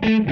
Thank 0.00 0.28
you. 0.28 0.31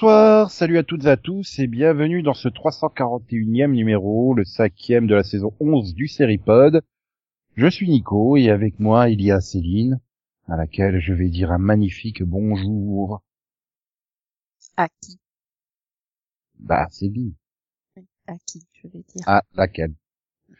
Bonsoir, 0.00 0.50
salut 0.50 0.78
à 0.78 0.82
toutes 0.82 1.04
et 1.04 1.08
à 1.08 1.18
tous 1.18 1.58
et 1.58 1.66
bienvenue 1.66 2.22
dans 2.22 2.32
ce 2.32 2.48
341e 2.48 3.72
numéro, 3.72 4.32
le 4.32 4.46
cinquième 4.46 5.06
de 5.06 5.14
la 5.14 5.22
saison 5.22 5.52
11 5.60 5.94
du 5.94 6.08
Seripod. 6.08 6.80
Je 7.54 7.66
suis 7.66 7.86
Nico 7.86 8.38
et 8.38 8.48
avec 8.48 8.80
moi 8.80 9.10
il 9.10 9.20
y 9.20 9.30
a 9.30 9.42
Céline, 9.42 10.00
à 10.48 10.56
laquelle 10.56 11.00
je 11.00 11.12
vais 11.12 11.28
dire 11.28 11.52
un 11.52 11.58
magnifique 11.58 12.22
bonjour. 12.22 13.20
À 14.78 14.88
qui? 15.02 15.18
Bah, 16.58 16.86
Céline. 16.90 17.34
À 18.26 18.38
qui, 18.46 18.62
je 18.72 18.88
vais 18.88 19.04
dire? 19.14 19.22
À 19.26 19.42
laquelle? 19.52 19.92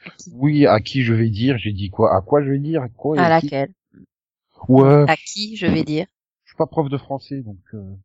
À 0.04 0.10
qui? 0.18 0.32
Oui, 0.34 0.66
à 0.66 0.80
qui 0.80 1.02
je 1.02 1.14
vais 1.14 1.30
dire, 1.30 1.56
j'ai 1.56 1.72
dit 1.72 1.88
quoi? 1.88 2.14
À 2.14 2.20
quoi 2.20 2.42
je 2.42 2.50
vais 2.50 2.58
dire? 2.58 2.82
À 2.82 2.90
quoi 2.90 3.16
et 3.16 3.20
À 3.20 3.40
qui? 3.40 3.46
laquelle? 3.46 3.72
Ouais, 4.68 5.06
À 5.08 5.16
qui, 5.16 5.56
je 5.56 5.66
vais 5.66 5.82
dire? 5.84 6.06
je 6.44 6.50
suis 6.50 6.58
pas 6.58 6.66
prof 6.66 6.90
de 6.90 6.98
français, 6.98 7.40
donc 7.40 7.56
euh, 7.72 7.96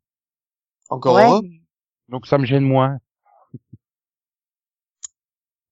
Encore 0.88 1.14
ouais. 1.16 1.24
heureux 1.24 1.42
donc 2.08 2.26
ça 2.26 2.38
me 2.38 2.44
gêne 2.46 2.62
moins. 2.64 2.98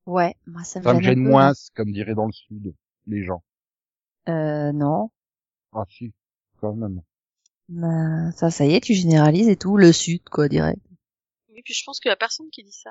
Ouais, 0.07 0.35
moi 0.47 0.65
ça 0.65 0.81
me 0.81 0.85
Ça 0.85 0.93
me 0.95 1.01
gêne 1.01 1.05
un 1.11 1.15
gêne 1.15 1.25
peu, 1.25 1.31
moins, 1.31 1.53
comme 1.75 1.93
diraient 1.93 2.15
dans 2.15 2.27
le 2.27 2.33
sud 2.33 2.75
les 3.07 3.25
gens. 3.25 3.43
Euh, 4.29 4.73
non. 4.73 5.11
Ah 5.73 5.85
si, 5.89 6.13
quand 6.61 6.75
même. 6.75 7.03
Bah, 7.69 8.31
ça, 8.33 8.51
ça 8.51 8.67
y 8.67 8.75
est, 8.75 8.81
tu 8.81 8.95
généralises 8.95 9.49
et 9.49 9.57
tout. 9.57 9.77
Le 9.77 9.93
sud, 9.93 10.29
quoi, 10.29 10.49
direct. 10.49 10.81
Oui, 11.51 11.63
puis 11.65 11.73
je 11.75 11.83
pense 11.85 12.01
qu'il 12.01 12.09
y 12.11 12.13
a 12.13 12.17
personne 12.17 12.51
qui 12.51 12.63
dit 12.63 12.73
ça. 12.73 12.91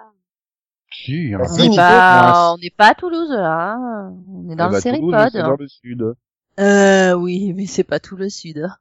Si, 0.92 1.34
hein. 1.34 1.40
Bah, 1.40 1.48
On 1.52 1.58
n'est 1.70 1.76
pas, 1.76 2.54
on 2.54 2.58
n'est 2.58 2.70
pas 2.72 2.88
à 2.90 2.96
Toulouse, 2.96 3.30
là. 3.32 3.74
hein. 3.74 4.16
On 4.28 4.50
est 4.50 4.56
dans 4.56 4.66
Ah 4.66 4.68
le 4.68 4.74
bah, 4.74 4.82
Toulouse, 4.82 5.12
Séripode. 5.12 5.30
c'est 5.32 5.42
dans 5.44 5.56
le 5.58 5.68
sud. 5.68 6.04
Euh, 6.60 7.14
oui, 7.14 7.54
mais 7.54 7.66
c'est 7.68 7.84
pas 7.84 8.00
tout 8.00 8.16
le 8.16 8.30
sud. 8.30 8.60
hein. 8.60 8.78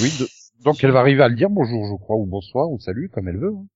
Oui, 0.00 0.10
de- 0.18 0.28
donc 0.64 0.82
elle 0.84 0.90
va 0.92 1.00
arriver 1.00 1.22
à 1.22 1.28
le 1.28 1.34
dire 1.36 1.50
bonjour, 1.50 1.84
je 1.86 1.94
crois, 2.02 2.16
ou 2.16 2.26
bonsoir, 2.26 2.70
ou 2.70 2.78
salut, 2.80 3.08
comme 3.08 3.28
elle 3.28 3.38
veut. 3.38 3.54
hein. 3.54 3.66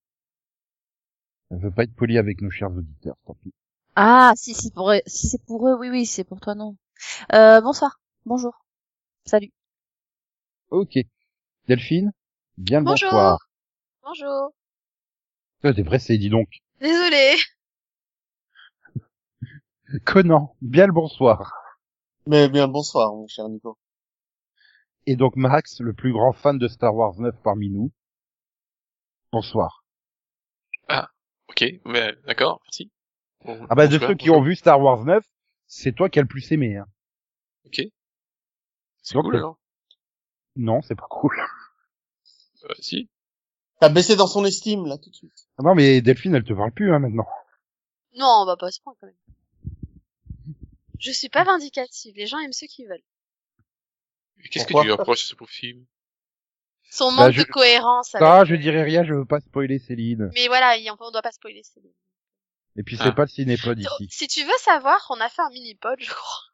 Elle 1.51 1.59
veut 1.59 1.73
pas 1.73 1.83
être 1.83 1.95
polie 1.97 2.19
avec 2.19 2.41
nos 2.41 2.51
chers 2.51 2.71
auditeurs, 2.71 3.17
tant 3.27 3.35
pis. 3.43 3.53
Ah, 3.97 4.33
si, 4.37 4.55
si, 4.55 4.71
pour 4.71 4.93
eux, 4.93 5.01
si 5.07 5.27
c'est 5.29 5.43
pour 5.45 5.69
eux, 5.69 5.77
oui, 5.79 5.89
oui, 5.91 6.07
c'est 6.07 6.23
pour 6.25 6.39
toi, 6.41 6.55
non. 6.55 6.77
Euh, 7.35 7.61
bonsoir. 7.61 8.01
Bonjour. 8.27 8.65
Salut. 9.27 9.53
Ok. 10.71 10.99
Delphine, 11.69 12.13
bien 12.59 12.81
le 12.81 12.85
Bonjour. 12.85 13.11
bonsoir. 13.11 13.39
Bonjour. 14.03 14.53
Euh, 15.67 15.73
T'es 15.75 15.85
pressé, 15.85 16.17
dis 16.17 16.31
donc. 16.31 16.49
Désolée. 16.81 17.37
Conan, 20.05 20.55
bien 20.63 20.87
le 20.87 20.93
bonsoir. 20.93 21.53
Mais 22.27 22.49
bien 22.49 22.67
le 22.69 22.73
bonsoir, 22.73 23.13
mon 23.15 23.27
cher 23.27 23.49
Nico. 23.49 23.77
Et 25.07 25.17
donc 25.17 25.37
Max, 25.37 25.81
le 25.81 25.93
plus 25.93 26.13
grand 26.13 26.33
fan 26.33 26.59
de 26.59 26.69
Star 26.69 26.95
Wars 26.95 27.19
9 27.19 27.35
parmi 27.43 27.71
nous. 27.71 27.93
Bonsoir. 29.33 29.85
Ok, 31.49 31.65
mais 31.85 32.15
d'accord, 32.27 32.61
merci. 32.65 32.91
Bon, 33.45 33.67
Ah 33.71 33.75
bah 33.75 33.87
de 33.87 33.93
bonsoir, 33.93 34.11
ceux 34.11 34.17
qui 34.17 34.31
ont 34.31 34.43
vu 34.43 34.57
Star 34.57 34.81
Wars 34.81 35.05
9, 35.05 35.25
c'est 35.67 35.93
toi 35.93 36.11
qui 36.11 36.19
as 36.19 36.23
le 36.23 36.29
plus 36.29 36.51
aimé. 36.53 36.77
Hein. 36.77 36.87
Ok. 37.65 37.83
C'est 39.03 39.19
cool 39.19 39.37
euh, 39.37 39.39
alors. 39.39 39.59
Non, 40.57 40.83
c'est 40.83 40.97
pas 40.97 41.07
cool. 41.09 41.37
Euh, 42.65 42.75
si. 42.81 43.09
T'as 43.79 43.91
baissé 43.91 44.17
dans 44.17 44.27
son 44.27 44.45
estime, 44.45 44.87
là, 44.87 44.99
tout 44.99 45.09
de 45.11 45.15
suite. 45.15 45.47
Ah 45.57 45.63
non 45.63 45.77
mais 45.77 46.01
Delphine, 46.01 46.35
elle 46.35 46.43
te 46.43 46.53
parle 46.53 46.73
plus 46.73 46.93
hein, 46.93 46.99
maintenant. 46.99 47.29
Non, 48.17 48.27
on 48.43 48.45
va 48.45 48.57
pas 48.57 48.73
ce 48.73 48.81
point 48.81 48.95
quand 48.99 49.07
même. 49.07 50.57
Je 50.99 51.13
suis 51.13 51.29
pas 51.29 51.45
vindicative. 51.45 52.17
Les 52.17 52.27
gens 52.27 52.41
aiment 52.41 52.53
ceux 52.53 52.67
qui 52.67 52.85
veulent. 52.85 53.05
Qu'est-ce 54.51 54.67
que 54.67 54.75
tu 54.75 54.83
lui 54.85 54.93
reproches 54.93 55.25
à 55.25 55.27
ce 55.29 55.35
pauvre 55.35 55.51
film? 55.51 55.85
Son 56.91 57.11
Bah, 57.13 57.25
manque 57.27 57.33
je- 57.33 57.43
de 57.43 57.47
cohérence. 57.49 58.15
Avec... 58.15 58.27
Ah, 58.29 58.45
je 58.45 58.55
dirais 58.55 58.83
rien, 58.83 59.05
je 59.05 59.13
veux 59.15 59.25
pas 59.25 59.41
spoiler 59.41 59.79
Céline. 59.79 60.31
Mais 60.35 60.47
voilà, 60.49 60.77
il- 60.77 60.89
on 60.91 61.11
doit 61.11 61.23
pas 61.23 61.33
spoiler. 61.33 61.63
bon. 61.83 61.91
Et 62.77 62.83
puis 62.83 62.97
Ah. 63.01 63.05
c'est 63.05 63.15
pas 63.15 63.23
le 63.23 63.29
cinépod 63.29 63.79
ici. 63.79 64.09
Si 64.11 64.29
tu 64.29 64.45
veux 64.45 64.59
savoir, 64.61 65.05
on 65.11 65.21
a 65.21 65.29
fait 65.29 65.43
un 65.43 65.51
mini-pod, 65.51 65.99
je 66.01 66.09
crois. 66.11 66.41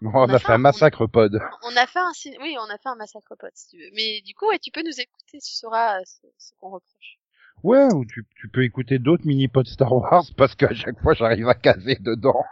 Non, 0.00 0.10
on 0.14 0.28
a 0.30 0.38
fait 0.40 0.52
un 0.52 0.58
massacre 0.58 1.06
pod. 1.06 1.38
On 1.62 1.76
a 1.76 1.86
fait 1.86 2.00
un, 2.00 2.10
cin- 2.10 2.36
oui, 2.40 2.56
on 2.58 2.64
a 2.64 2.76
fait 2.78 2.88
un 2.88 2.96
massacre 2.96 3.36
pod, 3.38 3.50
si 3.54 3.68
tu 3.68 3.78
veux. 3.78 3.90
Mais 3.94 4.20
du 4.22 4.34
coup, 4.34 4.48
ouais, 4.48 4.58
tu 4.58 4.72
peux 4.72 4.82
nous 4.82 4.98
écouter, 5.00 5.38
tu 5.38 5.52
sauras 5.54 6.00
euh, 6.00 6.02
ce, 6.04 6.26
ce 6.38 6.50
qu'on 6.58 6.70
reproche. 6.70 7.18
Ouais, 7.62 7.84
ou 7.94 8.04
tu, 8.04 8.26
tu 8.34 8.48
peux 8.48 8.64
écouter 8.64 8.98
d'autres 8.98 9.24
mini-pods 9.26 9.64
Star 9.64 9.92
Wars 9.92 10.24
parce 10.36 10.56
qu'à 10.56 10.74
chaque 10.74 11.00
fois 11.00 11.14
j'arrive 11.14 11.46
à 11.48 11.54
caser 11.54 11.94
dedans. 12.00 12.42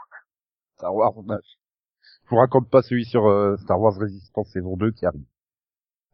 Star 0.76 0.94
Wars 0.94 1.14
9. 1.24 1.40
Je 2.30 2.36
vous 2.36 2.40
raconte 2.40 2.70
pas 2.70 2.80
celui 2.82 3.04
sur 3.04 3.26
euh, 3.26 3.56
Star 3.56 3.80
Wars 3.80 3.96
Resistance 3.96 4.50
saison 4.52 4.76
2 4.76 4.92
qui 4.92 5.04
arrive. 5.04 5.24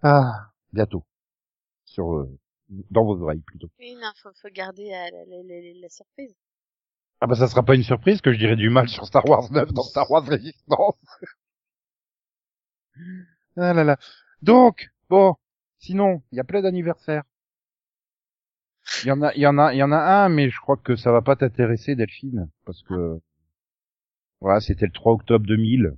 Ah, 0.03 0.51
bientôt. 0.73 1.05
Sur 1.85 2.15
euh, 2.15 2.39
dans 2.91 3.05
vos 3.05 3.21
oreilles 3.21 3.43
plutôt. 3.43 3.69
Oui, 3.79 3.95
non, 4.01 4.11
faut, 4.23 4.31
faut 4.41 4.49
garder 4.51 4.85
euh, 4.95 5.11
la, 5.13 5.25
la, 5.27 5.43
la, 5.43 5.61
la- 5.61 5.81
la 5.83 5.89
surprise. 5.91 6.35
Ah 7.21 7.27
bah 7.27 7.35
ça 7.35 7.49
sera 7.49 7.63
pas 7.63 7.75
une 7.75 7.83
surprise 7.83 8.23
que 8.23 8.33
je 8.33 8.39
dirais 8.39 8.57
du 8.57 8.71
mal 8.71 8.89
sur 8.89 9.05
Star 9.07 9.29
Wars 9.29 9.51
9 9.53 9.73
dans 9.75 9.83
Star 9.83 10.11
Wars 10.11 10.25
Resistance. 10.25 10.97
ah 13.57 13.75
là 13.75 13.85
là. 13.85 13.99
Donc, 14.43 14.89
bon, 15.11 15.35
sinon, 15.79 16.23
il 16.33 16.37
y 16.37 16.41
a 16.41 16.45
plein 16.45 16.63
d'anniversaires. 16.63 17.25
Il 19.05 19.09
y 19.09 19.13
en 19.13 19.21
a, 19.23 19.35
il 19.35 19.41
y 19.41 19.47
en 19.47 19.59
a, 19.59 19.75
il 19.75 19.79
y 19.79 19.83
en 19.83 19.93
a 19.93 19.99
un, 19.99 20.29
mais 20.31 20.49
je 20.49 20.61
crois 20.61 20.77
que 20.77 20.97
ça 20.97 21.13
va 21.13 21.21
pas 21.21 21.37
t'intéresser, 21.37 21.95
Delphine, 21.95 22.49
parce 22.65 22.83
que, 22.85 23.21
voilà, 24.41 24.61
c'était 24.61 24.87
le 24.87 24.93
3 24.93 25.13
octobre 25.13 25.47
2000. 25.47 25.97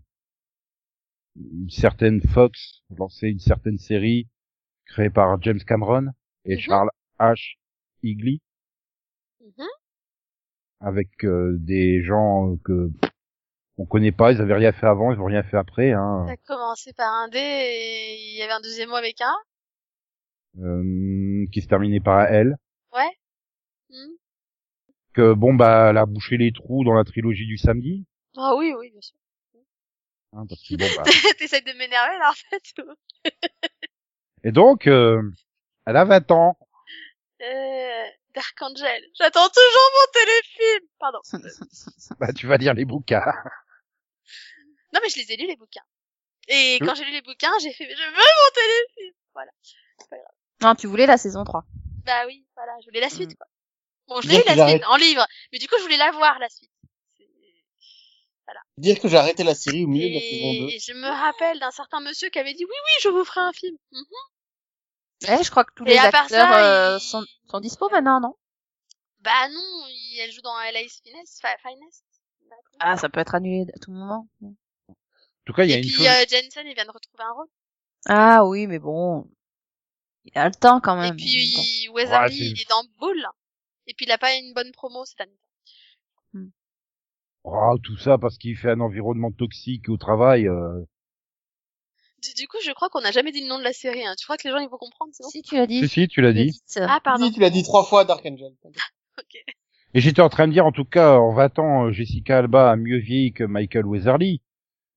Une 1.41 1.71
certaine 1.71 2.21
Fox 2.21 2.83
lançait 2.97 3.31
une 3.31 3.39
certaine 3.39 3.79
série 3.79 4.29
créée 4.87 5.11
par 5.11 5.41
James 5.43 5.61
Cameron 5.67 6.09
et 6.45 6.55
Mhm. 6.57 6.61
Charles 6.61 6.91
H. 7.21 7.57
Higley 8.03 8.41
Mhm. 9.41 9.67
avec 10.81 11.25
euh, 11.25 11.57
des 11.61 12.03
gens 12.03 12.57
que 12.65 12.89
pff, 13.01 13.11
on 13.77 13.87
connaît 13.87 14.13
pas, 14.13 14.33
ils 14.33 14.41
avaient 14.41 14.55
rien 14.55 14.73
fait 14.73 14.87
avant, 14.87 15.13
ils 15.13 15.21
ont 15.21 15.25
rien 15.27 15.43
fait 15.45 15.57
après. 15.57 15.93
Hein. 15.93 16.25
Ça 16.27 16.33
a 16.33 16.37
commencé 16.39 16.93
par 16.95 17.13
un 17.13 17.29
D 17.29 17.39
et 17.39 18.17
il 18.33 18.37
y 18.39 18.43
avait 18.43 18.53
un 18.53 18.61
deuxième 18.61 18.89
mot 18.89 18.97
avec 18.97 19.21
un 19.21 19.35
Euh, 20.61 21.47
qui 21.53 21.61
se 21.61 21.69
terminait 21.69 22.01
par 22.01 22.19
un 22.19 22.25
L. 22.27 22.57
Ouais. 22.93 23.11
Hmm. 23.91 24.15
Que 25.13 25.33
bon 25.35 25.55
bah 25.55 25.91
elle 25.91 25.99
a 25.99 26.07
bouché 26.07 26.37
les 26.37 26.53
trous 26.53 26.85
dans 26.85 26.95
la 26.95 27.05
trilogie 27.05 27.47
du 27.47 27.59
samedi. 27.59 28.07
Ah 28.37 28.55
oui, 28.57 28.73
oui, 28.77 28.91
bien 28.91 29.01
sûr. 29.01 29.17
Hein, 30.33 30.45
parce 30.49 30.61
que, 30.63 30.75
bon, 30.77 30.87
bah. 30.97 31.11
T'essayes 31.39 31.63
de 31.63 31.73
m'énerver 31.73 32.19
là 32.19 32.31
en 32.31 32.35
fait. 32.35 32.63
Et 34.45 34.53
donc 34.53 34.87
euh, 34.87 35.23
elle 35.87 35.97
a 35.97 36.05
20 36.05 36.31
ans. 36.31 36.59
Euh, 37.41 38.05
Dark 38.35 38.61
Angel. 38.63 39.03
J'attends 39.19 39.49
toujours 39.49 39.91
mon 39.95 40.13
téléfilm. 40.13 40.89
Pardon. 40.99 41.21
Bah 42.21 42.33
tu 42.33 42.47
vas 42.47 42.57
lire 42.57 42.75
les 42.75 42.85
bouquins. 42.85 43.25
Non 44.93 45.01
mais 45.03 45.09
je 45.09 45.17
les 45.19 45.33
ai 45.33 45.37
lus 45.37 45.47
les 45.47 45.57
bouquins. 45.57 45.85
Et 46.49 46.79
quand 46.81 46.95
j'ai 46.95 47.05
lu 47.05 47.13
les 47.13 47.23
bouquins, 47.23 47.53
j'ai 47.61 47.73
fait 47.73 47.85
je 47.85 48.03
veux 48.03 48.13
mon 48.13 48.51
téléfilm. 48.55 49.15
Voilà. 49.35 49.51
Non, 50.63 50.75
tu 50.75 50.87
voulais 50.87 51.07
la 51.07 51.17
saison 51.19 51.45
3. 51.45 51.65
Bah 52.05 52.25
oui, 52.27 52.47
voilà, 52.57 52.73
je 52.81 52.87
voulais 52.87 53.01
la 53.01 53.11
suite 53.11 53.31
Mm. 53.33 53.37
quoi. 53.37 53.47
Bon, 54.09 54.21
je 54.23 54.29
l'ai 54.29 54.37
eu 54.41 54.43
la 54.47 54.69
suite 54.69 54.85
en 54.89 54.97
livre, 54.97 55.27
mais 55.53 55.59
du 55.59 55.69
coup 55.69 55.75
je 55.79 55.83
voulais 55.83 55.99
la 55.99 56.11
voir 56.13 56.39
la 56.39 56.49
suite. 56.49 56.71
Dire 58.79 59.01
que 59.01 59.09
j'ai 59.09 59.17
arrêté 59.17 59.43
la 59.43 59.55
série 59.57 59.85
au 59.85 59.89
milieu 59.89 60.09
de 60.09 60.15
la 60.15 60.21
saison 60.21 60.53
2. 60.67 60.69
Et 60.73 60.79
je 60.79 60.93
me 60.93 61.09
rappelle 61.09 61.59
d'un 61.59 61.73
certain 61.73 62.01
monsieur 62.01 62.29
qui 62.31 62.39
avait 62.39 62.55
dit 62.55 62.65
oui 62.65 62.71
oui, 62.71 62.93
je 63.03 63.09
vous 63.09 63.25
ferai 63.25 63.41
un 63.41 63.53
film. 63.53 63.77
Mhm. 63.91 64.05
Eh, 65.29 65.43
je 65.43 65.51
crois 65.51 65.65
que 65.65 65.73
tous 65.75 65.85
Et 65.85 65.91
les 65.91 65.99
acteurs 65.99 66.29
ça, 66.29 66.93
euh, 66.93 66.97
il- 66.97 67.01
sont, 67.01 67.25
sont 67.51 67.61
dispo 67.61 67.89
maintenant, 67.91 68.21
non? 68.21 68.37
Bah 69.21 69.49
non, 69.49 69.85
il- 69.89 70.21
elle 70.21 70.31
joue 70.31 70.43
dans 70.43 70.57
LA's 70.61 71.01
Finest. 71.03 72.05
Ah, 72.79 72.97
ça 72.97 73.09
peut 73.09 73.19
être 73.19 73.35
annulé 73.35 73.67
à 73.75 73.79
tout 73.81 73.91
moment. 73.91 74.29
En 74.43 74.55
tout 75.45 75.53
cas 75.53 75.65
il 75.65 75.71
y 75.71 75.73
a 75.73 75.77
Et 75.77 75.79
une 75.79 75.85
puis 75.85 75.95
chose. 75.97 76.07
euh, 76.07 76.25
Jensen, 76.29 76.67
il 76.67 76.75
vient 76.75 76.85
de 76.85 76.93
retrouver 76.93 77.25
un 77.25 77.33
rôle. 77.33 77.49
Ah 78.07 78.45
oui, 78.47 78.69
mais 78.69 78.79
bon, 78.79 79.29
il 80.25 80.39
a 80.39 80.45
le 80.49 80.55
temps 80.55 80.81
quand 80.81 80.95
même. 80.97 81.15
Et 81.15 81.17
puis 81.17 81.49
c'est- 81.49 81.89
il 82.31 82.61
est 82.61 82.69
dans 82.69 82.85
Bull. 82.99 83.27
Et 83.89 83.95
puis 83.95 84.07
il 84.07 84.13
a 84.13 84.19
pas 84.19 84.35
une 84.35 84.53
bonne 84.55 84.71
promo 84.71 85.05
cette 85.05 85.21
année. 85.23 85.39
Oh, 87.53 87.79
tout 87.83 87.97
ça 87.99 88.19
parce 88.19 88.39
qu'il 88.39 88.57
fait 88.57 88.71
un 88.71 88.81
environnement 88.81 89.31
toxique 89.33 89.89
au 89.89 89.97
travail. 89.97 90.47
euh. 90.49 90.85
Du, 92.23 92.35
du 92.35 92.49
coup, 92.49 92.57
je 92.65 92.73
crois 92.73 92.89
qu'on 92.89 93.01
n'a 93.01 93.13
jamais 93.13 93.31
dit 93.33 93.43
le 93.43 93.49
nom 93.49 93.59
de 93.59 93.65
la 93.65 93.73
série. 93.73 94.05
Hein. 94.05 94.15
Tu 94.19 94.25
crois 94.25 94.37
que 94.37 94.47
les 94.47 94.51
gens 94.51 94.59
ils 94.59 94.69
vont 94.69 94.77
comprendre, 94.79 95.13
c'est 95.15 95.23
bon? 95.23 95.31
Si 95.31 95.43
tu 95.43 95.55
l'as 95.57 95.67
dit. 95.67 95.81
Si 95.81 95.89
si, 95.89 96.09
tu 96.09 96.21
l'as 96.21 96.33
dit. 96.33 96.61
Ah 96.77 97.01
pardon. 97.03 97.27
Si, 97.27 97.33
tu 97.33 97.41
l'as 97.41 97.51
dit 97.51 97.63
trois 97.63 97.85
fois, 97.85 98.05
Dark 98.05 98.25
Angel. 98.27 98.53
Ok. 99.19 99.35
Et 99.95 100.01
j'étais 100.01 100.23
en 100.23 100.29
train 100.29 100.47
de 100.47 100.53
dire, 100.53 100.65
en 100.65 100.71
tout 100.71 100.85
cas, 100.85 101.17
en 101.17 101.33
20 101.33 101.59
ans, 101.59 101.87
euh, 101.87 101.93
Jessica 101.93 102.39
Alba 102.39 102.71
a 102.71 102.77
mieux 102.77 102.99
vieilli 102.99 103.33
que 103.33 103.43
Michael 103.43 103.85
Weatherly. 103.87 104.43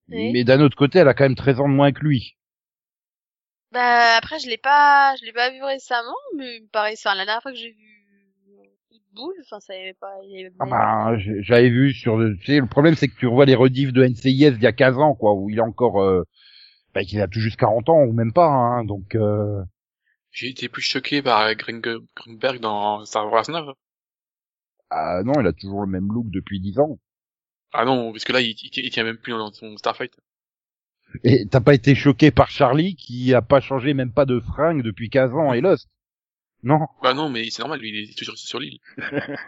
Oui. 0.09 0.31
Mais 0.31 0.43
d'un 0.43 0.61
autre 0.61 0.75
côté, 0.77 0.99
elle 0.99 1.07
a 1.07 1.15
quand 1.15 1.23
même 1.23 1.35
13 1.35 1.59
ans 1.61 1.69
de 1.69 1.73
moins 1.73 1.91
que 1.91 2.01
lui. 2.01 2.37
Bah 3.71 4.17
après 4.17 4.37
je 4.39 4.47
l'ai 4.49 4.57
pas, 4.57 5.15
je 5.15 5.25
l'ai 5.25 5.31
pas 5.31 5.49
vu 5.49 5.63
récemment, 5.63 6.13
mais 6.35 6.57
il 6.57 6.63
me 6.63 6.67
paraît, 6.67 6.93
enfin 6.93 7.15
la 7.15 7.23
dernière 7.25 7.41
fois 7.41 7.51
que 7.53 7.57
j'ai 7.57 7.71
vu 7.71 8.00
Boule, 9.13 9.35
enfin 9.41 9.59
ça 9.61 9.73
avait 9.73 9.93
pas, 9.93 10.13
il 10.23 10.45
avait 10.47 10.51
Ah 10.59 10.65
bah, 10.65 11.17
j'ai- 11.17 11.41
j'avais 11.43 11.69
vu 11.69 11.91
sur 11.93 12.17
le, 12.17 12.37
tu 12.37 12.45
sais, 12.45 12.59
le 12.59 12.67
problème 12.67 12.95
c'est 12.95 13.07
que 13.07 13.15
tu 13.17 13.25
revois 13.27 13.45
les 13.45 13.55
rediffs 13.55 13.91
de 13.93 14.03
NCIS 14.03 14.53
d'il 14.53 14.63
y 14.63 14.67
a 14.67 14.71
15 14.73 14.97
ans, 14.97 15.15
quoi, 15.15 15.33
où 15.33 15.49
il 15.49 15.57
est 15.57 15.61
encore, 15.61 16.01
euh, 16.01 16.23
bah, 16.93 17.03
qu'il 17.03 17.21
a 17.21 17.27
tout 17.27 17.39
juste 17.41 17.57
40 17.59 17.89
ans, 17.89 18.03
ou 18.03 18.13
même 18.13 18.33
pas, 18.33 18.47
hein, 18.47 18.85
donc, 18.85 19.15
euh, 19.15 19.63
J'ai 20.29 20.49
été 20.49 20.67
plus 20.67 20.81
choqué 20.81 21.21
par 21.21 21.55
Greg 21.55 21.79
Grunberg 22.17 22.59
dans 22.59 23.05
Star 23.05 23.31
Wars 23.31 23.49
9. 23.49 23.77
ah 24.89 25.21
non, 25.25 25.41
il 25.41 25.47
a 25.47 25.51
toujours 25.53 25.81
le 25.81 25.87
même 25.87 26.07
look 26.13 26.29
depuis 26.29 26.61
10 26.61 26.79
ans. 26.79 26.97
Ah 27.73 27.83
non, 27.83 28.13
parce 28.13 28.23
que 28.23 28.31
là, 28.31 28.39
il, 28.39 28.51
il, 28.51 28.85
il 28.85 28.89
tient 28.91 29.03
même 29.03 29.17
plus 29.17 29.33
dans 29.33 29.51
son 29.51 29.75
Starfight. 29.77 30.15
Et 31.23 31.47
t'as 31.47 31.61
pas 31.61 31.73
été 31.73 31.95
choqué 31.95 32.29
par 32.29 32.51
Charlie, 32.51 32.95
qui 32.95 33.33
a 33.33 33.41
pas 33.41 33.59
changé 33.59 33.95
même 33.95 34.13
pas 34.13 34.25
de 34.27 34.39
fringue 34.39 34.83
depuis 34.83 35.09
15 35.09 35.33
ans 35.33 35.51
et 35.51 35.59
Lost? 35.59 35.89
Non. 36.63 36.79
Bah 37.01 37.13
non, 37.13 37.29
mais 37.29 37.49
c'est 37.49 37.61
normal, 37.61 37.79
lui, 37.79 37.89
il 37.89 38.09
est 38.11 38.17
toujours 38.17 38.37
sur 38.37 38.59
l'île. 38.59 38.79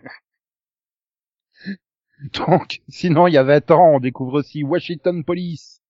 Donc, 2.33 2.81
sinon, 2.89 3.27
il 3.27 3.33
y 3.33 3.37
a 3.37 3.43
20 3.43 3.71
ans, 3.71 3.95
on 3.95 3.99
découvre 3.99 4.39
aussi 4.39 4.63
Washington 4.63 5.23
Police. 5.23 5.81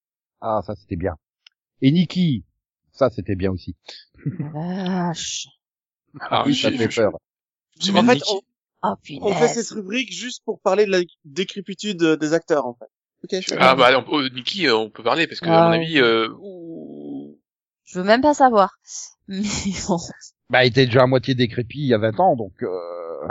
Ah, 0.42 0.62
ça 0.66 0.76
c'était 0.76 0.96
bien. 0.96 1.16
Et 1.82 1.92
Nikki. 1.92 2.44
Ça 2.92 3.10
c'était 3.10 3.36
bien 3.36 3.52
aussi. 3.52 3.76
Vache. 4.26 5.48
Ah, 6.20 6.44
Oui, 6.46 6.54
je- 6.54 6.62
ça 6.62 6.72
je- 6.72 6.78
fait 6.78 6.92
je- 6.92 7.02
peur. 7.02 7.12
je- 7.80 7.92
En 7.92 8.02
je- 8.02 8.06
fait, 8.08 8.24
on, 8.30 8.40
Oh 8.86 8.96
on 9.22 9.34
fait 9.34 9.48
cette 9.48 9.70
rubrique 9.70 10.12
juste 10.12 10.44
pour 10.44 10.60
parler 10.60 10.86
de 10.86 10.92
la 10.92 11.00
décrépitude 11.24 12.04
des 12.04 12.34
acteurs, 12.34 12.66
en 12.66 12.74
fait. 12.76 12.90
Ok, 13.24 13.42
c'est 13.48 13.58
Ah 13.58 13.76
bah, 13.76 13.98
on, 13.98 14.04
oh, 14.12 14.30
Nicky, 14.30 14.68
euh, 14.68 14.76
on 14.76 14.90
peut 14.90 15.04
parler, 15.04 15.26
parce 15.26 15.40
que, 15.40 15.48
à 15.48 15.70
mon 15.70 15.72
avis, 15.72 16.00
euh, 16.00 16.28
ouh, 16.40 17.40
Je 17.86 18.00
veux 18.00 18.06
même 18.06 18.22
pas 18.22 18.34
savoir. 18.34 18.78
Mais 19.30 19.42
bon. 19.88 19.98
Bah, 20.50 20.66
il 20.66 20.70
était 20.70 20.86
déjà 20.86 21.04
à 21.04 21.08
moitié 21.08 21.36
décrépit 21.36 21.80
il 21.80 21.88
y 21.88 21.94
a 21.94 21.98
20 21.98 22.20
ans, 22.20 22.36
donc, 22.36 22.54
euh... 22.62 23.28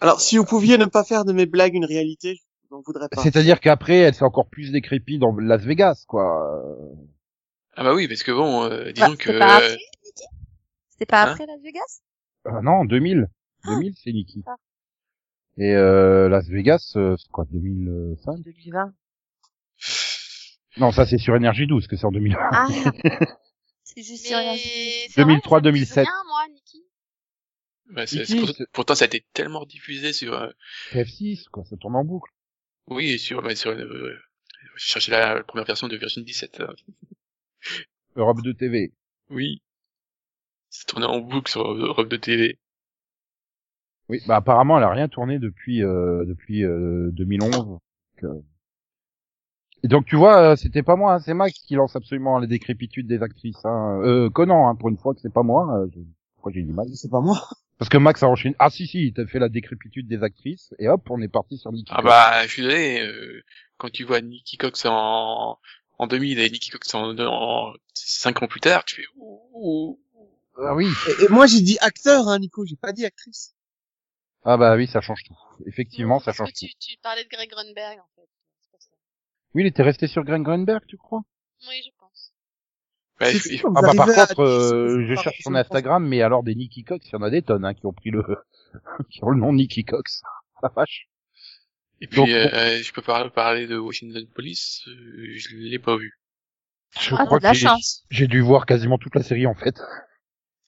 Alors, 0.00 0.20
si 0.20 0.36
vous 0.36 0.44
pouviez 0.44 0.78
ne 0.78 0.86
pas 0.86 1.04
faire 1.04 1.24
de 1.24 1.32
mes 1.32 1.46
blagues 1.46 1.74
une 1.74 1.84
réalité, 1.84 2.36
je 2.36 2.74
n'en 2.74 2.82
voudrais 2.82 3.08
pas. 3.08 3.22
C'est-à-dire 3.22 3.60
qu'après, 3.60 3.98
elle 3.98 4.14
s'est 4.14 4.24
encore 4.24 4.48
plus 4.48 4.72
décrépie 4.72 5.18
dans 5.18 5.36
Las 5.36 5.62
Vegas, 5.62 6.04
quoi. 6.08 6.60
ah 7.76 7.84
bah 7.84 7.94
oui, 7.94 8.08
parce 8.08 8.22
que 8.22 8.32
bon, 8.32 8.64
euh, 8.64 8.90
disons 8.92 9.10
Bah, 9.10 9.16
que, 9.16 9.32
C'était 9.32 9.38
pas 9.38 9.54
après, 9.56 9.70
euh, 9.70 9.76
Niki 10.04 10.24
C'était 10.90 11.06
pas 11.06 11.22
Hein 11.22 11.30
après 11.32 11.46
Las 11.46 11.60
Vegas? 11.62 12.00
Euh, 12.46 12.60
non, 12.62 12.84
2000. 12.84 13.28
2000, 13.64 13.94
c'est 14.02 14.12
Nikki. 14.12 14.42
Ah. 14.46 14.56
Et 15.58 15.74
euh, 15.74 16.28
Las 16.28 16.48
Vegas, 16.48 16.94
euh, 16.96 17.16
c'est 17.16 17.30
quoi, 17.30 17.44
2005 17.50 18.42
2020. 18.42 18.92
Non, 20.78 20.90
ça 20.90 21.04
c'est 21.06 21.18
sur 21.18 21.36
Énergie 21.36 21.66
12 21.66 21.86
que 21.86 21.96
c'est 21.96 22.06
en 22.06 22.12
2001. 22.12 22.38
Ah 22.40 22.66
C'est 23.94 24.02
juste 24.02 24.26
sur 24.26 24.36
Mais 24.38 24.44
Énergie. 24.44 25.08
c'est 25.10 25.22
vrai, 25.22 25.32
2003, 25.34 25.58
ça 25.58 25.60
me 25.62 25.72
dit 25.72 25.72
2007. 25.72 26.06
rien, 26.06 26.24
moi, 26.26 26.48
Niki. 26.48 26.84
bah, 27.90 28.04
pour- 28.46 28.66
pourtant, 28.72 28.94
ça 28.94 29.04
a 29.04 29.06
été 29.06 29.24
tellement 29.32 29.64
diffusé 29.66 30.12
sur, 30.12 30.34
euh, 30.34 30.50
TF6, 30.92 31.48
quoi, 31.48 31.64
ça 31.64 31.76
tourne 31.76 31.96
en 31.96 32.04
boucle. 32.04 32.30
oui, 32.88 33.18
sur, 33.18 33.42
bah, 33.42 33.54
sur, 33.54 33.70
euh, 33.70 34.18
je 34.76 34.84
cherchais 34.84 35.12
la, 35.12 35.42
première 35.44 35.66
version 35.66 35.88
de 35.88 35.96
Virgin 35.96 36.24
17. 36.24 36.60
euh, 36.60 36.72
Europe 38.16 38.42
2 38.42 38.54
TV. 38.54 38.92
oui. 39.30 39.62
Ça 40.70 40.84
tournait 40.86 41.06
en 41.06 41.20
boucle 41.20 41.50
sur 41.50 41.70
Europe 41.70 42.08
de 42.08 42.16
TV. 42.16 42.58
Oui, 44.08 44.20
bah 44.26 44.36
apparemment 44.36 44.78
elle 44.78 44.84
a 44.84 44.90
rien 44.90 45.06
tourné 45.08 45.38
depuis 45.38 45.82
euh, 45.82 46.24
depuis 46.24 46.64
euh, 46.64 47.10
2011. 47.12 47.50
Donc, 47.52 47.80
euh. 48.24 48.40
Et 49.84 49.88
donc 49.88 50.06
tu 50.06 50.16
vois, 50.16 50.52
euh, 50.52 50.56
c'était 50.56 50.82
pas 50.82 50.96
moi, 50.96 51.14
hein, 51.14 51.18
c'est 51.20 51.34
Max 51.34 51.58
qui 51.58 51.74
lance 51.74 51.96
absolument 51.96 52.38
les 52.38 52.46
décrépitudes 52.46 53.06
des 53.08 53.22
actrices. 53.22 53.64
Hein. 53.64 54.00
Euh, 54.04 54.30
Conan, 54.30 54.68
hein, 54.68 54.74
pour 54.76 54.88
une 54.88 54.96
fois 54.98 55.14
que 55.14 55.20
c'est 55.20 55.32
pas 55.32 55.42
moi. 55.42 55.66
euh, 55.76 55.86
je- 55.94 56.00
Pourquoi 56.36 56.52
j'ai 56.52 56.62
dit 56.62 56.72
Max 56.72 56.90
C'est 56.94 57.10
pas 57.10 57.20
moi. 57.20 57.40
Parce 57.78 57.88
que 57.88 57.98
Max 57.98 58.22
a 58.22 58.28
enchaîné. 58.28 58.54
Ah 58.60 58.70
si 58.70 58.86
si, 58.86 59.06
il 59.08 59.12
t'a 59.12 59.26
fait 59.26 59.40
la 59.40 59.48
décrépitude 59.48 60.06
des 60.06 60.22
actrices 60.22 60.72
et 60.78 60.88
hop, 60.88 61.02
on 61.10 61.20
est 61.20 61.28
parti 61.28 61.58
sur 61.58 61.72
Nicky. 61.72 61.90
Ah 61.92 61.96
Cox. 61.96 62.08
bah, 62.08 62.42
je 62.46 62.52
suis 62.52 62.62
désolé, 62.62 63.00
euh, 63.00 63.42
quand 63.76 63.90
tu 63.90 64.04
vois 64.04 64.20
Nicky 64.20 64.56
Cox 64.56 64.84
en, 64.86 65.58
en 65.98 66.06
2000 66.06 66.38
et 66.38 66.48
Nicky 66.50 66.70
Cox 66.70 66.94
en, 66.94 67.18
en 67.18 67.72
5 67.94 68.42
ans 68.42 68.46
plus 68.46 68.60
tard, 68.60 68.84
tu 68.84 68.96
fais 69.02 69.06
ouh, 69.16 69.40
ouh. 69.52 69.98
Ah 70.64 70.76
oui. 70.76 70.86
Et, 71.08 71.24
et 71.24 71.28
moi, 71.28 71.46
j'ai 71.46 71.60
dit 71.60 71.76
acteur, 71.80 72.28
hein, 72.28 72.38
Nico, 72.38 72.64
j'ai 72.64 72.76
pas 72.76 72.92
dit 72.92 73.04
actrice. 73.04 73.56
Ah 74.44 74.56
bah 74.56 74.76
oui, 74.76 74.86
ça 74.86 75.00
change 75.00 75.24
tout. 75.24 75.36
Effectivement, 75.66 76.20
ça 76.20 76.32
change 76.32 76.52
tout. 76.52 76.66
tu, 76.66 76.74
tu 76.78 76.96
parlais 77.02 77.24
de 77.24 77.28
Greg 77.28 77.50
Grunberg, 77.50 77.98
en 77.98 78.08
fait. 78.14 78.28
Oui, 79.54 79.62
il 79.62 79.66
était 79.66 79.82
resté 79.82 80.06
sur 80.06 80.24
Greg 80.24 80.42
Grunberg, 80.42 80.82
tu 80.86 80.96
crois? 80.96 81.22
Oui, 81.68 81.80
je 81.84 81.90
pense. 81.98 82.32
Bah, 83.20 83.30
il- 83.30 83.36
il- 83.52 83.60
Ah 83.76 83.82
bah 83.82 83.92
par 83.94 84.06
contre, 84.06 84.40
euh, 84.42 85.06
je 85.06 85.14
cherche 85.14 85.40
son. 85.42 85.54
Instagram, 85.54 86.06
mais 86.06 86.22
alors 86.22 86.42
des 86.42 86.54
Nicky 86.54 86.82
Cox, 86.84 87.06
il 87.08 87.12
y 87.12 87.16
en 87.16 87.22
a 87.22 87.30
des 87.30 87.42
tonnes 87.42 87.64
hein, 87.64 87.74
qui 87.74 87.86
ont 87.86 87.92
pris 87.92 88.10
le 88.10 88.22
qui 89.10 89.22
ont 89.22 89.30
le 89.30 89.38
nom 89.40 89.52
Nicky 89.52 89.84
Cox. 89.84 90.22
La 90.62 90.68
vache. 90.70 91.08
Et 92.00 92.06
puis, 92.08 92.16
Donc, 92.16 92.28
euh, 92.30 92.82
je 92.82 92.92
peux 92.92 93.02
pas 93.02 93.28
parler 93.30 93.66
de 93.68 93.76
Washington 93.76 94.26
Police, 94.34 94.82
euh, 94.88 95.34
je 95.36 95.54
l'ai 95.56 95.78
pas 95.78 95.96
vu. 95.96 96.18
Je 96.98 97.14
Ah, 97.14 97.24
crois 97.26 97.38
t'as 97.38 97.38
de 97.38 97.42
la 97.44 97.50
que 97.52 97.56
j'ai- 97.58 97.66
chance. 97.68 98.04
j'ai 98.10 98.26
dû 98.26 98.40
voir 98.40 98.66
quasiment 98.66 98.98
toute 98.98 99.14
la 99.14 99.22
série 99.22 99.46
en 99.46 99.54
fait. 99.54 99.80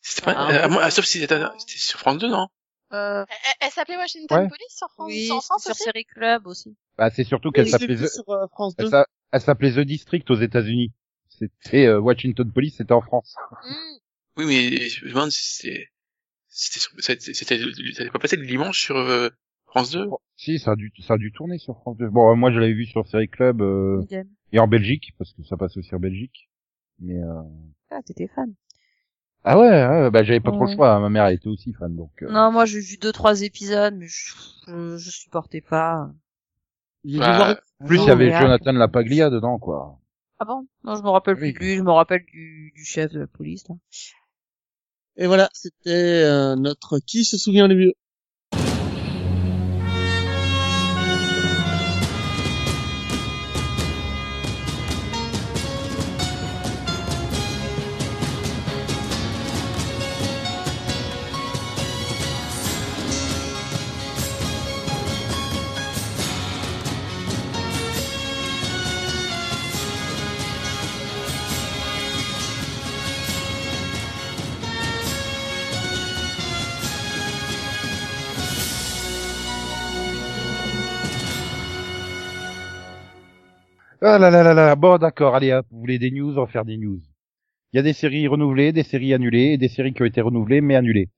C'était 0.00 0.22
pas, 0.26 0.34
Ah, 0.36 0.64
euh, 0.64 0.68
moi- 0.68 0.90
sauf 0.90 1.04
si 1.06 1.18
c'était 1.20 1.40
c'était 1.58 1.78
sur 1.78 1.98
France 1.98 2.18
2, 2.18 2.28
non? 2.28 2.46
Euh, 2.92 3.24
Elle, 3.60 3.70
s'appelait 3.70 3.96
Washington 3.96 4.42
Ouais. 4.42 4.48
Police 4.48 4.76
sur 4.76 4.88
France, 4.90 5.06
oui, 5.08 5.26
sur 5.26 5.42
France 5.42 5.62
sur 5.62 5.70
aussi 5.72 5.82
Série 5.84 6.04
Club 6.04 6.46
aussi. 6.46 6.76
Bah 6.96 7.10
c'est 7.10 7.24
surtout 7.24 7.50
qu'elle 7.50 7.64
Oui, 7.64 7.70
s'appelait 7.70 7.94
vu 7.94 8.04
The... 8.04 8.08
sur 8.08 8.28
euh, 8.28 8.46
France 8.48 8.76
2. 8.76 8.86
elle 8.92 9.04
elle 9.32 9.40
s'appelait 9.40 9.72
The 9.72 9.80
District 9.80 10.30
aux 10.30 10.36
États-Unis. 10.36 10.92
C'était 11.28 11.86
euh, 11.86 12.00
Washington 12.00 12.50
Police, 12.52 12.76
c'était 12.76 12.92
en 12.92 13.00
France. 13.00 13.34
Hmm. 13.64 13.98
Oui, 14.36 14.46
mais 14.46 14.88
je 14.88 15.04
me 15.04 15.10
demande 15.10 15.30
si 15.30 15.56
c'était, 15.56 15.88
c'était, 16.48 17.34
c'était, 17.34 17.58
ça 17.94 18.10
pas 18.10 18.18
passé 18.18 18.36
le 18.36 18.46
dimanche 18.46 18.80
sur 18.80 18.96
euh, 18.96 19.28
France 19.66 19.90
2? 19.90 20.06
Si, 20.36 20.58
ça 20.58 20.72
a 20.72 20.76
dû 20.76 20.92
ça 21.00 21.14
a 21.14 21.18
dû 21.18 21.32
tourner 21.32 21.58
sur 21.58 21.76
France 21.78 21.96
2. 21.96 22.08
Bon, 22.08 22.30
euh, 22.30 22.34
moi 22.34 22.52
je 22.52 22.58
l'avais 22.60 22.74
vu 22.74 22.86
sur 22.86 23.06
Série 23.08 23.28
Club 23.28 23.60
euh, 23.60 24.04
et 24.52 24.58
en 24.60 24.68
Belgique 24.68 25.12
parce 25.18 25.32
que 25.32 25.42
ça 25.42 25.56
passe 25.56 25.76
aussi 25.76 25.94
en 25.94 26.00
Belgique. 26.00 26.48
Mais 27.00 27.20
euh... 27.20 27.42
Ah, 27.90 28.00
t'étais 28.02 28.28
fan. 28.28 28.54
Ah 29.44 29.58
ouais, 29.58 29.68
ouais, 29.68 30.10
bah 30.10 30.22
j'avais 30.24 30.40
pas 30.40 30.50
trop 30.50 30.64
le 30.66 30.74
choix. 30.74 30.98
Ma 31.00 31.08
mère 31.08 31.26
elle 31.26 31.34
était 31.36 31.48
aussi 31.48 31.72
fan 31.72 31.94
donc. 31.94 32.10
euh, 32.22 32.30
Non, 32.30 32.50
moi 32.50 32.64
j'ai 32.64 32.80
vu 32.80 32.96
deux 32.96 33.12
trois 33.12 33.42
épisodes, 33.42 33.94
mais 33.96 34.06
je, 34.08 34.32
je, 34.66 34.96
je 34.98 35.10
supportais 35.10 35.60
pas. 35.60 36.10
Bah, 37.04 37.58
En 37.80 37.86
plus 37.86 37.98
il 37.98 38.06
y 38.06 38.10
avait 38.10 38.32
Jonathan 38.32 38.72
Lapaglia 38.72 39.30
dedans 39.30 39.58
quoi. 39.58 39.98
Ah 40.38 40.44
bon? 40.44 40.66
Non, 40.82 40.96
je 40.96 41.02
me 41.02 41.08
rappelle 41.10 41.36
Oui. 41.36 41.52
plus 41.52 41.52
de 41.52 41.58
lui, 41.58 41.76
je 41.76 41.82
me 41.82 41.92
rappelle 41.92 42.24
du, 42.26 42.72
du 42.74 42.84
chef 42.84 43.12
de 43.12 43.20
la 43.20 43.26
police. 43.26 43.68
Là. 43.68 43.76
Et 45.16 45.26
voilà, 45.26 45.48
c'était 45.52 45.90
euh, 46.24 46.56
notre 46.56 46.98
qui 47.00 47.24
se 47.24 47.36
souvient 47.38 47.68
du 47.68 47.76
vieux. 47.76 47.92
Ah 84.06 84.18
là 84.18 84.30
là 84.30 84.42
là 84.42 84.52
là, 84.54 84.76
bon 84.76 84.98
d'accord, 84.98 85.34
allez 85.34 85.52
hop, 85.52 85.66
vous 85.70 85.80
voulez 85.80 85.98
des 85.98 86.10
news, 86.10 86.36
on 86.36 86.44
va 86.44 86.46
faire 86.46 86.64
des 86.66 86.76
news. 86.76 87.00
Il 87.72 87.76
y 87.76 87.80
a 87.80 87.82
des 87.82 87.94
séries 87.94 88.28
renouvelées, 88.28 88.70
des 88.72 88.82
séries 88.82 89.14
annulées, 89.14 89.52
et 89.54 89.58
des 89.58 89.68
séries 89.68 89.94
qui 89.94 90.02
ont 90.02 90.04
été 90.04 90.20
renouvelées 90.20 90.60
mais 90.60 90.76
annulées. 90.76 91.08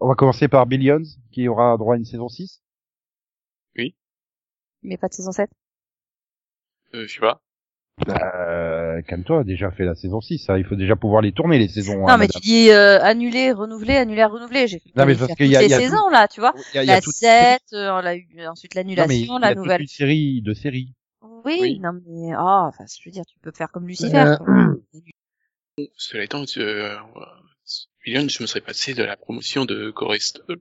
On 0.00 0.08
va 0.08 0.14
commencer 0.14 0.48
par 0.48 0.66
Billions, 0.66 1.02
qui 1.30 1.46
aura 1.46 1.76
droit 1.76 1.94
à 1.94 1.98
une 1.98 2.04
saison 2.06 2.28
6. 2.28 2.62
Mais 4.82 4.96
pas 4.96 5.08
de 5.08 5.14
saison 5.14 5.32
7. 5.32 5.50
Euh, 6.94 7.06
je 7.06 7.14
sais 7.14 7.20
pas. 7.20 7.40
Euh, 8.08 9.02
calme-toi, 9.02 9.42
déjà 9.44 9.70
fait 9.70 9.84
la 9.84 9.94
saison 9.94 10.20
6, 10.20 10.48
hein, 10.48 10.58
il 10.58 10.64
faut 10.64 10.76
déjà 10.76 10.96
pouvoir 10.96 11.22
les 11.22 11.32
tourner 11.32 11.58
les 11.58 11.68
saisons. 11.68 11.98
Non, 11.98 12.08
hein, 12.08 12.16
mais 12.18 12.26
madame. 12.26 12.40
tu 12.40 12.40
dis 12.40 12.70
euh, 12.70 13.00
annulé, 13.02 13.52
renouvelé, 13.52 13.96
annulé, 13.96 14.24
renouvelé. 14.24 14.68
J'ai 14.68 14.80
Non, 14.94 15.06
mais 15.06 15.16
parce 15.16 15.34
qu'il 15.34 15.46
y 15.48 15.56
a- 15.56 15.62
il 15.62 15.68
y 15.70 15.74
a 15.74 15.78
tout- 15.78 15.84
saisons 15.84 16.08
là, 16.10 16.28
tu 16.28 16.40
vois. 16.40 16.54
Il 16.72 16.76
y 16.76 16.78
a, 16.78 16.82
il 16.84 16.86
y 16.86 16.90
a 16.90 16.94
La 16.94 17.00
toute 17.00 17.14
7, 17.14 17.62
euh, 17.72 17.90
on 17.90 18.00
l'a 18.00 18.16
eu 18.16 18.26
ensuite 18.46 18.74
non, 18.74 18.80
mais 18.80 19.18
il 19.18 19.26
l'annulation, 19.26 19.38
y 19.38 19.40
la 19.40 19.46
a 19.48 19.54
toute 19.54 19.62
nouvelle. 19.64 19.80
une 19.82 19.86
série 19.88 20.42
de 20.42 20.54
séries. 20.54 20.94
Oui, 21.44 21.58
Oui. 21.60 21.78
non 21.80 21.92
mais 22.06 22.34
oh, 22.36 22.68
enfin, 22.68 22.84
je 22.86 23.02
veux 23.08 23.12
dire, 23.12 23.24
tu 23.26 23.38
peux 23.38 23.52
faire 23.52 23.70
comme 23.70 23.86
Lucifer. 23.86 24.16
Euh, 24.18 24.36
quoi. 24.36 25.88
Cela 25.96 26.24
étant, 26.24 26.44
euh, 26.58 26.98
je 28.06 28.42
me 28.42 28.46
serais 28.46 28.60
passé 28.60 28.94
de 28.94 29.02
la 29.02 29.16
promotion 29.16 29.64
de 29.64 29.90
Chorus 29.90 30.34
2. 30.48 30.56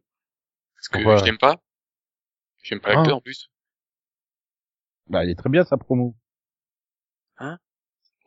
Parce 0.75 0.87
que 0.89 0.97
Pourquoi? 0.97 1.17
je 1.17 1.25
l'aime 1.25 1.37
pas. 1.37 1.61
J'aime 2.63 2.79
pas 2.79 2.89
Ah. 2.91 2.95
l'acteur 2.95 3.17
en 3.17 3.21
plus. 3.21 3.49
Bah, 5.07 5.23
elle 5.23 5.29
est 5.29 5.35
très 5.35 5.49
bien, 5.49 5.63
sa 5.63 5.77
promo. 5.77 6.15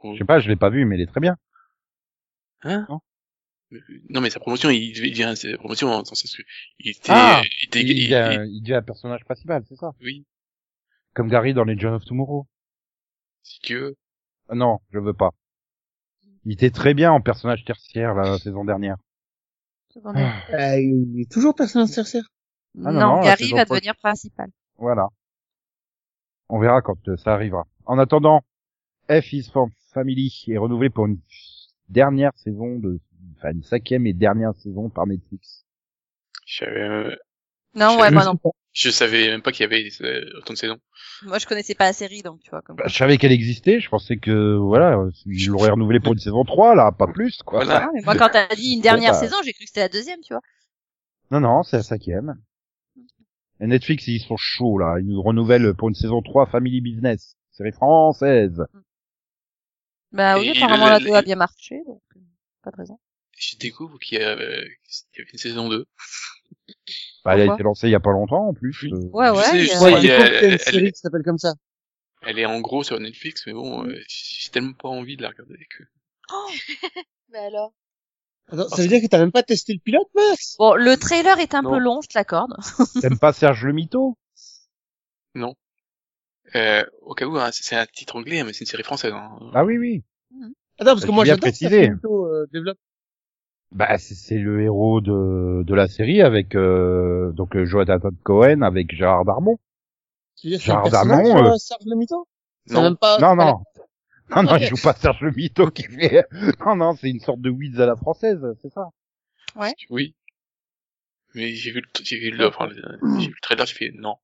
Ou- 0.05 0.13
Je 0.15 0.19
sais 0.19 0.25
pas, 0.25 0.39
je 0.39 0.49
l'ai 0.49 0.57
pas 0.57 0.71
vue, 0.71 0.85
mais 0.85 0.95
elle 0.95 1.03
est 1.03 1.07
très 1.07 1.21
bien. 1.21 1.37
Hein? 2.63 2.87
Non? 2.89 3.01
Euh, 3.73 3.81
Non 4.11 4.21
mais 4.21 4.31
sa 4.31 4.41
promotion, 4.41 4.71
il 4.71 4.93
dire 5.13 5.37
sa 5.37 5.57
promotion 5.59 5.89
en 5.89 6.05
sens 6.05 6.23
que 6.23 6.43
il 6.79 6.91
était, 6.91 7.13
Ah, 7.13 7.43
il 7.45 7.67
était, 7.67 7.81
Il, 7.81 7.91
il- 7.91 7.99
il, 7.99 8.11
devient- 8.11 8.47
il 8.49 8.63
devient 8.63 8.75
un 8.75 8.83
personnage 8.83 9.25
principal, 9.25 9.65
c'est 9.69 9.77
ça? 9.77 9.93
oui, 10.01 10.25
Comme 11.15 11.29
Gary 11.29 11.55
dans 11.55 11.65
Legend 11.65 11.95
of 11.95 12.05
Tomorrow. 12.05 12.47
si 13.43 13.61
tu 13.61 13.79
veux. 13.79 13.97
Ah 14.49 14.55
non, 14.55 14.79
je 14.91 14.99
veux 14.99 15.15
pas. 15.15 15.31
Il 16.45 16.53
était 16.53 16.71
très 16.71 16.95
bien 16.95 17.13
en 17.13 17.21
personnage 17.21 17.65
tertiaire 17.65 18.15
la 18.15 18.39
saison 18.39 18.65
dernière. 18.65 18.97
Secondaire. 19.93 20.47
Euh, 20.53 20.81
il 20.81 21.21
est 21.21 21.31
toujours 21.31 21.55
personnage 21.55 21.91
tertiaire. 21.91 22.25
Ah, 22.85 22.93
non, 22.93 22.93
non, 22.93 23.01
non, 23.01 23.17
la 23.17 23.23
Gary 23.37 23.51
va 23.53 23.65
devenir 23.65 23.97
principal. 23.97 24.51
Voilà. 24.77 25.09
On 26.49 26.59
verra 26.59 26.81
quand 26.83 26.97
euh, 27.09 27.17
ça 27.17 27.35
arrivera. 27.35 27.67
En 27.85 27.99
attendant, 27.99 28.43
F 29.11 29.33
is 29.33 29.51
for 29.53 29.69
Family 29.93 30.45
est 30.49 30.59
renouvelé 30.59 30.91
pour 30.91 31.07
une 31.07 31.19
dernière 31.89 32.33
saison 32.37 32.79
de, 32.79 33.01
enfin 33.37 33.53
une 33.53 33.63
cinquième 33.63 34.07
et 34.07 34.13
dernière 34.13 34.55
saison 34.55 34.89
par 34.91 35.07
Netflix. 35.07 35.65
Je 36.47 36.59
savais, 36.65 36.81
euh, 36.81 37.17
Non, 37.75 37.91
Je- 37.95 38.01
ouais, 38.01 38.11
moi 38.11 38.25
non. 38.25 38.39
Je 38.79 38.91
savais 38.91 39.29
même 39.29 39.43
pas 39.43 39.53
qu'il 39.53 39.63
y 39.63 39.65
avait 39.65 39.89
euh, 40.03 40.39
autant 40.39 40.53
de 40.53 40.59
saisons. 40.59 40.79
Moi, 41.23 41.39
je 41.39 41.47
connaissais 41.47 41.75
pas 41.75 41.85
la 41.85 41.93
série, 41.93 42.23
donc 42.23 42.41
tu 42.43 42.51
vois. 42.51 42.63
Comme... 42.63 42.77
Bah, 42.77 42.85
je 42.87 42.97
savais 42.97 43.19
qu'elle 43.19 43.33
existait, 43.33 43.81
je 43.81 43.89
pensais 43.89 44.17
que 44.17 44.57
voilà, 44.57 44.97
euh, 44.97 45.11
ils 45.27 45.49
l'auraient 45.49 45.71
renouvelé 45.71 46.01
pour 46.01 46.13
une 46.13 46.19
saison 46.19 46.45
3 46.45 46.75
là, 46.75 46.93
pas 46.93 47.09
plus 47.09 47.39
quoi. 47.43 47.65
Voilà. 47.65 47.87
Ah, 47.87 47.91
mais 47.95 48.03
moi, 48.03 48.15
quand 48.15 48.29
t'as 48.31 48.55
dit 48.55 48.75
une 48.75 48.81
dernière 48.81 49.13
bah. 49.13 49.19
saison, 49.19 49.37
j'ai 49.45 49.53
cru 49.53 49.65
que 49.65 49.69
c'était 49.69 49.81
la 49.81 49.89
deuxième, 49.89 50.21
tu 50.21 50.33
vois. 50.33 50.43
Non 51.31 51.41
non, 51.41 51.63
c'est 51.63 51.79
la 51.79 51.83
cinquième. 51.83 52.37
Et 53.61 53.67
Netflix 53.67 54.07
ils 54.07 54.21
sont 54.21 54.37
chauds 54.37 54.79
là, 54.79 54.97
ils 55.01 55.07
nous 55.07 55.21
renouvellent 55.21 55.75
pour 55.75 55.89
une 55.89 55.95
saison 55.95 56.23
3 56.23 56.47
Family 56.47 56.81
Business, 56.81 57.37
série 57.51 57.73
française. 57.73 58.65
Bah 60.13 60.39
oui, 60.39 60.53
Et 60.55 60.63
apparemment 60.63 60.89
la 60.89 61.01
le- 61.01 61.07
2 61.07 61.13
a 61.13 61.23
bien 61.23 61.37
marché, 61.37 61.83
donc 61.87 62.03
euh, 62.17 62.21
pas 62.63 62.71
de 62.71 62.77
raison. 62.77 62.99
Je 63.37 63.57
découvre 63.57 63.99
qu'il 63.99 64.19
y, 64.19 64.23
a, 64.23 64.31
euh, 64.31 64.65
qu'il 65.13 65.19
y 65.19 65.23
avait 65.23 65.31
une 65.33 65.39
saison 65.39 65.69
2. 65.69 65.85
Bah, 67.25 67.35
elle 67.37 67.49
a 67.51 67.55
été 67.55 67.63
lancée 67.63 67.89
il 67.89 67.93
y 67.93 67.95
a 67.95 68.01
pas 68.01 68.13
longtemps 68.13 68.49
en 68.49 68.55
plus. 68.55 68.77
Oui. 68.83 68.93
euh. 68.93 68.99
Ouais, 69.13 69.29
Je 69.29 69.33
ouais. 69.33 69.43
sais, 69.43 69.65
je 69.67 69.83
Ouais, 69.85 69.93
il 70.01 70.07
y 70.07 70.11
a- 70.11 70.45
une 70.45 70.53
elle- 70.53 70.59
série 70.61 70.93
qui 70.93 70.99
s'appelle 71.01 71.23
comme 71.25 71.39
ça. 71.39 71.55
Elle 72.23 72.39
est 72.39 72.47
en 72.47 72.61
gros 72.61 72.83
sur 72.83 72.99
Netflix, 72.99 73.45
mais 73.47 73.53
bon, 73.53 73.85
euh, 73.87 73.95
j'ai 74.09 74.51
tellement 74.51 74.73
pas 74.73 74.89
envie 74.89 75.17
de 75.17 75.23
la 75.23 75.29
regarder 75.29 75.59
que. 75.77 75.85
Bah 77.33 77.43
alors. 77.47 77.73
Attends, 78.51 78.69
ça 78.69 78.81
veut 78.83 78.89
dire 78.89 79.03
que 79.03 79.07
t'as 79.07 79.19
même 79.19 79.31
pas 79.33 79.43
testé 79.43 79.75
le 79.75 79.79
pilote, 79.81 80.09
Max? 80.15 80.57
Bon, 80.59 80.75
le 80.75 80.97
trailer 80.97 81.39
est 81.39 81.55
un 81.55 81.61
Non. 81.63 81.71
peu 81.73 81.79
long, 81.79 82.01
je 82.01 82.09
te 82.09 82.17
l'accorde. 82.19 82.55
T'aimes 83.03 83.19
pas 83.19 83.33
Serge 83.35 83.65
le 83.67 83.73
Mito? 83.75 84.17
Euh, 86.55 86.83
au 87.03 87.15
cas 87.15 87.27
où, 87.27 87.37
hein, 87.39 87.51
c'est 87.53 87.77
un 87.77 87.85
titre 87.87 88.17
anglais, 88.17 88.43
mais 88.43 88.53
c'est 88.55 88.61
une 88.61 88.67
série 88.71 88.83
française. 88.83 89.13
Hein. 89.13 89.39
Ah 89.55 89.65
oui 89.65 89.77
oui. 89.77 90.03
Attends, 90.79 90.93
parce 90.95 91.05
que 91.05 91.11
moi 91.11 91.25
j'adore 91.27 91.43
ça, 91.45 91.51
préciser. 91.51 91.89
plutôt, 91.91 92.27
euh, 92.27 92.47
développe. 92.53 92.79
Bah 93.71 93.99
c'est 93.99 94.15
c'est 94.15 94.39
le 94.39 94.63
héros 94.63 95.01
de 95.01 95.63
de 95.63 95.75
la 95.75 95.89
série 95.89 96.23
avec 96.23 96.55
euh, 96.55 97.33
donc 97.33 97.55
euh, 97.55 97.67
Jonathan 97.67 98.11
Cohen 98.23 98.63
avec 98.63 98.95
Gérard 98.95 99.25
Darmon. 99.27 99.59
Tu 100.37 100.47
veux 100.47 100.51
dire 100.53 100.61
Gérard 100.61 100.89
Darmon, 100.91 101.37
euh, 101.37 101.51
euh, 101.53 101.57
Serge 101.57 101.83
le 101.87 101.97
Mito? 101.97 102.27
Non. 102.71 102.83
même 102.83 102.97
pas... 102.97 103.19
Non 103.19 103.35
non. 103.37 103.63
Non 104.35 104.43
non, 104.43 104.53
Ok. 104.55 104.61
il 104.63 104.67
joue 104.69 104.83
pas 104.83 104.95
Serge 104.95 105.21
le 105.21 105.33
Mito 105.33 105.71
qui 105.71 105.83
fait. 105.85 106.25
Non 106.65 106.77
non, 106.77 106.95
c'est 106.95 107.11
une 107.11 107.21
sorte 107.21 107.41
de 107.41 107.51
Wiz 107.51 107.79
à 107.81 107.87
la 107.87 107.97
française, 107.97 108.41
c'est 108.63 108.73
ça. 108.73 108.89
Ouais. 109.57 109.75
Oui. 109.91 110.15
Mais 111.35 111.53
j'ai 111.53 111.71
vu 111.71 111.81
le, 111.81 111.89
j'ai 112.03 112.19
vu 112.19 112.31
le, 112.31 112.47
enfin, 112.47 112.69
j'ai 112.71 113.27
vu 113.27 113.35
le 113.35 113.41
trailer, 113.43 113.67
j'ai 113.67 113.75
fait 113.75 113.93
non. 113.95 114.17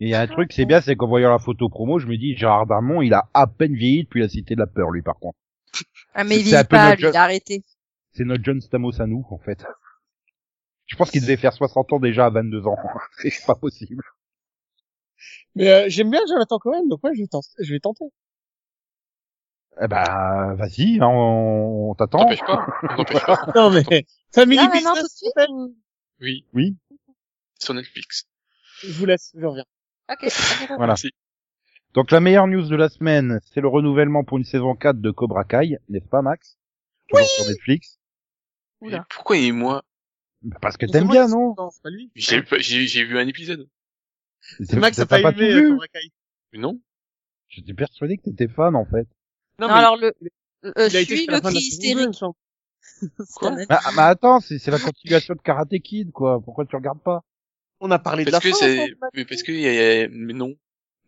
Et 0.00 0.06
il 0.06 0.08
y 0.10 0.14
a 0.14 0.20
un 0.20 0.26
truc, 0.26 0.52
c'est 0.52 0.66
bien, 0.66 0.80
c'est 0.80 0.94
qu'en 0.94 1.08
voyant 1.08 1.30
la 1.30 1.38
photo 1.38 1.68
promo, 1.68 1.98
je 1.98 2.06
me 2.06 2.16
dis 2.16 2.36
Gérard 2.36 2.66
Darmon, 2.66 3.02
il 3.02 3.14
a 3.14 3.28
à 3.34 3.46
peine 3.46 3.74
vieilli 3.74 4.04
depuis 4.04 4.20
la 4.20 4.28
Cité 4.28 4.54
de 4.54 4.60
la 4.60 4.66
peur, 4.66 4.90
lui 4.90 5.02
par 5.02 5.18
contre. 5.18 5.38
Ah, 6.14 6.24
mais 6.24 6.38
il 6.40 6.50
peu 6.50 6.64
pas, 6.64 6.94
lui, 6.94 7.04
il 7.08 7.16
a 7.16 7.22
arrêté. 7.22 7.62
C'est 8.12 8.24
notre 8.24 8.42
John 8.44 8.60
Stamos 8.60 9.00
à 9.00 9.06
nous, 9.06 9.24
en 9.30 9.38
fait. 9.38 9.64
Je 10.86 10.96
pense 10.96 11.10
qu'il 11.10 11.20
devait 11.20 11.36
faire 11.36 11.52
60 11.52 11.92
ans 11.92 11.98
déjà 12.00 12.26
à 12.26 12.30
22 12.30 12.66
ans. 12.66 12.76
c'est 13.18 13.32
pas 13.46 13.54
possible. 13.54 14.02
Mais 15.54 15.68
euh, 15.70 15.84
j'aime 15.88 16.10
bien 16.10 16.20
Jonathan 16.28 16.58
Cohen, 16.58 16.86
donc 16.88 17.02
ouais, 17.04 17.14
je 17.14 17.22
vais 17.22 17.26
tenter. 17.28 17.48
Je 17.60 17.72
vais 17.72 17.80
tenter. 17.80 18.04
Eh 19.80 19.86
ben, 19.86 20.54
vas-y, 20.54 20.98
hein, 21.00 21.06
on, 21.06 21.90
on 21.90 21.94
t'attend. 21.94 22.18
T'empêche 22.20 22.40
pas. 22.40 22.66
T'empêche 22.96 23.24
pas. 23.26 23.46
Non 23.54 23.70
mais... 23.70 24.04
Family 24.34 24.56
maintenant, 24.56 24.92
Business, 24.94 24.94
tout 24.98 25.02
de 25.02 25.08
suite 25.10 25.32
s'appelle 25.36 25.50
ou- 25.50 25.76
Oui. 26.20 26.46
Oui. 26.52 26.76
Sur 27.60 27.74
Netflix. 27.74 28.24
Je 28.82 28.92
vous 28.92 29.06
laisse, 29.06 29.32
je 29.36 29.46
reviens. 29.46 29.64
Ok. 30.10 30.28
Voilà. 30.68 30.86
Merci. 30.88 31.10
Donc 31.94 32.10
la 32.10 32.20
meilleure 32.20 32.46
news 32.48 32.66
de 32.68 32.76
la 32.76 32.88
semaine, 32.88 33.40
c'est 33.52 33.60
le 33.60 33.68
renouvellement 33.68 34.24
pour 34.24 34.38
une 34.38 34.44
saison 34.44 34.74
4 34.74 35.00
de 35.00 35.10
Cobra 35.10 35.44
Kai, 35.44 35.78
n'est-ce 35.88 36.08
pas 36.08 36.22
Max? 36.22 36.58
Toujours 37.08 37.26
sur 37.26 37.46
Netflix. 37.48 37.97
Oula. 38.80 39.06
Pourquoi 39.10 39.36
et 39.36 39.52
moi 39.52 39.84
Bah, 40.42 40.58
Parce 40.62 40.76
que 40.76 40.86
t'aimes 40.86 41.08
bien, 41.08 41.26
qui- 41.26 41.32
non 41.32 41.54
pas. 41.54 41.68
J'ai 42.14 42.42
pas- 42.42 42.58
j'ai 42.58 42.86
j'ai 42.86 43.04
vu 43.04 43.18
un 43.18 43.26
épisode. 43.26 43.68
C'est 44.40 44.74
Max 44.76 44.96
t'as 44.96 45.02
a 45.02 45.06
pas, 45.06 45.32
tout 45.32 45.40
aimé 45.40 45.52
vu 45.52 45.72
euh. 45.72 45.78
Mais 46.52 46.58
non. 46.58 46.80
J'étais 47.48 47.74
persuadé 47.74 48.16
que 48.16 48.22
t'étais 48.22 48.48
fan, 48.48 48.76
en 48.76 48.84
fait. 48.84 49.06
Non, 49.58 49.66
mais 49.66 49.72
alors 49.72 49.96
le, 49.96 50.14
euh, 50.64 50.88
il 50.88 50.96
a 50.96 51.00
été 51.00 51.16
suis 51.16 51.26
le 51.26 51.38
il 51.38 51.42
me 51.42 51.50
hystérique. 51.56 52.20
Bah, 53.68 53.80
bah, 53.96 54.06
attends, 54.06 54.40
c'est 54.40 54.58
c'est 54.58 54.70
la 54.70 54.78
continuation 54.78 55.34
de 55.34 55.40
Karate 55.40 55.78
Kid, 55.80 56.12
quoi. 56.12 56.40
Pourquoi 56.40 56.64
tu 56.64 56.76
regardes 56.76 57.02
pas 57.02 57.24
On 57.80 57.90
a 57.90 57.98
parlé 57.98 58.24
de 58.24 58.30
la 58.30 58.40
que 58.40 58.50
fin. 58.52 58.86
mais 59.14 59.24
parce 59.24 59.42
que 59.42 59.52
y 59.52 59.66
a, 59.66 60.08
mais 60.08 60.32
non. 60.32 60.54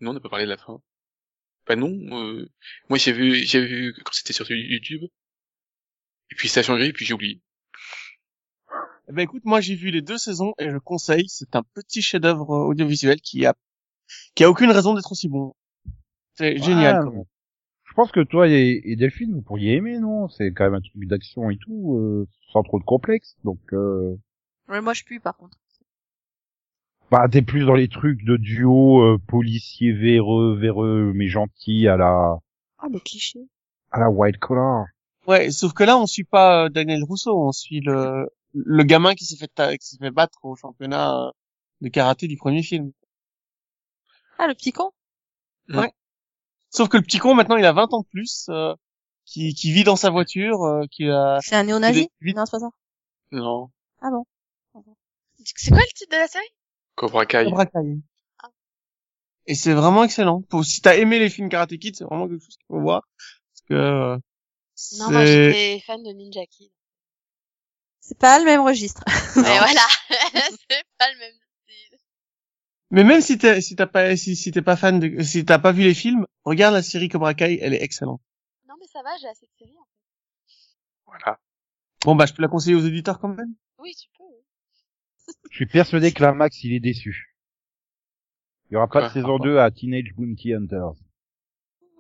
Non, 0.01 0.11
on 0.11 0.15
n'a 0.15 0.21
pas 0.21 0.29
parlé 0.29 0.45
de 0.47 0.51
la 0.51 0.57
fin. 0.57 0.81
Bah 1.67 1.77
non, 1.77 1.91
euh, 2.19 2.49
moi 2.89 2.99
j'ai 2.99 3.13
vu, 3.13 3.35
j'ai 3.37 3.65
vu 3.65 3.95
quand 4.05 4.13
c'était 4.13 4.33
sur 4.33 4.51
YouTube. 4.51 5.05
Et 6.31 6.35
puis 6.35 6.49
ça 6.49 6.61
a 6.61 6.63
changé, 6.63 6.87
et 6.87 6.93
puis 6.93 7.05
j'ai 7.07 7.15
oublié. 7.15 7.41
Eh 9.11 9.13
ben 9.13 9.23
écoute, 9.23 9.45
moi 9.45 9.61
j'ai 9.61 9.75
vu 9.75 9.91
les 9.91 10.03
deux 10.03 10.19
saisons 10.19 10.55
et 10.59 10.71
je 10.71 10.79
conseille, 10.79 11.29
c'est 11.29 11.57
un 11.57 11.63
petit 11.75 12.01
chef-d'œuvre 12.01 12.51
audiovisuel 12.51 13.21
qui 13.21 13.45
a 13.45 13.55
qui 14.37 14.45
a 14.45 14.51
aucune 14.51 14.71
raison 14.71 14.95
d'être 14.95 15.11
aussi 15.11 15.29
bon. 15.29 15.53
C'est 16.35 16.57
génial. 16.59 16.97
Ouais, 16.97 17.05
quand 17.05 17.13
même. 17.17 17.25
Je 17.85 17.95
pense 17.95 18.13
que 18.13 18.21
toi 18.21 18.47
et, 18.49 18.81
et 18.85 18.95
Delphine, 18.95 19.35
vous 19.35 19.43
pourriez 19.43 19.75
aimer, 19.75 19.99
non? 19.99 20.29
C'est 20.29 20.53
quand 20.53 20.65
même 20.65 20.75
un 20.75 20.81
truc 20.81 21.07
d'action 21.09 21.51
et 21.51 21.57
tout, 21.57 21.97
euh, 21.97 22.29
sans 22.53 22.63
trop 22.63 22.79
de 22.79 22.85
complexe. 22.85 23.37
Donc, 23.43 23.59
euh, 23.73 24.17
Ouais, 24.69 24.81
moi, 24.81 24.95
je 24.95 25.03
pue, 25.03 25.19
par 25.19 25.37
contre. 25.37 25.59
bah, 27.11 27.27
t'es 27.29 27.43
plus 27.43 27.67
dans 27.67 27.75
les 27.75 27.89
trucs 27.89 28.25
de 28.25 28.37
duo 28.37 29.03
euh, 29.03 29.19
policier 29.27 29.93
véreux, 29.93 30.57
véreux, 30.57 31.13
mais 31.17 31.27
gentil 31.27 31.89
à 31.89 31.97
la 31.97 32.39
Ah, 32.79 32.87
le 32.89 33.01
cliché. 33.01 33.41
à 33.91 33.99
la 33.99 34.09
white 34.09 34.39
collar. 34.39 34.87
Ouais, 35.27 35.51
sauf 35.51 35.73
que 35.73 35.85
là 35.85 35.99
on 35.99 36.07
suit 36.07 36.25
pas 36.25 36.65
euh, 36.65 36.69
Daniel 36.69 37.03
Rousseau, 37.05 37.37
on 37.37 37.53
suit 37.53 37.81
le 37.81 38.29
le 38.55 38.83
gamin 38.85 39.15
qui 39.15 39.25
s'est 39.25 39.37
fait 39.37 39.49
ta- 39.49 39.77
qui 39.77 39.87
s'est 39.87 39.99
fait 39.99 40.11
battre 40.11 40.39
au 40.45 40.57
championnat 40.57 41.27
euh, 41.27 41.31
de 41.81 41.89
karaté 41.89 42.27
du 42.29 42.37
premier 42.37 42.63
film. 42.63 42.93
Ah, 44.39 44.47
le 44.47 44.55
petit 44.55 44.73
con. 44.73 44.91
Sauf 46.71 46.89
que 46.89 46.97
le 46.97 47.03
petit 47.03 47.19
con 47.19 47.35
maintenant 47.35 47.57
il 47.57 47.65
a 47.65 47.73
20 47.73 47.93
ans 47.95 48.01
de 48.03 48.07
plus, 48.07 48.47
euh, 48.49 48.75
qui 49.25 49.55
qui 49.55 49.73
vit 49.73 49.83
dans 49.85 49.97
sa 49.97 50.11
voiture, 50.11 50.63
euh, 50.63 50.85
qui 50.91 51.09
a 51.09 51.39
C'est 51.43 51.57
un 51.57 51.65
néo-nazi? 51.65 52.09
Vite. 52.21 52.37
Non, 52.37 52.47
c'est 52.47 52.53
pas 52.53 52.61
ça. 52.61 52.71
Non. 53.33 53.71
Ah 54.03 54.11
bon. 54.11 54.25
C'est 55.45 55.71
quoi 55.71 55.81
le 55.81 55.93
titre 55.95 56.13
de 56.13 56.17
la 56.17 56.29
série? 56.29 56.45
Cobra 56.95 57.27
Kai. 57.27 57.45
Cobra 57.45 57.67
Kai. 57.67 57.99
Et 59.47 59.55
c'est 59.55 59.73
vraiment 59.73 60.05
excellent. 60.05 60.43
Pour, 60.43 60.65
si 60.65 60.81
t'as 60.81 60.97
aimé 60.97 61.19
les 61.19 61.31
films 61.31 61.49
Karate 61.49 61.77
Kid, 61.77 61.97
c'est 61.97 62.05
vraiment 62.05 62.29
quelque 62.29 62.45
chose 62.45 62.57
qu'il 62.57 62.67
faut 62.69 62.81
voir. 62.81 63.03
Parce 63.53 63.63
que, 63.69 63.75
euh, 63.75 64.19
Non, 64.99 65.11
moi 65.11 65.25
j'étais 65.27 65.81
fan 65.81 66.03
de 66.03 66.11
Ninja 66.13 66.47
Kid. 66.47 66.71
C'est 68.01 68.19
pas 68.19 68.39
le 68.39 68.45
même 68.45 68.63
registre. 68.63 69.03
Mais 69.37 69.59
voilà, 69.59 69.87
c'est 70.33 70.85
pas 70.99 71.13
le 71.13 71.19
même 71.19 71.33
style. 71.33 71.99
Mais 72.91 73.05
même 73.05 73.21
si 73.21 73.39
t'es, 73.39 73.61
si 73.61 73.77
t'as 73.77 73.87
pas, 73.87 74.17
si, 74.17 74.35
si 74.37 74.51
t'es 74.51 74.63
pas 74.63 74.77
fan 74.77 74.99
de, 74.99 75.23
si 75.23 75.45
t'as 75.45 75.59
pas 75.59 75.73
vu 75.73 75.83
les 75.83 75.95
films, 75.95 76.27
regarde 76.45 76.75
la 76.75 76.83
série 76.83 77.09
Cobra 77.09 77.35
Kai, 77.35 77.59
elle 77.61 77.75
est 77.75 77.83
excellente. 77.83 78.21
Non 78.69 78.75
mais 78.81 78.87
ça 78.87 79.03
va, 79.03 79.11
j'ai 79.21 79.29
assez 79.29 79.47
de 79.47 79.53
séries 79.59 79.79
en 79.79 79.85
fait. 79.85 80.55
Voilà. 81.07 81.39
Bon 82.05 82.15
bah, 82.17 82.27
je 82.27 82.33
peux 82.33 82.43
la 82.43 82.49
conseiller 82.49 82.75
aux 82.75 82.85
auditeurs 82.85 83.21
quand 83.21 83.29
même. 83.29 83.55
Oui, 83.79 83.95
tu 83.95 84.09
peux. 84.17 84.25
oui. 84.25 85.35
Je 85.51 85.57
suis 85.57 85.67
persuadé 85.67 86.13
que 86.13 86.23
la 86.23 86.33
Max, 86.33 86.65
il 86.65 86.73
est 86.73 86.81
déçu. 86.81 87.37
Il 88.71 88.75
y 88.75 88.77
aura 88.77 88.89
pas 88.89 89.09
de 89.09 89.13
saison 89.13 89.39
2 89.39 89.59
à 89.59 89.71
Teenage 89.71 90.15
Bounty 90.17 90.55
Hunters. 90.55 90.95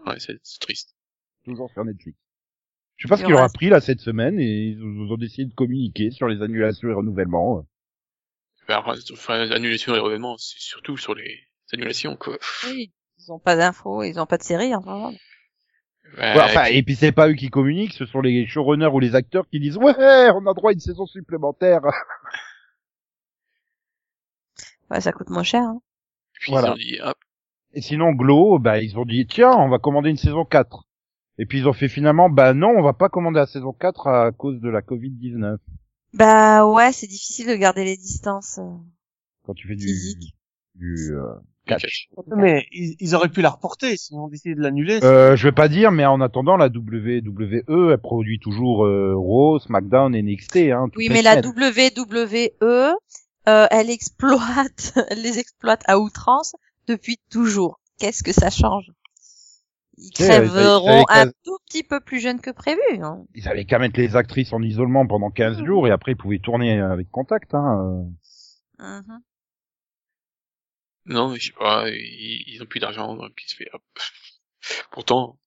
Ouais, 0.07 0.19
c'est 0.19 0.39
c'est 0.43 0.61
triste. 0.61 0.95
Toujours 1.45 1.71
sur 1.71 1.85
Netflix. 1.85 2.17
Je 3.01 3.07
sais 3.07 3.09
pas 3.09 3.17
ce 3.17 3.25
qu'il 3.25 3.33
aura- 3.35 3.49
pris 3.49 3.71
là 3.71 3.81
cette 3.81 4.01
semaine 4.01 4.39
et 4.39 4.45
ils 4.69 4.79
nous 4.79 5.11
ont 5.11 5.17
décidé 5.17 5.47
de 5.47 5.55
communiquer 5.55 6.11
sur 6.11 6.29
les 6.29 6.43
annulations 6.43 6.89
et 6.91 6.93
renouvellements. 6.93 7.65
Enfin, 8.69 8.83
enfin, 8.85 8.93
enfin, 9.13 9.51
annulation 9.51 9.95
et 9.95 9.99
renouvellement, 9.99 10.37
c'est 10.37 10.61
surtout 10.61 10.99
sur 10.99 11.15
les 11.15 11.41
annulations, 11.73 12.17
quoi. 12.17 12.37
Oui. 12.67 12.93
Ils 13.19 13.33
ont 13.33 13.39
pas 13.39 13.57
d'infos, 13.57 14.03
ils 14.03 14.21
ont 14.21 14.27
pas 14.27 14.37
de 14.37 14.43
série, 14.43 14.75
enfin, 14.75 14.99
voilà. 14.99 15.17
Ouais, 16.19 16.35
Ouais, 16.39 16.45
enfin, 16.45 16.65
et 16.67 16.83
puis 16.83 16.95
c'est 16.95 17.13
pas 17.13 17.29
eux 17.31 17.35
qui 17.35 17.49
communiquent, 17.49 17.95
ce 17.95 18.05
sont 18.05 18.21
les 18.21 18.47
showrunners 18.47 18.87
ou 18.93 19.01
les 19.01 19.15
acteurs 19.15 19.49
qui 19.49 19.61
disent 19.61 19.79
ouais, 19.79 20.31
on 20.35 20.47
a 20.47 20.53
droit 20.55 20.71
à 20.71 20.75
une 20.75 20.81
saison 20.81 21.07
supplémentaire. 21.07 21.81
Ouais, 24.91 25.01
ça 25.01 25.13
coûte 25.13 25.31
moins 25.31 25.45
cher. 25.45 25.63
Hein. 25.63 25.81
Et 26.35 26.39
puis 26.41 26.51
Voilà. 26.53 26.69
ils 26.69 26.73
ont 26.73 26.75
dit, 26.75 26.99
hop, 27.01 27.17
Et 27.75 27.81
sinon, 27.81 28.11
Glow, 28.13 28.59
bah, 28.59 28.81
ils 28.83 28.99
ont 28.99 29.05
dit, 29.05 29.27
tiens, 29.27 29.53
on 29.53 29.69
va 29.69 29.79
commander 29.79 30.11
une 30.11 30.17
saison 30.17 30.45
4. 30.45 30.85
Et 31.41 31.47
puis 31.47 31.59
ils 31.61 31.67
ont 31.69 31.73
fait 31.73 31.89
finalement, 31.89 32.29
bah 32.29 32.53
non, 32.53 32.69
on 32.77 32.83
va 32.83 32.93
pas 32.93 33.09
commander 33.09 33.39
la 33.39 33.47
saison 33.47 33.73
4 33.73 34.07
à 34.09 34.31
cause 34.31 34.61
de 34.61 34.69
la 34.69 34.83
Covid-19. 34.83 35.57
Bah 36.13 36.67
ouais, 36.67 36.93
c'est 36.93 37.07
difficile 37.07 37.47
de 37.49 37.55
garder 37.55 37.83
les 37.85 37.97
distances. 37.97 38.59
euh, 38.59 38.77
Quand 39.47 39.55
tu 39.55 39.67
fais 39.67 39.75
du, 39.75 39.87
Physique. 39.87 40.37
du 40.75 41.15
euh, 41.15 41.33
catch. 41.67 42.11
Mais 42.37 42.67
ils, 42.73 42.95
ils 43.01 43.15
auraient 43.15 43.31
pu 43.31 43.41
la 43.41 43.49
reporter, 43.49 43.97
sinon 43.97 44.25
on 44.25 44.29
décidé 44.29 44.55
de 44.55 44.61
l'annuler. 44.61 45.03
Euh, 45.03 45.35
je 45.35 45.49
vais 45.49 45.53
pas 45.53 45.69
dire, 45.69 45.91
mais 45.93 46.05
en 46.05 46.21
attendant, 46.21 46.59
la 46.59 46.67
WWE, 46.67 47.91
elle 47.91 47.99
produit 48.03 48.39
toujours 48.39 48.85
euh, 48.85 49.15
Raw, 49.17 49.59
SmackDown 49.61 50.15
et 50.15 50.23
NXT. 50.23 50.57
Hein, 50.57 50.89
Oui, 50.95 51.09
les 51.09 51.15
mais 51.15 51.23
la. 51.23 51.41
WWE, 51.41 52.51
euh, 52.63 53.67
elle 53.71 53.89
exploite, 53.89 54.93
elle 55.09 55.23
les 55.23 55.39
exploite 55.39 55.83
à 55.87 55.99
outrance 56.01 56.55
depuis 56.87 57.19
toujours. 57.31 57.81
Qu'est-ce 57.99 58.23
que 58.23 58.33
ça 58.33 58.51
change? 58.51 58.91
Ils 60.03 60.11
crèveront 60.13 61.05
un 61.09 61.27
tout 61.45 61.59
petit 61.67 61.83
peu 61.83 62.01
plus 62.01 62.21
jeunes 62.21 62.41
que 62.41 62.51
prévu. 62.51 62.81
Hein. 63.03 63.25
Ils 63.35 63.49
avaient 63.49 63.65
qu'à 63.67 63.79
mettre 63.79 64.01
les 64.01 64.17
actrices 64.17 64.53
en 64.53 64.63
isolement 64.63 65.07
pendant 65.07 65.31
15 65.31 65.63
jours 65.65 65.87
et 65.87 65.91
après 65.91 66.13
ils 66.13 66.17
pouvaient 66.17 66.39
tourner 66.39 66.81
avec 66.81 67.11
contact. 67.11 67.55
Hein. 67.55 68.11
euh. 68.81 69.01
Mhm. 69.01 69.21
Non, 71.07 71.31
mais 71.31 71.39
je 71.39 71.47
sais 71.49 71.53
pas, 71.59 71.89
ils, 71.91 72.45
ils 72.47 72.63
ont 72.63 72.67
plus 72.67 72.81
d'argent, 72.81 73.15
donc 73.17 73.33
ils 73.45 73.49
se 73.51 73.57
fait, 73.57 73.69
hop. 73.73 73.83
Pourtant, 74.93 75.39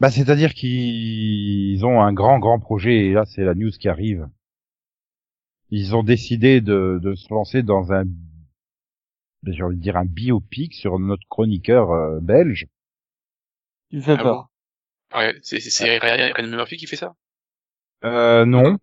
Bah, 0.00 0.10
c'est-à-dire 0.10 0.52
qu'ils 0.54 1.84
ont 1.86 2.02
un 2.02 2.12
grand, 2.12 2.38
grand 2.38 2.58
projet, 2.60 3.06
et 3.06 3.12
là, 3.12 3.24
c'est 3.24 3.44
la 3.44 3.54
news 3.54 3.70
qui 3.70 3.88
arrive. 3.88 4.28
Ils 5.70 5.96
ont 5.96 6.04
décidé 6.04 6.60
de, 6.60 7.00
de 7.02 7.14
se 7.16 7.34
lancer 7.34 7.64
dans 7.64 7.92
un, 7.92 8.04
j'ai 9.46 9.62
envie 9.62 9.76
de 9.76 9.82
dire 9.82 9.96
un 9.96 10.04
biopic 10.04 10.74
sur 10.74 10.98
notre 10.98 11.26
chroniqueur 11.28 11.90
euh, 11.90 12.20
belge. 12.20 12.66
Tu 13.92 13.98
me 13.98 14.02
fais 14.02 14.16
Ah 14.18 14.22
peur. 14.22 14.48
ouais, 15.14 15.34
c'est, 15.42 15.60
c'est, 15.60 15.68
c'est 15.68 15.98
Ryan 15.98 16.48
Murphy 16.48 16.78
qui 16.78 16.86
fait 16.86 16.96
ça? 16.96 17.12
Euh, 18.04 18.46
non. 18.46 18.78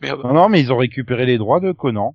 Merde. 0.00 0.20
Non, 0.22 0.32
non, 0.32 0.48
mais 0.48 0.60
ils 0.60 0.72
ont 0.72 0.76
récupéré 0.76 1.26
les 1.26 1.36
droits 1.36 1.58
de 1.58 1.72
Conan. 1.72 2.14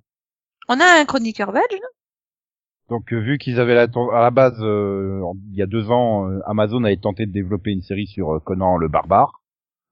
On 0.66 0.80
a 0.80 0.98
un 0.98 1.04
chroniqueur 1.04 1.52
belge, 1.52 1.64
non? 1.72 2.96
Donc, 2.96 3.12
euh, 3.12 3.18
vu 3.20 3.36
qu'ils 3.36 3.60
avaient 3.60 3.74
la, 3.74 3.86
à 4.14 4.22
la 4.22 4.30
base, 4.30 4.58
euh, 4.62 5.20
il 5.50 5.56
y 5.58 5.62
a 5.62 5.66
deux 5.66 5.90
ans, 5.90 6.30
euh, 6.30 6.40
Amazon 6.46 6.84
avait 6.84 6.96
tenté 6.96 7.26
de 7.26 7.32
développer 7.32 7.70
une 7.70 7.82
série 7.82 8.06
sur 8.06 8.36
euh, 8.36 8.40
Conan 8.40 8.78
le 8.78 8.88
barbare. 8.88 9.42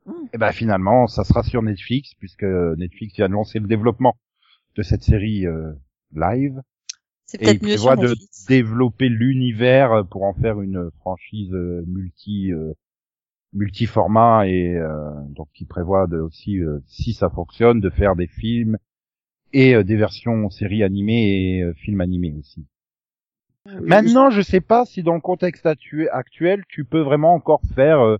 Mm. 0.07 0.13
Et 0.33 0.39
ben 0.39 0.53
finalement, 0.53 1.07
ça 1.07 1.25
sera 1.25 1.43
sur 1.43 1.61
Netflix, 1.61 2.15
puisque 2.19 2.45
Netflix 2.45 3.17
vient 3.17 3.29
de 3.29 3.35
lancer 3.35 3.59
le 3.59 3.67
développement 3.67 4.17
de 4.77 4.83
cette 4.83 5.03
série 5.03 5.47
euh, 5.47 5.73
live. 6.15 6.63
C'est 7.26 7.42
Et 7.42 7.45
peut-être 7.45 7.62
mieux 7.62 7.76
prévoit 7.76 7.97
sur 7.97 8.09
de 8.09 8.14
développer 8.49 9.09
l'univers 9.09 10.04
pour 10.11 10.23
en 10.23 10.35
faire 10.35 10.61
une 10.61 10.90
franchise 11.00 11.52
euh, 11.52 11.83
multi 11.87 12.52
euh, 12.52 12.73
multi-format 13.52 14.47
et 14.47 14.75
euh, 14.76 15.11
donc 15.30 15.49
il 15.59 15.66
prévoit 15.66 16.06
de 16.06 16.18
aussi 16.18 16.59
euh, 16.61 16.78
si 16.87 17.14
ça 17.14 17.30
fonctionne 17.30 17.80
de 17.80 17.90
faire 17.90 18.14
des 18.16 18.26
films 18.26 18.76
et 19.52 19.75
euh, 19.75 19.83
des 19.83 19.97
versions 19.97 20.50
séries 20.50 20.83
animées 20.83 21.56
et 21.56 21.62
euh, 21.62 21.73
films 21.75 22.00
animés 22.00 22.35
aussi. 22.38 22.64
Maintenant, 23.80 24.30
je 24.30 24.42
sais 24.42 24.61
pas 24.61 24.85
si 24.85 25.02
dans 25.02 25.14
le 25.14 25.21
contexte 25.21 25.66
actu- 25.66 26.09
actuel, 26.11 26.62
tu 26.68 26.85
peux 26.85 27.00
vraiment 27.00 27.35
encore 27.35 27.62
faire 27.75 28.00
euh, 28.00 28.16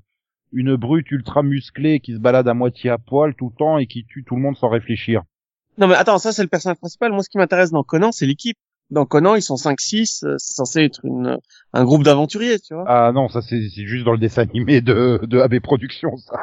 une 0.53 0.75
brute 0.75 1.11
ultra 1.13 1.43
musclée 1.45 2.01
qui 2.01 2.15
se 2.15 2.19
balade 2.19 2.49
à 2.49 2.55
moitié 2.55 2.91
à 2.91 2.99
poil 2.99 3.35
tout 3.35 3.51
le 3.51 3.57
temps 3.57 3.79
et 3.79 3.87
qui 3.87 4.05
tue 4.05 4.25
tout 4.25 4.35
le 4.35 4.43
monde 4.43 4.57
sans 4.57 4.69
réfléchir. 4.69 5.23
Non 5.79 5.87
mais 5.87 5.95
attends, 5.95 6.19
ça 6.19 6.33
c'est 6.33 6.43
le 6.43 6.49
personnage 6.49 6.79
principal. 6.79 7.13
Moi 7.13 7.23
ce 7.23 7.29
qui 7.29 7.39
m'intéresse 7.39 7.71
dans 7.71 7.85
Conan, 7.85 8.11
c'est 8.11 8.27
l'équipe. 8.27 8.57
Dans 8.91 9.05
Conan, 9.05 9.35
ils 9.35 9.43
sont 9.43 9.57
5-6, 9.57 10.25
euh, 10.25 10.35
c'est 10.39 10.55
censé 10.55 10.81
être 10.83 11.01
une, 11.05 11.39
un 11.73 11.85
groupe 11.85 12.05
d'aventuriers, 12.05 12.61
tu 12.61 12.75
vois. 12.75 12.85
Ah 12.87 13.11
non, 13.13 13.29
ça 13.29 13.43
c'est 13.43 13.69
c'est 13.69 13.85
juste 13.87 14.05
dans 14.05 14.13
le 14.13 14.19
dessin 14.19 14.43
animé 14.43 14.81
de, 14.81 15.21
de 15.25 15.41
AB 15.41 15.59
Productions, 15.61 16.17
ça. 16.19 16.39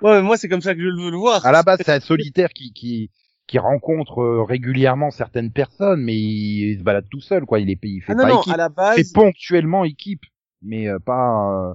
Ouais, 0.00 0.12
mais 0.16 0.22
moi 0.22 0.36
c'est 0.36 0.48
comme 0.48 0.60
ça 0.62 0.74
que 0.74 0.80
je 0.80 0.86
veux 0.86 1.10
le 1.10 1.16
voir. 1.16 1.44
À 1.44 1.50
la 1.50 1.62
base, 1.64 1.80
c'est 1.84 1.92
un 1.92 1.98
solitaire 2.00 2.50
qui, 2.50 2.72
qui, 2.72 3.10
qui 3.48 3.58
rencontre 3.58 4.20
euh, 4.22 4.44
régulièrement 4.44 5.10
certaines 5.10 5.50
personnes, 5.50 6.00
mais 6.02 6.14
il, 6.14 6.70
il 6.72 6.78
se 6.78 6.84
balade 6.84 7.06
tout 7.10 7.20
seul, 7.20 7.44
quoi. 7.46 7.58
Il 7.58 7.68
est, 7.68 7.78
il 7.82 8.00
fait 8.00 8.12
Ah 8.12 8.14
non, 8.14 8.22
pas 8.22 8.28
non, 8.28 8.40
équipe. 8.40 8.54
à 8.54 8.56
la 8.56 8.68
base, 8.68 8.96
fait 8.96 9.12
ponctuellement 9.12 9.84
équipe, 9.84 10.22
mais 10.62 10.86
euh, 10.88 11.00
pas, 11.00 11.70
euh, 11.70 11.74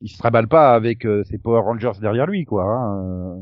il 0.00 0.08
se 0.08 0.16
traballe 0.16 0.48
pas 0.48 0.72
avec 0.74 1.04
euh, 1.04 1.22
ses 1.24 1.36
Power 1.36 1.60
Rangers 1.60 2.00
derrière 2.00 2.26
lui, 2.26 2.46
quoi. 2.46 2.64
hein. 2.64 3.36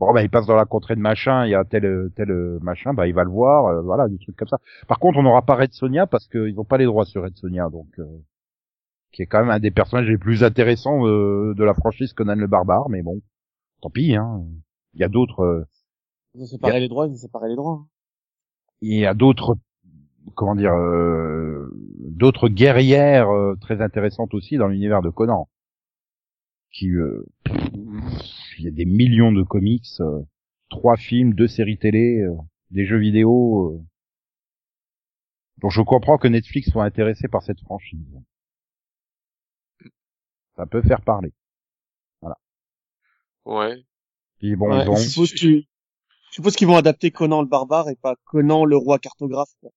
Bon, 0.00 0.12
bah, 0.12 0.22
il 0.22 0.30
passe 0.30 0.46
dans 0.46 0.54
la 0.54 0.64
contrée 0.64 0.94
de 0.94 1.00
machin, 1.00 1.44
il 1.44 1.50
y 1.50 1.54
a 1.56 1.64
tel, 1.64 2.10
tel 2.14 2.30
euh, 2.30 2.58
machin, 2.62 2.94
bah, 2.94 3.08
il 3.08 3.14
va 3.14 3.24
le 3.24 3.30
voir, 3.30 3.66
euh, 3.66 3.82
voilà, 3.82 4.08
des 4.08 4.18
trucs 4.18 4.36
comme 4.36 4.48
ça. 4.48 4.58
Par 4.86 4.98
contre, 5.00 5.18
on 5.18 5.22
n'aura 5.24 5.42
pas 5.42 5.56
Red 5.56 5.72
Sonia 5.72 6.06
parce 6.06 6.28
qu'ils 6.28 6.54
n'ont 6.54 6.64
pas 6.64 6.78
les 6.78 6.84
droits 6.84 7.04
sur 7.04 7.24
Red 7.24 7.36
Sonia, 7.36 7.68
donc, 7.68 7.88
euh, 7.98 8.04
qui 9.12 9.22
est 9.22 9.26
quand 9.26 9.40
même 9.40 9.50
un 9.50 9.58
des 9.58 9.72
personnages 9.72 10.06
les 10.08 10.18
plus 10.18 10.44
intéressants 10.44 11.06
euh, 11.06 11.52
de 11.56 11.64
la 11.64 11.74
franchise 11.74 12.12
Conan 12.12 12.36
le 12.36 12.46
Barbare, 12.46 12.88
mais 12.88 13.02
bon, 13.02 13.20
tant 13.82 13.90
pis, 13.90 14.14
hein. 14.14 14.44
Il 14.94 15.00
y 15.00 15.04
a 15.04 15.08
d'autres, 15.08 15.40
euh, 15.42 15.64
ils 16.34 16.42
ont 16.42 16.46
séparé 16.46 16.80
les 16.80 16.88
droits, 16.88 17.06
ils 17.06 17.12
ont 17.12 17.16
séparé 17.16 17.48
les 17.48 17.56
droits. 17.56 17.86
il 18.80 18.98
y 18.98 19.06
a 19.06 19.14
d'autres 19.14 19.56
comment 20.34 20.54
dire 20.54 20.72
euh, 20.72 21.68
d'autres 22.00 22.48
guerrières 22.48 23.30
euh, 23.30 23.56
très 23.60 23.80
intéressantes 23.80 24.34
aussi 24.34 24.56
dans 24.56 24.68
l'univers 24.68 25.02
de 25.02 25.10
Conan 25.10 25.48
qui 26.72 26.90
euh, 26.90 27.24
il 28.58 28.64
y 28.64 28.68
a 28.68 28.72
des 28.72 28.84
millions 28.84 29.32
de 29.32 29.42
comics 29.42 29.86
euh, 30.00 30.20
trois 30.70 30.96
films 30.96 31.34
deux 31.34 31.48
séries 31.48 31.78
télé 31.78 32.20
euh, 32.20 32.34
des 32.70 32.84
jeux 32.86 32.98
vidéo 32.98 33.72
euh. 33.72 33.84
donc 35.58 35.70
je 35.72 35.80
comprends 35.82 36.18
que 36.18 36.28
Netflix 36.28 36.70
soit 36.70 36.84
intéressé 36.84 37.28
par 37.28 37.42
cette 37.42 37.60
franchise 37.60 38.00
ça 40.56 40.66
peut 40.66 40.82
faire 40.82 41.02
parler 41.02 41.32
Ouais. 43.44 43.82
puis 44.38 44.56
bon 44.56 44.68
Ouais, 44.70 44.84
ils 44.84 44.88
ont 44.90 44.96
je 44.96 45.08
suppose 45.08 45.32
qu'ils- 45.32 45.66
je 46.30 46.34
suppose 46.34 46.54
qu'ils 46.54 46.66
vont 46.66 46.76
adapter 46.76 47.10
Conan 47.10 47.40
le 47.40 47.48
barbare 47.48 47.88
et 47.88 47.96
pas 47.96 48.14
Conan 48.26 48.66
le 48.66 48.76
roi 48.76 48.98
cartographe. 48.98 49.48
quoi. 49.62 49.70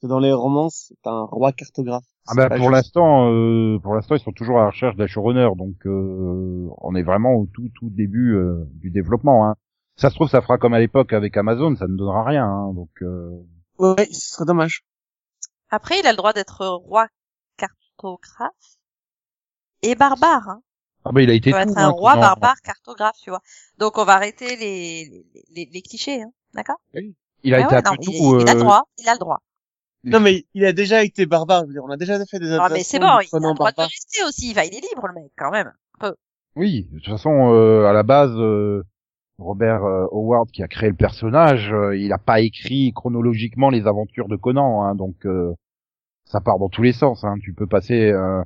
Parce 0.00 0.12
que 0.12 0.14
dans 0.14 0.20
les 0.20 0.32
romans, 0.32 0.68
c'est 0.70 0.94
un 1.06 1.24
roi 1.24 1.50
cartographe. 1.50 2.04
Ah 2.28 2.34
bah 2.36 2.48
pour 2.56 2.70
l'instant, 2.70 3.32
euh, 3.32 3.80
pour 3.82 3.96
l'instant 3.96 4.14
ils 4.14 4.20
sont 4.20 4.30
toujours 4.30 4.58
à 4.58 4.62
la 4.62 4.70
recherche 4.70 4.94
d'un 4.94 5.08
showrunner, 5.08 5.48
donc 5.56 5.74
euh, 5.86 6.68
on 6.82 6.94
est 6.94 7.02
vraiment 7.02 7.34
au 7.34 7.46
tout 7.52 7.68
tout 7.74 7.90
début 7.90 8.36
euh, 8.36 8.64
du 8.74 8.90
développement. 8.90 9.48
Hein. 9.48 9.56
Ça 9.96 10.10
se 10.10 10.14
trouve, 10.14 10.28
ça 10.28 10.40
fera 10.40 10.56
comme 10.56 10.72
à 10.72 10.78
l'époque 10.78 11.12
avec 11.12 11.36
Amazon, 11.36 11.74
ça 11.74 11.88
ne 11.88 11.96
donnera 11.96 12.22
rien. 12.22 12.44
Hein, 12.46 12.72
donc 12.74 12.90
euh, 13.02 13.30
Ouais, 13.78 14.06
ce 14.12 14.34
serait 14.34 14.44
dommage. 14.44 14.84
Après, 15.70 15.98
il 15.98 16.06
a 16.06 16.12
le 16.12 16.16
droit 16.16 16.32
d'être 16.32 16.64
roi 16.64 17.08
cartographe 17.56 18.52
et 19.82 19.96
barbare. 19.96 20.48
Hein. 20.48 20.62
ah 21.04 21.10
bah 21.12 21.22
il 21.22 21.30
a 21.30 21.34
été 21.34 21.50
Il 21.50 21.54
va 21.54 21.64
tout. 21.64 21.72
être 21.72 21.78
un 21.78 21.88
hein, 21.88 21.90
roi 21.90 22.14
non, 22.14 22.20
barbare 22.20 22.60
cartographe, 22.62 23.16
tu 23.20 23.30
vois. 23.30 23.40
Donc 23.78 23.98
on 23.98 24.04
va 24.04 24.14
arrêter 24.14 24.54
les, 24.56 25.06
les, 25.34 25.44
les, 25.56 25.70
les 25.72 25.82
clichés, 25.82 26.22
hein. 26.22 26.30
d'accord? 26.54 26.76
Il 27.42 27.54
a 27.54 27.56
Ah 27.56 27.60
été 27.60 27.74
ouais, 27.74 27.82
un 27.84 27.90
non, 27.90 27.96
il 28.00 28.48
a 28.48 28.54
le 28.54 28.60
euh, 28.60 28.62
droit, 28.62 28.82
il 28.98 29.08
a 29.08 29.14
le 29.14 29.18
droit. 29.18 29.38
Non 30.04 30.20
mais 30.20 30.44
il 30.54 30.64
a 30.64 30.72
déjà 30.72 31.02
été 31.02 31.26
barbare. 31.26 31.62
Je 31.62 31.66
veux 31.66 31.72
dire, 31.72 31.84
on 31.84 31.90
a 31.90 31.96
déjà 31.96 32.24
fait 32.24 32.38
des 32.38 32.52
Ah 32.52 32.68
mais 32.70 32.82
c'est 32.84 32.98
bon, 32.98 33.18
il 33.20 33.28
a 33.34 33.38
le 33.38 33.54
droit 33.54 33.72
de 33.72 33.80
rester 33.80 34.22
aussi. 34.26 34.50
Enfin, 34.52 34.62
il 34.62 34.76
est 34.76 34.80
libre, 34.80 35.06
le 35.08 35.14
mec, 35.14 35.32
quand 35.36 35.50
même. 35.50 35.72
Oui, 36.56 36.88
de 36.90 36.98
toute 36.98 37.12
façon, 37.12 37.52
euh, 37.52 37.84
à 37.84 37.92
la 37.92 38.02
base, 38.02 38.32
euh, 38.34 38.82
Robert 39.38 39.84
euh, 39.84 40.06
Howard 40.10 40.50
qui 40.50 40.62
a 40.62 40.68
créé 40.68 40.88
le 40.88 40.96
personnage, 40.96 41.72
euh, 41.72 41.96
il 41.96 42.08
n'a 42.08 42.18
pas 42.18 42.40
écrit 42.40 42.92
chronologiquement 42.92 43.70
les 43.70 43.86
aventures 43.86 44.26
de 44.26 44.34
Conan, 44.34 44.82
hein, 44.82 44.96
donc 44.96 45.24
euh, 45.24 45.54
ça 46.24 46.40
part 46.40 46.58
dans 46.58 46.68
tous 46.68 46.82
les 46.82 46.92
sens. 46.92 47.22
Hein. 47.24 47.36
Tu 47.42 47.52
peux 47.52 47.66
passer 47.68 48.10
euh, 48.10 48.42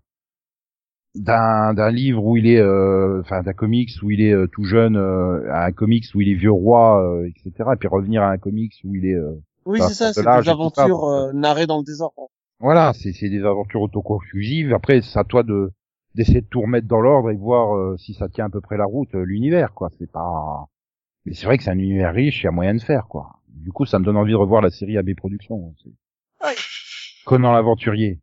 d'un 1.15 1.75
d'un 1.75 1.91
livre 1.91 2.25
où 2.25 2.37
il 2.37 2.47
est, 2.47 2.61
euh, 2.61 3.21
enfin 3.21 3.43
d'un 3.43 3.53
comics 3.55 3.91
où 4.03 4.11
il 4.11 4.21
est 4.21 4.33
euh, 4.35 4.47
tout 4.47 4.65
jeune, 4.65 4.97
euh, 4.97 5.51
à 5.51 5.65
un 5.67 5.73
comics 5.73 6.05
où 6.15 6.21
il 6.21 6.29
est 6.31 6.35
vieux 6.35 6.53
roi, 6.53 7.03
euh, 7.03 7.29
etc. 7.29 7.71
Et 7.73 7.77
puis 7.77 7.89
revenir 7.89 8.23
à 8.23 8.31
un 8.31 8.39
comics 8.39 8.75
où 8.85 8.95
il 8.95 9.07
est, 9.07 9.15
euh, 9.15 9.35
Oui, 9.65 9.79
Bah, 9.79 9.89
c'est 9.89 9.95
ça, 9.95 10.13
c'est 10.13 10.23
des 10.23 10.49
aventures 10.49 11.05
euh, 11.05 11.33
narrées 11.33 11.67
dans 11.67 11.79
le 11.79 11.85
désordre. 11.85 12.29
voilà, 12.61 12.93
c'est 12.95 13.13
c'est 13.13 13.29
des 13.29 13.45
aventures 13.45 13.83
autoconclusives. 13.83 14.73
Après, 14.75 15.01
c'est 15.03 15.19
à 15.19 15.25
toi 15.25 15.43
de 15.43 15.71
d'essayer 16.15 16.41
de 16.43 16.47
tout 16.47 16.61
remettre 16.61 16.87
dans 16.87 17.01
l'ordre 17.01 17.31
et 17.31 17.35
de 17.35 17.41
voir 17.41 17.75
euh, 17.77 17.97
si 17.99 18.13
ça 18.15 18.29
tient 18.29 18.47
à 18.47 18.51
peu 18.51 18.61
près 18.61 18.77
la 18.77 18.85
route, 18.85 19.15
euh, 19.15 19.23
l'univers, 19.25 19.73
quoi. 19.75 19.91
C'est 19.99 20.11
pas. 20.11 20.67
Mais 21.25 21.35
c'est 21.35 21.47
vrai 21.47 21.57
que 21.57 21.65
c'est 21.65 21.71
un 21.71 21.79
univers 21.79 22.13
riche, 22.13 22.43
il 22.43 22.45
y 22.45 22.49
a 22.49 22.51
moyen 22.51 22.75
de 22.75 22.81
faire, 22.83 23.07
quoi. 23.09 23.37
Du 23.49 23.71
coup, 23.73 23.87
ça 23.87 23.99
me 23.99 24.05
donne 24.05 24.17
envie 24.17 24.33
de 24.33 24.37
revoir 24.37 24.61
la 24.61 24.71
série 24.71 24.99
AB 24.99 25.15
Productions. 25.17 25.75
C'est- 25.83 25.91
Oui. 26.45 26.53
Conan 27.25 27.53
l'aventurier. 27.53 28.19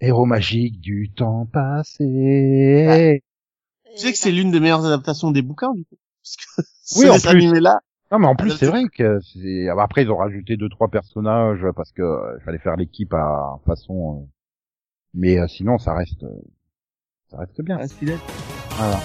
Héros 0.00 0.26
magique 0.26 0.80
du 0.80 1.10
temps 1.12 1.46
passé. 1.46 3.22
Tu 3.94 3.98
sais 3.98 4.12
que 4.12 4.18
c'est 4.18 4.32
l'une 4.32 4.50
des 4.50 4.60
meilleures 4.60 4.84
adaptations 4.84 5.30
des 5.30 5.42
bouquins, 5.42 5.72
du 5.74 5.84
coup. 5.84 5.96
Parce 6.22 6.36
que 6.36 6.98
Oui, 7.00 7.08
en 7.10 7.18
plus. 7.18 7.28
animé-là, 7.28 7.80
Non, 8.12 8.18
mais 8.18 8.26
en 8.26 8.36
plus, 8.36 8.52
Ah, 8.52 8.56
c'est 8.58 8.66
vrai 8.66 8.84
que 8.94 9.20
c'est. 9.20 9.68
ah, 9.68 9.82
Après, 9.82 10.02
ils 10.02 10.10
ont 10.10 10.16
rajouté 10.18 10.56
deux 10.58 10.68
trois 10.68 10.88
personnages 10.88 11.66
parce 11.74 11.90
que 11.92 12.02
euh, 12.02 12.36
il 12.38 12.44
fallait 12.44 12.58
faire 12.58 12.76
l'équipe 12.76 13.12
à 13.14 13.58
façon. 13.66 14.20
euh, 14.22 14.26
Mais 15.14 15.38
euh, 15.38 15.46
sinon, 15.48 15.78
ça 15.78 15.94
reste, 15.94 16.22
euh, 16.22 16.28
ça 17.30 17.38
reste 17.38 17.60
bien. 17.62 17.78
reste 17.78 17.94
fidèle. 17.98 18.18
Voilà. 18.76 18.98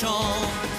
champs. 0.00 0.69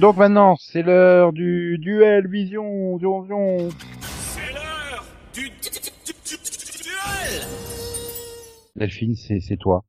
Donc 0.00 0.16
maintenant, 0.16 0.56
c'est 0.56 0.82
l'heure 0.82 1.32
du 1.32 1.78
duel 1.78 2.28
vision, 2.28 2.96
vision, 2.96 3.22
vision. 3.22 3.68
c'est 4.00 4.52
l'heure 4.52 5.04
du 5.34 5.48
du- 5.50 5.70
du- 5.70 6.12
du- 6.24 6.36
du- 6.36 6.82
duel. 6.82 7.48
Delphine, 8.76 9.16
c'est 9.16 9.40
c'est 9.40 9.56
toi. 9.56 9.84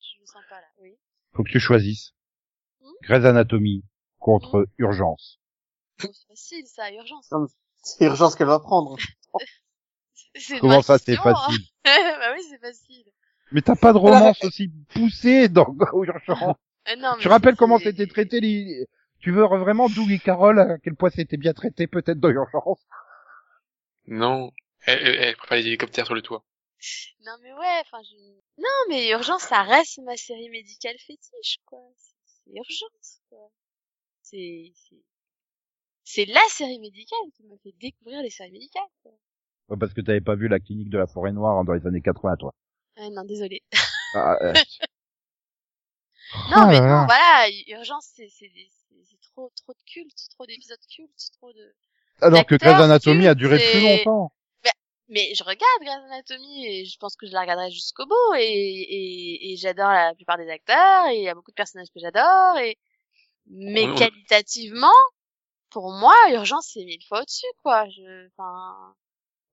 Je 0.00 0.20
me 0.20 0.26
sens 0.26 0.42
pas 0.48 0.56
là, 0.56 0.66
oui. 0.80 0.96
Faut 1.32 1.42
que 1.42 1.50
tu 1.50 1.58
choisisses. 1.58 2.14
Hmm 2.80 2.86
Grey's 3.02 3.24
Anatomy 3.24 3.84
contre 4.20 4.68
Urgence. 4.78 5.40
Bon, 6.02 6.08
c'est 6.12 6.28
facile, 6.28 6.66
ça, 6.66 6.92
urgence. 6.92 7.28
C'est 7.82 8.04
urgence 8.04 8.36
qu'elle 8.36 8.46
va 8.46 8.60
prendre. 8.60 8.96
C'est 10.34 10.60
Comment 10.60 10.80
ça, 10.80 10.96
c'est 10.96 11.18
hein. 11.18 11.22
facile 11.22 11.62
Bah 11.84 12.32
oui, 12.34 12.42
c'est 12.48 12.58
facile. 12.58 13.04
Mais 13.50 13.60
t'as 13.60 13.76
pas 13.76 13.92
de 13.92 13.98
romance 13.98 14.42
aussi 14.44 14.68
poussée 14.88 15.48
dans 15.50 15.66
Urgence. 15.92 16.56
Euh, 16.88 16.96
non, 16.96 17.14
rappelles 17.28 17.52
c'est- 17.54 17.58
comment 17.58 17.78
c'était 17.78 18.06
traité 18.06 18.40
les... 18.40 18.86
Tu 19.20 19.30
veux 19.30 19.44
vraiment 19.44 19.88
Doug 19.88 20.10
et 20.10 20.18
Carol, 20.18 20.58
à 20.58 20.78
quel 20.78 20.96
point 20.96 21.10
c'était 21.10 21.36
bien 21.36 21.52
traité 21.52 21.86
peut-être 21.86 22.18
dans 22.18 22.28
Urgence? 22.30 22.84
Non. 24.06 24.50
Elle, 24.84 24.98
elle, 25.06 25.14
elle 25.14 25.36
prépare 25.36 25.58
les 25.58 25.66
hélicoptères 25.68 26.06
sur 26.06 26.14
le 26.14 26.22
toit. 26.22 26.44
Non 27.24 27.32
mais 27.40 27.52
ouais, 27.52 27.80
enfin 27.82 27.98
je... 28.02 28.16
Non 28.58 28.68
mais 28.88 29.08
Urgence, 29.10 29.42
ça 29.42 29.62
reste 29.62 30.00
ma 30.04 30.16
série 30.16 30.48
médicale 30.50 30.96
fétiche, 31.06 31.58
quoi. 31.66 31.78
C'est 32.26 32.50
Urgence, 32.52 33.20
quoi. 33.28 33.50
C'est... 34.22 34.72
c'est- 34.74 34.96
C'est 36.04 36.24
la 36.24 36.40
série 36.48 36.80
médicale 36.80 37.30
qui 37.36 37.44
m'a 37.44 37.54
fait 37.62 37.72
découvrir 37.80 38.22
les 38.22 38.30
séries 38.30 38.50
médicales, 38.50 38.82
quoi. 39.04 39.12
Ouais, 39.68 39.76
Parce 39.78 39.94
que 39.94 40.00
t'avais 40.00 40.20
pas 40.20 40.34
vu 40.34 40.48
la 40.48 40.58
clinique 40.58 40.90
de 40.90 40.98
la 40.98 41.06
forêt 41.06 41.30
noire 41.32 41.62
dans 41.64 41.72
les 41.74 41.86
années 41.86 42.02
80, 42.02 42.36
toi. 42.36 42.52
Ah 42.96 43.08
non, 43.10 43.24
désolé. 43.24 43.62
Ah, 44.14 44.36
euh. 44.42 44.52
Non 46.50 46.56
Ah 46.56 46.66
mais 46.66 46.80
non, 46.80 46.86
là. 46.86 47.04
voilà, 47.06 47.48
Urgence, 47.68 48.08
c'est 48.14 48.28
c'est 48.28 48.48
des- 48.48 48.70
c'est- 48.88 49.04
c'est 49.10 49.20
trop 49.20 49.50
trop 49.56 49.72
de 49.72 49.82
culte, 49.90 50.28
trop 50.30 50.46
d'épisodes 50.46 50.78
cultes, 50.94 51.30
trop 51.38 51.52
de... 51.52 51.74
Alors 52.20 52.46
que 52.46 52.54
Grey's 52.54 52.80
Anatomy 52.80 53.26
a 53.26 53.34
duré 53.34 53.58
plus 53.58 53.80
longtemps. 53.80 54.32
Mais 55.08 55.34
je 55.34 55.44
regarde 55.44 55.80
Grey's 55.82 56.04
Anatomy 56.06 56.66
et 56.66 56.84
je 56.86 56.96
pense 56.98 57.16
que 57.16 57.26
je 57.26 57.32
la 57.32 57.42
regarderai 57.42 57.70
jusqu'au 57.70 58.06
bout 58.06 58.34
et, 58.38 58.40
et, 58.42 59.52
et 59.52 59.56
j'adore 59.56 59.90
la 59.90 60.14
plupart 60.14 60.38
des 60.38 60.48
acteurs 60.48 61.08
et 61.08 61.16
il 61.18 61.22
y 61.22 61.28
a 61.28 61.34
beaucoup 61.34 61.50
de 61.50 61.56
personnages 61.56 61.88
que 61.92 62.00
j'adore 62.00 62.56
et 62.58 62.78
mais 63.46 63.94
qualitativement 63.94 64.88
pour 65.68 65.92
moi 65.92 66.14
Urgence 66.30 66.70
c'est 66.72 66.84
mille 66.84 67.04
fois 67.06 67.20
au-dessus 67.20 67.44
quoi 67.62 67.86
je 67.90 68.28
enfin 68.28 68.94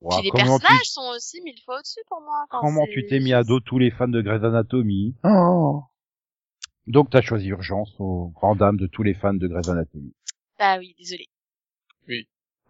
Ouah, 0.02 0.16
puis 0.16 0.26
les 0.26 0.32
tu, 0.32 0.38
personnages 0.38 0.86
sont 0.86 1.10
aussi 1.10 1.42
mille 1.42 1.60
fois 1.66 1.80
au-dessus 1.80 2.00
pour 2.08 2.22
moi 2.22 2.46
Enfin, 2.50 2.60
comment 2.62 2.86
tu 2.86 3.06
t'es 3.08 3.20
mis 3.20 3.34
à 3.34 3.44
dos 3.44 3.60
tous 3.60 3.80
les 3.80 3.92
fans 3.92 4.08
de 4.08 4.22
Grey's 4.22 4.44
Anatomy? 4.46 5.16
Oh. 5.26 5.82
Donc 6.90 7.10
t'as 7.12 7.22
choisi 7.22 7.48
Urgence 7.48 7.96
aux 8.00 8.30
grand 8.36 8.56
dames 8.56 8.78
de 8.78 8.88
tous 8.88 9.04
les 9.04 9.14
fans 9.14 9.34
de 9.34 9.48
Grey's 9.48 9.70
Anatomy. 9.70 10.12
bah 10.58 10.78
oui 10.80 10.96
désolé 10.98 11.28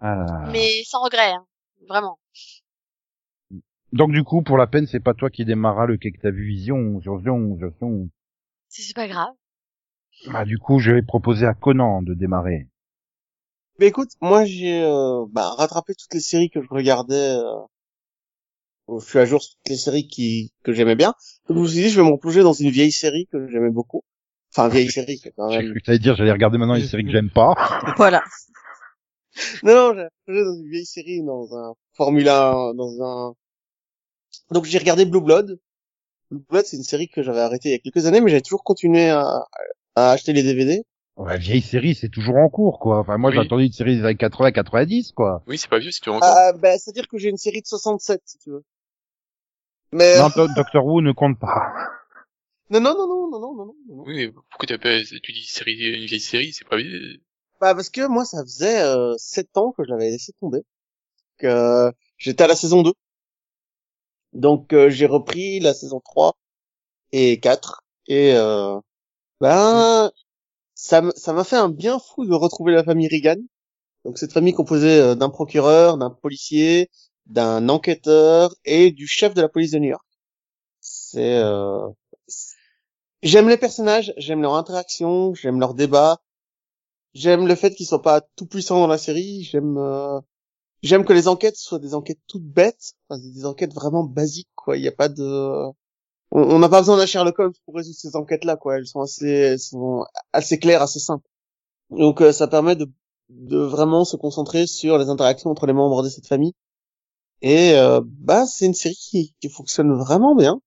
Ah. 0.02 0.50
mais 0.52 0.84
sans 0.84 1.02
regret 1.02 1.32
hein. 1.32 1.46
vraiment 1.88 2.20
Donc 3.94 4.12
du 4.12 4.24
coup, 4.24 4.42
pour 4.44 4.58
la 4.58 4.68
peine, 4.68 4.88
c'est 4.88 5.00
pas 5.00 5.14
toi 5.14 5.30
qui 5.30 5.46
démarra 5.46 5.86
le 5.86 5.98
quai 5.98 6.12
que 6.12 6.20
t'as 6.22 6.32
vu 6.32 6.46
Vision, 6.46 7.00
Vision, 7.00 7.56
Vision. 7.56 8.10
c'est 8.68 8.94
pas 8.96 9.08
grave 9.08 9.34
Ah, 10.34 10.44
du 10.46 10.58
coup, 10.58 10.80
je 10.80 10.92
vais 10.92 11.02
proposer 11.02 11.46
à 11.46 11.54
Conan 11.54 12.02
de 12.02 12.14
démarrer. 12.14 12.68
Mais 13.80 13.88
écoute, 13.88 14.10
moi 14.20 14.44
j'ai 14.44 14.84
euh, 14.84 15.26
bah, 15.32 15.52
rattrapé 15.58 15.96
toutes 15.96 16.14
les 16.14 16.20
séries 16.20 16.50
que 16.50 16.62
je 16.62 16.68
regardais. 16.70 17.38
Euh... 17.38 19.00
Je 19.00 19.06
suis 19.06 19.20
à 19.20 19.26
jour 19.26 19.42
sur 19.42 19.56
toutes 19.56 19.70
les 19.70 19.78
séries 19.78 20.08
qui 20.08 20.52
que 20.64 20.74
j'aimais 20.74 20.96
bien. 20.96 21.14
Donc 21.48 21.58
je 21.58 21.62
me 21.62 21.68
suis 21.68 21.82
dit, 21.84 21.90
je 21.90 22.02
vais 22.02 22.06
me 22.06 22.12
replonger 22.12 22.42
dans 22.42 22.54
une 22.54 22.70
vieille 22.72 22.92
série 22.92 23.28
que 23.32 23.48
j'aimais 23.48 23.70
beaucoup. 23.70 24.04
Enfin, 24.52 24.68
vieille 24.68 24.90
série 24.92 25.22
quand 25.38 25.50
J'ai 25.52 25.58
même. 25.60 25.72
cru 25.72 25.80
que 25.80 25.86
t'allais 25.86 26.00
dire, 26.00 26.16
j'allais 26.16 26.32
regarder 26.32 26.58
maintenant 26.58 26.76
une 26.76 26.84
série 26.88 27.04
que 27.06 27.12
j'aime 27.12 27.30
pas. 27.30 27.54
Voilà. 27.98 28.24
Non, 29.64 29.94
non, 29.94 30.08
j'ai 30.28 30.44
dans 30.44 30.56
une 30.56 30.70
vieille 30.70 30.86
série, 30.88 31.24
dans 31.24 31.48
un 31.56 31.74
Formula 31.94 32.50
1, 32.52 32.74
dans 32.74 33.02
un. 33.04 33.34
Donc 34.52 34.66
j'ai 34.66 34.80
regardé 34.80 35.06
Blue 35.06 35.22
Blood. 35.22 35.60
Blue 36.32 36.44
Blood, 36.50 36.66
c'est 36.66 36.78
une 36.78 36.84
série 36.84 37.08
que 37.08 37.22
j'avais 37.24 37.40
arrêtée 37.40 37.70
il 37.70 37.72
y 37.74 37.76
a 37.76 37.80
quelques 37.80 38.06
années, 38.06 38.22
mais 38.22 38.32
j'ai 38.32 38.42
toujours 38.42 38.64
continué 38.64 39.10
à, 39.10 39.46
à 39.96 40.12
acheter 40.12 40.34
les 40.34 40.44
DVD. 40.44 40.84
Ouais, 41.16 41.38
vieille 41.38 41.62
série, 41.62 41.96
c'est 41.96 42.10
toujours 42.10 42.38
en 42.38 42.50
cours, 42.50 42.80
quoi. 42.80 43.00
Enfin, 43.00 43.18
moi, 43.18 43.32
j'ai 43.32 43.38
Oui. 43.40 43.46
attendu 43.46 43.66
une 43.66 43.72
série 43.72 43.98
des 43.98 44.04
années 44.04 44.16
80, 44.16 44.52
90, 44.52 45.12
quoi. 45.12 45.44
Oui, 45.48 45.58
c'est 45.58 45.70
pas 45.70 45.80
vieux, 45.80 45.92
c'est 45.92 46.00
toujours 46.02 46.18
encore. 46.18 46.30
Ah, 46.36 46.52
bah, 46.54 46.78
c'est-à-dire 46.78 47.08
que 47.08 47.18
j'ai 47.18 47.30
une 47.30 47.38
série 47.38 47.62
de 47.62 47.68
67, 47.68 48.22
si 48.26 48.38
tu 48.40 48.50
veux. 48.50 48.64
Mais 49.92 50.18
Non, 50.18 50.30
Do- 50.30 50.48
Doctor 50.56 50.86
Who 50.86 51.02
ne 51.02 51.12
compte 51.12 51.38
pas. 51.40 51.72
Non, 52.70 52.80
non, 52.82 52.96
non, 52.96 53.08
non, 53.08 53.30
non, 53.30 53.40
non, 53.40 53.56
non, 53.56 53.66
non. 53.66 54.04
Oui, 54.06 54.16
mais 54.16 54.32
pourquoi 54.32 54.68
t'as 54.68 54.78
pas, 54.78 55.02
tu 55.24 55.32
dis 55.32 55.46
série, 55.46 55.74
une 55.74 56.06
vieille 56.06 56.20
série, 56.20 56.54
c'est 56.54 56.68
pas 56.68 56.78
Bah, 57.60 57.74
parce 57.74 57.90
que 57.90 58.08
moi, 58.08 58.26
ça 58.26 58.44
faisait, 58.44 58.82
euh, 58.82 59.16
7 59.18 59.58
ans 59.58 59.72
que 59.72 59.84
je 59.84 59.90
l'avais 59.90 60.12
laissé 60.12 60.34
tomber. 60.40 60.62
Que, 61.38 61.92
j'étais 62.18 62.44
à 62.44 62.48
la 62.48 62.56
saison 62.56 62.84
2. 62.84 62.94
Donc, 64.34 64.74
euh, 64.74 64.90
j'ai 64.90 65.06
repris 65.06 65.60
la 65.60 65.74
saison 65.74 66.00
3 66.04 66.36
et 67.12 67.40
4. 67.40 67.84
Et, 68.08 68.34
euh, 68.36 68.80
ben, 69.42 70.12
ça 70.76 71.02
m'a 71.02 71.44
fait 71.44 71.58
un 71.58 71.70
bien 71.70 72.00
fou 72.00 72.26
de 72.26 72.34
retrouver 72.34 72.74
la 72.74 72.84
famille 72.84 73.08
Reagan. 73.08 73.42
Donc, 74.06 74.18
cette 74.18 74.34
famille 74.34 74.54
composée 74.54 75.00
euh, 75.02 75.16
d'un 75.16 75.30
procureur, 75.30 75.98
d'un 75.98 76.10
policier, 76.12 76.90
d'un 77.28 77.70
enquêteur 77.70 78.54
et 78.66 78.92
du 78.92 79.08
chef 79.08 79.34
de 79.34 79.42
la 79.42 79.50
police 79.50 79.72
de 79.72 79.80
New 79.80 79.90
York. 79.90 80.06
C'est, 80.82 81.38
euh, 81.38 81.88
j'aime 83.24 83.50
les 83.50 83.58
personnages, 83.58 84.14
j'aime 84.18 84.42
leur 84.42 84.56
interaction, 84.56 85.34
j'aime 85.34 85.60
leur 85.60 85.74
débat. 85.74 86.20
J'aime 87.14 87.48
le 87.48 87.56
fait 87.56 87.74
qu'ils 87.76 87.88
soient 87.88 88.02
pas 88.02 88.22
tout 88.36 88.46
puissants 88.46 88.80
dans 88.80 88.88
la 88.88 88.98
série. 88.98 89.44
J'aime, 89.44 89.78
euh, 89.78 90.20
j'aime 90.84 91.06
que 91.06 91.14
les 91.14 91.28
enquêtes 91.28 91.58
soient 91.58 91.80
des 91.80 91.96
enquêtes 91.96 92.20
toutes 92.28 92.44
bêtes, 92.46 92.94
enfin, 93.10 93.20
des 93.22 93.46
enquêtes 93.46 93.74
vraiment 93.74 94.04
basiques, 94.04 94.50
quoi. 94.56 94.78
Il 94.78 94.84
y 94.84 94.88
a 94.88 94.92
pas 94.92 95.10
de, 95.10 95.72
on 96.32 96.60
n'a 96.60 96.70
pas 96.70 96.82
besoin 96.82 96.98
d'un 96.98 97.06
Sherlock 97.06 97.40
Holmes 97.40 97.54
pour 97.66 97.76
résoudre 97.76 97.98
ces 97.98 98.16
enquêtes-là, 98.16 98.58
quoi. 98.58 98.78
Elles 98.78 98.88
sont 98.88 99.02
assez, 99.02 99.28
elles 99.30 99.60
sont 99.60 100.06
assez 100.34 100.60
claires, 100.60 100.82
assez 100.84 101.00
simples. 101.00 101.28
Donc, 101.92 102.22
euh, 102.22 102.32
ça 102.34 102.48
permet 102.48 102.76
de, 102.76 102.92
de 103.30 103.58
vraiment 103.60 104.06
se 104.06 104.18
concentrer 104.18 104.68
sur 104.68 104.98
les 104.98 105.10
interactions 105.10 105.52
entre 105.52 105.68
les 105.68 105.74
membres 105.74 106.04
de 106.04 106.10
cette 106.10 106.28
famille. 106.28 106.54
Et 107.42 107.74
euh, 107.76 108.02
bah, 108.06 108.46
c'est 108.48 108.66
une 108.68 108.74
série 108.74 108.96
qui, 108.96 109.36
qui 109.42 109.50
fonctionne 109.50 109.94
vraiment 109.94 110.36
bien. 110.36 110.62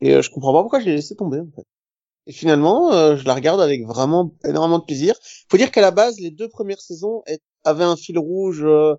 Et 0.00 0.14
euh, 0.14 0.22
je 0.22 0.30
comprends 0.30 0.52
pas 0.52 0.62
pourquoi 0.62 0.80
je 0.80 0.86
l'ai 0.86 0.96
laissé 0.96 1.16
tomber, 1.16 1.40
en 1.40 1.50
fait. 1.56 1.66
Et 2.26 2.32
finalement, 2.32 2.92
euh, 2.92 3.16
je 3.16 3.24
la 3.24 3.34
regarde 3.34 3.60
avec 3.60 3.84
vraiment 3.86 4.32
énormément 4.44 4.78
de 4.78 4.84
plaisir. 4.84 5.14
Faut 5.50 5.56
dire 5.56 5.70
qu'à 5.70 5.82
la 5.82 5.90
base, 5.90 6.18
les 6.20 6.30
deux 6.30 6.48
premières 6.48 6.80
saisons 6.80 7.22
avaient 7.64 7.84
un 7.84 7.96
fil 7.96 8.18
rouge 8.18 8.62
euh, 8.64 8.94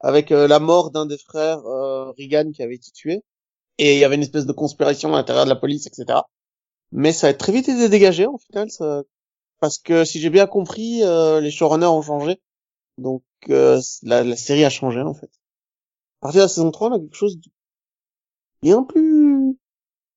avec 0.00 0.32
euh, 0.32 0.48
la 0.48 0.60
mort 0.60 0.90
d'un 0.90 1.06
des 1.06 1.18
frères 1.18 1.64
euh, 1.66 2.12
Reagan 2.12 2.52
qui 2.52 2.62
avait 2.62 2.76
été 2.76 2.90
tué. 2.92 3.22
Et 3.78 3.94
il 3.94 4.00
y 4.00 4.04
avait 4.04 4.16
une 4.16 4.22
espèce 4.22 4.46
de 4.46 4.52
conspiration 4.52 5.14
à 5.14 5.18
l'intérieur 5.18 5.44
de 5.44 5.50
la 5.50 5.56
police, 5.56 5.86
etc. 5.86 6.20
Mais 6.92 7.12
ça 7.12 7.28
a 7.28 7.34
très 7.34 7.52
vite 7.52 7.68
été 7.68 7.88
dégagé, 7.88 8.26
en 8.26 8.38
final, 8.38 8.70
ça... 8.70 9.02
parce 9.60 9.78
que 9.78 10.04
si 10.04 10.20
j'ai 10.20 10.30
bien 10.30 10.46
compris, 10.46 11.02
euh, 11.04 11.40
les 11.40 11.50
showrunners 11.50 11.86
ont 11.86 12.02
changé. 12.02 12.40
Donc 12.98 13.22
euh, 13.50 13.80
la, 14.02 14.24
la 14.24 14.36
série 14.36 14.64
a 14.64 14.70
changé, 14.70 15.00
en 15.02 15.14
fait. 15.14 15.30
À 16.20 16.26
partir 16.26 16.40
de 16.40 16.44
la 16.44 16.48
saison 16.48 16.70
3, 16.70 16.90
on 16.90 16.94
a 16.94 17.00
quelque 17.00 17.16
chose 17.16 17.38
de 17.38 17.50
bien 18.62 18.82
plus 18.82 19.56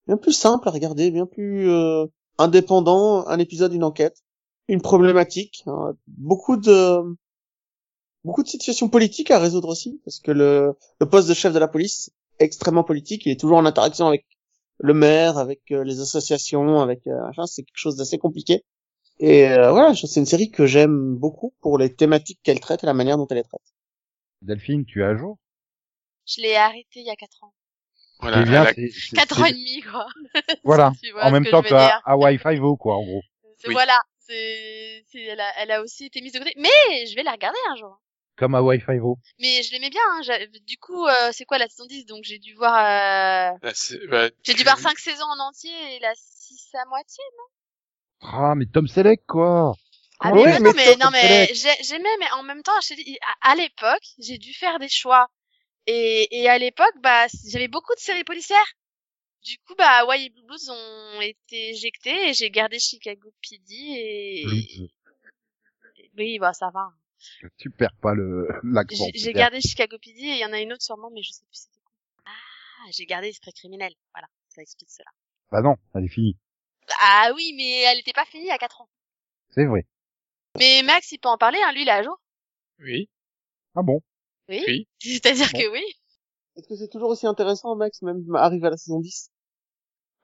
bien 0.08 0.18
plus 0.18 0.34
simple 0.34 0.68
à 0.68 0.72
regarder, 0.72 1.12
bien 1.12 1.26
plus 1.26 1.70
indépendant, 2.38 3.28
un 3.28 3.40
épisode, 3.40 3.74
une 3.74 3.84
enquête, 3.84 4.24
une 4.68 4.82
problématique, 4.82 5.64
hein, 5.68 5.96
beaucoup 6.08 6.58
de 6.58 7.02
beaucoup 8.24 8.44
de 8.44 8.48
situations 8.48 8.90
politiques 8.90 9.32
à 9.32 9.40
résoudre 9.40 9.70
aussi, 9.70 10.00
parce 10.06 10.20
que 10.20 10.32
le, 10.32 10.76
le 11.00 11.10
poste 11.10 11.28
de 11.28 11.34
chef 11.34 11.54
de 11.54 11.60
la 11.60 11.68
police 11.68 12.12
est 12.40 12.46
extrêmement 12.46 12.84
politique, 12.84 13.26
il 13.26 13.32
est 13.32 13.40
toujours 13.40 13.58
en 13.58 13.66
interaction 13.66 14.08
avec 14.08 14.26
le 14.80 14.94
maire, 14.94 15.38
avec 15.38 15.62
euh, 15.72 15.84
les 15.84 16.00
associations, 16.00 16.82
avec 16.82 17.06
euh, 17.08 17.20
machin, 17.22 17.46
c'est 17.46 17.64
quelque 17.64 17.78
chose 17.78 17.98
d'assez 17.98 18.18
compliqué. 18.18 18.64
Et 19.20 19.48
euh, 19.48 19.72
voilà, 19.72 19.94
c'est 19.96 20.20
une 20.20 20.26
série 20.26 20.50
que 20.50 20.66
j'aime 20.66 21.16
beaucoup 21.16 21.54
pour 21.62 21.78
les 21.78 21.94
thématiques 21.94 22.40
qu'elle 22.44 22.60
traite 22.60 22.84
et 22.84 22.88
la 22.88 22.94
manière 22.94 23.18
dont 23.18 23.28
elle 23.28 23.38
les 23.38 23.44
traite. 23.44 23.62
Delphine, 24.42 24.86
tu 24.86 25.02
es 25.02 25.06
à 25.06 25.16
jour? 25.16 25.38
Je 26.26 26.42
l'ai 26.42 26.56
arrêté 26.56 27.00
il 27.00 27.06
y 27.06 27.10
a 27.10 27.16
4 27.16 27.44
ans. 27.44 27.54
Voilà. 28.24 28.44
Bien, 28.44 28.64
la- 28.64 28.74
c'est- 28.74 28.90
c'est- 28.90 29.16
4 29.16 29.36
c'est- 29.36 29.42
ans 29.42 29.46
et 29.46 29.52
demi, 29.52 29.82
quoi. 29.82 30.08
Voilà. 30.64 30.92
En 31.22 31.32
même 31.32 31.46
que 31.46 31.52
temps 31.52 31.62
dire. 31.62 32.02
Hawaii 32.06 32.38
Five-O, 32.38 32.76
quoi, 32.78 32.96
en 32.96 33.04
gros. 33.04 33.22
C'est 33.60 33.68
Oui. 33.68 33.74
voilà. 33.74 34.00
C'est, 34.26 35.04
elle 35.14 35.40
a, 35.40 35.52
elle 35.60 35.72
a 35.72 35.82
aussi 35.82 36.06
été 36.06 36.22
mise 36.22 36.32
de 36.34 36.40
côté. 36.40 36.54
Mais 36.58 37.06
je 37.06 37.16
vais 37.16 37.24
la 37.24 37.34
regarder 37.34 37.60
un 37.72 37.76
jour. 37.76 38.00
Comme 38.36 38.56
Hawaii 38.56 38.80
Five-O. 38.80 39.18
Mais 39.40 39.62
je 39.62 39.72
l'aimais 39.74 39.90
bien. 39.92 40.02
Hein. 40.12 40.22
Du 40.66 40.78
coup, 40.78 41.06
euh, 41.06 41.30
c'est 41.32 41.46
quoi 41.46 41.58
la 41.60 41.68
saison 41.68 41.86
10 41.86 42.06
Donc 42.06 42.24
j'ai 42.24 42.40
dû 42.40 42.56
voir, 42.56 43.54
euh... 43.54 43.70
c'est- 43.74 44.08
bah, 44.08 44.30
j'ai 44.44 44.54
dû 44.56 44.64
voir 44.64 44.80
5 44.80 44.98
saisons 44.98 45.26
en 45.26 45.40
entier 45.50 45.72
et 45.96 46.00
la 46.00 46.14
6 46.16 46.70
à 46.74 46.86
moitié. 46.86 47.24
Ah, 48.22 48.54
mais 48.56 48.66
Tom 48.66 48.88
Selleck, 48.88 49.26
quoi. 49.28 49.74
Ah 50.20 50.32
mais, 50.32 50.58
non, 50.60 50.72
mais, 50.74 50.96
non, 50.96 51.10
j'aimais, 51.12 52.16
mais 52.20 52.32
en 52.38 52.44
même 52.44 52.64
temps, 52.64 52.72
je 52.82 52.94
à, 53.44 53.52
à 53.52 53.56
l'époque, 53.56 54.04
j'ai 54.20 54.38
dû 54.38 54.54
faire 54.54 54.80
des 54.80 54.88
choix. 54.88 55.28
Et, 55.88 56.28
et 56.32 56.50
à 56.50 56.58
l'époque, 56.58 56.96
bah, 57.02 57.28
j'avais 57.48 57.68
beaucoup 57.68 57.94
de 57.96 58.00
séries 58.00 58.24
policières. 58.24 58.74
Du 59.44 59.58
coup, 59.60 59.76
bah, 59.78 60.00
Hawaii 60.00 60.30
Blue 60.30 60.44
Blues 60.44 60.70
ont 60.70 61.22
été 61.22 61.72
éjectés 61.72 62.30
et 62.30 62.34
j'ai 62.34 62.50
gardé 62.50 62.80
Chicago 62.80 63.34
PD 63.42 63.76
et... 63.76 64.44
Blues. 64.46 64.90
Oui, 66.18 66.40
bah, 66.40 66.54
ça 66.54 66.70
va. 66.74 66.90
Tu 67.58 67.70
perds 67.70 67.96
pas 68.02 68.14
le, 68.14 68.48
l'accent. 68.64 69.06
J'ai 69.14 69.34
gardé 69.34 69.60
Chicago 69.62 69.98
PD 69.98 70.22
et 70.22 70.34
il 70.34 70.40
y 70.40 70.46
en 70.46 70.54
a 70.54 70.60
une 70.60 70.74
autre 70.74 70.82
sûrement, 70.82 71.10
mais 71.12 71.22
je 71.24 71.32
sais 71.32 71.46
plus 71.46 71.56
c'était 71.56 71.80
quoi. 71.80 71.94
Ah, 72.26 72.90
j'ai 72.92 73.06
gardé 73.06 73.30
Esprit 73.30 73.54
criminel. 73.54 73.94
Voilà, 74.14 74.28
ça 74.50 74.62
explique 74.62 74.92
cela. 74.92 75.10
Bah 75.52 75.62
non, 75.62 75.76
elle 75.96 76.06
est 76.06 76.10
finie. 76.10 76.38
Ah 77.00 77.32
oui, 77.36 77.54
mais 77.56 77.82
elle 77.82 78.00
était 78.00 78.14
pas 78.14 78.26
finie 78.26 78.52
à 78.52 78.58
4 78.58 78.82
ans. 78.82 78.90
C'est 79.52 79.66
vrai. 79.66 79.86
Mais 80.58 80.84
Max, 80.84 81.12
il 81.12 81.20
peut 81.20 81.30
en 81.30 81.38
parler, 81.38 81.60
hein, 81.64 81.72
lui, 81.74 81.82
il 81.82 81.88
est 81.88 81.92
à 81.92 82.04
jour. 82.04 82.20
Oui. 82.80 83.10
Ah 83.76 83.82
bon? 83.82 84.02
Oui. 84.50 84.64
Oui. 84.68 84.88
C'est-à-dire 85.00 85.50
Bon. 85.52 85.60
que 85.60 85.68
oui. 85.72 85.84
Est-ce 86.56 86.68
que 86.68 86.76
c'est 86.76 86.90
toujours 86.90 87.10
aussi 87.10 87.28
intéressant, 87.28 87.76
Max, 87.76 88.02
même 88.02 88.24
arrivé 88.36 88.68
à 88.68 88.72
la 88.72 88.78
saison 88.78 89.00
10 89.00 89.32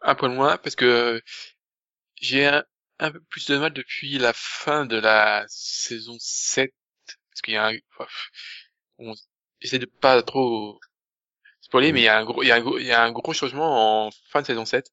Un 0.02 0.16
poil 0.16 0.32
moins, 0.32 0.58
parce 0.58 0.76
que 0.76 1.22
j'ai 2.22 2.46
un, 2.48 2.64
un 3.00 3.12
peu 3.12 3.22
plus 3.22 3.46
de 3.48 3.58
mal 3.58 3.74
depuis 3.74 4.18
la 4.18 4.34
fin 4.34 4.86
de 4.86 4.98
la 4.98 5.46
saison 5.48 6.18
7. 6.20 6.74
Parce 7.32 7.42
qu'il 7.42 7.54
y 7.56 7.58
a 7.58 7.68
un, 7.68 7.78
enfin, 7.98 8.08
on 9.00 9.14
essaie 9.62 9.80
de 9.80 9.86
pas 9.86 10.22
trop 10.24 10.80
spoiler, 11.62 11.92
mais 11.94 12.02
il 12.02 12.06
y 12.06 12.08
a 12.10 12.18
un 12.20 12.26
gros, 12.26 12.44
il 12.44 12.48
y 12.48 12.52
a 12.52 12.56
un 12.58 12.62
gros, 12.62 12.80
il 12.80 12.88
y 12.88 12.92
a 12.92 13.04
un 13.04 13.12
gros 13.12 13.34
changement 13.34 14.08
en 14.08 14.12
fin 14.30 14.42
de 14.42 14.48
saison 14.48 14.66
7. 14.66 14.88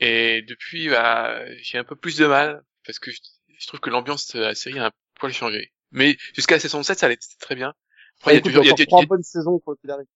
Et 0.00 0.42
depuis, 0.42 0.88
bah, 0.88 1.44
j'ai 1.62 1.78
un 1.78 1.84
peu 1.84 1.96
plus 1.96 2.16
de 2.18 2.26
mal, 2.26 2.64
parce 2.86 2.98
que 2.98 3.10
je, 3.10 3.20
je 3.58 3.66
trouve 3.68 3.80
que 3.80 3.90
l'ambiance 3.90 4.28
de 4.34 4.40
la 4.40 4.54
série 4.54 4.78
a 4.80 4.86
un 4.86 4.92
poil 5.16 5.32
changé. 5.32 5.72
Mais 5.92 6.16
jusqu'à 6.34 6.56
la 6.56 6.60
saison 6.60 6.82
7, 6.82 6.98
ça 6.98 7.06
allait 7.06 7.18
très 7.40 7.54
bien. 7.56 7.74
Après, 8.20 8.32
il 8.32 8.36
y 8.36 8.38
a 8.38 8.42
toujours, 8.42 8.64
il 8.64 8.68
y 8.68 8.70
a, 8.70 8.86
trois 8.86 9.04
bonnes 9.06 9.22
saisons, 9.22 9.58
quoi 9.58 9.76
qu'il 9.76 9.90
arrive. 9.90 10.06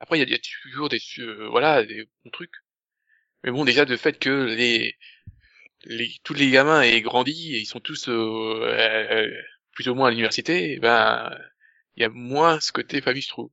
après, 0.00 0.20
il 0.20 0.28
y 0.28 0.34
a, 0.34 0.38
toujours 0.38 0.88
des, 0.88 1.00
euh, 1.18 1.48
voilà, 1.50 1.84
des 1.84 2.08
bons 2.24 2.30
trucs. 2.30 2.54
Mais 3.44 3.50
bon, 3.50 3.64
déjà, 3.64 3.84
le 3.84 3.96
fait 3.96 4.18
que 4.18 4.30
les, 4.46 4.96
les, 5.84 6.10
tous 6.24 6.34
les 6.34 6.50
gamins 6.50 6.82
aient 6.82 7.00
grandi 7.00 7.54
et 7.54 7.60
ils 7.60 7.66
sont 7.66 7.80
tous, 7.80 8.08
euh, 8.08 8.12
euh, 8.12 9.30
plus 9.72 9.88
ou 9.88 9.94
moins 9.94 10.08
à 10.08 10.10
l'université, 10.10 10.74
eh 10.74 10.78
ben, 10.78 11.30
il 11.96 12.02
y 12.02 12.06
a 12.06 12.08
moins 12.08 12.60
ce 12.60 12.72
côté 12.72 13.00
famille, 13.00 13.22
je 13.22 13.28
trouve. 13.28 13.50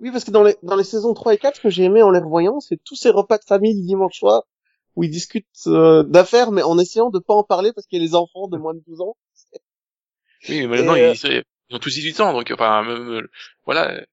Oui, 0.00 0.10
parce 0.12 0.24
que 0.24 0.30
dans 0.30 0.44
les, 0.44 0.56
dans 0.62 0.76
les 0.76 0.84
saisons 0.84 1.12
3 1.12 1.34
et 1.34 1.38
4, 1.38 1.56
ce 1.56 1.60
que 1.60 1.70
j'ai 1.70 1.84
aimé 1.84 2.02
en 2.02 2.10
les 2.10 2.20
revoyant, 2.20 2.60
c'est 2.60 2.82
tous 2.84 2.94
ces 2.94 3.10
repas 3.10 3.38
de 3.38 3.44
famille 3.44 3.74
du 3.74 3.84
dimanche 3.86 4.18
soir 4.18 4.44
où 4.98 5.04
ils 5.04 5.10
discutent 5.10 5.46
euh, 5.68 6.02
d'affaires, 6.02 6.50
mais 6.50 6.62
en 6.62 6.76
essayant 6.76 7.10
de 7.10 7.20
pas 7.20 7.34
en 7.34 7.44
parler 7.44 7.72
parce 7.72 7.86
qu'il 7.86 8.00
y 8.00 8.02
a 8.02 8.04
les 8.04 8.16
enfants 8.16 8.48
de 8.48 8.56
moins 8.58 8.74
de 8.74 8.82
12 8.86 9.00
ans. 9.00 9.16
Oui, 10.48 10.66
mais 10.66 10.66
maintenant, 10.66 10.94
euh, 10.94 11.14
ils, 11.14 11.44
ils 11.70 11.76
ont 11.76 11.78
tous 11.78 11.94
18 11.94 12.20
ans, 12.20 12.32
donc, 12.32 12.50
enfin, 12.52 12.82
même, 12.82 13.08
euh, 13.10 13.30
voilà, 13.64 14.04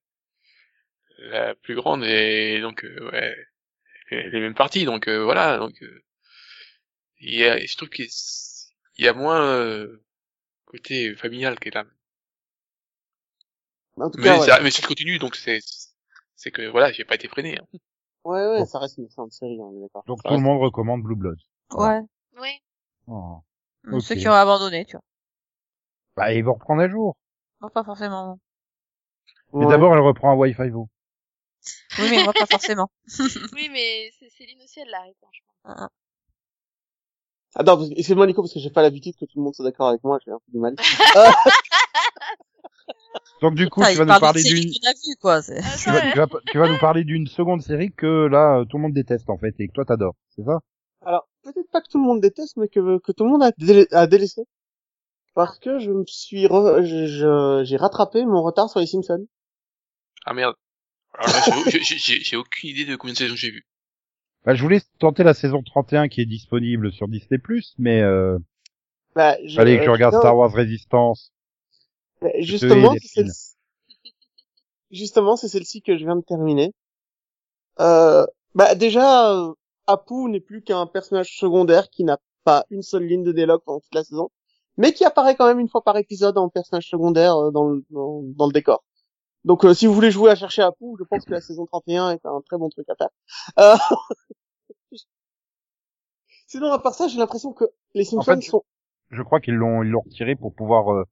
la 1.18 1.54
plus 1.54 1.74
grande 1.74 2.04
est, 2.04 2.60
donc, 2.60 2.84
euh, 2.84 3.10
ouais, 3.10 3.36
elle 4.10 4.34
est 4.34 4.40
même 4.40 4.54
partie, 4.54 4.84
donc, 4.84 5.08
euh, 5.08 5.24
voilà, 5.24 5.58
donc, 5.58 5.82
euh, 5.82 6.02
il 7.20 7.34
y 7.34 7.44
a, 7.44 7.58
je 7.58 7.76
trouve 7.76 7.88
qu'il 7.88 8.08
y 8.98 9.08
a 9.08 9.12
moins, 9.14 9.42
euh, 9.42 10.02
côté 10.66 11.14
familial 11.16 11.58
qui 11.58 11.68
est 11.68 11.74
là. 11.74 11.84
En 13.98 14.10
tout 14.10 14.18
Mais, 14.18 14.24
cas, 14.24 14.38
ouais. 14.40 14.46
ça- 14.46 14.60
mais 14.60 14.70
si 14.70 14.82
je 14.82 14.86
continue, 14.86 15.18
donc 15.18 15.36
c'est, 15.36 15.60
c'est 16.34 16.50
que 16.50 16.66
voilà, 16.68 16.92
j'ai 16.92 17.04
pas 17.04 17.14
été 17.14 17.28
freiné. 17.28 17.58
hein. 17.58 17.78
Ouais, 18.24 18.46
ouais, 18.46 18.58
Bon. 18.58 18.66
ça 18.66 18.78
reste 18.80 18.98
une 18.98 19.04
excellente 19.04 19.32
série, 19.32 19.56
on 19.60 19.74
est 19.78 19.80
d'accord. 19.82 20.02
Donc 20.06 20.18
Ça 20.22 20.28
tout 20.28 20.34
le 20.34 20.40
monde 20.40 20.60
recommande 20.60 21.02
Blue 21.02 21.14
Blood. 21.16 21.38
Ouais. 21.70 22.00
Oui. 22.38 22.50
Oh. 23.06 23.40
Ceux 24.00 24.16
qui 24.16 24.28
ont 24.28 24.32
abandonné, 24.32 24.84
tu 24.84 24.92
vois. 24.92 25.02
Bah, 26.16 26.32
ils 26.34 26.44
vont 26.44 26.54
reprendre 26.54 26.82
un 26.82 26.90
jour. 26.90 27.16
Moi, 27.60 27.70
pas 27.70 27.84
forcément. 27.84 28.38
Mais 29.52 29.64
Ouais. 29.64 29.70
d'abord, 29.70 29.92
elle 29.94 30.00
reprend 30.00 30.32
Hawaii 30.32 30.52
Five-O. 30.54 30.88
Oui, 31.98 32.06
mais 32.10 32.22
moi, 32.24 32.32
pas 32.32 32.46
forcément. 32.46 32.90
Oui, 33.54 33.68
mais 33.72 34.10
c'est 34.18 34.28
Céline 34.30 34.60
aussi, 34.62 34.80
elle 34.80 34.90
l'arrête, 34.90 35.16
franchement. 35.20 35.88
Attends, 37.54 37.76
parce 37.78 37.88
que- 37.88 37.94
excuse-moi 37.96 38.26
Nico, 38.26 38.42
parce 38.42 38.52
que 38.52 38.60
j'ai 38.60 38.70
pas 38.70 38.82
l'habitude 38.82 39.14
que 39.16 39.24
tout 39.24 39.38
le 39.38 39.42
monde 39.42 39.54
soit 39.54 39.64
d'accord 39.64 39.88
avec 39.88 40.04
moi, 40.04 40.18
j'ai 40.24 40.30
un 40.30 40.38
peu 40.38 40.52
du 40.52 40.58
mal. 40.58 40.76
Donc 43.42 43.54
du 43.54 43.68
coup, 43.68 43.80
Putain, 43.80 43.92
tu 43.92 43.98
vas 43.98 44.04
nous 44.04 44.08
parle 44.08 44.20
parler 44.20 44.42
d'une 44.42 44.70
quoi. 45.20 45.36
Ah, 45.36 45.42
tu 45.82 45.90
vas, 45.90 45.94
ouais. 45.96 46.12
tu 46.12 46.18
vas, 46.18 46.26
tu 46.50 46.58
vas 46.58 46.68
nous 46.68 46.78
parler 46.78 47.04
d'une 47.04 47.26
seconde 47.26 47.62
série 47.62 47.92
que 47.92 48.26
là, 48.26 48.58
euh, 48.60 48.64
tout 48.64 48.76
le 48.78 48.82
monde 48.82 48.92
déteste 48.94 49.28
en 49.28 49.36
fait 49.38 49.54
et 49.58 49.68
que 49.68 49.72
toi 49.72 49.84
t'adores. 49.84 50.14
C'est 50.34 50.44
ça? 50.44 50.60
Alors, 51.04 51.28
peut-être 51.42 51.70
pas 51.70 51.80
que 51.80 51.88
tout 51.88 51.98
le 51.98 52.04
monde 52.04 52.20
déteste, 52.20 52.56
mais 52.56 52.68
que, 52.68 52.98
que 52.98 53.12
tout 53.12 53.24
le 53.24 53.30
monde 53.30 53.42
a, 53.42 53.50
a 53.98 54.06
délaissé. 54.06 54.42
Parce 55.36 55.58
que 55.58 55.78
je 55.78 55.90
me 55.92 56.02
suis, 56.06 56.46
re- 56.46 56.82
je- 56.82 57.06
je- 57.06 57.62
j'ai 57.62 57.76
rattrapé 57.76 58.24
mon 58.24 58.42
retard 58.42 58.70
sur 58.70 58.80
les 58.80 58.86
Simpsons. 58.86 59.26
Ah 60.24 60.32
merde. 60.32 60.54
Alors 61.12 61.28
là, 61.28 61.62
j'ai- 61.70 61.82
j'ai- 61.84 61.98
j'ai 61.98 62.20
j'ai 62.20 62.36
aucune 62.36 62.70
idée 62.70 62.86
de 62.86 62.96
combien 62.96 63.12
de 63.12 63.18
saisons 63.18 63.36
j'ai 63.36 63.50
vu. 63.50 63.66
Bah, 64.46 64.54
je 64.54 64.62
voulais 64.62 64.80
tenter 64.98 65.24
la 65.24 65.34
saison 65.34 65.62
31 65.62 66.08
qui 66.08 66.22
est 66.22 66.26
disponible 66.26 66.90
sur 66.90 67.06
Disney+, 67.06 67.38
mais 67.76 68.00
euh, 68.00 68.38
Bah, 69.14 69.36
je, 69.44 69.56
fallait 69.56 69.76
que 69.76 69.84
je 69.84 69.90
regarde 69.90 70.14
non, 70.14 70.20
Star 70.20 70.36
Wars 70.36 70.52
Résistance. 70.52 71.32
bah, 72.22 72.30
te 72.32 72.40
Justement, 72.40 72.92
c'est 72.92 73.00
Delphine. 73.00 73.32
celle 73.32 74.10
Justement, 74.90 75.36
c'est 75.36 75.48
celle-ci 75.48 75.82
que 75.82 75.98
je 75.98 76.04
viens 76.06 76.16
de 76.16 76.22
terminer. 76.22 76.72
Euh, 77.80 78.24
bah, 78.54 78.74
déjà, 78.74 79.32
euh, 79.34 79.52
Apu 79.86 80.14
n'est 80.30 80.40
plus 80.40 80.62
qu'un 80.62 80.86
personnage 80.86 81.36
secondaire 81.36 81.90
qui 81.90 82.04
n'a 82.04 82.18
pas 82.44 82.64
une 82.70 82.82
seule 82.82 83.04
ligne 83.06 83.22
de 83.24 83.32
dialogue 83.32 83.60
pendant 83.66 83.80
toute 83.80 83.94
la 83.94 84.04
saison, 84.04 84.30
mais 84.76 84.92
qui 84.92 85.04
apparaît 85.04 85.36
quand 85.36 85.46
même 85.46 85.58
une 85.60 85.68
fois 85.68 85.82
par 85.82 85.96
épisode 85.96 86.36
en 86.38 86.48
personnage 86.48 86.88
secondaire 86.88 87.36
euh, 87.36 87.50
dans 87.50 87.68
le, 87.68 87.84
dans, 87.90 88.22
dans 88.22 88.46
le 88.46 88.52
décor. 88.52 88.84
Donc, 89.44 89.64
euh, 89.64 89.74
si 89.74 89.86
vous 89.86 89.94
voulez 89.94 90.10
jouer 90.10 90.30
à 90.30 90.34
chercher 90.34 90.62
Apu, 90.62 90.84
je 90.98 91.04
pense 91.04 91.24
que 91.24 91.32
la 91.32 91.40
saison 91.40 91.66
31 91.66 92.10
est 92.10 92.26
un 92.26 92.40
très 92.44 92.58
bon 92.58 92.68
truc 92.68 92.86
à 92.90 92.94
faire. 92.96 93.08
Euh... 93.60 93.76
Sinon, 96.48 96.72
à 96.72 96.78
part 96.78 96.94
ça, 96.94 97.08
j'ai 97.08 97.18
l'impression 97.18 97.52
que 97.52 97.64
les 97.94 98.04
Simpsons 98.04 98.34
fait, 98.34 98.40
sont... 98.42 98.64
Je 99.10 99.22
crois 99.22 99.40
qu'ils 99.40 99.54
l'ont 99.54 99.82
ils 99.82 99.90
l'ont 99.90 100.00
retiré 100.00 100.36
pour 100.36 100.54
pouvoir 100.54 100.92
euh, 100.92 101.04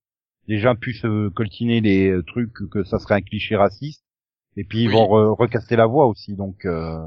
déjà 0.49 0.75
plus 0.75 0.95
se 0.95 1.29
coltiner 1.31 1.81
les 1.81 2.11
euh, 2.11 2.23
trucs 2.23 2.53
que 2.71 2.85
ça 2.85 2.99
serait 2.99 3.15
un 3.17 3.21
cliché 3.23 3.57
raciste. 3.57 4.05
Et 4.57 4.65
puis 4.65 4.85
ils 4.85 4.89
Oui. 4.89 4.95
vont 4.95 5.07
re- 5.07 5.37
recaster 5.37 5.77
la 5.77 5.87
voix 5.87 6.07
aussi, 6.07 6.35
donc 6.35 6.65
euh... 6.65 6.99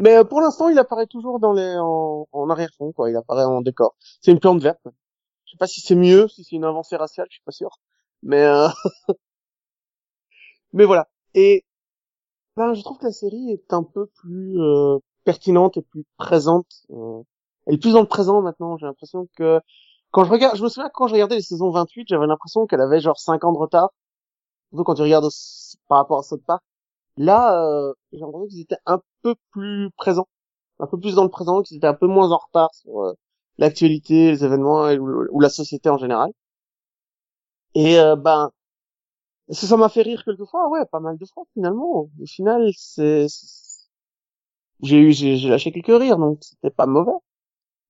Mais 0.00 0.16
euh, 0.16 0.24
pour 0.24 0.40
l'instant, 0.40 0.68
il 0.68 0.78
apparaît 0.78 1.06
toujours 1.06 1.38
dans 1.40 1.52
les 1.52 1.76
en, 1.78 2.26
en 2.32 2.50
arrière-fond, 2.50 2.92
quoi. 2.92 3.10
Il 3.10 3.16
apparaît 3.16 3.44
en 3.44 3.60
décor. 3.62 3.94
C'est 4.20 4.32
une 4.32 4.40
plante 4.40 4.60
verte. 4.62 4.80
Je 5.46 5.52
sais 5.52 5.58
pas 5.58 5.66
si 5.66 5.80
c'est 5.80 5.94
mieux, 5.94 6.28
si 6.28 6.44
c'est 6.44 6.56
une 6.56 6.64
avancée 6.64 6.96
raciale, 6.96 7.26
je 7.30 7.34
suis 7.36 7.44
pas 7.44 7.52
sûr. 7.52 7.70
Mais 8.22 8.42
euh... 8.44 8.68
mais 10.72 10.84
voilà. 10.84 11.08
Et 11.34 11.64
ben, 12.56 12.74
je 12.74 12.82
trouve 12.82 12.98
que 12.98 13.06
la 13.06 13.12
série 13.12 13.50
est 13.52 13.72
un 13.72 13.82
peu 13.82 14.06
plus 14.06 14.60
euh, 14.60 14.98
pertinente 15.24 15.76
et 15.78 15.82
plus 15.82 16.04
présente. 16.18 16.66
euh, 16.90 17.22
Elle 17.66 17.74
est 17.76 17.78
plus 17.78 17.94
dans 17.94 18.02
le 18.02 18.08
présent 18.08 18.42
maintenant. 18.42 18.76
J'ai 18.78 18.86
l'impression 18.86 19.28
que 19.36 19.60
quand 20.12 20.24
je 20.24 20.30
regarde, 20.32 20.56
je 20.56 20.64
me 20.64 20.70
souviens 20.70 20.90
quand 20.94 21.08
je 21.08 21.14
regardais 21.14 21.36
les 21.36 21.42
saisons 21.42 21.70
28, 21.70 22.08
j'avais 22.08 22.26
l'impression 22.28 22.66
qu'elle 22.66 22.80
avait 22.82 23.00
genre 23.00 23.18
5 23.18 23.44
ans 23.44 23.52
de 23.52 23.58
retard. 23.58 23.90
Surtout 24.70 24.84
quand 24.84 24.94
tu 24.96 25.02
regardes 25.02 25.28
par 25.88 25.98
rapport 26.00 26.20
à 26.20 26.22
South 26.24 26.44
Park. 26.46 26.62
Là, 27.16 27.64
euh, 27.64 27.92
j'ai 28.12 28.20
l'impression 28.20 28.46
qu'ils 28.48 28.60
étaient 28.62 28.76
un 28.86 29.00
peu 29.22 29.34
plus 29.50 29.90
présents, 29.96 30.28
un 30.80 30.86
peu 30.88 30.98
plus 31.00 31.14
dans 31.16 31.24
le 31.24 31.30
présent, 31.30 31.62
qu'ils 31.62 31.78
étaient 31.78 31.86
un 31.88 31.94
peu 31.94 32.06
moins 32.08 32.32
en 32.32 32.38
retard 32.38 32.74
sur 32.74 33.02
euh, 33.04 33.14
l'actualité, 33.58 34.32
les 34.32 34.44
événements 34.44 34.88
et- 34.90 34.98
ou, 34.98 35.26
ou 35.32 35.40
la 35.40 35.50
société 35.50 35.90
en 35.90 35.98
général. 35.98 36.32
Et 37.74 37.98
euh, 37.98 38.16
ben, 38.16 38.50
ça 39.50 39.76
m'a 39.78 39.88
fait 39.88 40.02
rire 40.02 40.22
quelquefois? 40.24 40.68
Ouais, 40.68 40.84
pas 40.90 41.00
mal 41.00 41.16
de 41.18 41.24
fois 41.26 41.44
finalement. 41.54 42.08
Au 42.20 42.26
final, 42.26 42.70
c'est 42.76 43.26
j'ai 44.82 44.98
eu 45.00 45.12
j'ai 45.12 45.48
lâché 45.48 45.72
quelques 45.72 45.86
rires, 46.00 46.18
donc 46.18 46.38
c'était 46.42 46.70
pas 46.70 46.86
mauvais. 46.86 47.10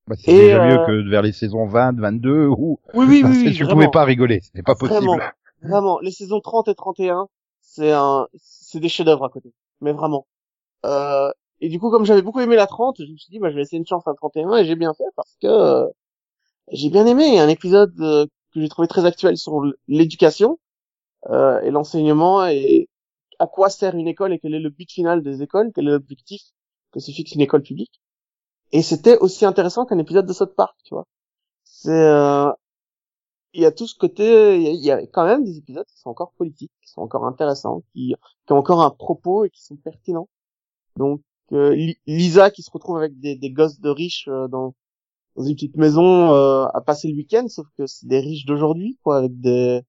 bah, 0.06 0.16
c'est 0.18 0.32
déjà 0.32 0.60
euh, 0.60 0.60
mieux 0.60 0.78
que 0.78 1.08
vers 1.10 1.20
les 1.22 1.32
saisons 1.32 1.66
20, 1.66 1.92
22 1.98 2.46
où 2.46 2.80
Oui, 2.94 3.06
oui, 3.06 3.22
oui, 3.44 3.52
tu 3.54 3.66
vraiment. 3.66 3.68
pouvais 3.68 3.88
pas 3.88 4.04
rigoler, 4.04 4.40
c'était 4.40 4.62
pas 4.62 4.74
possible. 4.74 5.18
Vraiment. 5.18 5.30
Vraiment, 5.62 6.00
les 6.00 6.12
saisons 6.12 6.40
30 6.40 6.68
et 6.68 6.74
31, 6.74 7.28
c'est 7.62 7.92
un, 7.92 8.28
c'est 8.74 8.80
des 8.80 8.90
chefs-d'œuvre 8.90 9.24
à 9.26 9.30
côté. 9.30 9.52
Mais 9.82 9.92
vraiment. 9.92 10.26
Euh, 10.87 11.30
Et 11.60 11.68
du 11.70 11.78
coup, 11.80 11.90
comme 11.90 12.04
j'avais 12.06 12.22
beaucoup 12.22 12.40
aimé 12.40 12.56
la 12.56 12.66
30, 12.68 12.96
je 13.00 13.12
me 13.12 13.16
suis 13.18 13.30
dit, 13.30 13.38
bah, 13.40 13.50
je 13.50 13.56
vais 13.56 13.62
essayer 13.62 13.78
une 13.78 13.87
chance 13.87 14.06
à 14.08 14.14
31 14.14 14.56
et 14.58 14.64
j'ai 14.66 14.76
bien 14.76 14.94
fait 14.94 15.04
parce 15.16 15.37
que 15.42 15.48
euh, 15.48 15.88
j'ai 16.72 16.90
bien 16.90 17.06
aimé. 17.06 17.26
Il 17.28 17.34
y 17.34 17.38
a 17.38 17.44
un 17.44 17.48
épisode 17.48 17.94
euh, 18.00 18.26
que 18.54 18.60
j'ai 18.60 18.68
trouvé 18.68 18.88
très 18.88 19.04
actuel 19.06 19.37
sur 19.38 19.62
l'éducation 19.88 20.58
euh, 21.30 21.60
et 21.62 21.70
l'enseignement 21.70 22.46
et 22.46 22.88
à 23.38 23.46
quoi 23.48 23.70
sert 23.70 23.94
une 23.96 24.08
école 24.08 24.32
et 24.34 24.38
quel 24.40 24.54
est 24.54 24.60
le 24.60 24.70
but 24.70 24.90
final 24.90 25.22
des 25.22 25.42
écoles, 25.42 25.72
quel 25.74 25.88
est 25.88 25.92
l'objectif 25.92 26.42
que 26.92 27.00
se 27.00 27.10
fixe 27.12 27.32
une 27.34 27.42
école 27.42 27.62
publique. 27.62 28.00
Et 28.72 28.82
c'était 28.82 29.18
aussi 29.18 29.46
intéressant 29.46 29.87
qu'un 29.87 29.98
épisode 29.98 30.26
de 30.26 30.32
South 30.34 30.54
Park, 30.56 30.76
tu 30.84 30.94
vois. 30.94 31.06
C'est, 31.64 31.90
euh, 31.92 32.50
il 33.54 33.62
y 33.62 33.66
a 33.66 33.72
tout 33.72 33.86
ce 33.86 33.94
côté, 33.96 34.56
il 34.56 34.62
y, 34.62 34.68
a, 34.68 34.70
il 34.72 34.84
y, 34.84 34.90
a, 34.90 35.06
quand 35.06 35.24
même 35.24 35.44
des 35.44 35.58
épisodes 35.58 35.86
qui 35.86 35.98
sont 35.98 36.10
encore 36.10 36.32
politiques, 36.32 36.72
qui 36.82 36.90
sont 36.90 37.00
encore 37.00 37.24
intéressants, 37.24 37.82
qui, 37.92 38.14
qui 38.46 38.52
ont 38.52 38.58
encore 38.58 38.82
un 38.82 38.90
propos 38.90 39.44
et 39.44 39.50
qui 39.50 39.62
sont 39.62 39.76
pertinents. 39.76 40.28
Donc, 40.96 41.22
euh, 41.52 41.76
Lisa 42.06 42.50
qui 42.50 42.62
se 42.62 42.70
retrouve 42.70 42.98
avec 42.98 43.18
des, 43.20 43.36
des 43.36 43.50
gosses 43.50 43.80
de 43.80 43.90
riches 43.90 44.28
euh, 44.28 44.48
dans, 44.48 44.74
dans 45.36 45.44
une 45.44 45.54
petite 45.54 45.76
maison 45.76 46.34
euh, 46.34 46.66
à 46.74 46.80
passer 46.80 47.08
le 47.08 47.14
week-end, 47.14 47.46
sauf 47.48 47.66
que 47.78 47.86
c'est 47.86 48.06
des 48.06 48.20
riches 48.20 48.46
d'aujourd'hui, 48.46 48.98
quoi, 49.02 49.18
avec 49.18 49.40
des 49.40 49.82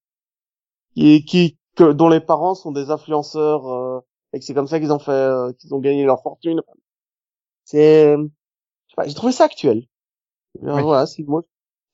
qui, 0.96 1.26
qui 1.26 1.58
que, 1.76 1.92
dont 1.92 2.10
les 2.10 2.22
parents 2.22 2.56
sont 2.56 2.72
des 2.72 2.90
influenceurs 2.90 3.68
euh, 3.68 4.00
et 4.34 4.40
que 4.40 4.46
c'est 4.46 4.54
comme 4.54 4.68
ça 4.68 4.80
qu'ils 4.80 4.94
ont 4.94 5.00
fait, 5.00 5.12
euh, 5.12 5.52
qu'ils 5.54 5.74
ont 5.74 5.80
gagné 5.80 6.06
leur 6.06 6.22
fortune. 6.22 6.62
C'est, 7.64 8.16
j'ai 9.06 9.14
trouvé 9.14 9.32
ça 9.32 9.46
actuel. 9.46 9.88
Oui. 10.62 10.82
Voilà, 10.82 11.06
c'est 11.06 11.24
moi, 11.24 11.44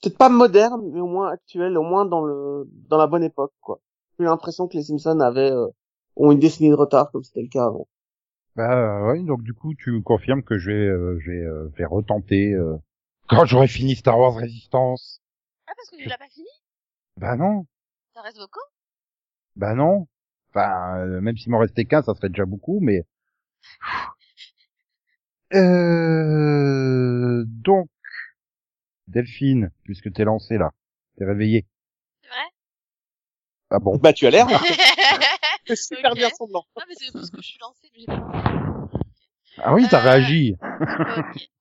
peut-être 0.02 0.18
pas 0.18 0.30
moderne, 0.30 0.82
mais 0.92 1.00
au 1.00 1.08
moins 1.08 1.30
actuel, 1.30 1.78
au 1.78 1.84
moins 1.84 2.06
dans 2.06 2.22
le 2.26 2.68
dans 2.90 2.98
la 2.98 3.08
bonne 3.08 3.24
époque, 3.24 3.54
quoi. 3.62 3.80
J'ai 4.20 4.26
l'impression 4.26 4.68
que 4.68 4.78
les 4.78 4.84
Simpsons 4.84 5.20
avaient 5.20 5.52
euh, 5.52 5.68
ont 6.16 6.32
une 6.32 6.40
décennie 6.40 6.70
de 6.70 6.76
retard, 6.76 7.12
comme 7.12 7.24
c'était 7.24 7.42
le 7.42 7.50
cas 7.50 7.66
avant. 7.66 7.88
Bah 8.56 9.04
ouais, 9.06 9.24
donc 9.24 9.44
du 9.44 9.54
coup 9.54 9.74
tu 9.76 10.02
confirmes 10.02 10.44
que 10.44 10.58
je 10.58 10.72
vais, 10.72 10.88
euh, 10.88 11.18
je 11.20 11.32
vais, 11.32 11.38
euh, 11.38 11.70
je 11.72 11.78
vais 11.78 11.86
retenter 11.86 12.52
euh, 12.54 12.76
quand 13.30 13.46
j'aurai 13.46 13.68
fini 13.68 13.96
Star 13.96 14.20
Wars 14.20 14.36
Résistance. 14.36 15.22
Ah, 15.68 15.72
parce 15.76 15.90
que 15.90 15.96
tu 16.04 16.10
l'as 16.10 16.18
pas 16.18 16.28
fini? 16.28 16.48
Bah 17.18 17.36
non, 17.38 17.66
Ça 18.14 18.22
reste 18.22 18.38
vocaux? 18.40 18.60
Bah 19.56 19.74
non. 19.74 20.08
Enfin, 20.50 20.98
euh, 20.98 21.22
même 21.22 21.38
s'il 21.38 21.52
m'en 21.52 21.60
restait 21.60 21.86
qu'un, 21.86 22.02
ça 22.02 22.14
serait 22.14 22.30
déjà 22.30 22.46
beaucoup, 22.46 22.80
mais. 22.82 23.06
Euh... 25.54 27.44
Donc, 27.46 27.90
Delphine, 29.12 29.72
puisque 29.84 30.12
t'es 30.14 30.24
lancée 30.24 30.58
là, 30.58 30.72
t'es 31.18 31.26
réveillée. 31.26 31.66
C'est 32.24 32.30
vrai? 32.30 32.46
Ah 33.70 33.80
bon? 33.80 33.98
Bah 33.98 34.14
tu 34.14 34.26
as 34.28 34.32
l'air. 34.32 34.48
Non, 34.48 34.58
C'est 35.68 35.76
super 35.76 36.12
Ok. 36.12 36.18
bien 36.18 36.30
semblant. 36.32 36.66
mais 36.88 36.96
c'est 36.98 37.12
parce 37.14 37.30
que 37.30 37.42
je 37.42 37.48
suis 37.48 37.60
lancée, 37.62 37.90
mais 37.94 38.00
j'ai 38.00 38.06
pas 38.06 38.90
Ah 39.64 39.74
oui, 39.74 39.86
t'as 39.90 40.00
Euh, 40.00 40.04
réagi. 40.04 40.56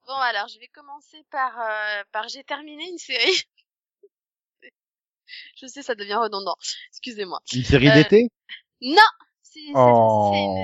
Bon 0.07 0.15
alors, 0.17 0.49
je 0.49 0.59
vais 0.59 0.69
commencer 0.69 1.25
par 1.31 1.59
euh, 1.61 2.03
par 2.13 2.29
j'ai 2.29 2.43
terminé 2.45 2.89
une 2.91 2.99
série. 2.99 3.43
je 5.57 5.67
sais, 5.67 5.83
ça 5.83 5.95
devient 5.95 6.15
redondant. 6.15 6.57
Excusez-moi. 6.91 7.41
Une 7.55 7.65
série 7.65 7.89
euh, 7.89 7.95
d'été? 7.95 8.29
Non, 8.83 9.03
Oh. 9.75 10.31
c'est 10.33 10.41
une 10.41 10.55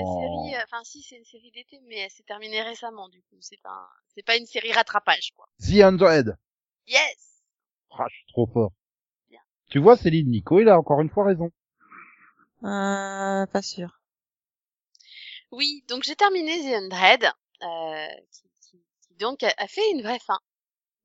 série. 0.51 0.55
euh, 0.59 0.63
Enfin, 0.65 0.81
si, 0.83 1.01
c'est 1.03 1.17
une 1.17 1.25
série 1.25 1.51
d'été, 1.51 1.79
mais 1.87 1.97
elle 1.99 2.09
s'est 2.09 2.23
terminée 2.23 2.61
récemment. 2.61 3.09
Du 3.09 3.21
coup, 3.23 3.35
c'est 3.41 3.61
pas 3.61 3.69
un- 3.69 3.89
c'est 4.15 4.23
pas 4.25 4.35
une 4.37 4.45
série 4.45 4.71
rattrapage, 4.71 5.31
quoi. 5.35 5.45
The 5.61 5.81
Hundred. 5.83 6.35
Yes. 6.87 7.41
Ah, 7.91 8.05
je 8.09 8.15
suis 8.15 8.25
trop 8.27 8.47
fort. 8.47 8.71
Bien. 9.29 9.39
Tu 9.69 9.79
vois, 9.79 9.97
Céline 9.97 10.29
Nico, 10.29 10.59
il 10.59 10.69
a 10.69 10.77
encore 10.77 11.01
une 11.01 11.09
fois 11.09 11.25
raison. 11.25 11.51
Euh, 12.63 13.45
pas 13.45 13.61
sûr. 13.61 13.99
Oui, 15.51 15.83
donc 15.87 16.03
j'ai 16.03 16.15
terminé 16.15 16.59
The 16.61 16.75
Undread, 16.83 17.23
euh, 17.63 18.07
qui, 18.31 18.49
qui- 18.61 18.83
qui 19.07 19.15
donc 19.15 19.43
a, 19.43 19.53
a 19.57 19.67
fait 19.67 19.89
une 19.91 20.01
vraie 20.01 20.19
fin. 20.19 20.39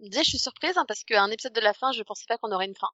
Déjà, 0.01 0.23
je 0.23 0.31
suis 0.31 0.39
surprise 0.39 0.77
hein, 0.77 0.85
parce 0.89 1.05
qu'un 1.05 1.31
épisode 1.31 1.53
de 1.53 1.61
la 1.61 1.73
fin, 1.75 1.93
je 1.93 2.03
pensais 2.03 2.25
pas 2.27 2.39
qu'on 2.39 2.53
aurait 2.53 2.67
une 2.67 2.75
fin. 2.77 2.89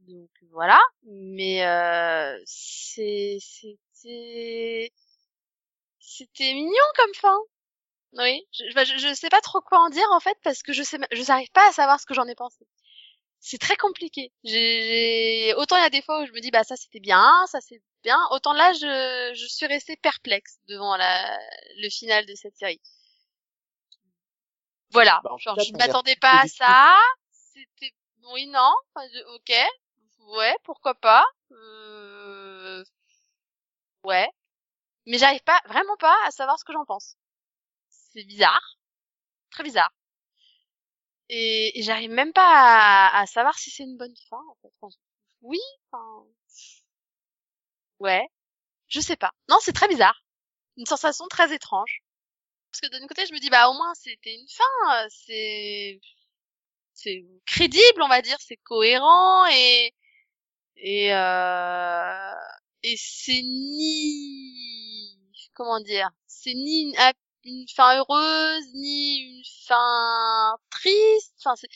Donc 0.00 0.30
voilà, 0.50 0.80
mais 1.04 1.64
euh, 1.66 2.38
c'est 2.44 3.38
c'était 3.40 4.92
c'était 5.98 6.52
mignon 6.54 6.70
comme 6.96 7.14
fin. 7.14 7.38
Oui, 8.16 8.46
je, 8.52 8.64
je, 8.84 8.98
je 8.98 9.14
sais 9.14 9.28
pas 9.28 9.40
trop 9.40 9.60
quoi 9.60 9.78
en 9.80 9.88
dire 9.90 10.06
en 10.12 10.20
fait 10.20 10.38
parce 10.44 10.62
que 10.62 10.72
je 10.72 10.82
sais 10.82 10.98
je 11.12 11.22
n'arrive 11.28 11.50
pas 11.52 11.68
à 11.68 11.72
savoir 11.72 11.98
ce 12.00 12.06
que 12.06 12.14
j'en 12.14 12.26
ai 12.26 12.34
pensé. 12.36 12.66
C'est 13.40 13.58
très 13.58 13.76
compliqué. 13.76 14.32
J'ai 14.44 15.54
autant 15.56 15.76
il 15.76 15.82
y 15.82 15.84
a 15.86 15.90
des 15.90 16.02
fois 16.02 16.22
où 16.22 16.26
je 16.26 16.32
me 16.32 16.40
dis 16.40 16.50
bah 16.50 16.64
ça 16.64 16.76
c'était 16.76 17.00
bien, 17.00 17.44
ça 17.46 17.60
c'est 17.60 17.82
bien, 18.04 18.18
autant 18.30 18.52
là 18.52 18.72
je 18.74 19.32
je 19.34 19.46
suis 19.46 19.66
restée 19.66 19.96
perplexe 19.96 20.58
devant 20.68 20.96
la 20.96 21.38
le 21.78 21.90
final 21.90 22.26
de 22.26 22.34
cette 22.34 22.56
série. 22.56 22.80
Voilà, 24.90 25.20
Bah, 25.24 25.32
en 25.32 25.38
genre 25.38 25.58
je 25.58 25.72
m'attendais 25.76 26.16
pas 26.16 26.42
à 26.42 26.46
ça. 26.46 26.98
C'était 27.32 27.92
oui 28.32 28.46
non, 28.46 28.72
Enfin, 28.94 29.06
je- 29.12 29.34
OK. 29.34 29.52
Ouais, 30.38 30.56
pourquoi 30.64 30.94
pas. 30.94 31.24
Euh... 31.52 32.82
Ouais. 34.04 34.28
Mais 35.06 35.18
j'arrive 35.18 35.42
pas 35.44 35.60
vraiment 35.66 35.96
pas 35.98 36.16
à 36.26 36.30
savoir 36.30 36.58
ce 36.58 36.64
que 36.64 36.72
j'en 36.72 36.84
pense. 36.84 37.16
C'est 38.14 38.24
bizarre. 38.24 38.78
Très 39.50 39.64
bizarre. 39.64 39.92
Et, 41.28 41.72
j'arrive 41.82 42.10
même 42.10 42.32
pas 42.32 43.10
à, 43.12 43.26
savoir 43.26 43.58
si 43.58 43.70
c'est 43.70 43.84
une 43.84 43.96
bonne 43.96 44.14
fin 44.28 44.40
oui, 45.42 45.60
enfin 45.90 46.26
ouais. 48.00 48.26
Je 48.88 49.00
sais 49.00 49.16
pas. 49.16 49.32
Non, 49.48 49.58
c'est 49.60 49.72
très 49.72 49.88
bizarre. 49.88 50.24
Une 50.76 50.86
sensation 50.86 51.26
très 51.28 51.54
étrange. 51.54 52.02
Parce 52.70 52.80
que 52.80 52.98
d'un 52.98 53.06
côté, 53.06 53.26
je 53.26 53.32
me 53.34 53.38
dis 53.38 53.50
bah 53.50 53.68
au 53.68 53.74
moins 53.74 53.94
c'était 53.94 54.34
une 54.34 54.48
fin, 54.48 55.08
c'est 55.10 56.00
c'est 56.94 57.24
crédible, 57.46 58.02
on 58.02 58.08
va 58.08 58.22
dire, 58.22 58.38
c'est 58.40 58.56
cohérent 58.58 59.46
et 59.48 59.94
et 60.76 61.14
euh, 61.14 62.34
et 62.82 62.96
c'est 62.98 63.42
ni 63.42 65.18
comment 65.54 65.80
dire, 65.80 66.10
c'est 66.26 66.54
ni 66.54 66.94
une, 67.44 67.66
fin 67.68 67.98
heureuse 67.98 68.64
ni 68.74 69.18
une 69.20 69.42
fin 69.66 70.56
triste. 70.70 71.34
Enfin 71.40 71.54
c'est 71.56 71.68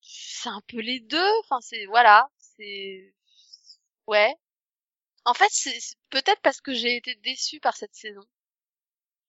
c'est 0.00 0.48
un 0.48 0.60
peu 0.68 0.80
les 0.80 1.00
deux. 1.00 1.30
Enfin 1.40 1.58
c'est 1.60 1.86
voilà, 1.86 2.28
c'est 2.38 3.14
ouais. 4.06 4.34
En 5.24 5.34
fait, 5.34 5.48
c'est 5.50 5.78
peut-être 6.10 6.40
parce 6.42 6.60
que 6.60 6.72
j'ai 6.74 6.96
été 6.96 7.14
déçue 7.16 7.60
par 7.60 7.76
cette 7.76 7.94
saison. 7.94 8.22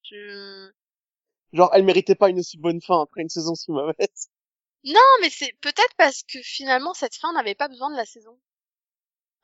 Je 0.04 0.72
Genre, 1.54 1.70
elle 1.74 1.84
méritait 1.84 2.16
pas 2.16 2.30
une 2.30 2.40
aussi 2.40 2.58
bonne 2.58 2.82
fin 2.82 3.02
après 3.02 3.22
une 3.22 3.30
saison 3.30 3.56
si 3.56 3.72
mauvaise. 3.72 4.30
Non, 4.86 5.00
mais 5.22 5.30
c'est 5.30 5.54
peut-être 5.62 5.94
parce 5.98 6.24
que 6.24 6.42
finalement 6.42 6.94
cette 6.94 7.16
fin 7.16 7.34
n'avait 7.34 7.56
pas 7.56 7.68
besoin 7.68 7.92
de 7.92 7.98
la 7.98 8.06
saison. 8.06 8.40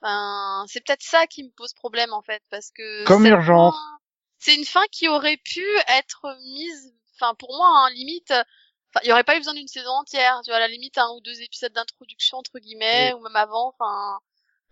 Enfin, 0.02 0.65
c'est 0.67 0.84
peut-être 0.86 1.04
ça 1.04 1.28
qui 1.28 1.43
me 1.43 1.50
pose 1.52 1.73
problème 1.73 2.13
en 2.13 2.21
fait, 2.21 2.41
parce 2.50 2.71
que 2.71 3.06
Comme 3.06 3.26
Urgence. 3.26 3.76
fin- 3.76 4.00
c'est 4.39 4.56
une 4.56 4.65
fin 4.65 4.84
qui 4.91 5.08
aurait 5.08 5.38
pu 5.38 5.65
être 5.88 6.38
mise, 6.43 6.93
enfin 7.15 7.36
pour 7.36 7.56
moi, 7.56 7.67
hein, 7.69 7.89
limite, 7.91 8.32
enfin 8.32 9.00
il 9.04 9.10
y 9.10 9.12
aurait 9.12 9.23
pas 9.23 9.36
eu 9.36 9.39
besoin 9.39 9.54
d'une 9.54 9.67
saison 9.67 9.91
entière, 9.91 10.41
tu 10.43 10.52
vois, 10.52 10.58
à 10.58 10.60
la 10.60 10.67
limite 10.67 10.97
un 10.97 11.10
ou 11.12 11.21
deux 11.21 11.41
épisodes 11.41 11.73
d'introduction 11.73 12.38
entre 12.38 12.60
guillemets, 12.60 13.13
ou 13.13 13.19
même 13.21 13.36
avant, 13.36 13.69
enfin. 13.69 14.19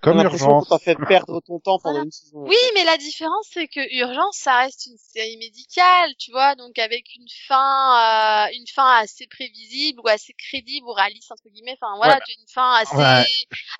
Comme 0.05 0.17
J'ai 0.17 0.23
l'impression 0.23 0.47
Urgence. 0.47 0.67
qu'on 0.69 0.77
t'a 0.77 0.83
fait 0.83 0.95
perdre 1.07 1.41
ton 1.41 1.59
temps 1.59 1.79
pendant 1.79 1.93
Voilà. 1.95 2.05
une 2.05 2.11
saison. 2.11 2.39
Oui, 2.45 2.55
mais 2.75 2.83
la 2.85 2.95
différence 2.97 3.47
c'est 3.51 3.67
que 3.67 3.79
Urgence, 3.97 4.37
ça 4.37 4.59
reste 4.59 4.85
une 4.85 4.97
série 4.97 5.35
médicale, 5.37 6.15
tu 6.17 6.31
vois, 6.31 6.55
donc 6.55 6.79
avec 6.79 7.05
une 7.15 7.27
fin, 7.47 8.45
euh, 8.47 8.51
une 8.53 8.67
fin 8.67 8.97
assez 8.99 9.27
prévisible 9.27 9.99
ou 10.01 10.07
assez 10.07 10.33
crédible 10.33 10.87
ou 10.87 10.93
réaliste 10.93 11.31
entre 11.31 11.49
guillemets. 11.49 11.75
Enfin 11.81 11.95
voilà, 11.97 12.19
tu 12.21 12.31
as 12.31 12.35
une 12.39 12.47
fin 12.47 12.73
assez, 12.75 12.95
Ouais. 12.95 13.25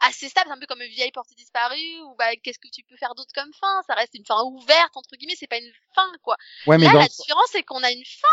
assez 0.02 0.28
stable, 0.28 0.48
c'est 0.50 0.54
un 0.56 0.60
peu 0.60 0.66
comme 0.66 0.82
une 0.82 0.92
vieille 0.92 1.12
portée 1.12 1.36
disparue 1.36 2.02
ou 2.02 2.16
bah 2.18 2.36
qu'est-ce 2.44 2.60
que 2.60 2.68
tu 2.74 2.84
peux 2.84 2.98
faire 2.98 3.16
d'autre 3.16 3.32
comme 3.34 3.54
fin? 3.54 3.82
Ça 3.88 3.94
reste 3.94 4.16
une 4.16 4.26
fin 4.26 4.44
ouverte 4.44 4.98
entre 4.98 5.16
guillemets, 5.16 5.36
c'est 5.40 5.48
pas 5.48 5.60
une 5.60 5.72
fin 5.94 6.12
quoi. 6.24 6.36
Ouais, 6.68 6.78
mais 6.78 6.88
Là, 6.88 6.94
dans... 6.94 7.00
la 7.00 7.08
différence 7.08 7.48
c'est 7.52 7.64
qu'on 7.64 7.84
a 7.84 7.92
une 7.92 8.04
fin 8.06 8.28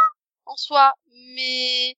en 0.46 0.56
soi, 0.56 0.92
mais 1.36 1.96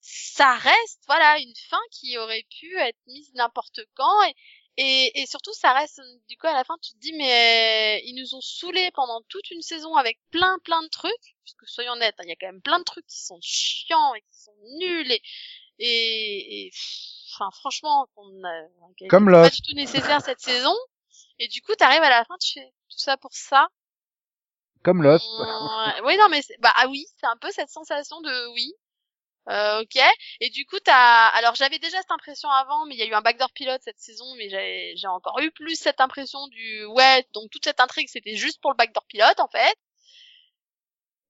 ça 0.00 0.54
reste 0.56 1.02
voilà 1.06 1.38
une 1.38 1.54
fin 1.70 1.80
qui 1.90 2.18
aurait 2.18 2.44
pu 2.60 2.76
être 2.78 2.98
mise 3.06 3.32
n'importe 3.34 3.80
quand 3.94 4.22
et 4.24 4.34
et, 4.76 5.20
et 5.20 5.26
surtout, 5.26 5.52
ça 5.52 5.72
reste, 5.72 6.00
du 6.28 6.36
coup, 6.36 6.46
à 6.46 6.52
la 6.52 6.64
fin, 6.64 6.76
tu 6.82 6.92
te 6.92 6.98
dis, 6.98 7.12
mais 7.12 8.02
ils 8.04 8.14
nous 8.14 8.34
ont 8.34 8.40
saoulés 8.40 8.90
pendant 8.92 9.22
toute 9.28 9.50
une 9.50 9.62
saison 9.62 9.94
avec 9.94 10.18
plein, 10.30 10.58
plein 10.64 10.82
de 10.82 10.88
trucs. 10.88 11.36
Parce 11.44 11.54
que 11.54 11.66
soyons 11.66 11.92
honnêtes, 11.92 12.14
hein, 12.18 12.24
il 12.24 12.30
y 12.30 12.32
a 12.32 12.36
quand 12.40 12.46
même 12.46 12.62
plein 12.62 12.78
de 12.78 12.84
trucs 12.84 13.06
qui 13.06 13.22
sont 13.22 13.38
chiants 13.40 14.14
et 14.14 14.20
qui 14.20 14.40
sont 14.40 14.56
nuls 14.78 15.12
et, 15.12 15.22
et, 15.78 16.66
et 16.66 16.70
enfin, 17.32 17.50
franchement, 17.52 18.08
on 18.16 18.44
a, 18.44 19.08
Comme 19.08 19.28
étaient 19.28 19.42
pas 19.42 19.50
du 19.50 19.62
tout 19.62 19.74
nécessaire 19.74 20.22
cette 20.22 20.40
saison. 20.40 20.74
Et 21.38 21.48
du 21.48 21.60
coup, 21.62 21.74
t'arrives 21.74 22.02
à 22.02 22.10
la 22.10 22.24
fin, 22.24 22.36
tu 22.38 22.60
fais 22.60 22.72
tout 22.88 22.98
ça 22.98 23.16
pour 23.16 23.32
ça. 23.32 23.68
Comme 24.82 25.02
Lost. 25.02 25.26
Ouais, 25.38 26.00
oui, 26.04 26.16
non, 26.18 26.28
mais 26.30 26.42
bah 26.58 26.72
ah 26.76 26.88
oui, 26.88 27.06
c'est 27.18 27.26
un 27.26 27.36
peu 27.36 27.50
cette 27.50 27.70
sensation 27.70 28.20
de 28.20 28.52
oui. 28.52 28.72
Euh, 29.48 29.82
ok. 29.82 30.00
Et 30.40 30.50
du 30.50 30.64
coup, 30.64 30.78
t'as. 30.82 31.28
Alors, 31.28 31.54
j'avais 31.54 31.78
déjà 31.78 31.98
cette 31.98 32.10
impression 32.10 32.48
avant, 32.48 32.86
mais 32.86 32.94
il 32.94 32.98
y 32.98 33.02
a 33.02 33.06
eu 33.06 33.14
un 33.14 33.20
backdoor 33.20 33.52
pilote 33.52 33.82
cette 33.82 33.98
saison, 33.98 34.24
mais 34.36 34.48
j'ai 34.96 35.06
encore 35.06 35.38
eu 35.40 35.50
plus 35.50 35.76
cette 35.76 36.00
impression 36.00 36.46
du 36.48 36.84
ouais. 36.86 37.26
Donc 37.32 37.50
toute 37.50 37.64
cette 37.64 37.80
intrigue, 37.80 38.08
c'était 38.08 38.36
juste 38.36 38.60
pour 38.60 38.70
le 38.70 38.76
backdoor 38.76 39.04
pilote 39.06 39.40
en 39.40 39.48
fait. 39.48 39.76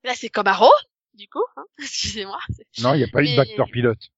Là, 0.04 0.14
c'est 0.14 0.28
comme 0.28 0.46
Arrow, 0.46 0.72
du 1.14 1.28
coup, 1.28 1.44
hein. 1.56 1.64
Excusez-moi. 1.78 2.38
Non, 2.78 2.94
il 2.94 2.98
n'y 2.98 3.04
a 3.04 3.08
pas 3.08 3.22
eu 3.22 3.30
de 3.30 3.36
backdoor 3.36 3.70
pilote. 3.70 4.10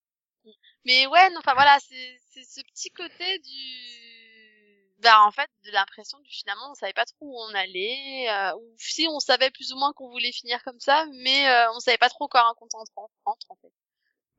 Mais 0.84 1.06
ouais, 1.06 1.30
non, 1.30 1.38
enfin 1.38 1.54
voilà, 1.54 1.78
c'est 1.80 2.20
c'est 2.32 2.44
ce 2.44 2.60
petit 2.66 2.90
côté 2.90 3.38
du, 3.38 4.66
bah 4.98 5.22
en 5.26 5.30
fait, 5.30 5.50
de 5.64 5.70
l'impression 5.72 6.18
du 6.20 6.30
finalement, 6.30 6.70
on 6.70 6.74
savait 6.74 6.92
pas 6.92 7.04
trop 7.04 7.26
où 7.26 7.38
on 7.38 7.54
allait, 7.54 8.28
euh, 8.30 8.56
ou 8.56 8.74
si 8.78 9.06
on 9.10 9.20
savait 9.20 9.50
plus 9.50 9.72
ou 9.72 9.76
moins 9.76 9.92
qu'on 9.92 10.10
voulait 10.10 10.32
finir 10.32 10.62
comme 10.64 10.80
ça, 10.80 11.06
mais 11.12 11.48
euh, 11.48 11.72
on 11.72 11.80
savait 11.80 11.98
pas 11.98 12.08
trop 12.08 12.28
quoi 12.28 12.42
raconter 12.42 12.76
entre, 12.76 12.92
entre 13.24 13.46
en 13.50 13.56
fait. 13.56 13.72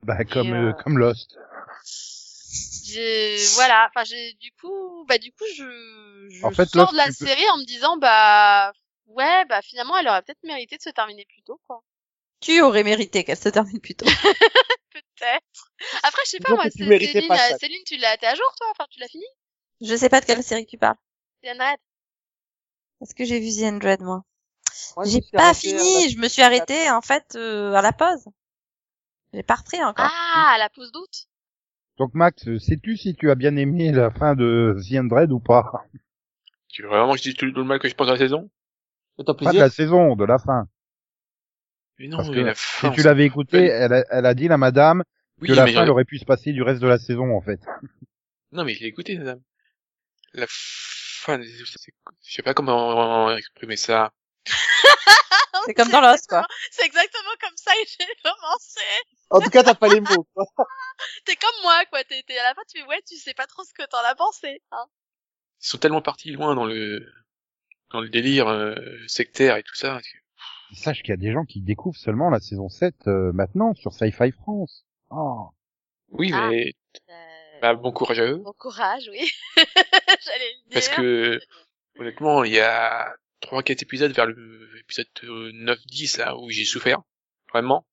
Bah, 0.07 0.23
comme, 0.23 0.53
euh, 0.53 0.69
euh, 0.69 0.73
comme 0.83 0.97
Lost. 0.97 1.37
J'ai, 2.85 3.35
voilà, 3.55 3.89
enfin 3.89 4.05
j'ai 4.05 4.33
du 4.35 4.51
coup, 4.53 5.05
bah 5.07 5.17
du 5.17 5.31
coup 5.33 5.43
je, 5.57 6.27
je 6.29 6.45
En 6.45 6.51
fait, 6.51 6.65
sors 6.65 6.83
Lost, 6.83 6.93
de 6.93 6.97
la 6.97 7.05
peux- 7.07 7.11
série 7.11 7.49
en 7.49 7.57
me 7.57 7.65
disant 7.65 7.97
bah 7.97 8.71
ouais, 9.07 9.43
bah 9.45 9.61
finalement 9.61 9.97
elle 9.97 10.07
aurait 10.07 10.21
peut-être 10.21 10.41
mérité 10.43 10.77
de 10.77 10.81
se 10.81 10.89
terminer 10.91 11.25
plus 11.25 11.41
tôt 11.43 11.59
quoi. 11.67 11.83
Tu 12.39 12.61
aurais 12.61 12.83
mérité 12.83 13.25
qu'elle 13.25 13.37
se 13.37 13.49
termine 13.49 13.81
plus 13.81 13.95
tôt. 13.95 14.05
Peut-être. 14.93 15.71
Après 16.03 16.21
je 16.25 16.29
sais 16.31 16.39
pas 16.39 16.55
moi, 16.55 16.69
Céline, 16.69 17.27
pas 17.27 17.51
euh. 17.51 17.57
Céline, 17.59 17.83
tu 17.85 17.97
l'as, 17.97 18.15
t'es 18.17 18.27
à 18.27 18.35
jour 18.35 18.55
toi, 18.57 18.67
enfin 18.71 18.85
tu 18.89 18.99
l'as 19.01 19.07
fini, 19.09 19.25
Je 19.81 19.95
sais 19.95 20.09
pas 20.09 20.21
de 20.21 20.25
quelle 20.25 20.41
série 20.43 20.65
tu 20.65 20.77
parles. 20.77 20.95
c'est 21.43 21.49
Unread. 21.49 21.77
Parce 22.99 23.13
que 23.13 23.25
j'ai 23.25 23.39
vu 23.39 23.49
The 23.51 23.63
Android, 23.73 23.97
moi. 23.99 24.23
Moi, 24.95 25.05
J'ai 25.05 25.21
pas 25.33 25.53
fini, 25.53 26.03
la- 26.03 26.09
je 26.09 26.17
me 26.17 26.27
suis 26.27 26.41
arrêtée, 26.41 26.89
en 26.89 27.01
fait, 27.01 27.35
euh, 27.35 27.73
à 27.73 27.81
la 27.81 27.91
pause. 27.93 28.25
J'ai 29.33 29.43
pas 29.43 29.55
repris 29.55 29.83
encore. 29.83 30.07
Ah, 30.09 30.53
à 30.55 30.57
la 30.57 30.69
pause 30.69 30.91
d'août. 30.91 31.27
Donc 31.97 32.13
Max, 32.13 32.43
sais-tu 32.59 32.95
si 32.95 33.15
tu 33.15 33.31
as 33.31 33.35
bien 33.35 33.55
aimé 33.55 33.91
la 33.91 34.11
fin 34.11 34.35
de 34.35 34.77
The 34.87 34.93
Undead 34.95 35.31
ou 35.31 35.39
pas? 35.39 35.71
Tu 36.69 36.83
veux 36.83 36.89
vraiment 36.89 37.13
que 37.13 37.17
je 37.17 37.23
dise 37.23 37.35
tout, 37.35 37.49
tout 37.51 37.57
le 37.59 37.63
mal 37.63 37.79
que 37.79 37.89
je 37.89 37.95
pense 37.95 38.07
de 38.07 38.11
la 38.13 38.17
saison? 38.17 38.49
Pas 39.17 39.51
de 39.51 39.57
la 39.59 39.69
saison, 39.69 40.15
de 40.15 40.25
la 40.25 40.37
fin. 40.37 40.67
Mais 41.97 42.07
non, 42.07 42.17
Parce 42.17 42.29
mais 42.29 42.35
que 42.35 42.39
la 42.41 42.53
Si 42.53 42.61
fin. 42.61 42.91
tu 42.91 43.01
l'avais 43.03 43.25
écouté, 43.25 43.65
elle 43.65 43.93
a, 43.93 44.03
elle 44.11 44.25
a 44.27 44.33
dit 44.35 44.47
la 44.47 44.57
madame 44.57 45.03
oui, 45.41 45.47
que 45.47 45.53
la 45.53 45.65
fin 45.67 45.87
aurait 45.87 46.05
pu 46.05 46.19
se 46.19 46.25
passer 46.25 46.51
du 46.51 46.61
reste 46.61 46.81
de 46.81 46.87
la 46.87 46.99
saison 46.99 47.35
en 47.35 47.41
fait. 47.41 47.59
Non, 48.51 48.63
mais 48.63 48.73
je 48.73 48.79
l'ai 48.79 48.87
écouté, 48.87 49.17
madame. 49.17 49.41
La 50.33 50.45
fin, 50.49 51.41
je 51.41 51.65
sais 52.21 52.41
pas 52.41 52.53
comment 52.53 53.35
exprimer 53.35 53.75
ça. 53.75 54.13
C'est 55.65 55.73
comme 55.73 55.89
dans 55.89 56.01
Lost, 56.01 56.27
quoi. 56.27 56.45
C'est 56.71 56.85
exactement 56.85 57.31
comme 57.41 57.55
ça 57.57 57.71
que 57.73 57.89
j'ai 57.99 58.07
commencé. 58.23 58.79
En 59.29 59.41
tout 59.41 59.49
cas, 59.49 59.63
t'as 59.63 59.73
pas 59.75 59.87
les 59.87 59.99
mots. 60.01 60.27
quoi. 60.33 60.45
T'es 61.25 61.35
comme 61.35 61.61
moi, 61.63 61.83
quoi. 61.85 62.03
T'es, 62.03 62.23
t'es 62.27 62.37
à 62.37 62.43
la 62.43 62.53
fin, 62.55 62.61
tu 62.71 62.79
fais, 62.79 62.87
ouais, 62.87 63.01
tu 63.07 63.15
sais 63.17 63.33
pas 63.33 63.47
trop 63.47 63.63
ce 63.63 63.73
que 63.73 63.83
t'en 63.89 63.97
as 64.05 64.15
pensé, 64.15 64.61
hein. 64.71 64.85
Ils 65.61 65.67
sont 65.67 65.77
tellement 65.79 66.01
partis 66.01 66.31
loin 66.31 66.53
dans 66.55 66.65
le 66.65 67.05
dans 67.89 67.99
le 68.01 68.09
délire 68.09 68.47
euh, 68.47 68.75
sectaire 69.07 69.57
et 69.57 69.63
tout 69.63 69.73
ça. 69.75 69.99
Sache 70.73 71.01
qu'il 71.01 71.09
y 71.09 71.13
a 71.13 71.17
des 71.17 71.31
gens 71.31 71.45
qui 71.45 71.61
découvrent 71.61 71.97
seulement 71.97 72.29
la 72.29 72.39
saison 72.39 72.69
7 72.69 72.93
euh, 73.07 73.31
maintenant 73.33 73.73
sur 73.73 73.93
Sci-Fi 73.93 74.31
France. 74.33 74.85
Oh. 75.09 75.49
Oui, 76.09 76.31
Ah. 76.33 76.49
mais 76.49 76.73
Euh, 77.09 77.59
bah, 77.61 77.73
bon 77.73 77.91
courage 77.91 78.19
à 78.19 78.25
eux. 78.25 78.35
Bon 78.37 78.53
courage, 78.53 79.09
oui. 79.11 79.29
J'allais 79.57 80.53
le 80.53 80.69
dire. 80.69 80.73
Parce 80.73 80.89
que 80.89 81.39
honnêtement, 81.97 82.43
il 82.43 82.53
y 82.53 82.59
a 82.59 83.15
trois 83.39 83.63
quatre 83.63 83.81
épisodes 83.83 84.11
vers 84.11 84.25
le 84.25 84.69
épisode 84.79 85.07
9-10 85.23 86.17
là 86.17 86.37
où 86.37 86.49
j'ai 86.49 86.65
souffert 86.65 87.01
vraiment. 87.51 87.85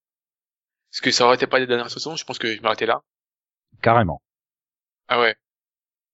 Parce 0.90 1.00
que 1.00 1.10
ça 1.10 1.24
aurait 1.26 1.36
été 1.36 1.46
pas 1.46 1.58
les 1.58 1.66
dernières 1.66 1.90
saisons, 1.90 2.16
je 2.16 2.24
pense 2.24 2.38
que 2.38 2.54
je 2.54 2.60
m'arrêtais 2.62 2.86
là. 2.86 3.02
Carrément. 3.82 4.22
Ah 5.08 5.20
ouais. 5.20 5.36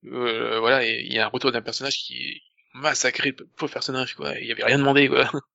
Euh, 0.07 0.59
voilà, 0.61 0.85
et 0.85 1.01
il 1.03 1.13
y 1.13 1.19
a 1.19 1.27
un 1.27 1.29
retour 1.29 1.53
d'un 1.53 1.61
personnage 1.63 1.99
qui 1.99 2.43
massacré 2.73 3.31
le 3.37 3.47
pauvre 3.47 3.73
personnage 3.73 4.15
quoi. 4.15 4.39
Il 4.39 4.47
y 4.47 4.53
avait 4.53 4.65
rien 4.65 4.79
demandé 4.79 5.09
quoi. 5.09 5.25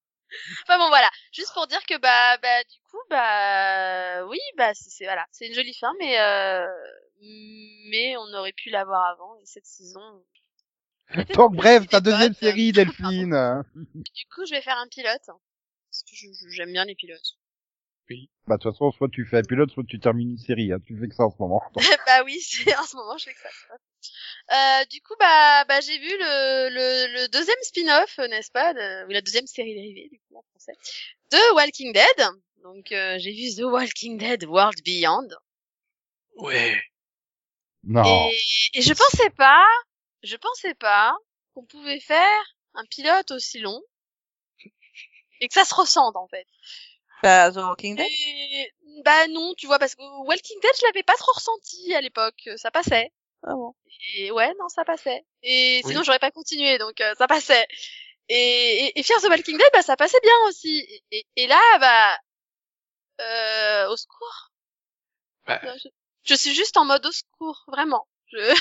Enfin 0.64 0.78
bon, 0.78 0.90
voilà. 0.90 1.10
Juste 1.32 1.54
pour 1.54 1.66
dire 1.68 1.82
que, 1.86 1.98
bah, 1.98 2.38
bah, 2.42 2.64
du 2.64 2.78
coup, 2.90 2.98
bah, 3.10 4.26
oui, 4.26 4.40
bah, 4.58 4.74
c'est, 4.74 4.90
c'est- 4.90 5.06
voilà. 5.06 5.26
C'est 5.32 5.48
une 5.48 5.54
jolie 5.54 5.74
fin, 5.74 5.94
mais, 6.00 6.20
euh, 6.20 6.66
mais 7.90 8.18
on 8.18 8.34
aurait 8.34 8.52
pu 8.52 8.70
l'avoir 8.70 9.06
avant, 9.06 9.36
et 9.42 9.46
cette 9.46 9.66
saison. 9.66 10.02
Donc 11.36 11.56
bref, 11.56 11.88
ta 11.88 12.02
deuxième 12.02 12.34
potes. 12.34 12.40
série 12.40 12.72
Delphine. 12.74 13.64
Du 13.76 14.26
coup, 14.34 14.46
je 14.46 14.52
vais 14.56 14.62
faire 14.62 14.78
un 14.78 14.88
pilote. 14.88 15.26
Parce 15.26 16.04
que 16.04 16.16
j'aime 16.50 16.72
bien 16.72 16.86
les 16.86 16.96
pilotes. 16.96 17.38
Bah 18.48 18.58
de 18.58 18.62
toute 18.62 18.74
façon, 18.74 18.92
soit 18.92 19.10
tu 19.10 19.26
fais 19.26 19.38
un 19.38 19.42
pilote, 19.42 19.72
soit 19.72 19.84
tu 19.88 20.00
termines 20.00 20.32
une 20.32 20.38
série. 20.38 20.72
Hein. 20.72 20.78
Tu 20.86 20.96
fais 21.00 21.08
que 21.08 21.16
ça 21.16 21.24
en 21.24 21.32
ce 21.32 21.38
moment. 21.40 21.62
Bah 22.06 22.24
oui, 22.24 22.40
c'est 22.40 22.76
en 22.78 22.84
ce 22.84 22.96
moment 22.96 23.18
je 23.18 23.26
fais 23.26 23.34
que 23.34 23.40
ça. 23.40 23.50
Euh, 24.52 24.86
du 24.86 25.02
coup, 25.02 25.16
bah, 25.20 25.66
bah 25.66 25.82
j'ai 25.82 25.98
vu 25.98 26.10
le, 26.10 26.70
le, 26.70 27.14
le 27.22 27.28
deuxième 27.30 27.56
spin-off, 27.64 28.20
euh, 28.20 28.28
n'est-ce 28.28 28.52
pas, 28.52 28.74
de, 28.76 29.08
ou 29.08 29.10
la 29.10 29.22
deuxième 29.22 29.48
série 29.48 29.74
dérivée 29.74 30.10
du 30.12 30.20
coup 30.20 30.38
en 30.38 30.44
français, 30.52 30.74
de 31.32 31.56
Walking 31.56 31.94
Dead. 31.94 32.28
Donc 32.62 32.92
euh, 32.92 33.18
j'ai 33.18 33.32
vu 33.32 33.56
The 33.56 33.64
Walking 33.66 34.20
Dead 34.20 34.44
World 34.44 34.80
Beyond. 34.86 35.30
Ouais. 36.36 36.80
non. 37.84 38.04
Et, 38.30 38.38
et 38.76 38.82
je 38.84 38.94
pensais 38.94 39.32
pas, 39.32 39.66
je 40.26 40.36
pensais 40.38 40.74
pas 40.76 41.16
qu'on 41.54 41.66
pouvait 41.66 42.00
faire 42.00 42.44
un 42.74 42.86
pilote 42.86 43.32
aussi 43.32 43.60
long 43.60 43.82
et 45.42 45.48
que 45.48 45.54
ça 45.54 45.66
se 45.66 45.74
ressente 45.76 46.16
en 46.16 46.28
fait. 46.28 46.46
Bah, 47.24 47.52
The 47.52 47.58
Walking 47.58 47.96
Dead. 47.96 48.06
Et, 48.10 48.72
bah 49.04 49.28
non, 49.28 49.54
tu 49.58 49.68
vois, 49.68 49.80
parce 49.80 49.96
que 49.96 50.04
Walking 50.28 50.60
Dead, 50.62 50.72
je 50.80 50.86
l'avais 50.86 51.04
pas 51.04 51.16
trop 51.16 51.32
ressenti 51.34 51.94
à 51.94 52.02
l'époque, 52.02 52.50
ça 52.58 52.72
passait. 52.72 53.12
Ah 53.44 53.54
bon. 53.54 53.76
Et 54.16 54.32
ouais, 54.32 54.54
non, 54.60 54.68
ça 54.70 54.84
passait. 54.86 55.26
Et 55.44 55.82
Oui. 55.84 55.92
sinon, 55.92 56.04
j'aurais 56.04 56.20
pas 56.20 56.32
continué, 56.32 56.78
donc 56.78 57.00
euh, 57.02 57.14
ça 57.16 57.28
passait. 57.28 57.66
Et, 58.28 58.86
et, 58.88 59.00
et 59.00 59.04
Fear 59.04 59.22
the 59.22 59.26
Walking 59.30 59.58
Dead, 59.58 59.70
bah 59.74 59.82
ça 59.84 59.96
passait 59.96 60.20
bien 60.22 60.36
aussi. 60.48 60.80
Et, 60.90 61.04
et, 61.12 61.28
et 61.36 61.48
là, 61.48 61.62
bah, 61.80 62.18
euh, 63.22 63.90
au 63.90 63.98
secours. 63.98 64.52
Bah, 65.46 65.62
Je, 65.64 65.88
je 66.24 66.36
suis 66.36 66.54
juste 66.56 66.78
en 66.78 66.86
mode 66.86 67.06
au 67.06 67.12
secours, 67.12 67.64
vraiment. 67.68 68.08
Je... 68.32 68.54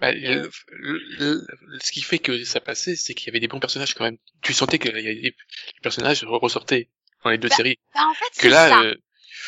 bah, 0.00 0.12
le- 0.12 0.50
le- 0.70 1.00
le- 1.18 1.46
ce 1.82 1.92
qui 1.92 2.02
fait 2.02 2.18
que 2.18 2.44
ça 2.44 2.60
passait, 2.60 2.96
c'est 2.96 3.14
qu'il 3.14 3.26
y 3.28 3.30
avait 3.30 3.40
des 3.40 3.48
bons 3.48 3.60
personnages 3.60 3.94
quand 3.94 4.04
même. 4.04 4.18
Tu 4.42 4.52
sentais 4.52 4.78
que 4.78 4.88
les 4.88 5.14
les 5.14 5.34
personnages 5.82 6.24
ressortaient 6.24 6.88
dans 7.24 7.30
les 7.30 7.38
deux 7.38 7.48
Bah, 7.48 7.56
séries. 7.56 7.78
Bah, 7.94 8.02
en 8.08 8.14
fait, 8.14 8.24
Que 8.36 8.42
c'est 8.42 8.48
là, 8.48 8.68
ça. 8.68 8.80
euh, 8.82 8.94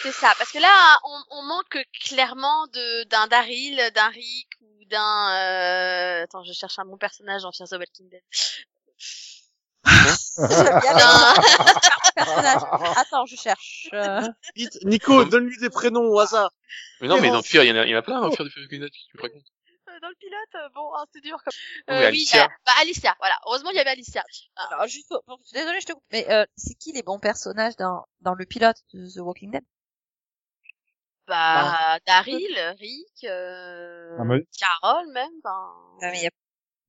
C'est 0.02 0.12
ça, 0.12 0.32
parce 0.38 0.50
que 0.52 0.58
là, 0.58 0.98
on, 1.04 1.38
on 1.38 1.42
manque 1.42 1.78
clairement 2.04 2.66
de 2.68 3.04
d'un 3.04 3.26
Daryl, 3.26 3.76
d'un 3.94 4.08
Rick 4.08 4.48
ou 4.60 4.84
d'un. 4.86 5.34
Euh... 5.34 6.24
Attends, 6.24 6.44
je 6.44 6.52
cherche 6.52 6.78
un 6.78 6.84
bon 6.84 6.96
personnage 6.96 7.42
dans 7.42 7.52
Fear 7.52 7.68
the 7.68 7.72
Walking 7.72 8.08
Dead. 8.08 8.22
D'un- 10.36 11.34
Personnage. 12.14 12.62
Attends, 12.96 13.26
je 13.26 13.36
cherche. 13.36 13.88
Euh, 13.92 14.22
Nico, 14.84 15.24
donne-lui 15.24 15.56
des 15.58 15.70
prénoms 15.70 16.02
au 16.08 16.18
hasard. 16.18 16.50
mais 17.00 17.08
non, 17.08 17.20
mais 17.20 17.28
bon. 17.28 17.34
dans 17.34 17.42
Fear, 17.42 17.64
il 17.64 17.68
y 17.68 17.72
en 17.72 17.76
a, 17.76 17.84
il 17.86 17.90
y 17.90 17.94
en 17.94 17.98
a 17.98 18.02
plein, 18.02 18.20
dans 18.20 18.30
Fear 18.30 18.44
de 18.44 18.50
Fear 18.50 18.66
tu 18.68 18.78
me 18.78 19.22
racontes. 19.22 19.44
Dans 20.01 20.09
le 20.09 20.14
pilote, 20.16 20.55
euh, 20.55 20.68
bon, 20.74 20.90
hein, 20.96 21.05
c'est 21.12 21.20
dur 21.22 21.36
comme. 21.44 21.53
Oui, 21.88 21.94
Euh, 21.94 21.98
oui, 22.01 22.05
Alicia. 22.07 22.44
euh, 22.44 22.48
bah 22.66 22.72
Alicia, 22.80 23.14
voilà. 23.18 23.34
Heureusement, 23.46 23.70
il 23.70 23.76
y 23.76 23.80
avait 23.80 23.90
Alicia. 23.90 24.24
alors, 24.57 24.86
juste 24.86 25.09
pour, 25.09 25.22
pour- 25.24 25.40
désolé, 25.53 25.80
je 25.80 25.86
te 25.86 25.92
coupe. 25.92 26.05
Mais 26.12 26.30
euh, 26.30 26.44
c'est 26.57 26.74
qui 26.74 26.92
les 26.92 27.03
bons 27.03 27.18
personnages 27.18 27.76
dans 27.76 28.05
dans 28.20 28.34
le 28.34 28.44
pilote 28.46 28.76
de 28.94 29.09
The 29.09 29.18
Walking 29.20 29.51
Dead? 29.53 29.64
Bah, 31.26 31.98
Daryl, 32.07 32.59
Rick, 32.80 33.24
euh... 33.24 34.16
Ah, 34.18 34.24
mais- 34.24 34.44
Carole 34.59 35.12
même. 35.12 35.30
Ben... 35.44 35.51
Ah, 36.03 36.11
mais 36.11 36.22
y 36.22 36.26
a- 36.26 36.30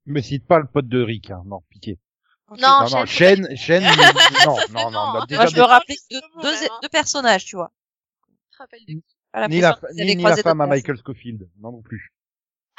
Me 0.07 0.19
cite 0.21 0.47
pas 0.47 0.57
le 0.57 0.65
pote 0.65 0.87
de 0.87 0.99
Rick. 1.01 1.29
Hein. 1.29 1.43
Non, 1.45 1.61
piqué. 1.69 1.99
Non, 2.49 2.57
non, 2.57 2.89
non, 2.89 3.05
Shane, 3.05 3.55
Shane, 3.55 3.55
Shane, 3.55 3.83
non, 4.45 4.55
fait 4.57 4.73
non, 4.73 4.89
non, 4.89 4.91
non, 4.91 5.13
non, 5.19 5.25
déjà, 5.25 5.41
Moi, 5.43 5.51
je 5.51 5.55
me 5.57 5.61
rappelais 5.61 5.95
bon, 6.09 6.41
deux, 6.41 6.51
même, 6.51 6.69
hein. 6.71 6.79
deux 6.81 6.89
personnages, 6.89 7.45
tu 7.45 7.55
vois. 7.55 7.71
je 8.51 8.57
te 8.57 8.57
rappelle 8.57 8.85
de- 8.87 9.01
Pas 9.31 9.47
ni 9.47 9.61
la, 9.61 9.79
ni, 9.93 10.15
ni 10.17 10.23
la 10.23 10.35
femme 10.37 10.59
à 10.59 10.67
Michael 10.67 10.97
Scofield. 10.97 11.47
Non, 11.59 11.71
non 11.71 11.81
plus. 11.81 12.11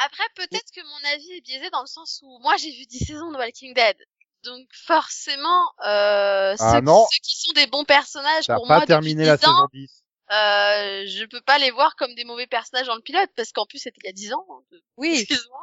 Après, 0.04 0.24
peut-être 0.36 0.70
que 0.74 0.80
mon 0.82 1.08
avis 1.14 1.32
est 1.32 1.40
biaisé 1.40 1.70
dans 1.70 1.80
le 1.82 1.86
sens 1.86 2.20
où 2.22 2.38
moi, 2.40 2.56
j'ai 2.56 2.70
vu 2.72 2.86
10 2.86 3.04
saisons 3.06 3.30
de 3.30 3.36
Walking 3.36 3.74
Dead. 3.74 3.96
Donc, 4.44 4.66
forcément, 4.74 5.62
euh, 5.86 6.56
Ah 6.58 6.72
ceux, 6.74 6.80
non. 6.80 7.06
ceux 7.12 7.18
qui 7.22 7.36
sont 7.40 7.52
des 7.52 7.66
bons 7.68 7.84
personnages 7.84 8.46
pour 8.48 8.66
pas 8.66 8.78
moi 8.78 8.86
terminé 8.86 9.24
la 9.24 9.36
10 9.36 9.46
ans, 9.46 9.54
saison 9.54 9.68
10. 9.72 10.02
euh, 10.32 11.04
je 11.06 11.24
peux 11.26 11.40
pas 11.42 11.58
les 11.58 11.70
voir 11.70 11.94
comme 11.94 12.14
des 12.16 12.24
mauvais 12.24 12.48
personnages 12.48 12.86
dans 12.88 12.96
le 12.96 13.02
pilote 13.02 13.30
parce 13.36 13.52
qu'en 13.52 13.66
plus, 13.66 13.78
c'était 13.78 14.00
il 14.02 14.06
y 14.06 14.10
a 14.10 14.12
10 14.12 14.32
ans. 14.34 14.44
hein. 14.50 14.76
Oui, 14.96 15.12
Excuse-moi. 15.30 15.62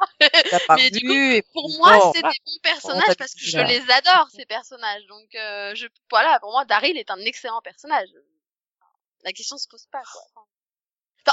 t'as 0.50 0.60
pas 0.66 0.76
Mais 0.76 0.90
du 0.90 1.12
et 1.36 1.42
pour 1.52 1.68
moi, 1.76 2.12
c'est 2.14 2.22
des 2.22 2.28
bons 2.46 2.58
personnages 2.62 3.16
parce 3.18 3.34
que 3.34 3.44
je 3.44 3.58
les 3.58 3.90
adore 3.90 4.28
ces 4.34 4.46
personnages. 4.46 5.04
Donc 5.06 5.34
euh, 5.34 5.74
je 5.74 5.86
voilà, 6.10 6.38
pour 6.40 6.50
moi 6.52 6.64
Daryl 6.64 6.96
est 6.96 7.10
un 7.10 7.18
excellent 7.20 7.60
personnage. 7.60 8.08
La 9.24 9.32
question 9.32 9.58
se 9.58 9.68
pose 9.68 9.84
pas 9.92 10.00
quoi. 10.10 10.22
Enfin, 10.34 10.46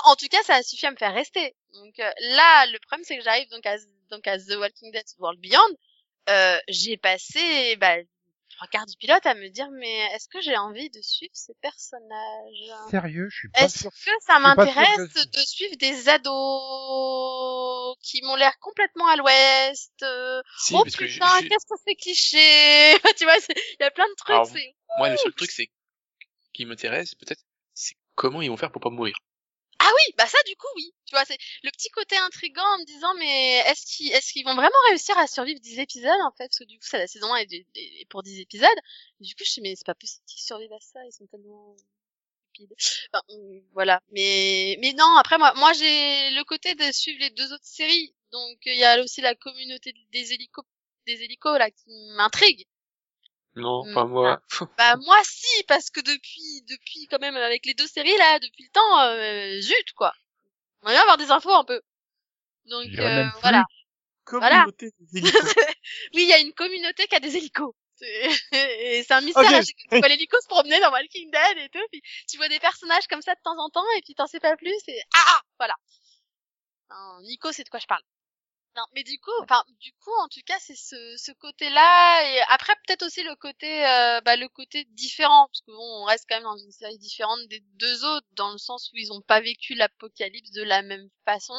en 0.05 0.15
tout 0.15 0.27
cas, 0.27 0.41
ça 0.43 0.55
a 0.55 0.63
suffi 0.63 0.85
à 0.85 0.91
me 0.91 0.97
faire 0.97 1.13
rester. 1.13 1.55
Donc 1.73 1.99
euh, 1.99 2.11
là, 2.19 2.65
le 2.67 2.79
problème 2.79 3.03
c'est 3.05 3.17
que 3.17 3.23
j'arrive 3.23 3.49
donc 3.49 3.65
à 3.65 3.75
donc 4.09 4.27
à 4.27 4.37
The 4.37 4.55
Walking 4.57 4.91
Dead 4.91 5.05
World 5.19 5.39
Beyond. 5.39 5.59
Euh, 6.29 6.57
j'ai 6.67 6.97
passé 6.97 7.75
bah, 7.77 7.95
trois 8.49 8.67
quarts 8.67 8.85
du 8.85 8.97
pilote 8.97 9.25
à 9.25 9.33
me 9.33 9.47
dire 9.49 9.69
mais 9.71 9.97
est-ce 10.13 10.27
que 10.27 10.41
j'ai 10.41 10.57
envie 10.57 10.89
de 10.89 11.01
suivre 11.01 11.33
ces 11.35 11.53
personnages? 11.61 12.73
Sérieux, 12.89 13.27
je 13.29 13.37
suis 13.37 13.49
pas 13.49 13.61
est-ce 13.63 13.83
que 13.87 14.11
ça 14.25 14.39
m'intéresse 14.39 15.13
que- 15.13 15.25
de 15.25 15.39
suivre 15.45 15.75
des 15.77 16.09
ados 16.09 17.95
qui 18.01 18.21
m'ont 18.23 18.35
l'air 18.35 18.57
complètement 18.59 19.07
à 19.07 19.15
l'ouest 19.15 20.03
euh, 20.03 20.41
Si, 20.57 20.75
Oh 20.75 20.83
putain, 20.83 21.41
qu'est-ce 21.47 21.65
que 21.65 21.79
c'est 21.85 21.95
cliché 21.95 22.97
Tu 23.17 23.23
vois, 23.25 23.35
il 23.49 23.55
y 23.81 23.83
a 23.83 23.91
plein 23.91 24.07
de 24.07 24.15
trucs. 24.15 24.29
Alors, 24.29 24.49
moi, 24.97 25.09
le 25.09 25.17
seul 25.17 25.33
truc, 25.33 25.51
c'est 25.51 25.69
qui 26.53 26.65
m'intéresse, 26.65 27.15
peut-être, 27.15 27.41
c'est 27.73 27.95
comment 28.15 28.41
ils 28.41 28.49
vont 28.49 28.57
faire 28.57 28.71
pour 28.71 28.81
pas 28.81 28.89
mourir. 28.89 29.15
Ah 29.87 29.91
oui, 29.95 30.13
bah 30.17 30.27
ça 30.27 30.37
du 30.45 30.55
coup 30.57 30.67
oui. 30.75 30.93
Tu 31.05 31.15
vois, 31.15 31.23
c'est 31.23 31.37
le 31.63 31.71
petit 31.71 31.89
côté 31.89 32.17
intrigant 32.17 32.61
en 32.75 32.79
me 32.79 32.85
disant 32.85 33.13
mais 33.19 33.59
est-ce 33.67 33.85
qu'ils 33.85 34.11
est-ce 34.11 34.33
qu'ils 34.33 34.43
vont 34.43 34.55
vraiment 34.55 34.75
réussir 34.89 35.17
à 35.17 35.27
survivre 35.27 35.61
10 35.61 35.79
épisodes 35.79 36.21
en 36.25 36.31
fait? 36.31 36.47
Parce 36.47 36.59
que 36.59 36.65
du 36.65 36.77
coup 36.77 36.85
ça 36.85 36.97
la 36.97 37.07
saison 37.07 37.33
1 37.33 37.37
est, 37.39 38.09
pour 38.09 38.21
10 38.23 38.41
épisodes. 38.41 38.67
Du 39.21 39.33
coup 39.35 39.43
je 39.45 39.53
dit, 39.53 39.61
mais 39.61 39.75
c'est 39.77 39.85
pas 39.85 39.95
possible 39.95 40.25
qu'ils 40.27 40.41
survivent 40.41 40.73
à 40.73 40.79
ça, 40.81 40.99
ils 41.05 41.13
sont 41.13 41.25
tellement. 41.27 41.75
Enfin, 43.13 43.23
voilà, 43.73 44.01
mais 44.11 44.77
mais 44.81 44.93
non, 44.93 45.15
après 45.17 45.37
moi 45.37 45.53
moi 45.55 45.71
j'ai 45.73 46.31
le 46.31 46.43
côté 46.43 46.73
de 46.75 46.91
suivre 46.91 47.19
les 47.19 47.29
deux 47.29 47.53
autres 47.53 47.65
séries. 47.65 48.13
Donc 48.31 48.57
il 48.65 48.77
y 48.77 48.83
a 48.83 49.01
aussi 49.01 49.21
la 49.21 49.35
communauté 49.35 49.93
des 50.11 50.33
hélicos 50.33 50.65
des 51.05 51.23
hélicos 51.23 51.57
là 51.57 51.69
qui 51.71 51.85
m'intrigue. 52.17 52.65
Non, 53.57 53.83
Hmm, 53.85 53.93
pas 53.93 54.05
moi. 54.05 54.41
Bah 54.77 54.95
moi 54.97 55.17
si 55.23 55.63
parce 55.67 55.89
que 55.89 55.99
depuis 55.99 56.61
depuis 56.67 57.07
quand 57.07 57.19
même 57.19 57.35
avec 57.35 57.65
les 57.65 57.73
deux 57.73 57.87
séries 57.87 58.15
là 58.17 58.39
depuis 58.39 58.63
le 58.63 58.69
temps 58.69 58.99
euh, 59.01 59.61
zut 59.61 59.93
quoi. 59.95 60.13
On 60.83 60.87
va 60.87 60.91
bien 60.93 61.01
avoir 61.01 61.17
des 61.17 61.31
infos 61.31 61.51
un 61.53 61.63
peu. 61.65 61.81
Donc 62.65 62.87
euh, 62.99 63.01
même 63.03 63.31
plus. 63.31 63.41
voilà. 63.41 63.65
Des 64.99 65.19
hélicos. 65.19 65.41
oui, 66.13 66.23
il 66.23 66.27
y 66.29 66.33
a 66.33 66.39
une 66.39 66.53
communauté 66.53 67.07
qui 67.07 67.15
a 67.15 67.19
des 67.19 67.35
hélicos. 67.35 67.73
C'est- 67.95 68.29
Et 68.51 69.03
c'est 69.03 69.13
un 69.13 69.21
mystère 69.21 69.43
Ok. 69.43 69.51
à 69.53 69.61
chaque 69.61 69.65
fois. 69.65 69.87
Tu 69.91 69.97
vois 69.99 70.07
l'hélico 70.09 70.37
se 70.41 70.47
promener 70.47 70.79
dans 70.79 70.91
Walking 70.91 71.31
Dead 71.31 71.57
et 71.57 71.69
tout, 71.69 71.85
puis 71.91 72.01
tu 72.29 72.37
vois 72.37 72.47
des 72.49 72.59
personnages 72.59 73.07
comme 73.07 73.21
ça 73.23 73.33
de 73.33 73.39
temps 73.43 73.57
en 73.57 73.69
temps 73.69 73.85
et 73.97 74.01
puis 74.03 74.13
t'en 74.13 74.27
sais 74.27 74.39
pas 74.39 74.55
plus 74.55 74.77
et 74.87 75.01
ah 75.15 75.41
voilà. 75.57 75.73
Non, 76.91 77.21
Nico, 77.21 77.51
c'est 77.51 77.63
de 77.63 77.69
quoi 77.69 77.79
je 77.79 77.87
parle. 77.87 78.03
Non, 78.77 78.83
mais 78.93 79.03
du 79.03 79.19
coup, 79.19 79.31
enfin, 79.41 79.63
du 79.79 79.91
coup, 79.93 80.11
en 80.19 80.27
tout 80.27 80.41
cas, 80.45 80.57
c'est 80.59 80.75
ce, 80.75 81.15
ce 81.17 81.31
côté-là, 81.31 82.31
et 82.31 82.41
après 82.49 82.73
peut-être 82.85 83.03
aussi 83.03 83.23
le 83.23 83.35
côté, 83.35 83.83
euh, 83.87 84.21
bah, 84.21 84.35
le 84.35 84.47
côté 84.49 84.85
différent, 84.91 85.47
parce 85.47 85.61
que 85.61 85.71
bon, 85.71 86.03
on 86.03 86.05
reste 86.05 86.25
quand 86.29 86.35
même 86.35 86.43
dans 86.43 86.57
une 86.57 86.71
série 86.71 86.99
différente 86.99 87.39
des 87.49 87.61
deux 87.79 88.05
autres, 88.05 88.27
dans 88.33 88.51
le 88.51 88.59
sens 88.59 88.91
où 88.93 88.97
ils 88.97 89.11
ont 89.11 89.21
pas 89.21 89.41
vécu 89.41 89.73
l'apocalypse 89.73 90.51
de 90.51 90.61
la 90.61 90.83
même 90.83 91.09
façon, 91.25 91.55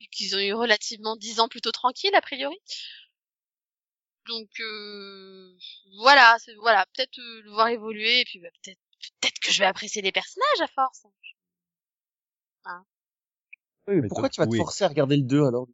vu 0.00 0.08
qu'ils 0.08 0.34
ont 0.34 0.40
eu 0.40 0.52
relativement 0.54 1.14
dix 1.16 1.40
ans 1.40 1.48
plutôt 1.48 1.72
tranquilles 1.72 2.14
a 2.16 2.20
priori. 2.20 2.58
Donc 4.26 4.50
euh, 4.60 5.56
voilà, 5.98 6.36
c'est 6.44 6.54
voilà, 6.56 6.84
peut-être 6.94 7.18
euh, 7.18 7.42
le 7.42 7.50
voir 7.50 7.68
évoluer, 7.68 8.20
et 8.20 8.24
puis 8.24 8.40
bah, 8.40 8.48
peut-être, 8.62 8.80
peut-être 9.20 9.38
que 9.38 9.52
je 9.52 9.60
vais 9.60 9.66
apprécier 9.66 10.02
les 10.02 10.12
personnages 10.12 10.60
à 10.62 10.66
force. 10.66 11.06
Oui, 13.86 14.00
Mais 14.02 14.08
pourquoi 14.08 14.28
tu 14.28 14.40
vas 14.40 14.46
te 14.46 14.52
oui. 14.52 14.58
forcer 14.58 14.84
à 14.84 14.88
regarder 14.88 15.16
le 15.16 15.22
2 15.22 15.44
alors 15.44 15.66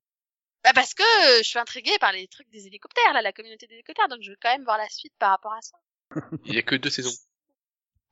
Bah 0.64 0.72
parce 0.74 0.94
que 0.94 1.02
euh, 1.02 1.38
je 1.42 1.48
suis 1.48 1.58
intriguée 1.58 1.98
par 2.00 2.12
les 2.12 2.26
trucs 2.26 2.48
des 2.50 2.66
hélicoptères, 2.66 3.12
là, 3.12 3.22
la 3.22 3.32
communauté 3.32 3.66
des 3.66 3.74
hélicoptères, 3.74 4.08
donc 4.08 4.20
je 4.22 4.30
veux 4.30 4.36
quand 4.40 4.50
même 4.52 4.64
voir 4.64 4.78
la 4.78 4.88
suite 4.88 5.12
par 5.18 5.30
rapport 5.30 5.52
à 5.52 5.60
ça. 5.60 5.76
Il 6.46 6.54
y 6.54 6.58
a 6.58 6.62
que 6.62 6.74
deux 6.74 6.90
saisons. 6.90 7.12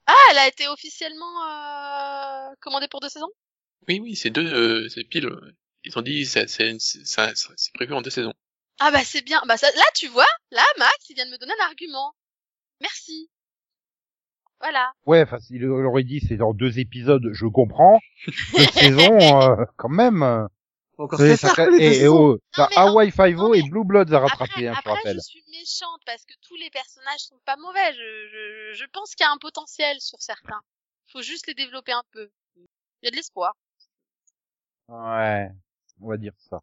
Ah, 0.06 0.14
elle 0.30 0.38
a 0.38 0.48
été 0.48 0.68
officiellement 0.68 1.44
euh, 1.46 2.54
commandée 2.60 2.88
pour 2.88 3.00
deux 3.00 3.08
saisons? 3.08 3.30
Oui, 3.88 4.00
oui, 4.00 4.16
c'est 4.16 4.30
deux, 4.30 4.46
euh, 4.52 4.88
c'est 4.88 5.04
pile. 5.04 5.30
Ils 5.84 5.98
ont 5.98 6.02
dit, 6.02 6.26
c'est, 6.26 6.48
c'est, 6.48 6.76
c'est, 6.78 7.04
ça- 7.06 7.34
ça- 7.34 7.52
c'est 7.56 7.72
prévu 7.74 7.94
en 7.94 8.02
deux 8.02 8.10
saisons. 8.10 8.34
Ah 8.80 8.90
bah 8.90 9.04
c'est 9.04 9.22
bien. 9.22 9.40
Bah 9.46 9.56
ça, 9.56 9.68
là 9.74 9.84
tu 9.94 10.08
vois, 10.08 10.26
là 10.50 10.64
Max 10.78 11.08
il 11.08 11.14
vient 11.14 11.26
de 11.26 11.30
me 11.30 11.38
donner 11.38 11.52
un 11.60 11.64
argument. 11.66 12.14
Merci. 12.80 13.30
Voilà. 14.60 14.92
Ouais, 15.06 15.22
enfin, 15.22 15.38
s'il 15.40 15.64
aurait 15.66 16.04
dit 16.04 16.20
c'est 16.20 16.36
dans 16.36 16.52
deux 16.54 16.78
épisodes, 16.78 17.30
je 17.32 17.46
comprends. 17.46 18.00
Deux 18.56 18.66
saisons, 18.72 19.18
euh, 19.42 19.64
quand 19.76 19.88
même. 19.88 20.48
Encore 20.98 21.18
ça- 21.18 21.66
et, 21.78 22.02
et 22.02 22.08
oh, 22.08 22.38
non, 22.58 22.66
Hawaii 22.76 23.10
Five-O 23.10 23.54
et 23.54 23.62
Blue 23.62 23.84
Bloods 23.84 24.12
à 24.12 24.18
Après, 24.18 24.28
rattraper, 24.28 24.68
hein, 24.68 24.72
je 24.74 24.78
après 24.78 24.90
rappelle. 24.92 25.16
je 25.16 25.20
suis 25.20 25.42
méchante 25.50 26.00
parce 26.06 26.24
que 26.24 26.34
tous 26.46 26.56
les 26.56 26.70
personnages 26.70 27.20
sont 27.20 27.38
pas 27.44 27.56
mauvais. 27.56 27.92
Je, 27.94 28.28
je, 28.28 28.78
je 28.78 28.84
pense 28.92 29.14
qu'il 29.14 29.24
y 29.24 29.28
a 29.28 29.32
un 29.32 29.38
potentiel 29.38 30.00
sur 30.00 30.20
certains. 30.20 30.60
Faut 31.10 31.22
juste 31.22 31.46
les 31.46 31.54
développer 31.54 31.92
un 31.92 32.02
peu. 32.12 32.30
Il 32.56 32.66
y 33.04 33.08
a 33.08 33.10
de 33.10 33.16
l'espoir. 33.16 33.54
Ouais, 34.88 35.48
on 36.00 36.08
va 36.08 36.16
dire 36.16 36.34
ça. 36.50 36.60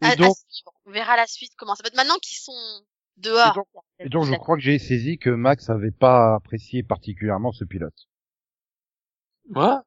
À- 0.00 0.08
Et 0.08 0.12
à 0.12 0.16
donc, 0.16 0.36
suivre. 0.36 0.72
On 0.86 0.90
verra 0.90 1.16
la 1.16 1.26
suite 1.26 1.52
comment 1.56 1.74
ça 1.74 1.82
va 1.82 1.88
être. 1.88 1.96
Maintenant 1.96 2.18
qu'ils 2.18 2.38
sont 2.38 2.82
dehors. 3.16 3.52
Et 3.52 3.54
donc- 3.54 3.68
et 4.00 4.08
donc, 4.08 4.24
je 4.24 4.34
crois 4.34 4.56
que 4.56 4.62
j'ai 4.62 4.78
saisi 4.78 5.18
que 5.18 5.30
Max 5.30 5.70
avait 5.70 5.90
pas 5.90 6.34
apprécié 6.34 6.82
particulièrement 6.82 7.52
ce 7.52 7.64
pilote. 7.64 8.08
Moi? 9.48 9.82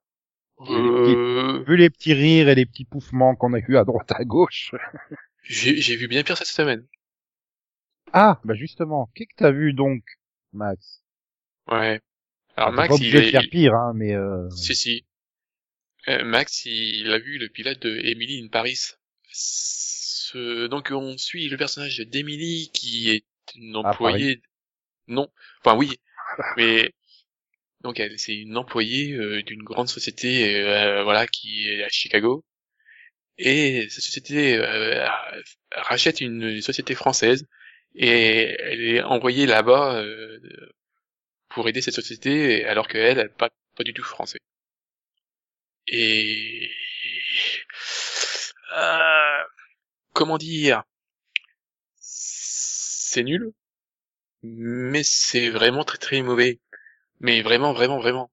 Euh, 0.62 1.64
Vu 1.66 1.78
les 1.78 1.90
petits 1.90 2.14
rires 2.14 2.50
et 2.50 2.56
les 2.56 2.66
petits 2.66 2.86
pouffements 2.86 3.36
qu'on 3.36 3.54
a 3.54 3.60
eu 3.60 3.78
à 3.78 3.86
droite 3.86 4.12
à 4.12 4.24
gauche. 4.26 4.72
j'ai, 5.44 5.96
vu 5.96 6.08
bien 6.08 6.24
pire 6.24 6.38
cette 6.38 6.48
semaine. 6.48 6.86
Ah, 8.12 8.40
bah 8.44 8.56
justement, 8.56 9.10
qu'est-ce 9.16 9.30
que 9.30 9.36
t'as 9.38 9.52
vu 9.52 9.74
donc, 9.74 10.04
Max? 10.52 11.04
Ouais. 11.68 12.02
Alors 12.56 12.72
Max, 12.74 12.98
pas 12.98 13.04
il, 13.04 13.14
de 13.14 13.22
faire 13.22 13.44
pire, 13.50 13.74
hein, 13.76 13.94
mais 13.96 14.14
euh... 14.16 14.50
si 14.50 14.76
si. 14.76 15.06
Euh, 16.08 16.24
Max, 16.26 16.66
il 16.66 17.12
a 17.12 17.20
vu 17.20 17.38
le 17.38 17.50
pilote 17.50 17.80
de 17.82 17.98
Emily 18.04 18.44
in 18.44 18.48
Paris. 18.48 18.80
Ce- 19.32 20.68
Donc 20.68 20.90
on 20.92 21.18
suit 21.18 21.48
le 21.50 21.58
personnage 21.58 21.98
d'Emily 22.00 22.72
qui 22.74 23.12
est 23.12 23.26
une 23.56 23.76
employée. 23.76 24.42
non, 25.08 25.30
enfin 25.64 25.78
oui, 25.78 26.00
mais 26.58 26.94
donc 27.82 28.00
elle, 28.00 28.18
c'est 28.20 28.36
une 28.36 28.58
employée 28.58 29.14
euh, 29.14 29.42
d'une 29.44 29.64
grande 29.64 29.88
société, 29.90 30.62
euh, 30.64 31.04
voilà, 31.04 31.28
qui 31.28 31.70
est 31.70 31.84
à 31.84 31.90
Chicago. 31.90 32.46
Et 33.38 33.88
cette 33.90 34.04
société 34.04 34.58
euh, 34.58 35.08
rachète 35.72 36.22
une 36.22 36.62
société 36.62 36.96
française 36.96 37.46
et 37.96 38.56
elle 38.60 38.82
est 38.82 39.02
envoyée 39.04 39.46
là-bas 39.48 40.04
pour 41.50 41.68
aider 41.68 41.82
cette 41.82 41.94
société 41.96 42.66
alors 42.66 42.88
qu'elle, 42.88 43.20
elle 43.20 43.34
pas 43.34 43.50
pas 43.76 43.84
du 43.84 43.94
tout 43.94 44.04
français. 44.04 44.40
Et 45.88 46.70
comment 50.14 50.38
dire, 50.38 50.84
c'est 52.00 53.24
nul, 53.24 53.52
mais 54.44 55.02
c'est 55.04 55.50
vraiment 55.50 55.84
très 55.84 55.98
très 55.98 56.22
mauvais. 56.22 56.60
Mais 57.22 57.42
vraiment, 57.42 57.72
vraiment, 57.72 57.98
vraiment. 58.00 58.30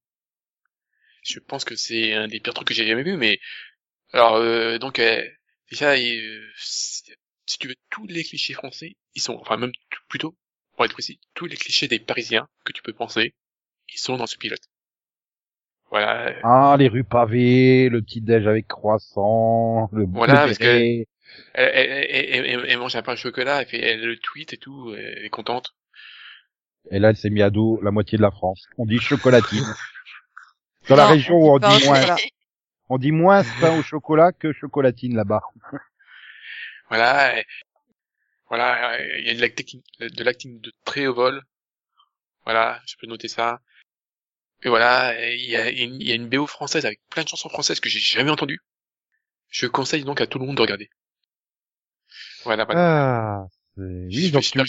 Je 1.22 1.39
pense 1.41 1.64
que 1.64 1.76
c'est 1.76 2.14
un 2.14 2.28
des 2.28 2.41
pires 2.41 2.55
trucs 2.55 2.68
que 2.68 2.74
j'ai 2.74 2.87
jamais 2.87 3.03
vu, 3.03 3.16
mais 3.16 3.39
alors 4.12 4.37
euh, 4.37 4.78
donc 4.78 4.99
euh, 5.01 5.22
déjà, 5.70 5.95
euh, 5.97 6.51
si 6.57 7.59
tu 7.59 7.68
veux 7.68 7.76
tous 7.91 8.07
les 8.07 8.24
clichés 8.24 8.55
français, 8.55 8.97
ils 9.14 9.22
sont, 9.22 9.37
enfin 9.41 9.57
même 9.59 9.72
plutôt, 10.09 10.37
pour 10.74 10.84
être 10.87 10.93
précis, 10.93 11.20
tous 11.34 11.47
les 11.47 11.57
clichés 11.57 11.89
des 11.89 12.01
Parisiens 12.01 12.49
que 12.64 12.72
tu 12.72 12.82
peux 12.82 12.93
penser, 12.95 13.34
ils 13.95 13.99
sont 14.01 14.16
dans 14.18 14.26
ce 14.28 14.37
pilote. 14.39 14.62
Voilà. 15.91 16.32
ah, 16.43 16.76
les 16.78 16.89
rues 16.89 17.05
pavées, 17.05 17.89
le 17.89 18.03
petit 18.03 18.20
déj 18.20 18.47
avec 18.47 18.66
croissant, 18.68 19.89
le 19.93 20.07
Voilà, 20.12 20.47
parce 20.47 20.59
que-. 20.59 20.66
Elle, 21.55 21.70
elle, 21.74 22.07
elle- 22.11 22.47
elle- 22.47 22.66
elle 22.68 22.78
mange 22.78 22.97
un 22.97 23.03
pain 23.03 23.14
au 23.14 23.16
chocolat, 23.16 23.62
elle 23.62 23.68
fait 23.68 23.80
elle 23.80 24.01
le 24.07 24.18
tweet 24.18 24.53
et 24.53 24.59
tout, 24.59 24.95
elle 24.97 25.24
est 25.24 25.30
contente. 25.30 25.74
Et 26.91 26.99
là, 26.99 27.11
elle 27.11 27.16
s'est 27.16 27.30
mis 27.30 27.43
à 27.43 27.51
dos 27.51 27.80
la 27.82 27.91
moitié 27.91 28.16
de 28.18 28.22
la 28.22 28.30
France. 28.30 28.66
On 28.78 28.87
dit 28.87 28.99
chocolatine. 29.01 29.64
Dans 30.89 30.97
la 30.97 31.07
région 31.07 31.34
on 31.37 31.49
où 31.49 31.55
on 31.55 31.59
dit 31.59 31.84
au 31.84 31.87
moins, 31.87 32.16
on 32.89 32.99
dit 32.99 33.12
moins 33.12 33.43
pain 33.61 33.76
au 33.76 33.82
chocolat 33.82 34.32
que 34.32 34.53
chocolatine 34.53 35.16
là-bas. 35.16 35.43
Voilà. 36.89 37.41
et- 37.41 37.45
voilà, 38.49 39.03
il 39.18 39.26
y 39.26 39.30
a 39.30 39.34
de 39.34 39.41
l'acting, 39.41 39.82
de 39.99 40.22
l'acting 40.22 40.61
de 40.61 40.72
très 40.84 41.09
haut 41.09 41.14
vol. 41.14 41.43
Voilà, 42.45 42.80
je 42.87 42.95
peux 43.01 43.09
noter 43.09 43.26
ça. 43.26 43.61
Et 44.62 44.68
voilà, 44.68 45.30
il 45.34 45.45
y 45.51 45.57
a, 45.57 45.68
une- 45.68 46.01
il 46.01 46.07
y 46.09 46.12
a 46.12 46.14
une 46.14 46.28
BO 46.28 46.47
française 46.47 46.87
avec 46.87 47.01
plein 47.11 47.24
de 47.24 47.28
chansons 47.28 47.49
françaises 47.49 47.80
que 47.80 47.89
j'ai 47.89 47.99
jamais 47.99 48.30
entendues. 48.30 48.61
Je 49.51 49.66
conseille 49.66 50.05
donc 50.05 50.20
à 50.20 50.28
tout 50.28 50.39
le 50.39 50.47
monde 50.47 50.57
de 50.57 50.62
regarder. 50.62 50.89
Voilà, 52.45 52.64
voilà. 52.64 53.41
Ah, 53.41 53.47
c'est... 53.76 53.82
oui, 53.82 54.30
donc 54.30 54.45
tu, 54.45 54.61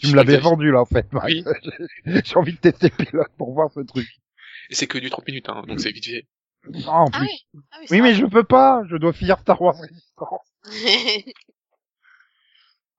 tu 0.00 0.08
me 0.08 0.16
l'avais 0.16 0.38
vendu 0.38 0.70
là 0.70 0.80
en 0.80 0.86
fait. 0.86 1.12
Max. 1.12 1.26
Oui. 1.26 1.44
J'ai 2.24 2.36
envie 2.36 2.52
de 2.54 2.58
tester 2.58 2.92
le 2.98 3.04
pilote 3.04 3.32
pour 3.38 3.52
voir 3.54 3.70
ce 3.72 3.80
truc. 3.80 4.06
Et 4.70 4.74
c'est 4.74 4.86
que 4.86 4.98
du 4.98 5.10
30 5.10 5.26
minutes, 5.26 5.48
hein, 5.48 5.62
donc 5.66 5.80
c'est 5.80 5.90
vite 5.92 6.04
fait. 6.06 6.26
Ah, 6.86 7.00
en 7.02 7.06
Ah 7.12 7.18
plus. 7.18 7.26
oui. 7.26 7.46
Ah 7.72 7.76
oui, 7.80 7.86
Oui, 7.90 8.00
mais 8.02 8.14
je 8.14 8.26
peux 8.26 8.44
pas. 8.44 8.82
Je 8.88 8.96
dois 8.96 9.12
finir 9.12 9.38
Star 9.40 9.60
Wars 9.60 9.76
Resistance. 9.76 10.52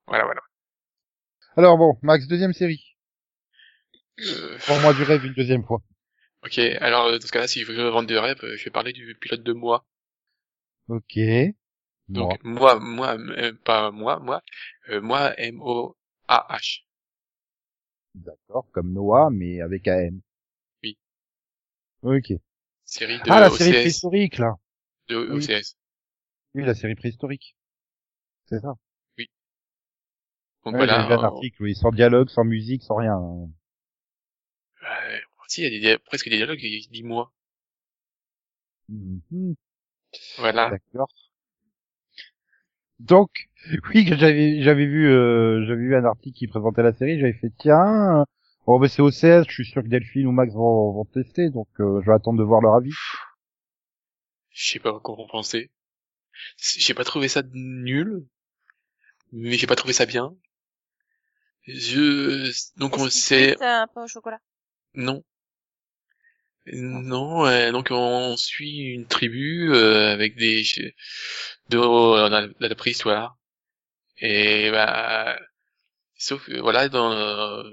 Voilà, 0.06 0.24
voilà. 0.24 0.40
Alors 1.56 1.78
bon, 1.78 1.96
Max, 2.02 2.26
deuxième 2.26 2.52
série. 2.52 2.96
Euh, 4.20 4.58
Pour 4.66 4.78
moi 4.80 4.92
du 4.92 5.02
rêve 5.02 5.24
une 5.24 5.32
deuxième 5.34 5.64
fois. 5.64 5.80
ok, 6.44 6.58
alors 6.58 7.06
euh, 7.06 7.18
dans 7.18 7.26
ce 7.26 7.32
cas-là, 7.32 7.46
si 7.48 7.60
je 7.62 7.72
veux 7.72 7.88
vendre 7.88 8.08
des 8.08 8.18
rêves, 8.18 8.42
euh, 8.42 8.56
je 8.56 8.64
vais 8.64 8.70
parler 8.70 8.92
du 8.92 9.14
pilote 9.20 9.42
de 9.42 9.52
moi. 9.52 9.84
Ok. 10.88 11.18
Donc 12.08 12.42
Bon. 12.42 12.50
moi, 12.50 12.78
moi, 12.80 13.16
euh, 13.18 13.52
pas 13.64 13.90
moi, 13.90 14.18
moi, 14.18 14.42
euh, 14.90 15.00
moi 15.00 15.32
M-O-A-H. 15.38 16.84
D'accord, 18.14 18.66
comme 18.72 18.90
Noah, 18.94 19.28
mais 19.28 19.60
avec 19.60 19.86
AM. 19.86 20.22
Oui. 20.82 20.96
Ok. 22.02 22.32
Série 22.84 23.18
de 23.18 23.30
Ah, 23.30 23.40
la 23.40 23.50
OCS. 23.50 23.58
série 23.58 23.72
préhistorique, 23.72 24.38
là. 24.38 24.54
de 25.08 25.16
Oui. 25.30 25.44
OCS. 25.46 25.76
Oui, 26.54 26.64
la 26.64 26.74
série 26.74 26.94
préhistorique. 26.94 27.56
C'est 28.46 28.60
ça. 28.60 28.74
Donc 30.64 30.74
Ouais, 30.74 30.78
voilà. 30.78 31.06
j'ai 31.06 31.12
un 31.12 31.22
euh, 31.22 31.22
article, 31.22 31.62
oui, 31.62 31.74
sans 31.76 31.90
dialogue, 31.92 32.28
sans 32.28 32.44
musique, 32.44 32.82
sans 32.82 32.96
rien. 32.96 33.16
euh, 33.16 33.46
partie, 35.36 35.62
il 35.62 35.64
y 35.64 35.66
a 35.66 35.70
des 35.70 35.80
dia- 35.80 35.98
presque 35.98 36.28
des 36.28 36.36
dialogues, 36.36 36.62
il 36.62 36.88
dit 36.90 37.02
moi. 37.02 37.32
Mhm. 38.88 39.54
Voilà. 40.36 40.70
D'accord. 40.70 41.08
Donc, 43.02 43.30
oui, 43.94 44.04
que 44.04 44.16
j'avais 44.16 44.62
j'avais 44.62 44.86
vu 44.86 45.08
euh, 45.10 45.64
j'avais 45.66 45.82
vu 45.82 45.96
un 45.96 46.04
article 46.04 46.36
qui 46.36 46.46
présentait 46.46 46.82
la 46.82 46.92
série, 46.92 47.18
j'avais 47.18 47.32
fait 47.32 47.52
tiens, 47.58 48.24
bon 48.66 48.78
ben 48.78 48.88
c'est 48.88 49.02
OCS, 49.02 49.48
je 49.48 49.52
suis 49.52 49.64
sûr 49.64 49.82
que 49.82 49.88
Delphine 49.88 50.26
ou 50.26 50.32
Max 50.32 50.52
vont, 50.54 50.92
vont 50.92 51.04
tester, 51.04 51.50
donc 51.50 51.68
euh, 51.80 52.00
je 52.00 52.06
vais 52.06 52.14
attendre 52.14 52.38
de 52.38 52.44
voir 52.44 52.60
leur 52.60 52.74
avis. 52.74 52.92
Je 54.50 54.72
sais 54.72 54.78
pas 54.78 54.98
quoi 55.00 55.18
en 55.18 55.26
penser. 55.26 55.70
J'ai 56.56 56.94
pas 56.94 57.04
trouvé 57.04 57.28
ça 57.28 57.42
nul, 57.52 58.24
mais 59.32 59.54
j'ai 59.54 59.66
pas 59.66 59.76
trouvé 59.76 59.92
ça 59.92 60.06
bien. 60.06 60.34
Je 61.66 62.52
donc 62.78 62.98
on 62.98 63.08
sait 63.08 63.56
un 63.60 63.86
peu 63.92 64.02
au 64.02 64.08
chocolat? 64.08 64.40
Non. 64.94 65.22
Non, 66.66 67.44
euh, 67.46 67.72
donc 67.72 67.88
on 67.90 68.36
suit 68.36 68.78
une 68.94 69.06
tribu 69.06 69.72
euh, 69.72 70.12
avec 70.12 70.36
des 70.36 70.62
de, 71.70 72.66
la 72.68 72.74
préhistoire. 72.74 73.36
Et 74.18 74.70
bah 74.70 75.38
sauf 76.16 76.46
que, 76.46 76.60
voilà 76.60 76.88
dans 76.88 77.12
euh, 77.12 77.64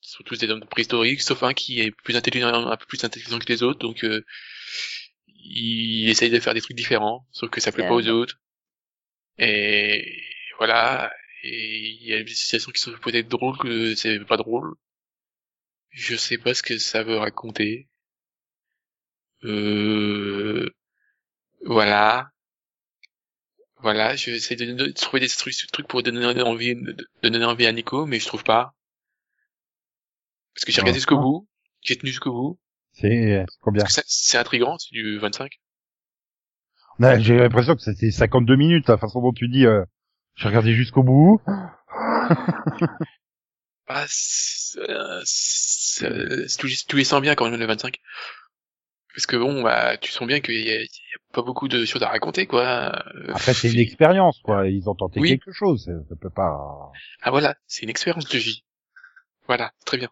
sont 0.00 0.22
tous 0.24 0.38
des 0.38 0.48
hommes 0.48 0.64
préhistoriques 0.64 1.22
sauf 1.22 1.42
un 1.42 1.54
qui 1.54 1.80
est 1.80 1.90
plus 1.90 2.16
intelligent 2.16 2.48
un 2.48 2.76
peu 2.76 2.86
plus 2.86 3.02
intelligent 3.04 3.38
que 3.38 3.52
les 3.52 3.62
autres 3.64 3.80
donc 3.80 4.04
euh, 4.04 4.24
il 5.26 6.08
essaye 6.08 6.30
de 6.30 6.38
faire 6.38 6.54
des 6.54 6.60
trucs 6.60 6.76
différents 6.76 7.26
sauf 7.32 7.50
que 7.50 7.60
ça 7.60 7.72
plaît 7.72 7.86
pas 7.86 7.94
aux 7.94 8.08
autres. 8.08 8.38
Et 9.38 10.22
voilà 10.58 11.12
et 11.42 11.98
il 12.00 12.08
y 12.08 12.14
a 12.14 12.22
des 12.22 12.34
situations 12.34 12.70
qui 12.72 12.80
sont 12.80 12.92
peut-être 13.02 13.28
drôles 13.28 13.58
que 13.58 13.94
c'est 13.96 14.20
pas 14.20 14.36
drôle 14.36 14.74
je 15.94 16.14
sais 16.14 16.36
pas 16.36 16.52
ce 16.52 16.62
que 16.62 16.76
ça 16.76 17.02
veut 17.02 17.16
raconter 17.16 17.88
euh 19.44 20.68
voilà 21.64 22.30
voilà, 23.84 24.16
j'essaie 24.16 24.56
de, 24.56 24.72
de 24.72 24.86
trouver 24.92 25.20
des 25.20 25.28
trucs, 25.28 25.54
trucs 25.70 25.86
pour 25.86 26.02
donner 26.02 26.24
envie, 26.42 26.74
de, 26.74 26.92
de 27.22 27.28
donner 27.28 27.44
envie 27.44 27.66
à 27.66 27.72
Nico, 27.72 28.06
mais 28.06 28.18
je 28.18 28.26
trouve 28.26 28.42
pas. 28.42 28.72
Parce 30.54 30.64
que 30.64 30.72
j'ai 30.72 30.80
regardé 30.80 30.98
jusqu'au 30.98 31.18
bout, 31.18 31.46
j'ai 31.82 31.96
tenu 31.96 32.10
jusqu'au 32.10 32.32
bout. 32.32 32.58
C'est 32.92 33.44
c'est 33.46 33.58
combien? 33.60 33.82
Parce 33.82 33.96
que 33.96 34.02
c'est- 34.06 34.38
intriguant, 34.38 34.78
c'est 34.78 34.92
du 34.92 35.18
25. 35.18 35.52
Ouais, 36.98 37.20
J'ai 37.20 37.36
l'impression 37.36 37.74
que 37.74 37.82
c'était 37.82 38.10
52 38.10 38.56
minutes, 38.56 38.88
la 38.88 38.96
façon 38.96 39.20
dont 39.20 39.32
tu 39.32 39.48
dis. 39.48 39.66
Euh, 39.66 39.84
j'ai 40.36 40.48
regardé 40.48 40.72
jusqu'au 40.72 41.02
bout. 41.02 41.40
Ah, 43.86 44.06
c'est- 44.08 44.78
euh, 44.80 46.46
tu 46.58 46.96
les 46.96 47.04
sens 47.04 47.20
bien 47.20 47.34
quand 47.34 47.48
même 47.50 47.58
le 47.60 47.66
25. 47.66 47.98
Parce 49.14 49.26
que 49.26 49.36
bon, 49.36 49.62
bah, 49.62 49.96
tu 49.98 50.10
sens 50.10 50.26
bien 50.26 50.40
qu'il 50.40 50.56
y, 50.56 50.68
y 50.70 50.84
a 50.84 50.86
pas 51.32 51.42
beaucoup 51.42 51.68
de 51.68 51.84
choses 51.84 52.02
à 52.02 52.08
raconter, 52.08 52.46
quoi. 52.46 52.92
Euh, 53.14 53.32
Après 53.32 53.54
c'est 53.54 53.72
une 53.72 53.78
expérience, 53.78 54.40
quoi. 54.42 54.66
Ils 54.68 54.88
ont 54.90 54.94
tenté 54.94 55.20
Oui. 55.20 55.28
quelque 55.28 55.52
chose. 55.52 55.84
Ça, 55.84 55.92
ça 56.08 56.16
peut 56.16 56.30
pas. 56.30 56.90
Ah 57.22 57.30
voilà, 57.30 57.54
c'est 57.66 57.82
une 57.82 57.90
expérience 57.90 58.28
de 58.28 58.38
vie. 58.38 58.64
Voilà, 59.46 59.72
très 59.86 59.98
bien. 59.98 60.08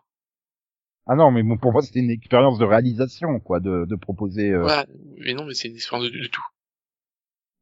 Ah 1.07 1.16
non, 1.16 1.33
mais 1.33 1.43
bon, 1.43 1.59
pour 1.59 1.73
moi 1.73 1.83
c'était 1.83 1.99
une 1.99 2.11
expérience 2.11 2.59
de 2.59 2.64
réalisation, 2.64 3.41
quoi, 3.41 3.59
de, 3.59 3.87
de 3.89 3.97
proposer. 3.97 4.51
euh, 4.51 4.61
Voilà, 4.62 4.87
mais 5.18 5.35
non, 5.35 5.45
mais 5.47 5.55
c'est 5.55 5.66
une 5.66 5.75
expérience 5.75 6.09
de, 6.12 6.16
de 6.16 6.27
tout. 6.29 6.45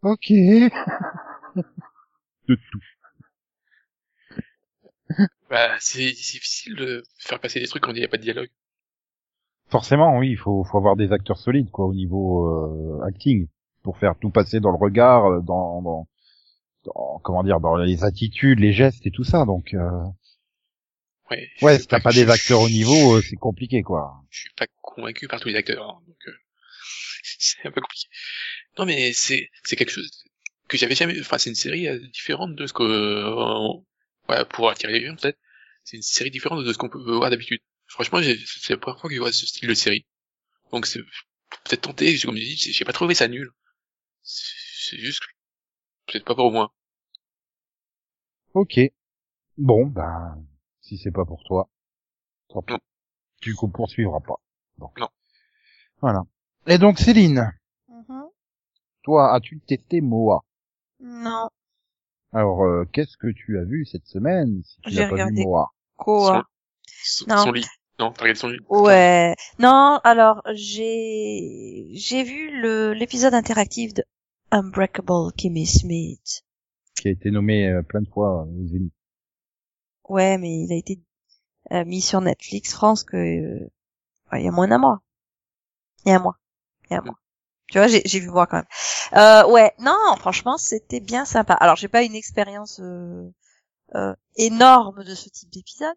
Ok. 0.03 0.29
de 2.49 2.55
tout. 2.55 2.81
Bah, 5.51 5.77
c'est 5.81 6.13
difficile 6.13 6.77
de 6.77 7.03
faire 7.19 7.41
passer 7.41 7.61
des 7.61 7.67
trucs 7.67 7.83
quand 7.83 7.93
il 7.93 7.99
n'y 7.99 8.05
a 8.05 8.09
pas 8.09 8.17
de 8.17 8.23
dialogue. 8.23 8.49
Forcément, 9.71 10.19
oui, 10.19 10.31
il 10.31 10.37
faut, 10.37 10.65
faut 10.65 10.77
avoir 10.77 10.97
des 10.97 11.13
acteurs 11.13 11.39
solides, 11.39 11.71
quoi, 11.71 11.87
au 11.87 11.95
niveau 11.95 12.47
euh, 13.01 13.07
acting, 13.07 13.47
pour 13.83 13.97
faire 13.99 14.15
tout 14.21 14.31
passer 14.31 14.61
dans 14.61 14.71
le 14.71 14.77
regard, 14.77 15.27
euh, 15.27 15.41
dans, 15.41 15.81
dans, 15.83 16.09
dans- 16.85 17.21
comment 17.25 17.43
dire, 17.45 17.61
dans 17.61 17.77
les 17.77 18.05
attitudes, 18.05 18.61
les 18.61 18.73
gestes 18.73 19.07
et 19.07 19.11
tout 19.13 19.25
ça. 19.25 19.45
Donc, 19.47 19.75
euh, 19.75 19.91
Ouais, 21.31 21.49
ouais, 21.63 21.79
si 21.79 21.87
t'as 21.87 22.01
pas 22.01 22.13
des 22.13 22.29
acteurs 22.29 22.61
au 22.61 22.69
niveau, 22.69 23.17
euh, 23.17 23.23
c'est 23.23 23.37
compliqué, 23.37 23.83
quoi. 23.83 24.13
je 24.31 24.41
suis 24.41 24.51
pas 24.57 24.67
convaincu 24.83 25.29
par 25.29 25.41
tous 25.41 25.49
les 25.49 25.55
acteurs, 25.57 25.89
hein, 25.89 26.01
donc 26.07 26.17
euh, 26.27 26.33
c'est 27.23 27.67
un 27.67 27.71
peu 27.71 27.81
compliqué. 27.81 28.09
Non 28.79 28.87
mais 28.87 29.13
c'est 29.13 29.51
c'est 29.65 29.77
quelque 29.77 29.91
chose 29.93 30.11
que 30.69 30.77
j'avais 30.79 30.95
jamais. 30.95 31.19
Enfin, 31.21 31.39
c'est 31.39 31.51
une 31.51 31.57
série 31.57 31.89
euh, 31.89 31.99
différente 32.13 32.55
de 32.57 32.67
ce 32.67 32.73
que 32.73 32.83
euh, 32.83 33.81
voilà 34.31 34.45
pour 34.45 34.71
attirer 34.71 34.93
les 35.01 35.07
gens 35.07 35.17
peut-être. 35.17 35.39
C'est 35.85 35.97
une 35.97 36.03
série 36.03 36.31
différente 36.31 36.65
de 36.65 36.73
ce 36.73 36.79
qu'on 36.79 36.89
peut 36.89 37.03
voir 37.03 37.31
d'habitude. 37.31 37.61
Franchement, 37.87 38.21
c'est 38.23 38.71
la 38.71 38.77
première 38.79 39.01
fois 39.01 39.09
que 39.11 39.17
je 39.17 39.21
vois 39.21 39.33
ce 39.33 39.47
style 39.47 39.69
de 39.69 39.75
série. 39.75 40.07
Donc 40.71 40.87
c'est 40.87 41.01
peut-être 41.65 41.81
tenté. 41.83 42.17
Comme 42.21 42.37
je 42.37 42.43
dis, 42.43 42.57
j'ai 42.57 42.85
pas 42.85 42.93
trouvé 42.93 43.15
ça 43.15 43.27
nul. 43.29 43.51
C'est 44.23 44.99
juste 44.99 45.23
peut-être 46.07 46.25
pas 46.25 46.35
pour 46.37 46.53
moi. 46.53 46.73
Ok. 48.55 48.79
Bon, 49.59 49.87
ben, 49.87 50.45
si 50.81 50.99
c'est 50.99 51.11
pas 51.11 51.25
pour 51.25 51.43
toi, 51.45 51.69
tant 52.49 52.63
pis. 52.63 52.75
Tu 53.41 53.51
ne 53.61 53.71
poursuivras 53.71 54.21
pas. 54.21 54.37
Donc. 54.79 54.99
Non. 54.99 55.09
Voilà. 56.01 56.23
Et 56.67 56.79
donc, 56.79 56.99
Céline, 56.99 57.53
Mhm. 57.89 58.25
toi, 59.03 59.35
as-tu 59.35 59.61
testé 59.61 60.01
Moa? 60.01 60.45
Non. 61.01 61.49
Alors, 62.33 62.63
euh, 62.65 62.85
qu'est-ce 62.93 63.17
que 63.17 63.29
tu 63.33 63.59
as 63.59 63.65
vu 63.65 63.85
cette 63.87 64.07
semaine 64.07 64.63
si 64.65 64.81
tu 64.83 64.91
J'ai 64.91 65.01
n'as 65.03 65.09
pas 65.11 65.27
vu. 65.27 65.43
Moa 65.45 65.71
Quoi 65.97 66.45
Son, 67.03 67.27
Non. 67.29 67.37
son 67.45 67.53
lit. 67.53 67.67
Non, 67.99 68.13
t'as 68.13 68.23
regardé 68.23 68.39
son 68.41 68.49
lit. 68.49 68.59
Ouais. 68.69 69.35
Non, 69.59 70.01
alors 70.05 70.43
j'ai 70.55 71.89
j'ai 71.93 72.23
vu 72.23 72.61
le 72.61 72.93
l'épisode 72.95 73.35
interactif 73.35 73.93
de 73.95 74.05
Unbreakable 74.53 75.33
Kimmy 75.37 75.67
Smith. 75.67 76.43
qui 76.97 77.09
a 77.09 77.11
été 77.11 77.31
nommé 77.31 77.69
euh, 77.69 77.83
plein 77.83 78.01
de 78.03 78.09
fois 78.09 78.45
aux 78.45 78.69
Emmy. 78.75 78.91
Ouais, 80.09 80.39
mais 80.39 80.63
il 80.65 80.73
a 80.73 80.77
été 80.77 81.01
euh, 81.73 81.85
mis 81.85 82.01
sur 82.01 82.21
Netflix 82.21 82.73
France 82.73 83.05
que 83.05 83.17
euh, 83.17 83.71
ouais, 84.33 84.41
il 84.43 84.45
y 84.45 84.49
a 84.49 84.53
moins 84.53 84.69
d'un 84.69 84.79
mois. 84.79 85.03
Il 86.07 86.11
y 86.11 86.13
a 86.13 86.17
un 86.17 86.23
mois. 86.23 86.37
Il 86.89 86.95
y 86.95 86.97
a 86.97 87.01
un 87.01 87.05
mois. 87.05 87.19
Tu 87.71 87.79
vois, 87.79 87.87
j'ai 87.89 88.21
vu 88.21 88.29
voir 88.29 88.49
quand 88.49 88.57
même. 88.59 88.67
Euh, 89.17 89.49
ouais, 89.51 89.73
non, 89.79 89.97
franchement, 90.19 90.59
c'était 90.59 91.01
bien 91.01 91.25
sympa. 91.25 91.55
Alors, 91.55 91.77
j'ai 91.77 91.89
pas 91.89 92.03
une 92.03 92.15
expérience 92.15 92.81
euh, 92.81 93.31
euh, 93.95 94.15
énorme 94.37 95.05
de 95.05 95.15
ce 95.15 95.29
type 95.31 95.51
d'épisode, 95.51 95.97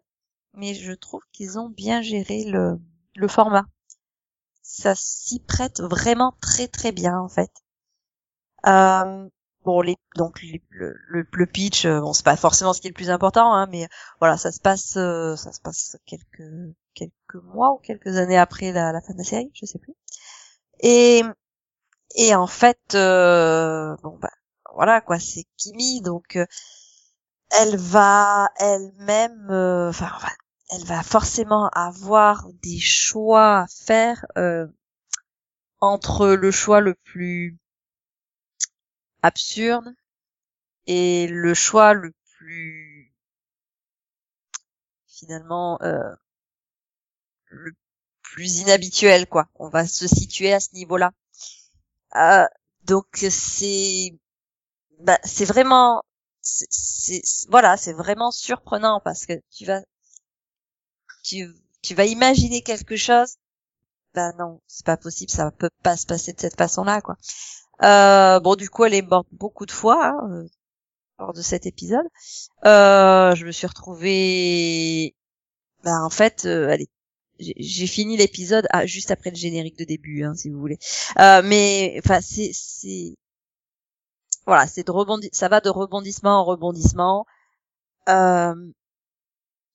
mais 0.54 0.74
je 0.74 0.92
trouve 0.92 1.22
qu'ils 1.32 1.58
ont 1.58 1.68
bien 1.70 2.02
géré 2.02 2.44
le 2.44 2.80
le 3.16 3.28
format. 3.28 3.66
Ça 4.62 4.94
s'y 4.96 5.38
prête 5.40 5.80
vraiment 5.80 6.34
très 6.40 6.66
très 6.66 6.90
bien 6.90 7.16
en 7.20 7.28
fait. 7.28 7.52
Euh, 8.66 9.28
bon, 9.64 9.80
les, 9.82 9.96
donc 10.16 10.40
le, 10.42 10.94
le, 11.08 11.26
le 11.30 11.46
pitch, 11.46 11.84
euh, 11.86 12.00
bon, 12.00 12.12
c'est 12.12 12.24
pas 12.24 12.36
forcément 12.36 12.72
ce 12.72 12.80
qui 12.80 12.86
est 12.88 12.90
le 12.90 12.94
plus 12.94 13.10
important, 13.10 13.52
hein, 13.54 13.66
mais 13.70 13.88
voilà, 14.20 14.36
ça 14.36 14.52
se 14.52 14.60
passe, 14.60 14.96
euh, 14.96 15.36
ça 15.36 15.52
se 15.52 15.60
passe 15.60 15.96
quelques 16.06 16.42
quelques 16.94 17.42
mois 17.42 17.72
ou 17.72 17.78
quelques 17.78 18.16
années 18.16 18.38
après 18.38 18.72
la, 18.72 18.92
la 18.92 19.00
fin 19.02 19.12
de 19.12 19.18
la 19.18 19.24
série, 19.24 19.50
je 19.54 19.66
sais 19.66 19.78
plus. 19.78 19.94
Et 20.80 21.22
et 22.14 22.34
en 22.34 22.46
fait, 22.46 22.94
euh, 22.94 23.96
bon 24.02 24.16
bah 24.18 24.30
voilà 24.74 25.00
quoi, 25.00 25.18
c'est 25.18 25.44
Kimi, 25.56 26.00
donc 26.00 26.36
euh, 26.36 26.46
elle 27.58 27.76
va 27.76 28.50
elle-même, 28.58 29.50
euh, 29.50 29.88
enfin 29.90 30.10
elle 30.70 30.84
va 30.84 31.02
forcément 31.02 31.68
avoir 31.70 32.48
des 32.62 32.78
choix 32.80 33.60
à 33.60 33.66
faire 33.68 34.24
entre 35.80 36.28
le 36.28 36.50
choix 36.50 36.80
le 36.80 36.94
plus 36.94 37.58
absurde 39.22 39.94
et 40.86 41.26
le 41.28 41.54
choix 41.54 41.94
le 41.94 42.12
plus 42.38 43.12
finalement 45.06 45.78
le 47.48 47.72
plus 48.22 48.60
inhabituel 48.60 49.26
quoi. 49.28 49.48
On 49.54 49.68
va 49.68 49.86
se 49.86 50.06
situer 50.06 50.52
à 50.52 50.60
ce 50.60 50.74
niveau-là. 50.74 51.12
Euh, 52.16 52.46
donc 52.84 53.06
c'est 53.30 54.10
bah, 55.00 55.18
c'est 55.24 55.44
vraiment 55.44 56.02
c'est 56.42 57.22
voilà 57.48 57.76
c'est 57.76 57.92
vraiment 57.94 58.30
surprenant 58.30 59.00
parce 59.04 59.26
que 59.26 59.34
tu 59.50 59.64
vas 59.66 59.82
tu 61.24 61.54
tu 61.82 61.94
vas 61.94 62.04
imaginer 62.06 62.62
quelque 62.62 62.96
chose. 62.96 63.36
Bah 64.14 64.32
non 64.38 64.60
c'est 64.66 64.86
pas 64.86 64.96
possible 64.96 65.30
ça 65.30 65.50
peut 65.50 65.70
pas 65.82 65.96
se 65.96 66.06
passer 66.06 66.32
de 66.32 66.40
cette 66.40 66.56
façon-là 66.56 67.00
quoi. 67.02 67.16
Euh, 67.82 68.40
bon 68.40 68.54
du 68.56 68.70
coup 68.70 68.84
elle 68.84 68.94
est 68.94 69.02
morte 69.02 69.28
beaucoup 69.32 69.66
de 69.66 69.72
fois 69.72 70.06
hein, 70.08 70.28
euh, 70.32 70.48
lors 71.18 71.32
de 71.34 71.42
cet 71.42 71.66
épisode. 71.66 72.06
Euh, 72.66 73.34
je 73.34 73.46
me 73.46 73.52
suis 73.52 73.66
retrouvée 73.66 75.14
bah 75.84 76.02
en 76.04 76.10
fait 76.10 76.46
euh, 76.46 76.68
elle 76.70 76.82
est 76.82 76.90
j'ai 77.38 77.86
fini 77.86 78.16
l'épisode 78.16 78.66
ah, 78.70 78.86
juste 78.86 79.10
après 79.10 79.30
le 79.30 79.36
générique 79.36 79.78
de 79.78 79.84
début, 79.84 80.24
hein, 80.24 80.34
si 80.34 80.50
vous 80.50 80.58
voulez. 80.60 80.78
Euh, 81.18 81.42
mais 81.44 81.94
enfin, 82.04 82.20
c'est 82.20 82.50
c'est 82.52 83.16
voilà, 84.46 84.66
c'est 84.66 84.86
de 84.86 84.90
rebondi, 84.92 85.30
ça 85.32 85.48
va 85.48 85.60
de 85.60 85.70
rebondissement 85.70 86.40
en 86.40 86.44
rebondissement. 86.44 87.24
Euh, 88.08 88.54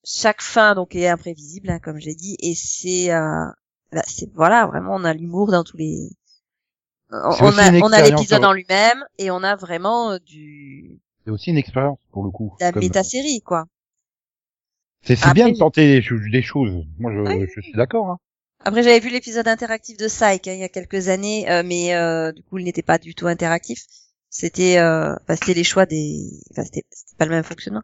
chaque 0.05 0.41
fin 0.41 0.75
donc 0.75 0.95
est 0.95 1.07
imprévisible, 1.07 1.69
hein, 1.69 1.79
comme 1.79 1.99
j'ai 1.99 2.15
dit, 2.15 2.37
et 2.39 2.55
c'est, 2.55 3.11
euh, 3.11 3.45
c'est 4.07 4.31
voilà, 4.33 4.65
vraiment, 4.67 4.95
on 4.95 5.03
a 5.03 5.13
l'humour 5.13 5.51
dans 5.51 5.63
tous 5.63 5.77
les. 5.77 6.09
On, 7.11 7.57
a, 7.57 7.71
on 7.81 7.91
a 7.91 8.01
l'épisode 8.03 8.45
en 8.45 8.53
lui-même 8.53 9.03
et 9.17 9.31
on 9.31 9.41
a 9.41 9.55
vraiment 9.55 10.11
euh, 10.11 10.19
du 10.19 10.99
C'est 11.25 11.31
aussi 11.31 11.49
une 11.49 11.57
expérience 11.57 11.97
pour 12.11 12.23
le 12.23 12.29
coup. 12.29 12.55
la 12.59 12.71
Comme- 12.71 12.83
méta-série, 12.83 13.41
quoi. 13.41 13.65
C'est 15.03 15.33
bien 15.33 15.49
de 15.49 15.57
tenter 15.57 15.87
des 15.87 16.01
choses. 16.01 16.21
Des 16.31 16.41
choses. 16.41 16.85
Moi, 16.99 17.11
je, 17.13 17.61
suis 17.61 17.73
d'accord. 17.73 18.09
Hein. 18.09 18.17
Après, 18.65 18.83
j'avais 18.83 18.99
vu 18.99 19.09
l'épisode 19.09 19.47
interactif 19.47 19.97
de 19.97 20.07
Psych 20.07 20.47
hein, 20.47 20.53
il 20.53 20.59
y 20.59 20.63
a 20.63 20.69
quelques 20.69 21.07
années, 21.07 21.49
euh, 21.49 21.63
mais 21.65 21.95
euh, 21.95 22.31
du 22.31 22.43
coup, 22.43 22.57
il 22.57 22.65
n'était 22.65 22.81
pas 22.81 22.97
du 22.97 23.15
tout 23.15 23.27
interactif. 23.27 23.79
C'était, 24.29 24.77
euh, 24.77 25.15
enfin, 25.15 25.35
c'était 25.35 25.53
les 25.53 25.63
choix 25.63 25.85
des, 25.85 26.29
enfin, 26.51 26.63
c'était, 26.63 26.85
pas 27.17 27.25
le 27.25 27.31
même 27.31 27.43
fonctionnement. 27.43 27.81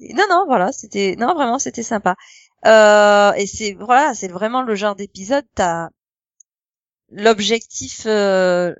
Et 0.00 0.12
non, 0.14 0.24
non, 0.28 0.44
voilà, 0.46 0.72
c'était, 0.72 1.16
non, 1.18 1.34
vraiment, 1.34 1.58
c'était 1.58 1.82
sympa. 1.82 2.16
Euh, 2.66 3.32
et 3.34 3.46
c'est, 3.46 3.74
voilà, 3.74 4.14
c'est 4.14 4.28
vraiment 4.28 4.62
le 4.62 4.74
genre 4.74 4.96
d'épisode. 4.96 5.44
T'as 5.54 5.90
l'objectif, 7.10 8.02
euh, 8.06 8.74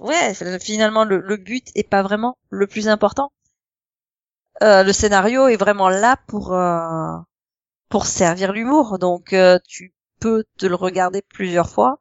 ouais, 0.00 0.34
finalement, 0.60 1.04
le, 1.04 1.20
le 1.20 1.36
but 1.36 1.68
est 1.74 1.88
pas 1.88 2.02
vraiment 2.02 2.38
le 2.50 2.66
plus 2.66 2.88
important. 2.88 3.30
Euh, 4.62 4.82
le 4.82 4.92
scénario 4.92 5.48
est 5.48 5.56
vraiment 5.56 5.88
là 5.88 6.16
pour 6.28 6.52
euh, 6.54 7.16
pour 7.90 8.06
servir 8.06 8.52
l'humour, 8.52 8.98
donc 8.98 9.32
euh, 9.32 9.58
tu 9.68 9.94
peux 10.20 10.44
te 10.58 10.66
le 10.66 10.74
regarder 10.76 11.22
plusieurs 11.22 11.70
fois 11.70 12.00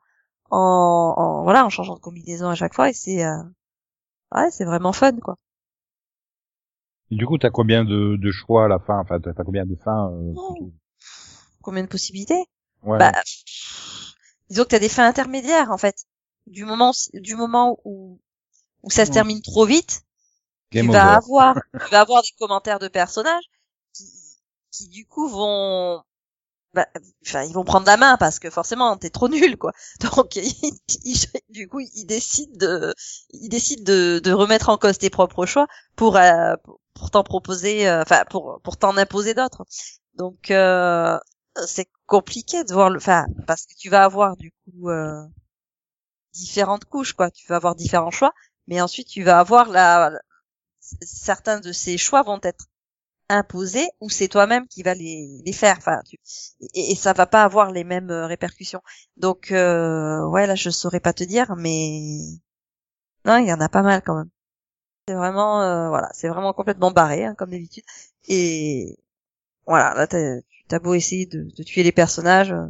en, 0.52 1.16
en- 1.18 1.44
voilà 1.44 1.66
en 1.66 1.70
changeant 1.70 1.96
de 1.96 2.00
combinaison 2.02 2.50
à 2.50 2.56
chaque 2.56 2.74
fois 2.76 2.90
et 2.90 2.94
c'est 2.94 3.26
euh, 3.26 3.38
ouais 4.36 4.52
c'est 4.52 4.66
vraiment 4.66 4.94
fun 4.94 5.18
quoi. 5.20 5.38
Et 7.12 7.16
du 7.16 7.26
coup, 7.26 7.38
t'as 7.38 7.52
combien 7.52 7.84
de, 7.86 8.16
de 8.18 8.32
choix 8.32 8.66
à 8.66 8.68
la 8.68 8.80
fin? 8.80 9.00
Enfin, 9.00 9.20
t'as 9.20 9.34
combien 9.44 9.66
de 9.66 9.76
fins 9.76 10.12
euh, 10.12 10.34
Oh. 10.36 10.72
Combien 11.62 11.84
de 11.84 11.88
possibilités? 11.88 12.46
Ouais. 12.84 12.98
Bah 13.00 13.12
disons 14.50 14.64
que 14.64 14.70
t'as 14.70 14.80
des 14.80 14.90
fins 14.90 15.08
intermédiaires 15.08 15.72
en 15.72 15.78
fait. 15.78 16.06
Du 16.48 16.66
moment 16.66 16.92
du 17.14 17.36
moment 17.36 17.80
où 17.86 18.20
où 18.84 18.92
ça 18.92 19.06
se 19.06 19.12
termine 19.12 19.42
trop 19.42 19.66
vite, 19.66 20.05
Game 20.72 20.90
tu 20.90 20.92
vas 20.92 21.16
over. 21.16 21.18
avoir 21.18 21.56
tu 21.86 21.92
vas 21.92 22.02
avoir 22.02 22.22
des 22.24 22.30
commentaires 22.40 22.80
de 22.80 22.88
personnages 22.88 23.46
qui 23.94 24.06
qui 24.72 24.88
du 24.90 25.06
coup 25.08 25.28
vont 25.30 26.02
bah, 26.74 26.88
enfin 27.26 27.44
ils 27.44 27.54
vont 27.54 27.64
prendre 27.66 27.88
la 27.88 27.98
main 27.98 28.18
parce 28.18 28.40
que 28.40 28.50
forcément 28.50 28.98
t'es 28.98 29.10
trop 29.12 29.30
nul 29.30 29.58
quoi. 29.58 29.72
Donc 30.02 30.40
du 31.50 31.68
coup 31.68 31.80
ils 31.80 32.06
décident 32.06 32.54
de 32.58 32.94
ils 33.32 33.50
décident 33.50 33.84
de, 33.84 34.20
de 34.24 34.32
remettre 34.32 34.70
en 34.70 34.78
cause 34.78 34.98
tes 34.98 35.10
propres 35.10 35.46
choix 35.46 35.68
pour 35.96 36.18
euh, 36.18 36.56
pour- 36.64 37.12
t'en 37.12 37.24
proposer 37.24 37.88
euh, 37.90 38.02
enfin 38.02 38.24
pour 38.30 38.60
pour 38.64 38.78
t'en 38.78 38.98
imposer 38.98 39.34
d'autres. 39.34 39.66
Donc 40.16 40.52
euh, 40.52 41.18
c'est 41.68 41.90
compliqué 42.08 42.64
de 42.64 42.74
voir 42.74 42.90
le 42.90 42.98
enfin 42.98 43.26
parce 43.48 43.66
que 43.66 43.74
tu 43.78 43.90
vas 43.90 44.04
avoir 44.06 44.38
du 44.38 44.52
coup 44.66 44.90
euh, 44.90 45.22
différentes 46.34 46.86
couches 46.86 47.14
quoi. 47.14 47.32
Tu 47.32 47.48
vas 47.48 47.56
avoir 47.58 47.76
différents 47.76 48.12
choix 48.12 48.34
mais 48.68 48.82
ensuite 48.82 49.08
tu 49.08 49.24
vas 49.24 49.40
avoir 49.40 49.70
la, 49.70 50.10
la- 50.12 50.20
certains 51.02 51.60
de 51.60 51.72
ces 51.72 51.98
choix 51.98 52.24
vont 52.24 52.40
être 52.44 52.66
imposés 53.30 53.88
ou 54.02 54.10
c'est 54.10 54.28
toi-même 54.28 54.68
qui 54.68 54.84
va 54.84 54.94
les, 54.94 55.42
les 55.46 55.54
faire. 55.54 55.78
Enfin 55.78 56.02
tu, 56.06 56.18
et, 56.76 56.96
ça 56.96 57.14
va 57.14 57.26
pas 57.26 57.44
avoir 57.44 57.72
les 57.72 57.84
mêmes 57.84 58.12
euh, 58.12 58.28
répercussions. 58.28 58.82
Donc 59.18 59.52
euh, 59.52 60.26
ouais 60.28 60.48
là 60.48 60.56
je 60.56 60.70
saurais 60.70 61.00
pas 61.00 61.14
te 61.14 61.24
dire 61.24 61.56
mais 61.56 62.00
non 63.26 63.38
il 63.38 63.48
y 63.48 63.54
en 63.54 63.60
a 63.62 63.70
pas 63.70 63.82
mal 63.82 64.02
quand 64.04 64.16
même. 64.16 64.30
C'est 65.08 65.16
vraiment 65.16 65.62
euh, 65.64 65.90
voilà 65.90 66.10
c'est 66.14 66.30
vraiment 66.30 66.54
complètement 66.54 66.92
barré 66.92 67.26
hein, 67.26 67.36
comme 67.36 67.52
d'habitude. 67.52 67.84
Et 68.28 68.98
voilà 69.68 69.94
là 69.96 70.08
t'as 70.08 70.80
beau 70.80 70.94
essayer 70.96 71.26
de, 71.28 71.44
de 71.56 71.64
tuer 71.64 71.84
les 71.84 71.92
personnages 71.92 72.52
euh, 72.52 72.68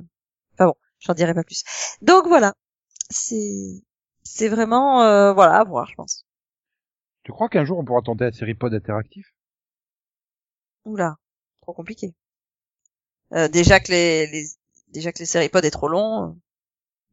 enfin 0.53 0.67
bon 0.67 0.75
j'en 0.99 1.13
dirai 1.13 1.33
pas 1.33 1.43
plus. 1.43 1.63
Donc 2.01 2.27
voilà. 2.27 2.53
C'est 3.09 3.83
c'est 4.23 4.49
vraiment 4.49 5.03
euh, 5.03 5.33
voilà 5.33 5.59
à 5.59 5.63
voir 5.63 5.87
je 5.87 5.95
pense 5.95 6.24
Tu 7.25 7.31
crois 7.31 7.49
qu'un 7.49 7.65
jour 7.65 7.79
on 7.79 7.83
pourra 7.83 8.01
tenter 8.01 8.25
la 8.25 8.31
série 8.31 8.53
pod 8.53 8.73
interactif 8.73 9.33
Oula, 10.85 11.17
trop 11.61 11.73
compliqué. 11.73 12.13
Euh, 13.33 13.47
déjà 13.47 13.79
que 13.79 13.91
les, 13.91 14.27
les 14.27 14.45
déjà 14.89 15.11
que 15.11 15.17
les 15.19 15.25
séries 15.25 15.49
pod 15.49 15.65
est 15.65 15.71
trop 15.71 15.87
long. 15.87 16.23
euh. 16.23 16.31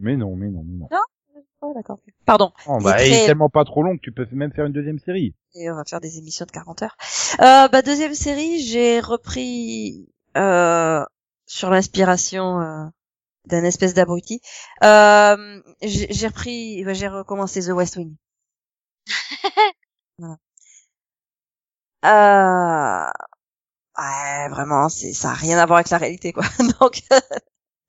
Mais 0.00 0.16
non, 0.16 0.36
mais 0.36 0.48
non, 0.48 0.62
mais 0.64 0.76
non. 0.76 0.88
Ouais, 1.62 1.74
d'accord. 1.74 1.98
Pardon. 2.26 2.52
Oh, 2.66 2.76
Il 2.80 2.84
bah, 2.84 3.02
est 3.02 3.08
il 3.08 3.14
est 3.14 3.26
tellement 3.26 3.48
pas 3.48 3.64
trop 3.64 3.82
long 3.82 3.96
que 3.96 4.02
tu 4.02 4.12
peux 4.12 4.26
même 4.32 4.52
faire 4.52 4.66
une 4.66 4.72
deuxième 4.72 4.98
série. 4.98 5.34
Et 5.54 5.70
on 5.70 5.76
va 5.76 5.84
faire 5.84 6.00
des 6.00 6.18
émissions 6.18 6.44
de 6.44 6.50
40 6.50 6.82
heures. 6.82 6.96
Euh, 7.40 7.68
bah 7.68 7.80
deuxième 7.82 8.14
série, 8.14 8.60
j'ai 8.60 9.00
repris 9.00 10.12
euh, 10.36 11.02
sur 11.46 11.70
l'inspiration 11.70 12.60
euh, 12.60 12.84
d'un 13.46 13.64
espèce 13.64 13.94
d'abruti. 13.94 14.42
Euh, 14.82 15.62
j'ai 15.80 16.12
j'ai 16.12 16.26
repris, 16.26 16.84
bah, 16.84 16.92
j'ai 16.92 17.08
recommencé 17.08 17.62
The 17.62 17.70
West 17.70 17.96
Wing. 17.96 18.14
Euh, 22.04 23.04
ouais, 23.98 24.48
vraiment, 24.50 24.88
c'est 24.88 25.12
ça 25.12 25.30
a 25.30 25.34
rien 25.34 25.58
à 25.58 25.66
voir 25.66 25.78
avec 25.78 25.90
la 25.90 25.98
réalité, 25.98 26.32
quoi. 26.32 26.44
Donc 26.80 27.02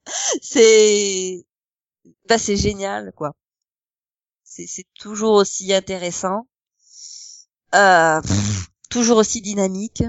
c'est, 0.41 1.45
bah 2.29 2.38
c'est 2.38 2.57
génial, 2.57 3.13
quoi. 3.15 3.34
C'est 4.45 4.86
toujours 4.97 5.34
aussi 5.34 5.73
intéressant, 5.73 6.47
euh, 7.75 8.21
toujours 8.89 9.17
aussi 9.17 9.41
dynamique. 9.41 10.03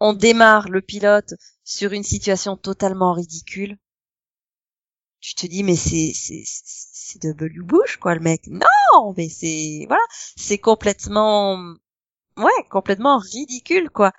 On 0.00 0.14
démarre 0.14 0.70
le 0.70 0.80
pilote 0.80 1.34
sur 1.62 1.92
une 1.92 2.02
situation 2.02 2.56
totalement 2.56 3.12
ridicule. 3.12 3.76
Tu 5.20 5.34
te 5.34 5.46
dis 5.46 5.62
mais 5.62 5.76
c'est 5.76 6.14
c'est 7.06 7.18
c'est 7.22 7.34
W 7.34 7.62
Bush 7.62 7.96
quoi 7.98 8.14
le 8.14 8.20
mec. 8.20 8.46
Non, 8.48 9.14
mais 9.16 9.28
c'est 9.28 9.84
voilà, 9.88 10.02
c'est 10.36 10.58
complètement 10.58 11.56
ouais, 12.36 12.64
complètement 12.70 13.18
ridicule 13.18 13.90
quoi. 13.90 14.12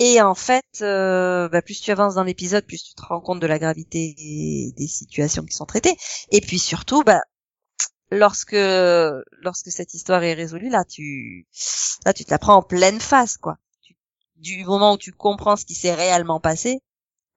Et 0.00 0.20
en 0.22 0.34
fait, 0.34 0.64
euh, 0.82 1.48
bah, 1.48 1.62
plus 1.62 1.80
tu 1.80 1.90
avances 1.90 2.14
dans 2.14 2.22
l'épisode, 2.24 2.64
plus 2.64 2.82
tu 2.84 2.94
te 2.94 3.02
rends 3.02 3.20
compte 3.20 3.40
de 3.40 3.46
la 3.48 3.58
gravité 3.58 4.72
des 4.76 4.86
situations 4.86 5.44
qui 5.44 5.54
sont 5.56 5.66
traitées. 5.66 5.96
Et 6.30 6.40
puis 6.40 6.58
surtout, 6.60 7.02
bah, 7.02 7.20
lorsque 8.10 8.52
lorsque 8.52 9.70
cette 9.70 9.94
histoire 9.94 10.22
est 10.22 10.34
résolue, 10.34 10.70
là, 10.70 10.84
tu 10.84 11.46
là, 12.06 12.12
tu 12.12 12.24
te 12.24 12.30
la 12.30 12.38
prends 12.38 12.56
en 12.56 12.62
pleine 12.62 13.00
face, 13.00 13.36
quoi. 13.38 13.58
Du 14.36 14.64
moment 14.64 14.94
où 14.94 14.98
tu 14.98 15.12
comprends 15.12 15.56
ce 15.56 15.64
qui 15.66 15.74
s'est 15.74 15.94
réellement 15.94 16.40
passé, 16.40 16.80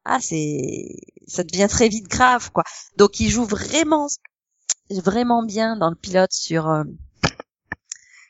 ah, 0.06 0.20
c'est 0.22 0.98
ça 1.28 1.44
devient 1.44 1.68
très 1.70 1.90
vite 1.90 2.08
grave, 2.08 2.52
quoi. 2.52 2.64
Donc, 2.98 3.20
il 3.20 3.30
joue 3.30 3.46
vraiment 3.46 4.08
vraiment 5.00 5.44
bien 5.44 5.76
dans 5.78 5.90
le 5.90 5.96
pilote 5.96 6.34
sur 6.34 6.70
euh, 6.70 6.84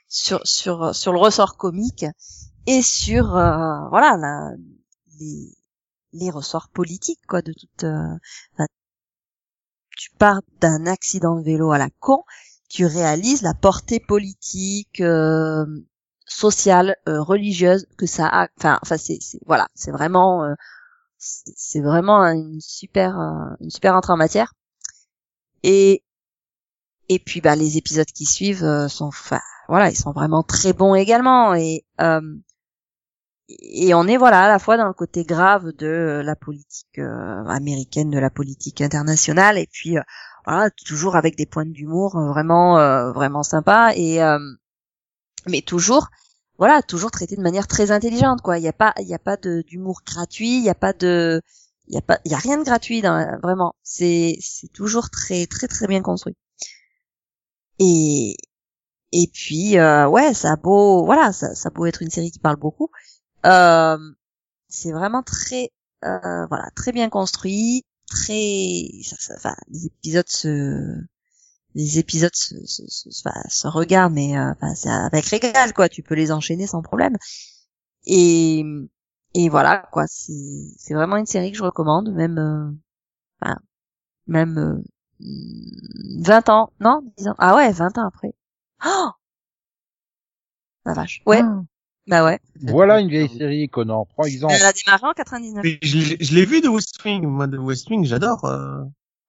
sur 0.07 0.41
sur 0.45 0.95
sur 0.95 1.13
le 1.13 1.19
ressort 1.19 1.57
comique 1.57 2.05
et 2.67 2.81
sur 2.81 3.35
euh, 3.35 3.87
voilà 3.89 4.17
la, 4.17 4.51
les 5.19 5.57
les 6.13 6.29
ressorts 6.29 6.69
politiques 6.69 7.25
quoi 7.27 7.41
de 7.41 7.53
toute 7.53 7.83
euh, 7.85 8.17
tu 9.97 10.09
pars 10.17 10.41
d'un 10.59 10.85
accident 10.85 11.35
de 11.35 11.43
vélo 11.43 11.71
à 11.71 11.77
la 11.77 11.89
con 11.99 12.23
tu 12.69 12.85
réalises 12.85 13.41
la 13.41 13.53
portée 13.53 13.99
politique 13.99 15.01
euh, 15.01 15.65
sociale 16.25 16.95
euh, 17.07 17.21
religieuse 17.21 17.87
que 17.97 18.05
ça 18.05 18.27
a 18.27 18.47
enfin 18.57 18.79
enfin 18.81 18.97
c'est 18.97 19.19
voilà 19.45 19.67
c'est 19.75 19.91
vraiment 19.91 20.43
euh, 20.43 20.53
c'est 21.21 21.81
vraiment 21.81 22.23
une 22.23 22.59
super 22.59 23.19
euh, 23.19 23.55
une 23.59 23.69
super 23.69 23.95
entrée 23.95 24.13
en 24.13 24.17
matière. 24.17 24.53
Et 25.63 26.03
et 27.11 27.19
puis 27.19 27.41
bah 27.41 27.55
les 27.55 27.77
épisodes 27.77 28.05
qui 28.05 28.25
suivent 28.25 28.63
euh, 28.63 28.87
sont 28.87 29.07
enfin 29.07 29.41
voilà 29.67 29.89
ils 29.89 29.97
sont 29.97 30.13
vraiment 30.13 30.43
très 30.43 30.71
bons 30.71 30.95
également 30.95 31.53
et 31.53 31.83
euh, 31.99 32.21
et 33.59 33.93
on 33.93 34.07
est 34.07 34.15
voilà 34.17 34.45
à 34.45 34.47
la 34.47 34.59
fois 34.59 34.77
dans 34.77 34.87
le 34.87 34.93
côté 34.93 35.25
grave 35.25 35.73
de 35.73 35.87
euh, 35.87 36.23
la 36.23 36.37
politique 36.37 36.99
euh, 36.99 37.45
américaine, 37.47 38.09
de 38.09 38.17
la 38.19 38.29
politique 38.29 38.79
internationale, 38.79 39.57
et 39.57 39.67
puis 39.69 39.97
euh, 39.97 40.01
voilà 40.45 40.69
toujours 40.85 41.17
avec 41.17 41.35
des 41.35 41.45
points 41.45 41.65
d'humour 41.65 42.15
euh, 42.15 42.29
vraiment 42.29 42.75
vraiment 43.13 43.43
sympas 43.43 43.91
et 43.95 44.19
mais 45.47 45.61
toujours 45.61 46.07
voilà 46.57 46.81
toujours 46.81 47.11
traité 47.11 47.35
de 47.35 47.41
manière 47.41 47.67
très 47.67 47.91
intelligente 47.91 48.41
quoi. 48.41 48.57
Il 48.57 48.63
y 48.63 48.67
a 48.69 48.73
pas 48.73 48.93
il 48.99 49.07
y 49.07 49.13
a 49.13 49.19
pas 49.19 49.37
d'humour 49.37 50.01
gratuit, 50.05 50.57
il 50.57 50.63
y 50.63 50.69
a 50.69 50.75
pas 50.75 50.93
de 50.93 51.41
il 51.87 51.95
y 51.95 51.97
a 51.97 52.01
pas 52.01 52.19
il 52.25 52.31
y 52.31 52.35
a 52.35 52.37
rien 52.37 52.57
de 52.57 52.63
gratuit 52.63 53.01
dans, 53.01 53.39
vraiment. 53.43 53.73
C'est 53.83 54.37
c'est 54.39 54.71
toujours 54.71 55.09
très 55.09 55.45
très 55.47 55.67
très 55.67 55.87
bien 55.87 56.01
construit. 56.01 56.35
Et 57.79 58.35
et 59.13 59.27
puis 59.33 59.77
euh, 59.79 60.07
ouais 60.09 60.33
ça 60.33 60.53
a 60.53 60.55
beau 60.57 61.05
voilà 61.05 61.33
ça 61.33 61.55
ça 61.55 61.69
a 61.69 61.71
beau 61.71 61.85
être 61.87 62.01
une 62.03 62.11
série 62.11 62.31
qui 62.31 62.39
parle 62.39 62.57
beaucoup 62.57 62.89
euh, 63.45 63.97
c'est 64.69 64.91
vraiment 64.93 65.23
très 65.23 65.71
euh, 66.05 66.45
voilà 66.47 66.69
très 66.75 66.91
bien 66.93 67.09
construit 67.09 67.85
très 68.09 68.87
ça, 69.03 69.15
ça- 69.19 69.35
enfin 69.37 69.55
les 69.69 69.87
épisodes 69.87 70.29
se 70.29 70.97
les 71.75 71.99
épisodes 71.99 72.35
se, 72.35 72.55
se, 72.65 72.83
se, 72.87 73.09
enfin, 73.27 73.41
se 73.49 73.67
regardent 73.67 74.13
mais 74.13 74.37
euh, 74.37 74.51
enfin, 74.51 74.75
c'est 74.75 74.89
avec 74.89 75.25
régal 75.27 75.73
quoi 75.73 75.89
tu 75.89 76.03
peux 76.03 76.15
les 76.15 76.31
enchaîner 76.31 76.67
sans 76.67 76.81
problème. 76.81 77.17
Et 78.05 78.63
et 79.33 79.49
voilà 79.49 79.87
quoi, 79.91 80.05
c'est 80.07 80.33
c'est 80.77 80.93
vraiment 80.93 81.17
une 81.17 81.25
série 81.25 81.51
que 81.51 81.57
je 81.57 81.63
recommande, 81.63 82.11
même 82.13 82.37
euh, 82.39 82.71
enfin, 83.41 83.57
même 84.27 84.57
euh, 84.59 84.83
20 86.19 86.49
ans, 86.49 86.71
non, 86.79 87.01
10 87.17 87.27
ans. 87.29 87.35
Ah 87.37 87.55
ouais, 87.55 87.71
20 87.71 87.97
ans 87.97 88.07
après. 88.07 88.33
Oh 88.85 89.09
la 90.85 90.93
vache. 90.93 91.21
Ouais, 91.27 91.41
Ah. 91.43 91.61
bah 92.07 92.25
ouais. 92.25 92.39
Voilà 92.61 92.99
une 92.99 93.07
vieille 93.09 93.29
série, 93.29 93.69
Conan. 93.69 94.05
Prends 94.05 94.23
exemple. 94.23 94.53
Elle 94.57 94.65
a 94.65 94.71
démarré 94.73 95.05
en 95.07 95.13
99. 95.13 95.63
Mais 95.63 95.77
je 95.83 95.97
l'ai- 95.97 96.17
je 96.19 96.33
l'ai 96.33 96.45
vu 96.45 96.61
de 96.61 96.67
West 96.69 96.97
Wing. 97.05 97.25
Moi, 97.27 97.45
de 97.47 97.57
West 97.57 97.89
Wing, 97.89 98.05
j'adore. 98.05 98.45
euh, 98.45 98.83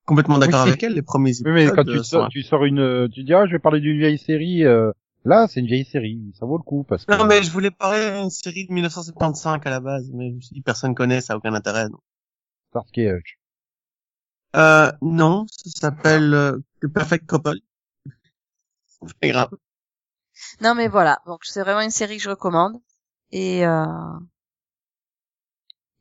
Complètement 0.06 0.38
d'accord 0.38 0.62
Oui, 0.64 0.70
avec 0.70 0.82
elle. 0.82 0.94
Les 0.94 1.02
premiers 1.02 1.30
Oui, 1.30 1.50
épisodes. 1.50 1.52
mais 1.54 1.70
quand 1.76 1.84
tu 1.84 1.98
euh, 1.98 2.02
sors, 2.02 2.28
tu 2.28 2.42
sors 2.42 2.64
une, 2.64 2.80
euh, 2.80 3.08
tu 3.08 3.22
dis, 3.22 3.34
ah, 3.34 3.46
je 3.46 3.52
vais 3.52 3.58
parler 3.60 3.80
d'une 3.80 3.98
vieille 3.98 4.18
série, 4.18 4.64
euh, 4.64 4.90
là, 5.24 5.46
c'est 5.48 5.60
une 5.60 5.66
vieille 5.66 5.84
série. 5.84 6.20
Ça 6.38 6.44
vaut 6.46 6.56
le 6.56 6.62
coup, 6.64 6.82
parce 6.84 7.04
que. 7.04 7.12
Non, 7.16 7.24
mais 7.26 7.42
je 7.42 7.50
voulais 7.52 7.70
parler 7.70 8.10
d'une 8.18 8.30
série 8.30 8.66
de 8.66 8.72
1975 8.72 9.60
à 9.64 9.70
la 9.70 9.80
base, 9.80 10.10
mais 10.12 10.30
je 10.30 10.34
me 10.36 10.40
suis 10.40 10.54
dit 10.54 10.60
personne 10.62 10.94
connaît, 10.94 11.20
ça 11.20 11.34
a 11.34 11.36
aucun 11.36 11.54
intérêt. 11.54 11.88
donc. 11.88 12.00
Starsky 12.70 13.02
et 13.02 13.12
Hutch. 13.12 13.38
Euh, 14.56 14.92
non, 15.00 15.46
ça 15.50 15.70
s'appelle 15.70 16.34
euh, 16.34 16.58
The 16.82 16.86
Perfect 16.86 17.26
Couple. 17.28 17.58
C'est 19.06 19.18
pas 19.18 19.28
grave. 19.28 19.50
Non 20.60 20.74
mais 20.74 20.88
voilà, 20.88 21.20
donc 21.26 21.44
c'est 21.44 21.60
vraiment 21.62 21.80
une 21.80 21.90
série 21.90 22.16
que 22.16 22.22
je 22.22 22.30
recommande. 22.30 22.80
Et 23.30 23.66
euh... 23.66 23.84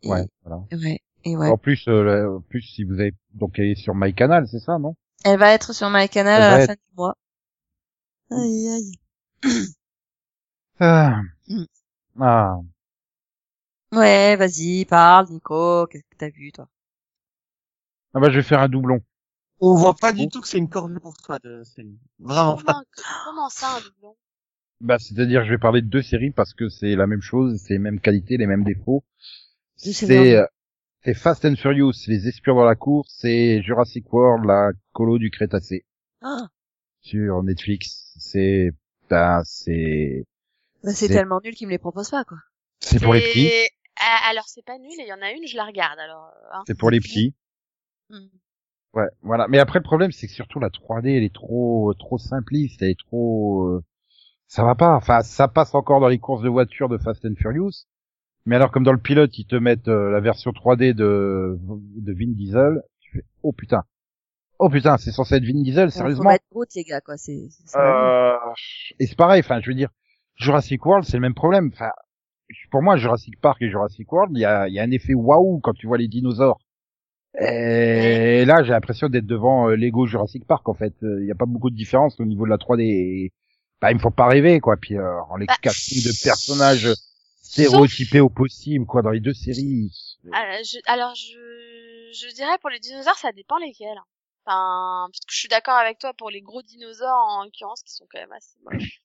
et- 0.01 0.09
Ouais, 0.09 0.27
voilà. 0.43 0.63
ouais, 0.71 0.99
et 1.23 1.37
ouais. 1.37 1.49
En 1.49 1.57
plus, 1.57 1.87
euh, 1.87 2.37
en 2.37 2.41
plus, 2.41 2.61
si 2.61 2.83
vous 2.83 2.93
avez, 2.95 3.13
donc, 3.33 3.57
elle 3.59 3.67
est 3.71 3.75
sur 3.75 3.95
MyCanal, 3.95 4.47
c'est 4.47 4.59
ça, 4.59 4.77
non? 4.79 4.95
Elle 5.23 5.39
va 5.39 5.51
être 5.53 5.73
sur 5.73 5.89
MyCanal 5.89 6.41
Elle 6.41 6.43
à 6.43 6.57
la 6.57 6.63
être- 6.63 6.67
fin 6.67 6.73
du 6.73 6.95
mois. 6.97 7.15
Aïe 8.31 8.69
aïe. 8.69 8.91
Ah. 10.79 11.21
Mm. 11.47 11.65
Ah. 12.19 12.57
Ouais, 13.93 14.35
vas-y, 14.35 14.85
parle, 14.85 15.27
Nico. 15.29 15.87
Qu'est-ce 15.87 16.03
que 16.09 16.15
t'as 16.17 16.29
vu, 16.29 16.51
toi? 16.51 16.67
Ah 18.13 18.19
bah, 18.19 18.29
je 18.29 18.35
vais 18.37 18.43
faire 18.43 18.59
un 18.59 18.69
doublon. 18.69 19.01
On 19.59 19.75
voit 19.75 19.93
pas 19.95 20.11
du 20.11 20.27
tout 20.27 20.41
que 20.41 20.47
c'est 20.47 20.57
une 20.57 20.69
corvée 20.69 20.99
pour 20.99 21.13
toi 21.17 21.37
de 21.39 21.63
série. 21.63 21.97
Vraiment 22.19 22.57
pas. 22.57 22.73
Comment, 22.73 22.83
comment 23.25 23.49
ça, 23.49 23.77
un 23.77 23.81
doublon? 23.81 24.15
Bah, 24.81 24.97
c'est-à-dire, 24.99 25.45
je 25.45 25.51
vais 25.51 25.59
parler 25.59 25.81
de 25.81 25.87
deux 25.87 26.01
séries 26.01 26.31
parce 26.31 26.53
que 26.53 26.67
c'est 26.67 26.95
la 26.95 27.05
même 27.07 27.21
chose, 27.21 27.61
c'est 27.63 27.73
les 27.73 27.79
mêmes 27.79 27.99
qualités, 27.99 28.37
les 28.37 28.47
mêmes 28.47 28.63
défauts. 28.63 29.03
C'est, 29.75 30.35
euh, 30.37 30.45
c'est 31.03 31.13
Fast 31.13 31.45
and 31.45 31.55
Furious, 31.55 31.93
les 32.07 32.27
espions 32.27 32.55
dans 32.55 32.65
la 32.65 32.75
cour, 32.75 33.05
c'est 33.07 33.61
Jurassic 33.61 34.11
World, 34.11 34.45
la 34.45 34.71
colo 34.93 35.17
du 35.19 35.29
Crétacé 35.31 35.85
Ah, 36.21 36.47
sur 37.01 37.43
Netflix. 37.43 38.11
C'est, 38.17 38.71
ben, 39.09 39.41
c'est, 39.45 40.25
bah, 40.83 40.89
c'est 40.91 41.07
C'est- 41.07 41.13
tellement 41.13 41.39
nul 41.43 41.53
qu'ils 41.55 41.67
me 41.67 41.71
les 41.71 41.77
proposent 41.77 42.09
pas, 42.09 42.23
quoi. 42.25 42.37
c'est 42.79 42.99
pour 43.01 43.13
les 43.13 43.19
Et- 43.19 43.23
petits, 43.23 43.75
Ah, 44.03 44.29
alors 44.31 44.45
c'est 44.47 44.65
pas 44.65 44.79
nul, 44.79 44.91
et 44.99 45.03
il 45.03 45.07
y 45.07 45.13
en 45.13 45.21
a 45.21 45.31
une, 45.31 45.45
je 45.47 45.55
la 45.55 45.65
regarde, 45.65 45.99
alors. 45.99 46.25
euh, 46.25 46.47
hein. 46.53 46.63
c'est 46.65 46.77
pour 46.77 46.89
les 46.89 46.99
petits. 46.99 47.35
Hmm. 48.11 48.27
Ouais, 48.93 49.07
voilà. 49.21 49.47
Mais 49.47 49.59
après, 49.59 49.79
le 49.79 49.83
problème, 49.83 50.11
c'est 50.11 50.27
que 50.27 50.33
surtout 50.33 50.59
la 50.59 50.69
3D, 50.69 51.15
elle 51.17 51.23
est 51.23 51.33
trop, 51.33 51.93
trop 51.97 52.17
simpliste, 52.17 52.81
elle 52.81 52.89
est 52.89 52.99
trop, 52.99 53.67
euh, 53.69 53.83
ça 54.47 54.63
va 54.63 54.75
pas. 54.75 54.95
Enfin, 54.95 55.21
ça 55.23 55.47
passe 55.47 55.75
encore 55.75 56.01
dans 56.01 56.09
les 56.09 56.19
courses 56.19 56.43
de 56.43 56.49
voiture 56.49 56.89
de 56.89 56.97
Fast 56.97 57.25
and 57.25 57.35
Furious. 57.37 57.85
Mais 58.45 58.55
alors, 58.57 58.71
comme 58.71 58.83
dans 58.83 58.93
le 58.93 58.99
pilote, 58.99 59.37
ils 59.37 59.45
te 59.47 59.55
mettent 59.55 59.87
euh, 59.89 60.11
la 60.11 60.21
version 60.21 60.51
3D 60.53 60.93
de, 60.93 61.57
de 61.61 62.13
Vin 62.13 62.33
Diesel, 62.33 62.81
tu 63.01 63.11
fais, 63.11 63.25
oh 63.43 63.53
putain. 63.53 63.83
Oh 64.59 64.69
putain, 64.69 64.97
c'est 64.97 65.11
censé 65.11 65.35
être 65.35 65.45
Vin 65.45 65.61
Diesel, 65.63 65.91
Faut 65.91 65.97
sérieusement? 65.97 66.29
mettre 66.29 66.45
haute, 66.51 66.73
les 66.75 66.83
gars, 66.83 67.01
quoi. 67.01 67.17
C'est, 67.17 67.47
c'est- 67.49 67.67
ça 67.67 67.81
va 67.81 67.93
Euh, 67.93 68.37
et 68.99 69.07
c'est 69.07 69.17
pareil, 69.17 69.41
enfin, 69.43 69.59
je 69.61 69.69
veux 69.69 69.75
dire, 69.75 69.89
Jurassic 70.35 70.85
World, 70.85 71.05
c'est 71.05 71.17
le 71.17 71.21
même 71.21 71.33
problème. 71.33 71.71
Enfin, 71.73 71.91
pour 72.71 72.81
moi, 72.81 72.97
Jurassic 72.97 73.39
Park 73.41 73.61
et 73.61 73.69
Jurassic 73.69 74.11
World, 74.11 74.33
il 74.35 74.41
y 74.41 74.45
a, 74.45 74.67
il 74.67 74.73
y 74.73 74.79
a 74.79 74.83
un 74.83 74.91
effet 74.91 75.13
waouh 75.13 75.59
quand 75.61 75.73
tu 75.73 75.87
vois 75.87 75.97
les 75.97 76.07
dinosaures. 76.07 76.59
Et 77.39 78.43
là, 78.45 78.63
j'ai 78.63 78.71
l'impression 78.71 79.07
d'être 79.09 79.25
devant 79.25 79.69
euh, 79.69 79.75
Lego 79.75 80.05
Jurassic 80.05 80.45
Park, 80.45 80.67
en 80.67 80.73
fait. 80.73 80.93
Euh, 81.03 81.19
Il 81.21 81.25
n'y 81.25 81.31
a 81.31 81.35
pas 81.35 81.45
beaucoup 81.45 81.69
de 81.69 81.75
différence 81.75 82.19
au 82.19 82.25
niveau 82.25 82.45
de 82.45 82.49
la 82.49 82.57
3D. 82.57 82.81
Et, 82.83 83.31
bah, 83.81 83.91
il 83.91 83.95
me 83.95 83.99
faut 83.99 84.11
pas 84.11 84.27
rêver, 84.27 84.59
quoi. 84.59 84.75
Puis, 84.77 84.97
euh, 84.97 85.21
en 85.29 85.37
les 85.37 85.45
Bah, 85.45 85.55
casting 85.61 86.03
de 86.03 86.11
personnages 86.23 86.89
stéréotypés 87.41 88.19
au 88.19 88.29
possible, 88.29 88.85
quoi, 88.85 89.01
dans 89.01 89.09
les 89.11 89.19
deux 89.21 89.33
séries. 89.33 89.91
Alors, 90.33 90.57
je, 90.63 90.77
alors 90.85 91.15
je, 91.15 91.37
je 92.13 92.33
dirais 92.35 92.57
pour 92.59 92.69
les 92.69 92.79
dinosaures, 92.79 93.17
ça 93.17 93.31
dépend 93.31 93.57
lesquels. 93.57 93.99
Enfin, 94.45 95.07
parce 95.11 95.19
que 95.25 95.33
je 95.33 95.37
suis 95.39 95.49
d'accord 95.49 95.75
avec 95.75 95.99
toi 95.99 96.13
pour 96.13 96.29
les 96.31 96.41
gros 96.41 96.61
dinosaures 96.63 97.15
en 97.29 97.43
l'occurrence 97.45 97.81
qui 97.83 97.93
sont 97.93 98.05
quand 98.11 98.19
même 98.19 98.31
assez 98.31 98.57
moches. 98.65 99.01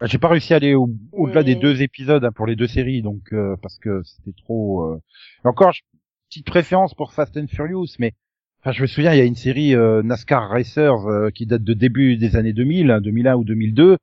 Bah, 0.00 0.06
j'ai 0.06 0.18
pas 0.18 0.28
réussi 0.28 0.52
à 0.52 0.56
aller 0.56 0.74
au- 0.74 0.90
au-delà 1.12 1.42
des 1.42 1.54
deux 1.60 1.80
épisodes 1.82 2.24
hein, 2.24 2.32
pour 2.32 2.46
les 2.46 2.56
deux 2.56 2.66
séries, 2.66 3.02
donc 3.02 3.32
euh, 3.32 3.56
parce 3.62 3.78
que 3.78 4.02
c'était 4.04 4.36
trop. 4.42 4.82
euh, 4.82 5.00
et 5.44 5.48
Encore 5.48 5.72
je- 5.72 5.82
petite 6.32 6.46
préférence 6.46 6.94
pour 6.94 7.12
Fast 7.12 7.36
and 7.36 7.46
Furious, 7.48 7.88
mais 7.98 8.12
enfin 8.60 8.72
je 8.72 8.80
me 8.80 8.86
souviens 8.86 9.12
il 9.12 9.18
y 9.18 9.20
a 9.20 9.24
une 9.24 9.34
série 9.36 9.74
euh, 9.74 10.02
NASCAR 10.02 10.48
Racers 10.48 11.06
euh, 11.06 11.30
qui 11.30 11.44
date 11.44 11.62
de 11.62 11.74
début 11.74 12.16
des 12.16 12.36
années 12.36 12.54
2000, 12.54 12.90
hein, 12.90 13.00
2001 13.02 13.34
ou 13.36 13.44
2002, 13.44 13.98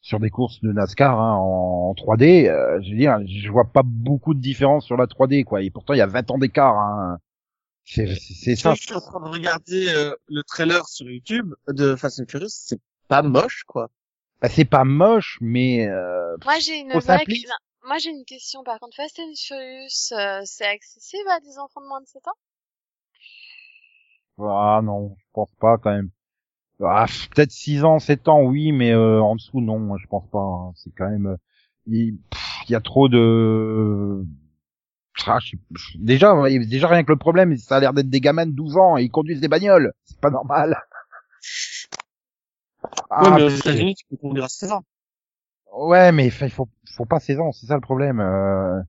sur 0.00 0.20
des 0.20 0.30
courses 0.30 0.60
de 0.60 0.70
NASCAR 0.72 1.18
hein, 1.20 1.34
en, 1.36 1.90
en 1.90 1.94
3D. 1.94 2.48
euh, 2.48 2.80
je 2.82 2.90
veux 2.90 2.96
dire, 2.96 3.18
je 3.26 3.50
vois 3.50 3.64
pas 3.72 3.82
beaucoup 3.84 4.32
de 4.34 4.40
différence 4.40 4.86
sur 4.86 4.96
la 4.96 5.06
3D 5.06 5.42
quoi, 5.42 5.60
et 5.62 5.70
pourtant 5.70 5.94
il 5.94 5.98
y 5.98 6.02
a 6.02 6.06
20 6.06 6.30
ans 6.30 6.38
d'écart. 6.38 6.76
Hein. 6.78 7.18
C'est 7.84 8.06
c'est- 8.14 8.34
c'est 8.34 8.54
ça. 8.56 8.74
Je 8.74 8.82
suis 8.82 8.94
en 8.94 9.00
train 9.00 9.18
de 9.20 9.28
regarder 9.28 9.88
euh, 9.88 10.14
le 10.28 10.42
trailer 10.44 10.86
sur 10.86 11.10
YouTube 11.10 11.52
de 11.66 11.96
Fast 11.96 12.20
and 12.20 12.26
Furious. 12.28 12.46
C'est 12.50 12.78
pas 13.08 13.22
moche, 13.22 13.64
quoi. 13.66 13.90
Bah, 14.40 14.48
c'est 14.48 14.64
pas 14.64 14.84
moche, 14.84 15.38
mais 15.40 15.88
euh, 15.88 16.36
Moi 16.44 16.54
j'ai 16.60 16.78
une 16.80 16.92
vraie, 17.00 17.24
moi 17.84 17.98
j'ai 17.98 18.10
une 18.10 18.24
question 18.24 18.64
par 18.64 18.78
contre. 18.80 18.96
Fast 18.96 19.18
and 19.20 19.34
Furious, 19.36 20.12
euh, 20.12 20.42
c'est 20.44 20.66
accessible 20.66 21.28
à 21.28 21.40
des 21.40 21.58
enfants 21.58 21.80
de 21.80 21.86
moins 21.86 22.00
de 22.00 22.06
7 22.06 22.26
ans? 22.28 22.36
Ah 24.40 24.80
non, 24.82 25.14
je 25.18 25.24
pense 25.32 25.50
pas 25.60 25.78
quand 25.78 25.90
même. 25.92 26.10
Ah, 26.82 27.06
peut-être 27.34 27.52
6 27.52 27.84
ans, 27.84 27.98
7 28.00 28.28
ans, 28.28 28.42
oui, 28.42 28.72
mais 28.72 28.92
euh, 28.92 29.22
en 29.22 29.36
dessous, 29.36 29.60
non, 29.60 29.96
je 29.98 30.06
pense 30.08 30.28
pas. 30.30 30.40
hein. 30.40 30.72
C'est 30.76 30.92
quand 30.96 31.08
même... 31.10 31.26
euh, 31.28 31.36
Il 31.86 32.18
pff, 32.30 32.70
y, 32.70 32.74
a 32.74 32.80
trop 32.80 33.08
de... 33.08 34.24
Ah, 35.26 35.38
je 35.40 35.56
déjà, 35.98 36.34
ouais, 36.34 36.58
déjà 36.66 36.88
rien 36.88 37.04
que 37.04 37.12
le 37.12 37.18
problème, 37.18 37.56
ça 37.56 37.76
a 37.76 37.80
l'air 37.80 37.92
d'être 37.94 38.10
des 38.10 38.20
gamins 38.20 38.46
de 38.46 38.52
12 38.52 38.76
ans 38.76 38.96
et 38.98 39.04
ils 39.04 39.10
conduisent 39.10 39.40
des 39.40 39.48
bagnoles. 39.48 39.92
C'est 40.04 40.20
pas 40.20 40.30
normal. 40.30 40.76
Ah, 43.10 43.22
ouais, 43.24 43.30
mais 43.30 43.42
aux 43.42 43.48
c'est- 43.48 43.58
États-Unis, 43.60 43.94
tu 43.94 44.04
peux 44.10 44.16
conduire 44.16 44.44
à 44.44 44.48
16 44.48 44.72
ans. 44.72 44.84
Ouais, 45.72 46.12
mais 46.12 46.26
il 46.26 46.30
faut, 46.50 46.68
faut 46.96 47.04
pas 47.06 47.18
16 47.20 47.40
ans, 47.40 47.52
c'est 47.52 47.66
ça 47.66 47.74
le 47.74 47.80
problème. 47.80 48.20
euh. 48.20 48.80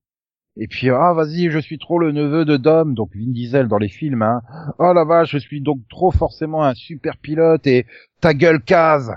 Et 0.58 0.68
puis, 0.68 0.90
ah, 0.90 1.14
vas-y, 1.14 1.52
je 1.52 1.60
suis 1.60 1.80
trop 1.80 2.00
le 2.00 2.12
neveu 2.12 2.46
de 2.46 2.58
Dom, 2.58 2.94
donc 2.96 3.12
Vin 3.16 3.32
Diesel 3.32 3.68
dans 3.68 3.78
les 3.80 3.90
films, 3.90 4.22
hein. 4.24 4.42
Oh 4.80 4.94
la 4.94 5.04
vache, 5.06 5.32
je 5.32 5.38
suis 5.40 5.62
donc 5.62 5.80
trop 5.90 6.12
forcément 6.12 6.64
un 6.64 6.76
super 6.76 7.18
pilote 7.18 7.68
et 7.68 7.86
ta 8.22 8.34
gueule, 8.34 8.62
Kaz. 8.64 9.14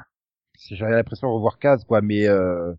J'avais 0.71 0.93
l'impression 0.97 1.29
de 1.29 1.35
revoir 1.35 1.59
Kaz, 1.59 1.85
quoi, 1.85 2.01
mais 2.03 2.27
euh... 2.29 2.73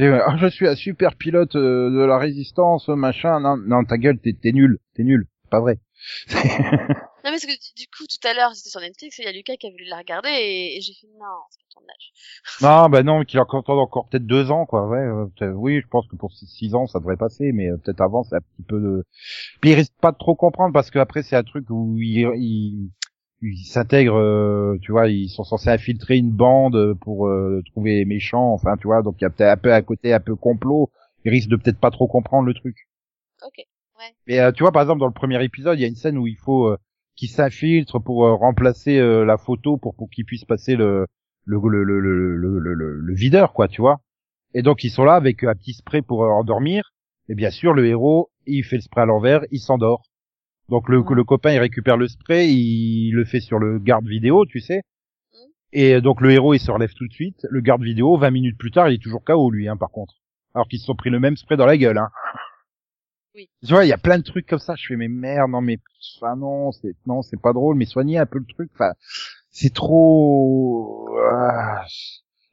ah, 0.00 0.36
je 0.38 0.46
suis 0.48 0.66
un 0.68 0.74
super 0.76 1.16
pilote 1.16 1.56
euh, 1.56 1.90
de 1.90 2.04
la 2.04 2.18
résistance, 2.18 2.88
machin. 2.88 3.40
Non, 3.40 3.56
non, 3.56 3.84
ta 3.84 3.98
gueule, 3.98 4.18
t'es 4.18 4.34
nul, 4.52 4.78
t'es 4.94 5.02
nul, 5.04 5.26
pas 5.48 5.60
vrai. 5.60 5.78
Non, 7.24 7.30
parce 7.32 7.44
que 7.44 7.74
du, 7.76 7.86
coup, 7.88 8.04
tout 8.06 8.28
à 8.28 8.32
l'heure, 8.32 8.52
j'étais 8.54 8.70
sur 8.70 8.80
Netflix 8.80 9.18
et 9.18 9.22
il 9.22 9.26
y 9.26 9.28
a 9.28 9.32
Lucas 9.32 9.56
qui 9.56 9.66
a 9.66 9.70
voulu 9.70 9.84
la 9.84 9.98
regarder 9.98 10.28
et, 10.30 10.76
et 10.76 10.80
j'ai 10.80 10.94
fait 10.94 11.08
non, 11.18 11.26
c'est 11.50 11.58
pas 11.60 11.80
ton 11.80 11.80
âge. 11.82 12.12
Non, 12.62 12.88
bah 12.88 13.02
non, 13.02 13.24
qu'il 13.24 13.38
a 13.40 13.42
encore, 13.42 13.68
encore 13.68 14.08
peut-être 14.08 14.26
deux 14.26 14.50
ans, 14.52 14.66
quoi. 14.66 14.86
Ouais, 14.86 14.98
euh, 15.42 15.52
oui, 15.52 15.80
je 15.80 15.88
pense 15.88 16.06
que 16.06 16.14
pour 16.16 16.32
six- 16.32 16.46
six 16.46 16.74
ans, 16.76 16.86
ça 16.86 17.00
devrait 17.00 17.16
passer, 17.16 17.50
mais 17.52 17.70
euh, 17.70 17.76
peut-être 17.76 18.00
avant, 18.00 18.22
c'est 18.22 18.36
un 18.36 18.40
petit 18.40 18.62
peu 18.62 18.80
de. 18.80 19.04
Puis 19.60 19.70
il 19.70 19.74
risque 19.74 19.92
pas 20.00 20.12
de 20.12 20.18
trop 20.18 20.34
comprendre 20.36 20.72
parce 20.72 20.90
qu'après, 20.90 21.22
c'est 21.22 21.36
un 21.36 21.42
truc 21.44 21.66
où 21.70 21.96
il, 21.98 22.20
il, 22.36 22.90
il 23.42 23.64
s'intègre, 23.66 24.16
euh, 24.16 24.78
tu 24.82 24.92
vois, 24.92 25.08
ils 25.08 25.28
sont 25.28 25.44
censés 25.44 25.70
infiltrer 25.70 26.16
une 26.18 26.30
bande 26.32 26.94
pour 27.00 27.26
euh, 27.28 27.62
trouver 27.72 27.96
les 27.96 28.04
méchants, 28.04 28.52
enfin, 28.52 28.76
tu 28.76 28.86
vois, 28.88 29.02
donc 29.02 29.16
il 29.20 29.24
y 29.24 29.26
a 29.26 29.30
peut-être 29.30 29.50
un 29.52 29.56
peu 29.56 29.72
à 29.72 29.82
côté, 29.82 30.12
un 30.14 30.20
peu 30.20 30.36
complot. 30.36 30.90
Il 31.24 31.30
risque 31.32 31.48
de 31.48 31.56
peut-être 31.56 31.80
pas 31.80 31.90
trop 31.90 32.06
comprendre 32.06 32.46
le 32.46 32.54
truc. 32.54 32.88
Ok. 33.42 33.58
Mais 34.26 34.40
euh, 34.40 34.52
tu 34.52 34.62
vois, 34.62 34.72
par 34.72 34.82
exemple, 34.82 35.00
dans 35.00 35.06
le 35.06 35.12
premier 35.12 35.42
épisode, 35.44 35.78
il 35.78 35.82
y 35.82 35.84
a 35.84 35.88
une 35.88 35.96
scène 35.96 36.18
où 36.18 36.26
il 36.26 36.36
faut 36.36 36.66
euh, 36.68 36.76
qu'il 37.16 37.28
s'infiltre 37.28 37.98
pour 38.00 38.24
euh, 38.26 38.34
remplacer 38.34 38.98
euh, 38.98 39.24
la 39.24 39.36
photo 39.38 39.76
pour 39.76 39.94
pour 39.96 40.08
qu'il 40.10 40.24
puisse 40.24 40.44
passer 40.44 40.76
le 40.76 41.06
le 41.44 41.58
le 41.68 41.82
le 41.82 42.00
le, 42.00 43.00
le, 43.00 43.14
videur, 43.14 43.52
quoi, 43.52 43.68
tu 43.68 43.80
vois. 43.80 44.00
Et 44.54 44.62
donc 44.62 44.84
ils 44.84 44.90
sont 44.90 45.04
là 45.04 45.14
avec 45.14 45.42
un 45.44 45.54
petit 45.54 45.72
spray 45.74 46.02
pour 46.02 46.24
euh, 46.24 46.28
endormir. 46.28 46.92
Et 47.28 47.34
bien 47.34 47.50
sûr, 47.50 47.74
le 47.74 47.86
héros, 47.86 48.30
il 48.46 48.64
fait 48.64 48.76
le 48.76 48.82
spray 48.82 49.02
à 49.02 49.06
l'envers, 49.06 49.44
il 49.50 49.60
s'endort. 49.60 50.02
Donc 50.68 50.88
le 50.88 50.98
Ouais. 50.98 51.14
le 51.14 51.24
copain, 51.24 51.52
il 51.52 51.58
récupère 51.58 51.96
le 51.96 52.08
spray, 52.08 52.52
il 52.52 53.12
le 53.12 53.24
fait 53.24 53.40
sur 53.40 53.58
le 53.58 53.78
garde 53.78 54.06
vidéo, 54.06 54.46
tu 54.46 54.60
sais. 54.60 54.82
Et 55.72 56.00
donc 56.00 56.20
le 56.20 56.30
héros, 56.32 56.54
il 56.54 56.60
se 56.60 56.70
relève 56.70 56.92
tout 56.94 57.06
de 57.06 57.12
suite. 57.12 57.46
Le 57.50 57.60
garde 57.60 57.82
vidéo, 57.82 58.16
20 58.16 58.30
minutes 58.30 58.58
plus 58.58 58.70
tard, 58.70 58.88
il 58.88 58.94
est 58.94 59.02
toujours 59.02 59.24
KO 59.24 59.50
lui, 59.50 59.68
hein, 59.68 59.76
par 59.76 59.90
contre. 59.90 60.14
Alors 60.54 60.68
qu'ils 60.68 60.78
se 60.80 60.86
sont 60.86 60.94
pris 60.96 61.10
le 61.10 61.20
même 61.20 61.36
spray 61.36 61.56
dans 61.56 61.66
la 61.66 61.76
gueule, 61.76 61.98
hein. 61.98 62.10
Oui. 63.38 63.48
Tu 63.64 63.72
vois, 63.72 63.84
il 63.84 63.88
y 63.88 63.92
a 63.92 63.98
plein 63.98 64.18
de 64.18 64.24
trucs 64.24 64.46
comme 64.48 64.58
ça. 64.58 64.74
Je 64.76 64.84
fais 64.86 64.96
mais 64.96 65.06
merde, 65.06 65.50
non 65.52 65.60
mais 65.60 65.78
enfin 66.16 66.34
non, 66.34 66.72
c'est 66.72 66.96
non, 67.06 67.22
c'est 67.22 67.40
pas 67.40 67.52
drôle. 67.52 67.76
Mais 67.76 67.84
soignez 67.84 68.18
un 68.18 68.26
peu 68.26 68.40
le 68.40 68.46
truc. 68.46 68.70
Enfin, 68.74 68.94
c'est 69.50 69.72
trop. 69.72 71.08
Ah. 71.30 71.84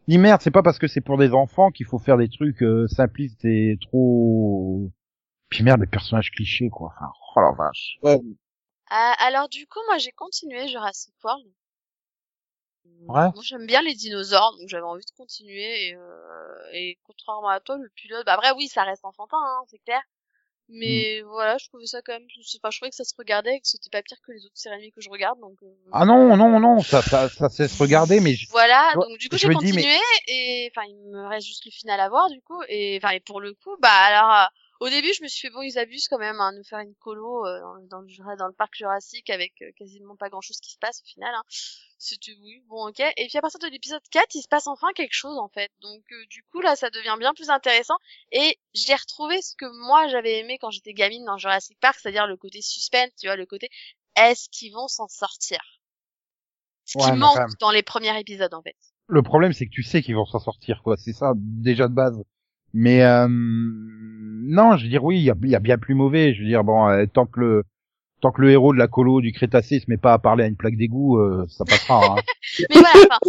dis 0.07 0.19
merde, 0.19 0.41
c'est 0.43 0.51
pas 0.51 0.61
parce 0.61 0.77
que 0.77 0.88
c'est 0.88 1.01
pour 1.01 1.17
des 1.17 1.33
enfants 1.33 1.71
qu'il 1.71 1.88
faut 1.88 1.97
faire 1.97 2.17
des 2.17 2.29
trucs 2.29 2.61
euh, 2.61 2.88
simplistes 2.88 3.43
et 3.45 3.77
trop. 3.81 4.91
Puis 5.49 5.63
merde, 5.63 5.81
les 5.81 5.88
personnages 5.88 6.29
clichés 6.29 6.69
quoi. 6.69 6.93
Enfin, 6.95 7.11
oh 7.36 7.41
la 7.41 7.51
vache. 7.57 7.97
Ouais. 8.03 8.19
Ah, 8.91 9.15
alors 9.19 9.49
du 9.49 9.65
coup, 9.65 9.79
moi 9.88 9.97
j'ai 9.97 10.11
continué 10.11 10.67
Jurassic 10.67 11.15
World. 11.23 11.47
Ouais. 13.07 13.31
Moi 13.33 13.43
j'aime 13.43 13.65
bien 13.65 13.81
les 13.81 13.95
dinosaures, 13.95 14.55
donc 14.59 14.69
j'avais 14.69 14.83
envie 14.83 15.03
de 15.03 15.17
continuer. 15.17 15.88
Et, 15.88 15.95
euh, 15.95 16.71
et 16.73 16.99
contrairement 17.03 17.49
à 17.49 17.59
toi, 17.59 17.77
le 17.77 17.89
pilote, 17.95 18.23
bah 18.27 18.33
après 18.33 18.51
oui, 18.55 18.67
ça 18.67 18.83
reste 18.83 19.03
enfantin, 19.03 19.38
hein, 19.39 19.63
c'est 19.71 19.79
clair. 19.79 20.01
Mais 20.68 21.22
Hmm. 21.24 21.28
voilà, 21.28 21.57
je 21.57 21.68
trouvais 21.68 21.86
ça 21.86 22.01
quand 22.01 22.13
même, 22.13 22.24
enfin 22.57 22.70
je 22.72 22.78
trouvais 22.78 22.89
que 22.89 22.95
ça 22.95 23.03
se 23.03 23.13
regardait, 23.18 23.55
et 23.55 23.59
que 23.61 23.68
c'était 23.68 23.89
pas 23.91 24.01
pire 24.01 24.18
que 24.26 24.32
les 24.32 24.45
autres 24.45 24.57
séries 24.57 24.91
que 24.91 25.01
je 25.01 25.09
regarde, 25.09 25.39
donc. 25.39 25.57
euh, 25.61 25.68
Ah 25.91 26.05
non, 26.05 26.36
non, 26.36 26.59
non, 26.59 26.80
ça, 26.82 27.01
ça, 27.03 27.30
ça 27.30 27.49
cesse 27.49 27.80
regarder, 27.80 28.20
mais 28.20 28.34
je- 28.34 28.49
Voilà, 28.49 28.93
donc 28.95 29.18
du 29.20 29.30
coup 29.30 29.38
j'ai 29.38 29.47
dis, 29.47 29.53
mais- 29.74 29.84
continué 29.84 29.97
et 30.28 30.72
enfin 30.76 30.88
il 30.89 30.95
me 31.11 31.28
reste 31.28 31.45
juste 31.47 31.66
le 31.66 31.72
final 31.72 31.99
à 31.99 32.09
voir 32.09 32.30
du 32.30 32.41
coup 32.41 32.61
et 32.68 32.99
enfin 33.01 33.13
et 33.13 33.20
pour 33.20 33.41
le 33.41 33.53
coup 33.53 33.76
bah 33.80 33.89
alors 33.91 34.32
euh, 34.32 34.45
au 34.80 34.89
début 34.89 35.13
je 35.13 35.23
me 35.23 35.28
suis 35.28 35.47
fait 35.47 35.53
bon 35.53 35.61
ils 35.61 35.78
abusent 35.78 36.07
quand 36.07 36.17
même 36.17 36.39
hein, 36.39 36.51
de 36.51 36.57
nous 36.57 36.63
faire 36.63 36.80
une 36.80 36.95
colo 36.95 37.45
euh, 37.45 37.59
dans, 37.59 37.76
dans 37.89 38.01
le 38.01 38.38
dans 38.38 38.47
le 38.47 38.53
parc 38.53 38.76
Jurassique 38.76 39.30
avec 39.30 39.53
euh, 39.61 39.71
quasiment 39.78 40.15
pas 40.15 40.30
grand 40.30 40.41
chose 40.41 40.59
qui 40.59 40.71
se 40.71 40.78
passe 40.78 41.01
au 41.01 41.07
final 41.07 41.34
hein. 41.34 41.43
C'était 41.97 42.34
oui 42.41 42.61
bon 42.67 42.89
ok 42.89 42.99
et 42.99 43.28
puis 43.28 43.38
à 43.38 43.41
partir 43.41 43.59
de 43.59 43.67
l'épisode 43.67 44.01
4 44.11 44.36
il 44.36 44.41
se 44.41 44.47
passe 44.47 44.67
enfin 44.67 44.91
quelque 44.93 45.13
chose 45.13 45.38
en 45.38 45.47
fait 45.47 45.71
donc 45.82 46.03
euh, 46.11 46.26
du 46.30 46.43
coup 46.43 46.61
là 46.61 46.76
ça 46.76 46.89
devient 46.89 47.15
bien 47.19 47.34
plus 47.34 47.49
intéressant 47.49 47.97
et 48.32 48.59
j'ai 48.73 48.95
retrouvé 48.95 49.41
ce 49.41 49.55
que 49.55 49.65
moi 49.88 50.07
j'avais 50.09 50.39
aimé 50.39 50.57
quand 50.59 50.71
j'étais 50.71 50.93
gamine 50.93 51.26
dans 51.26 51.38
Jurassic 51.38 51.80
Park 51.80 51.97
c'est-à-dire 52.01 52.28
le 52.28 52.38
côté 52.38 52.61
suspense 52.61 53.11
tu 53.19 53.28
vois 53.28 53.38
le 53.38 53.45
côté 53.45 53.69
est-ce 54.17 54.47
qu'ils 54.49 54.73
vont 54.73 54.88
s'en 54.88 55.07
sortir? 55.09 55.59
Ce 56.86 56.97
qui 56.97 57.03
Ouais, 57.05 57.17
manque 57.17 57.57
dans 57.59 57.71
les 57.71 57.84
premiers 57.84 58.17
épisodes 58.19 58.53
en 58.53 58.61
fait 58.61 58.76
le 59.07 59.21
problème 59.21 59.53
c'est 59.53 59.65
que 59.65 59.71
tu 59.71 59.84
sais 59.84 60.01
qu'ils 60.01 60.15
vont 60.15 60.26
s'en 60.26 60.39
sortir 60.39 60.82
quoi. 60.84 60.97
C'est 60.97 61.13
ça 61.13 61.34
déjà 61.36 61.88
de 61.88 61.93
base. 61.93 62.21
Mais 62.73 63.03
euh, 63.03 63.28
non, 64.45 64.77
je 64.77 64.83
veux 64.83 64.89
dire 64.89 65.03
oui, 65.03 65.17
il 65.17 65.23
y 65.23 65.55
a, 65.55 65.59
bien 65.59 65.77
plus 65.77 65.95
mauvais. 65.95 66.33
Je 66.33 66.41
veux 66.41 66.47
dire 66.47 66.63
bon, 66.63 66.87
euh, 66.87 67.05
tant 67.05 67.25
que 67.25 67.39
le 67.39 67.63
tant 68.21 68.31
que 68.31 68.41
le 68.41 68.51
héros 68.51 68.73
de 68.73 68.79
la 68.79 68.87
colo 68.87 69.21
du 69.21 69.31
Crétacé 69.31 69.79
se 69.79 69.85
met 69.87 69.97
pas 69.97 70.13
à 70.13 70.19
parler 70.19 70.43
à 70.43 70.47
une 70.47 70.55
plaque 70.55 70.77
d'égout, 70.77 71.17
euh, 71.17 71.45
ça 71.49 71.65
passera. 71.65 72.01
Hein. 72.05 72.15
Mais 72.69 72.79
voilà, 72.79 73.19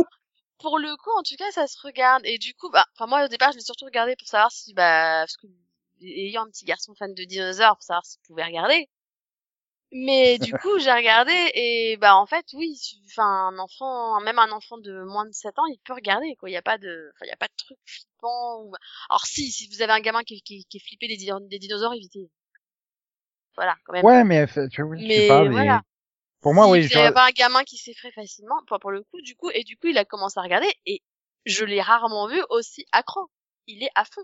pour 0.59 0.79
le 0.79 0.97
coup, 0.97 1.11
en 1.19 1.23
tout 1.23 1.37
cas, 1.37 1.51
ça 1.53 1.67
se 1.67 1.79
regarde. 1.83 2.23
Et 2.25 2.39
du 2.39 2.55
coup, 2.55 2.71
bah, 2.71 2.85
enfin, 2.95 3.07
moi, 3.07 3.25
au 3.25 3.29
départ, 3.29 3.53
je 3.53 3.59
l'ai 3.59 3.65
surtout 3.65 3.85
regardé 3.85 4.17
pour 4.17 4.29
savoir 4.29 4.51
si, 4.51 4.75
bah, 4.75 5.21
parce 5.21 5.37
que, 5.37 5.47
ayant 6.03 6.45
un 6.45 6.51
petit 6.51 6.65
garçon 6.65 6.95
fan 6.95 7.15
de 7.15 7.25
dinosaures, 7.25 7.77
pour 7.77 7.83
savoir 7.83 8.05
s'il 8.05 8.21
pouvait 8.23 8.45
regarder. 8.45 8.89
Mais 9.93 10.39
du 10.39 10.53
coup, 10.53 10.79
j'ai 10.79 10.93
regardé 10.93 11.33
et, 11.55 11.97
bah, 11.99 12.17
en 12.17 12.27
fait, 12.27 12.45
oui, 12.55 12.79
enfin, 13.07 13.49
un 13.49 13.59
enfant, 13.59 14.21
même 14.21 14.39
un 14.39 14.51
enfant 14.51 14.79
de 14.79 15.05
moins 15.05 15.25
de 15.27 15.33
7 15.33 15.59
ans, 15.59 15.67
il 15.67 15.79
peut 15.85 15.95
regarder, 15.95 16.35
quoi. 16.37 16.51
Il 16.51 16.53
y 16.53 16.57
a 16.57 16.63
pas 16.63 16.77
de, 16.77 17.11
enfin, 17.15 17.25
il 17.25 17.29
y 17.29 17.33
a 17.33 17.37
pas 17.37 17.47
de 17.49 17.55
truc 17.57 17.79
flippant 17.87 18.63
ou, 18.63 18.75
alors 19.09 19.25
si, 19.25 19.51
si 19.53 19.69
vous 19.69 19.83
avez 19.83 19.93
un 19.93 20.01
gamin 20.01 20.23
qui, 20.25 20.43
qui, 20.43 20.65
qui 20.67 20.77
est 20.79 20.81
flippé 20.81 21.09
des, 21.09 21.17
dino- 21.17 21.41
des 21.41 21.59
dinosaures, 21.59 21.95
évitez. 21.95 22.29
Voilà, 23.55 23.77
quand 23.85 23.93
même. 23.95 24.05
ouais, 24.05 24.25
mais 24.25 24.47
tu 24.71 24.83
vois, 24.83 24.97
je 24.97 25.01
sais 25.03 25.09
Mais 25.09 25.29
pas. 25.29 25.45
mais 25.45 25.49
voilà. 25.51 25.83
Pour 26.43 26.53
moi, 26.55 26.67
Si 26.67 26.73
oui. 26.73 26.83
j'aurais- 26.83 27.07
avez 27.07 27.15
pas 27.15 27.27
un 27.27 27.31
gamin 27.31 27.65
qui 27.65 27.77
s'effraie 27.79 28.13
facilement, 28.13 28.57
enfin, 28.65 28.79
pour 28.79 28.91
le 28.91 29.03
coup, 29.05 29.21
du 29.23 29.35
coup, 29.37 29.51
et 29.51 29.65
du 29.65 29.77
coup, 29.79 29.87
il 29.87 29.99
a 29.99 30.05
commencé 30.05 30.39
à 30.39 30.43
regarder 30.43 30.71
et 30.85 31.03
je 31.47 31.65
l'ai 31.65 31.81
rarement 31.81 32.29
vu 32.29 32.43
aussi 32.51 32.85
accro. 32.93 33.31
Il 33.67 33.83
est 33.83 33.91
à 33.95 34.05
fond. 34.05 34.23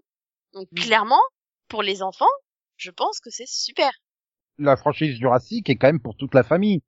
Donc, 0.52 0.68
Mm. 0.72 0.80
clairement, 0.82 1.22
pour 1.68 1.82
les 1.82 2.02
enfants, 2.02 2.28
je 2.76 2.90
pense 2.90 3.20
que 3.20 3.30
c'est 3.30 3.48
super. 3.48 3.90
La 4.58 4.76
franchise 4.76 5.16
Jurassic 5.18 5.68
est 5.70 5.76
quand 5.76 5.88
même 5.88 6.00
pour 6.00 6.16
toute 6.16 6.34
la 6.34 6.42
famille. 6.42 6.82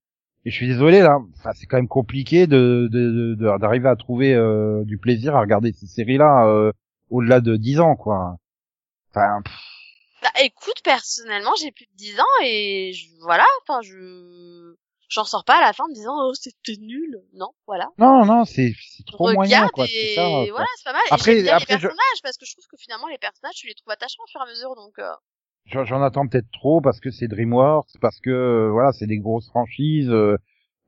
Et 0.46 0.50
je 0.50 0.56
suis 0.56 0.66
désolé 0.68 1.00
là, 1.00 1.18
enfin, 1.38 1.52
c'est 1.54 1.66
quand 1.66 1.78
même 1.78 1.88
compliqué 1.88 2.46
de 2.46 2.88
de- 2.92 3.34
de- 3.34 3.58
d'arriver 3.58 3.88
à 3.88 3.96
trouver 3.96 4.34
euh, 4.34 4.84
du 4.84 4.98
plaisir 4.98 5.34
à 5.36 5.40
regarder 5.40 5.72
ces 5.72 5.86
séries-là 5.86 6.46
euh, 6.46 6.70
au-delà 7.10 7.40
de 7.40 7.56
10 7.56 7.80
ans, 7.80 7.96
quoi. 7.96 8.36
Enfin, 9.10 9.40
pff, 9.42 9.54
Bah, 10.22 10.30
écoute, 10.42 10.80
personnellement, 10.84 11.52
j'ai 11.58 11.72
plus 11.72 11.86
de 11.86 11.96
10 11.96 12.20
ans 12.20 12.42
et 12.44 12.92
je, 12.92 13.06
voilà, 13.22 13.44
enfin, 13.62 13.80
je, 13.82 14.74
j'en 15.08 15.24
sors 15.24 15.44
pas 15.44 15.56
à 15.58 15.60
la 15.62 15.72
fin 15.72 15.84
en 15.84 15.88
me 15.88 15.94
disant, 15.94 16.14
oh, 16.28 16.34
c'était 16.34 16.76
nul. 16.80 17.22
Non, 17.32 17.50
voilà. 17.66 17.88
non, 17.98 18.24
non, 18.26 18.44
c'est 18.44 18.74
c'est 18.96 19.06
trop 19.06 19.32
moyen, 19.32 19.68
quoi. 19.68 19.86
C'est 19.86 20.12
et 20.12 20.14
ça. 20.14 20.28
voilà, 20.50 20.66
c'est 20.76 20.84
pas 20.84 20.92
mal. 20.92 21.02
Après- 21.10 21.38
et 21.40 21.48
après, 21.50 21.74
les 21.74 21.80
je- 21.80 21.86
personnages 21.88 22.20
parce 22.22 22.36
que 22.36 22.44
je 22.44 22.52
trouve 22.52 22.66
que 22.66 22.76
finalement, 22.78 23.06
les 23.08 23.18
personnages, 23.18 23.54
tu 23.54 23.66
les 23.66 23.74
trouves 23.74 23.92
attachants 23.92 24.22
au 24.24 24.30
fur 24.30 24.40
et 24.40 24.44
à 24.44 24.50
mesure, 24.50 24.74
donc, 24.76 24.98
euh, 24.98 25.10
J'en 25.66 26.02
attends 26.02 26.26
peut-être 26.26 26.50
trop 26.52 26.80
parce 26.80 27.00
que 27.00 27.10
c'est 27.10 27.26
DreamWorks, 27.28 27.88
parce 28.00 28.20
que 28.20 28.30
euh, 28.30 28.70
voilà, 28.70 28.92
c'est 28.92 29.06
des 29.06 29.18
grosses 29.18 29.48
franchises. 29.48 30.10
euh, 30.10 30.36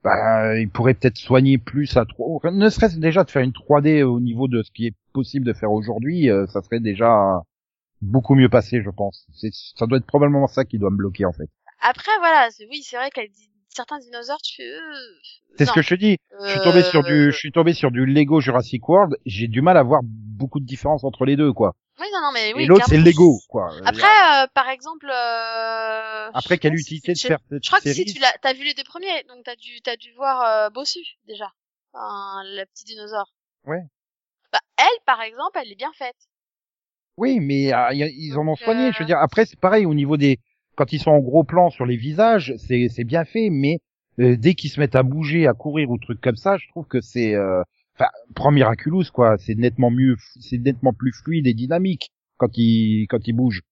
bah, 0.04 0.56
ils 0.58 0.68
pourraient 0.70 0.94
peut-être 0.94 1.16
soigner 1.16 1.58
plus 1.58 1.96
à 1.96 2.04
trop. 2.04 2.40
Ne 2.52 2.68
serait-ce 2.68 2.98
déjà 2.98 3.24
de 3.24 3.30
faire 3.30 3.42
une 3.42 3.52
3D 3.52 4.02
au 4.04 4.20
niveau 4.20 4.46
de 4.48 4.62
ce 4.62 4.70
qui 4.70 4.86
est 4.86 4.94
possible 5.12 5.44
de 5.46 5.52
faire 5.52 5.72
aujourd'hui, 5.72 6.30
euh, 6.30 6.46
ça 6.46 6.62
serait 6.62 6.78
déjà 6.80 7.40
beaucoup 8.02 8.34
mieux 8.34 8.48
passé, 8.48 8.82
je 8.82 8.90
pense. 8.90 9.26
Ça 9.76 9.86
doit 9.86 9.98
être 9.98 10.06
probablement 10.06 10.46
ça 10.46 10.64
qui 10.64 10.78
doit 10.78 10.90
me 10.90 10.96
bloquer 10.96 11.24
en 11.24 11.32
fait. 11.32 11.48
après, 11.80 12.12
voilà, 12.20 12.48
oui, 12.70 12.82
c'est 12.82 12.96
vrai 12.96 13.10
qu'avec 13.10 13.32
di- 13.32 13.50
certains 13.68 13.98
dinosaures, 13.98 14.40
tu 14.42 14.56
fais, 14.56 14.70
C'est 15.56 15.64
ce 15.66 15.72
que 15.72 15.82
je 15.82 15.88
te 15.88 15.94
dis. 15.94 16.18
Je 16.44 16.50
suis 16.50 16.60
tombé 16.60 16.82
sur 16.82 17.02
du, 17.02 17.32
je 17.32 17.36
suis 17.38 17.52
tombé 17.52 17.72
sur 17.72 17.90
du 17.90 18.04
Lego 18.06 18.40
Jurassic 18.40 18.86
World. 18.88 19.16
J'ai 19.24 19.48
du 19.48 19.62
mal 19.62 19.76
à 19.76 19.82
voir 19.82 20.02
beaucoup 20.04 20.60
de 20.60 20.66
différence 20.66 21.02
entre 21.02 21.24
les 21.24 21.36
deux, 21.36 21.52
quoi. 21.52 21.74
Oui, 21.98 22.06
non, 22.12 22.20
non, 22.20 22.32
mais 22.32 22.52
oui. 22.54 22.64
Et 22.64 22.66
l'autre, 22.66 22.84
c'est. 22.88 22.98
Lego, 22.98 23.38
quoi. 23.48 23.70
Après, 23.86 24.02
euh, 24.42 24.46
par 24.54 24.68
exemple, 24.68 25.06
euh... 25.10 26.30
Après, 26.34 26.58
quelle 26.58 26.72
pas 26.72 26.76
si 26.78 26.82
utilité 26.82 27.12
de 27.14 27.18
faire 27.18 27.38
cette 27.48 27.64
Je 27.64 27.68
crois 27.70 27.80
que 27.80 27.92
si 27.92 28.04
tu 28.04 28.18
l'as, 28.20 28.34
t'as 28.42 28.52
vu 28.52 28.64
les 28.64 28.74
deux 28.74 28.84
premiers, 28.84 29.22
donc 29.28 29.44
t'as 29.44 29.56
dû, 29.56 29.80
t'as 29.82 29.96
dû 29.96 30.12
voir 30.12 30.42
euh, 30.42 30.70
Bossu 30.70 30.98
déjà, 31.26 31.50
enfin, 31.94 32.42
la 32.44 32.66
petite 32.66 32.86
dinosaure. 32.88 33.32
Ouais. 33.64 33.82
Bah, 34.52 34.60
elle, 34.78 35.04
par 35.06 35.22
exemple, 35.22 35.58
elle 35.62 35.72
est 35.72 35.76
bien 35.76 35.92
faite. 35.94 36.16
Oui, 37.16 37.40
mais 37.40 37.72
euh, 37.72 37.92
y 37.94 38.02
a- 38.02 38.08
ils 38.08 38.36
en 38.36 38.46
ont 38.46 38.56
soigné. 38.56 38.88
euh, 38.88 38.92
Je 38.92 38.98
veux 38.98 39.06
dire, 39.06 39.18
après, 39.18 39.46
c'est 39.46 39.58
pareil 39.58 39.86
au 39.86 39.94
niveau 39.94 40.18
des, 40.18 40.38
quand 40.76 40.92
ils 40.92 41.00
sont 41.00 41.12
en 41.12 41.18
gros 41.20 41.44
plan 41.44 41.70
sur 41.70 41.86
les 41.86 41.96
visages, 41.96 42.54
c'est 42.58 42.88
c'est 42.90 43.04
bien 43.04 43.24
fait, 43.24 43.48
mais 43.50 43.78
euh, 44.20 44.36
dès 44.36 44.54
qu'ils 44.54 44.70
se 44.70 44.78
mettent 44.80 44.96
à 44.96 45.02
bouger, 45.02 45.46
à 45.46 45.54
courir 45.54 45.90
ou 45.90 45.96
trucs 45.98 46.20
comme 46.20 46.36
ça, 46.36 46.58
je 46.58 46.68
trouve 46.68 46.86
que 46.86 47.00
c'est, 47.00 47.34
euh, 47.34 47.62
enfin, 47.98 48.10
prends 48.34 48.50
Miraculous, 48.52 49.04
quoi. 49.12 49.36
C'est 49.38 49.54
nettement 49.56 49.90
mieux, 49.90 50.16
c'est 50.40 50.58
nettement 50.58 50.92
plus 50.92 51.12
fluide 51.12 51.46
et 51.46 51.54
dynamique 51.54 52.10
quand 52.36 52.56
ils 52.56 53.06
quand 53.08 53.26
ils 53.26 53.32
bougent. 53.32 53.62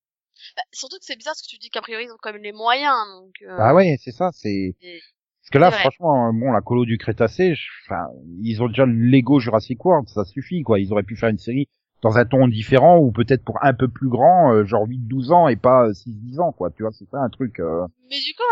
Bah, 0.56 0.62
surtout 0.72 0.96
que 0.98 1.04
c'est 1.04 1.16
bizarre 1.16 1.32
parce 1.34 1.42
que 1.42 1.48
tu 1.48 1.58
dis 1.58 1.70
qu'a 1.70 1.80
priori 1.80 2.04
ils 2.04 2.10
ont 2.10 2.16
quand 2.20 2.32
même 2.32 2.42
les 2.42 2.52
moyens, 2.52 2.96
donc. 3.20 3.32
Euh... 3.42 3.56
Ah 3.58 3.74
ouais, 3.74 3.96
c'est 4.02 4.10
ça, 4.12 4.30
c'est. 4.32 4.74
et- 4.80 5.00
Parce 5.42 5.50
que 5.52 5.58
là, 5.58 5.70
franchement, 5.70 6.32
bon, 6.32 6.50
la 6.52 6.60
colo 6.60 6.84
du 6.84 6.98
Crétacé, 6.98 7.54
enfin, 7.86 8.06
ils 8.42 8.60
ont 8.62 8.68
déjà 8.68 8.84
le 8.86 8.92
Lego 8.94 9.38
Jurassic 9.40 9.82
World, 9.84 10.08
ça 10.08 10.24
suffit, 10.24 10.62
quoi. 10.62 10.80
Ils 10.80 10.92
auraient 10.92 11.02
pu 11.04 11.16
faire 11.16 11.28
une 11.28 11.38
série 11.38 11.68
dans 12.04 12.18
un 12.18 12.26
ton 12.26 12.46
différent 12.48 12.98
ou 12.98 13.10
peut-être 13.12 13.42
pour 13.44 13.58
un 13.64 13.72
peu 13.72 13.88
plus 13.88 14.10
grand, 14.10 14.52
euh, 14.52 14.64
genre 14.66 14.86
8-12 14.86 15.32
ans 15.32 15.48
et 15.48 15.56
pas 15.56 15.90
6-10 15.94 16.38
ans, 16.38 16.52
quoi. 16.52 16.70
Tu 16.70 16.82
vois, 16.82 16.92
c'est 16.92 17.08
ça 17.08 17.16
un 17.18 17.30
truc. 17.30 17.58
euh, 17.60 17.86
Mais 18.10 18.20
du 18.20 18.34
coup, 18.34 18.42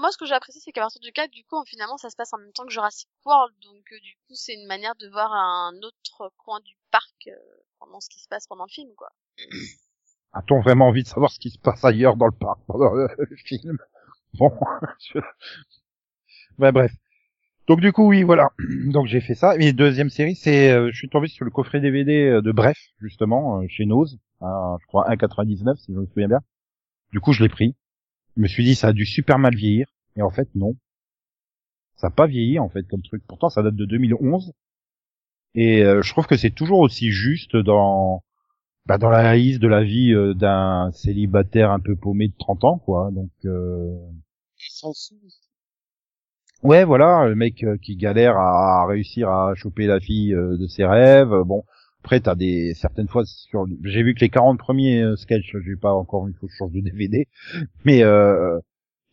moi, 0.00 0.10
ce 0.10 0.16
que 0.16 0.24
j'ai 0.24 0.32
apprécié, 0.32 0.62
c'est 0.64 0.72
qu'à 0.72 0.80
partir 0.80 1.02
du 1.02 1.12
4, 1.12 1.30
du 1.30 1.44
coup, 1.44 1.62
finalement, 1.66 1.98
ça 1.98 2.08
se 2.08 2.16
passe 2.16 2.32
en 2.32 2.38
même 2.38 2.52
temps 2.52 2.64
que 2.64 2.72
Jurassic 2.72 3.08
World, 3.26 3.54
donc 3.62 3.84
euh, 3.92 3.96
du 4.02 4.14
coup, 4.26 4.34
c'est 4.34 4.54
une 4.54 4.66
manière 4.66 4.94
de 4.96 5.08
voir 5.10 5.30
un 5.34 5.74
autre 5.82 6.32
coin 6.38 6.60
du 6.60 6.74
parc 6.90 7.28
euh, 7.28 7.32
pendant 7.78 8.00
ce 8.00 8.08
qui 8.08 8.20
se 8.22 8.28
passe 8.28 8.46
pendant 8.46 8.64
le 8.64 8.72
film, 8.72 8.88
quoi. 8.96 9.10
A-t-on 10.32 10.60
vraiment 10.62 10.88
envie 10.88 11.02
de 11.02 11.08
savoir 11.08 11.30
ce 11.30 11.38
qui 11.38 11.50
se 11.50 11.58
passe 11.58 11.84
ailleurs 11.84 12.16
dans 12.16 12.26
le 12.26 12.32
parc 12.32 12.58
pendant 12.66 12.92
le 12.94 13.06
film? 13.44 13.76
Bon, 14.38 14.50
je... 15.12 15.18
ouais, 16.58 16.72
bref. 16.72 16.90
Donc 17.66 17.80
du 17.80 17.92
coup, 17.92 18.08
oui, 18.08 18.22
voilà. 18.22 18.50
Donc 18.86 19.06
j'ai 19.06 19.20
fait 19.20 19.34
ça. 19.34 19.54
Et 19.58 19.72
deuxième 19.72 20.10
série, 20.10 20.34
c'est, 20.34 20.70
euh, 20.70 20.90
je 20.92 20.96
suis 20.96 21.08
tombé 21.08 21.28
sur 21.28 21.44
le 21.44 21.50
coffret 21.50 21.80
DVD 21.80 22.40
de 22.42 22.52
Bref, 22.52 22.78
justement, 23.00 23.60
euh, 23.60 23.66
chez 23.68 23.86
Nose, 23.86 24.18
à, 24.40 24.76
je 24.80 24.86
crois 24.86 25.08
1,99 25.10 25.76
si 25.76 25.92
je 25.92 25.98
me 25.98 26.06
souviens 26.06 26.28
bien. 26.28 26.40
Du 27.12 27.20
coup, 27.20 27.32
je 27.32 27.42
l'ai 27.42 27.48
pris. 27.48 27.74
Je 28.36 28.42
me 28.42 28.48
suis 28.48 28.64
dit, 28.64 28.74
ça 28.74 28.88
a 28.88 28.92
dû 28.92 29.06
super 29.06 29.38
mal 29.38 29.54
vieillir. 29.54 29.86
Et 30.16 30.22
en 30.22 30.30
fait, 30.30 30.48
non. 30.54 30.74
Ça 31.96 32.08
n'a 32.08 32.10
pas 32.10 32.26
vieilli, 32.26 32.58
en 32.58 32.68
fait, 32.68 32.86
comme 32.88 33.02
truc. 33.02 33.22
Pourtant, 33.26 33.48
ça 33.48 33.62
date 33.62 33.76
de 33.76 33.84
2011. 33.84 34.52
Et 35.54 35.84
euh, 35.84 36.02
je 36.02 36.10
trouve 36.10 36.26
que 36.26 36.36
c'est 36.36 36.50
toujours 36.50 36.80
aussi 36.80 37.10
juste 37.10 37.56
dans 37.56 38.24
bah, 38.86 38.98
dans 38.98 39.08
l'analyse 39.08 39.60
de 39.60 39.68
la 39.68 39.82
vie 39.82 40.12
euh, 40.12 40.34
d'un 40.34 40.90
célibataire 40.92 41.70
un 41.70 41.80
peu 41.80 41.96
paumé 41.96 42.28
de 42.28 42.34
30 42.38 42.64
ans, 42.64 42.78
quoi. 42.78 43.10
Donc, 43.12 43.30
euh... 43.44 43.96
ouais, 46.64 46.84
voilà, 46.84 47.26
le 47.28 47.34
mec 47.34 47.62
euh, 47.64 47.76
qui 47.80 47.96
galère 47.96 48.36
à, 48.36 48.86
réussir 48.86 49.28
à 49.30 49.54
choper 49.54 49.86
la 49.86 50.00
fille 50.00 50.34
euh, 50.34 50.56
de 50.56 50.66
ses 50.66 50.84
rêves. 50.84 51.34
Bon, 51.46 51.64
après, 52.02 52.20
t'as 52.20 52.34
des 52.34 52.74
certaines 52.74 53.08
fois 53.08 53.24
sur. 53.24 53.66
J'ai 53.84 54.02
vu 54.02 54.14
que 54.14 54.20
les 54.20 54.28
40 54.30 54.58
premiers 54.58 55.02
euh, 55.02 55.16
sketchs, 55.16 55.54
j'ai 55.64 55.76
pas 55.76 55.92
encore, 55.92 56.28
il 56.28 56.34
faut 56.34 56.46
que 56.46 56.52
je 56.52 56.56
change 56.58 56.72
de 56.72 56.80
DVD, 56.80 57.28
mais 57.84 58.02
euh, 58.02 58.58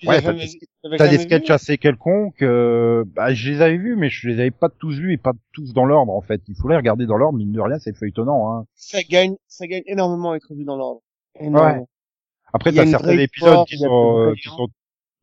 Ouais, 0.04 0.20
t'as 0.20 0.34
des- 0.34 0.50
t'as 0.98 1.08
des 1.08 1.18
vu? 1.18 1.24
sketchs 1.24 1.52
assez 1.52 1.78
quelconques. 1.78 2.42
euh, 2.42 3.04
bah, 3.16 3.34
je 3.36 3.52
les 3.52 3.62
avais 3.62 3.78
vus, 3.78 3.96
mais 3.96 4.10
je 4.10 4.28
les 4.30 4.40
avais 4.40 4.50
pas 4.50 4.68
tous 4.70 4.98
vus 4.98 5.14
et 5.14 5.18
pas 5.18 5.34
tous 5.54 5.74
dans 5.74 5.86
l'ordre, 5.86 6.12
en 6.12 6.22
fait. 6.22 6.42
Il 6.48 6.56
faut 6.56 6.68
les 6.70 6.76
regarder 6.76 7.06
dans 7.06 7.18
l'ordre, 7.18 7.38
mine 7.38 7.52
de 7.52 7.62
rien, 7.62 7.78
c'est 7.78 7.96
feuilletonnant. 7.96 8.52
Hein. 8.52 8.66
Ça 8.74 9.04
gagne, 9.04 9.36
ça 9.48 9.68
gagne 9.68 9.84
énormément 9.86 10.32
à 10.32 10.38
être 10.38 10.56
vu 10.56 10.64
dans 10.64 10.76
l'ordre. 10.76 11.02
Énormément. 11.40 11.88
Après, 12.52 12.72
t'as 12.74 12.86
certains 12.88 13.16
épisodes 13.18 13.66
qui 13.68 13.78
sont, 13.78 14.18
euh, 14.20 14.34
qui 14.34 14.50
sont 14.50 14.68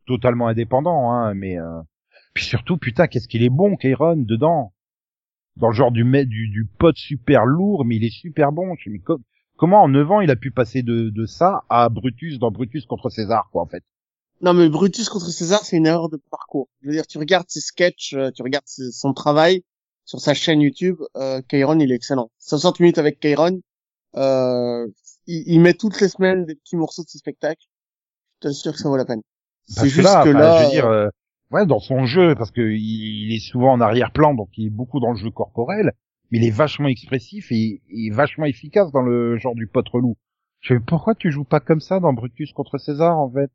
totalement 0.07 0.47
indépendants, 0.47 1.11
hein, 1.13 1.35
mais 1.35 1.59
euh... 1.59 1.81
puis 2.39 2.47
surtout, 2.47 2.77
putain, 2.77 3.09
qu'est-ce 3.09 3.27
qu'il 3.27 3.43
est 3.43 3.49
bon, 3.49 3.75
Kairon, 3.75 4.15
dedans. 4.17 4.73
dans 5.57 5.67
le 5.71 5.75
genre 5.75 5.91
du 5.91 6.05
du, 6.05 6.49
du 6.49 6.65
pote 6.79 6.97
super 6.97 7.45
lourd, 7.45 7.85
mais 7.85 7.97
il 7.97 8.05
est 8.05 8.15
super 8.17 8.53
bon. 8.53 8.77
Je 8.79 8.91
me 8.91 8.95
dis, 8.95 8.99
mais 9.01 9.05
co- 9.05 9.19
comment 9.57 9.83
en 9.83 9.89
9 9.89 10.09
ans 10.13 10.21
il 10.21 10.31
a 10.31 10.37
pu 10.37 10.53
passer 10.53 10.85
de, 10.85 11.11
de 11.11 11.27
ça 11.27 11.65
à 11.69 11.89
Brutus 11.89 12.39
dans 12.39 12.53
Brutus 12.53 12.87
contre 12.87 13.11
César, 13.11 13.49
quoi, 13.51 13.63
en 13.63 13.67
fait? 13.67 13.83
Non, 14.41 14.55
mais 14.55 14.69
Brutus 14.69 15.09
contre 15.09 15.31
César, 15.31 15.65
c'est 15.65 15.77
une 15.79 15.87
erreur 15.89 16.09
de 16.09 16.21
parcours. 16.31 16.69
Je 16.83 16.87
veux 16.87 16.93
dire, 16.95 17.09
tu 17.09 17.19
regardes 17.19 17.49
ses 17.51 17.61
sketchs, 17.61 18.15
euh, 18.15 18.31
tu 18.31 18.43
regardes 18.43 18.67
ses- 18.69 18.93
son 18.93 19.13
travail 19.13 19.65
sur 20.05 20.21
sa 20.21 20.33
chaîne 20.33 20.61
YouTube, 20.61 20.99
euh, 21.17 21.43
Kairon, 21.49 21.81
il 21.81 21.91
est 21.91 21.97
excellent. 21.97 22.31
60 22.39 22.79
minutes 22.79 22.99
avec 22.99 23.19
Kairon, 23.19 23.61
euh, 24.15 24.87
il, 25.27 25.43
il 25.49 25.61
met 25.61 25.75
toutes 25.75 26.01
les 26.01 26.09
semaines 26.09 26.45
des 26.47 26.55
petits 26.55 26.77
morceaux 26.77 27.03
de 27.03 27.09
ses 27.09 27.19
spectacles. 27.19 27.67
Je 28.41 28.49
t'assure 28.49 28.73
que 28.75 28.79
ça 28.79 28.89
vaut 28.89 28.97
la 28.97 29.05
peine. 29.05 29.23
C'est 29.67 29.89
juste 29.89 30.05
là, 30.05 30.23
que 30.23 30.29
enfin, 30.29 30.39
là, 30.39 30.57
je 30.57 30.65
veux 30.67 30.71
dire, 30.71 30.87
euh, 30.87 31.09
ouais, 31.51 31.67
dans 31.67 31.79
son 31.79 32.07
jeu, 32.07 32.35
parce 32.35 32.51
que 32.51 32.61
il, 32.61 33.35
est 33.35 33.41
souvent 33.41 33.73
en 33.73 33.81
arrière-plan, 33.81 34.35
donc 34.35 34.49
il 34.57 34.67
est 34.67 34.71
beaucoup 34.71 35.01
dans 35.01 35.13
le 35.13 35.17
jeu 35.17 35.31
corporel, 35.31 35.93
mais 36.31 36.39
il 36.39 36.45
est 36.45 36.51
vachement 36.51 36.89
expressif 36.89 37.51
et, 37.51 37.83
et 37.89 38.11
vachement 38.11 38.47
efficace 38.47 38.93
dans 38.93 39.03
le 39.03 39.37
genre 39.39 39.55
du 39.55 39.67
pote 39.67 39.89
relou. 39.89 40.17
Je 40.61 40.75
sais 40.75 40.81
pourquoi 40.81 41.15
tu 41.15 41.31
joues 41.31 41.45
pas 41.45 41.61
comme 41.61 41.81
ça 41.81 42.01
dans 42.01 42.13
Brutus 42.13 42.53
contre 42.53 42.79
César, 42.79 43.19
en 43.19 43.31
fait? 43.31 43.51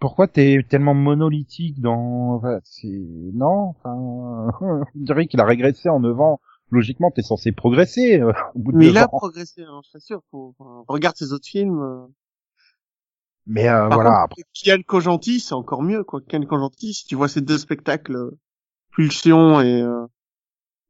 Pourquoi 0.00 0.28
t'es 0.28 0.64
tellement 0.68 0.94
monolithique 0.94 1.80
dans... 1.80 2.34
enfin, 2.34 2.60
c'est... 2.64 2.88
Non, 2.88 3.74
enfin... 3.82 4.50
on 4.60 4.84
dirait 4.94 5.26
qu'il 5.26 5.40
a 5.40 5.44
régressé 5.44 5.88
en 5.88 6.00
9 6.00 6.20
ans. 6.20 6.40
Logiquement, 6.70 7.10
t'es 7.10 7.22
censé 7.22 7.50
progresser 7.50 8.20
euh, 8.20 8.32
au 8.54 8.58
bout 8.58 8.72
de 8.72 8.76
mais 8.76 8.88
il 8.88 8.98
a 8.98 9.06
ans. 9.06 9.08
progressé, 9.08 9.62
hein, 9.62 9.80
je 9.86 9.90
t'assure. 9.90 10.20
Faut, 10.30 10.54
enfin, 10.58 10.84
regarde 10.86 11.16
ses 11.16 11.32
autres 11.32 11.46
films. 11.46 12.08
Euh. 13.48 13.52
Mais 13.52 13.68
euh, 13.68 13.88
Par 13.88 13.98
voilà, 13.98 14.26
contre, 14.28 14.48
Kian 14.54 14.82
Kojandi, 14.86 15.40
c'est 15.40 15.54
encore 15.54 15.82
mieux, 15.82 16.04
quoi. 16.04 16.20
Kian 16.20 16.42
Kojandi, 16.44 16.94
si 16.94 17.06
tu 17.06 17.14
vois 17.14 17.28
ces 17.28 17.40
deux 17.40 17.58
spectacles, 17.58 18.16
euh, 18.16 18.38
Pulsion 18.92 19.60
et 19.60 19.82
euh, 19.82 20.06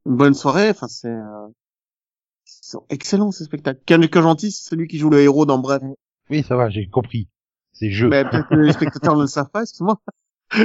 Une 0.07 0.17
bonne 0.17 0.35
soirée, 0.35 0.71
enfin, 0.71 0.89
c'est, 0.89 1.09
euh, 1.09 1.49
ils 2.47 2.67
sont 2.67 2.85
excellents, 2.89 3.31
ces 3.31 3.45
spectacles. 3.45 3.81
Kian 3.87 4.01
Kojandi, 4.11 4.51
c'est 4.51 4.69
celui 4.69 4.89
qui 4.89 4.99
joue 4.99 5.11
le 5.11 5.21
héros 5.21 5.47
dans 5.47 5.59
Bref. 5.59 5.83
oui, 6.31 6.43
ça 6.43 6.57
va, 6.57 6.69
j'ai 6.69 6.89
compris. 6.89 7.29
C'est 7.73 7.91
jeu. 7.91 8.09
Mais 8.09 8.25
peut-être 8.25 8.49
que 8.49 8.55
les 8.57 8.73
spectateurs 8.73 9.17
ne 9.17 9.23
le 9.23 9.27
savent 9.29 9.51
pas, 9.51 9.63
excuse-moi. 9.63 10.01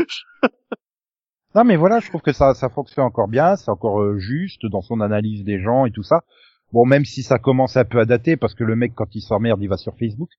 Non, 1.55 1.63
mais 1.63 1.75
voilà, 1.75 1.99
je 1.99 2.09
trouve 2.09 2.21
que 2.21 2.33
ça, 2.33 2.55
ça 2.55 2.69
fonctionne 2.69 3.05
encore 3.05 3.27
bien, 3.27 3.55
c'est 3.55 3.69
encore 3.69 4.01
euh, 4.01 4.17
juste 4.17 4.65
dans 4.65 4.81
son 4.81 5.01
analyse 5.01 5.43
des 5.43 5.61
gens 5.61 5.85
et 5.85 5.91
tout 5.91 6.01
ça. 6.01 6.23
Bon, 6.71 6.85
même 6.85 7.05
si 7.05 7.21
ça 7.21 7.37
commence 7.37 7.77
un 7.77 7.85
peu 7.85 7.99
à 7.99 8.05
dater, 8.05 8.37
parce 8.37 8.55
que 8.55 8.63
le 8.63 8.75
mec, 8.75 8.93
quand 8.95 9.13
il 9.13 9.21
s'emmerde, 9.21 9.61
il 9.61 9.67
va 9.69 9.77
sur 9.77 9.95
Facebook. 9.95 10.29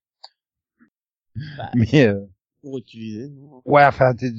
Bah. 1.57 1.69
Mais, 1.75 2.07
euh, 2.07 2.19
Pour 2.61 2.77
utiliser. 2.77 3.29
non. 3.29 3.61
ouais, 3.65 3.85
enfin, 3.85 4.13
t'es, 4.15 4.31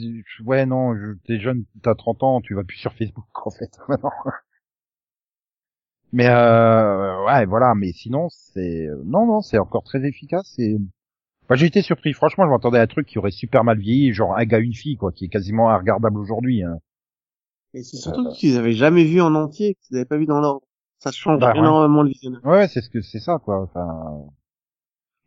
ouais, 0.44 0.66
non, 0.66 0.94
je- 0.97 1.14
t'es 1.26 1.38
jeune, 1.38 1.64
t'as 1.82 1.94
30 1.94 2.22
ans, 2.22 2.40
tu 2.40 2.55
vas 2.55 2.64
plus 2.64 2.76
sur 2.78 2.92
Facebook, 2.94 3.24
en 3.47 3.51
fait, 3.51 3.70
maintenant. 3.88 4.11
Mais, 6.12 6.28
euh, 6.28 7.24
ouais, 7.26 7.44
voilà, 7.47 7.74
mais 7.74 7.92
sinon, 7.92 8.28
c'est, 8.30 8.88
non, 9.05 9.26
non, 9.26 9.40
c'est 9.42 9.59
encore 9.59 9.82
très 9.82 10.05
efficace 10.07 10.55
et, 10.59 10.76
bah, 11.49 11.57
j'ai 11.57 11.66
été 11.66 11.82
surpris. 11.82 12.12
Franchement, 12.12 12.44
je 12.47 12.51
m'attendais 12.51 12.78
à 12.78 12.82
un 12.82 12.86
truc 12.86 13.07
qui 13.07 13.18
aurait 13.18 13.30
super 13.30 13.64
mal 13.64 13.78
vieilli, 13.78 14.12
genre 14.12 14.36
un 14.36 14.44
gars, 14.44 14.59
une 14.59 14.74
fille, 14.74 14.97
quoi, 14.97 15.12
qui 15.12 15.26
est 15.26 15.28
quasiment 15.28 15.76
regardable 15.76 16.18
aujourd'hui, 16.18 16.62
hein. 16.62 16.78
Et 17.74 17.82
c'est 17.82 17.99
surtout 17.99 18.30
qu'ils 18.30 18.57
avaient 18.57 18.72
jamais 18.72 19.05
vu 19.05 19.20
en 19.20 19.34
entier, 19.34 19.76
qu'ils 19.82 19.97
n'avaient 19.97 20.07
pas 20.07 20.16
vu 20.16 20.24
dans 20.24 20.40
l'ordre. 20.40 20.62
Ça 20.99 21.12
change 21.12 21.40
Bah, 21.40 21.53
ouais. 21.53 21.59
énormément 21.59 22.03
le 22.03 22.09
visionnage. 22.09 22.40
Ouais, 22.44 22.68
c'est 22.68 22.80
ce 22.80 22.88
que 22.88 23.03
c'est 23.03 23.18
ça 23.20 23.38
quoi. 23.38 23.61
Enfin, 23.62 24.24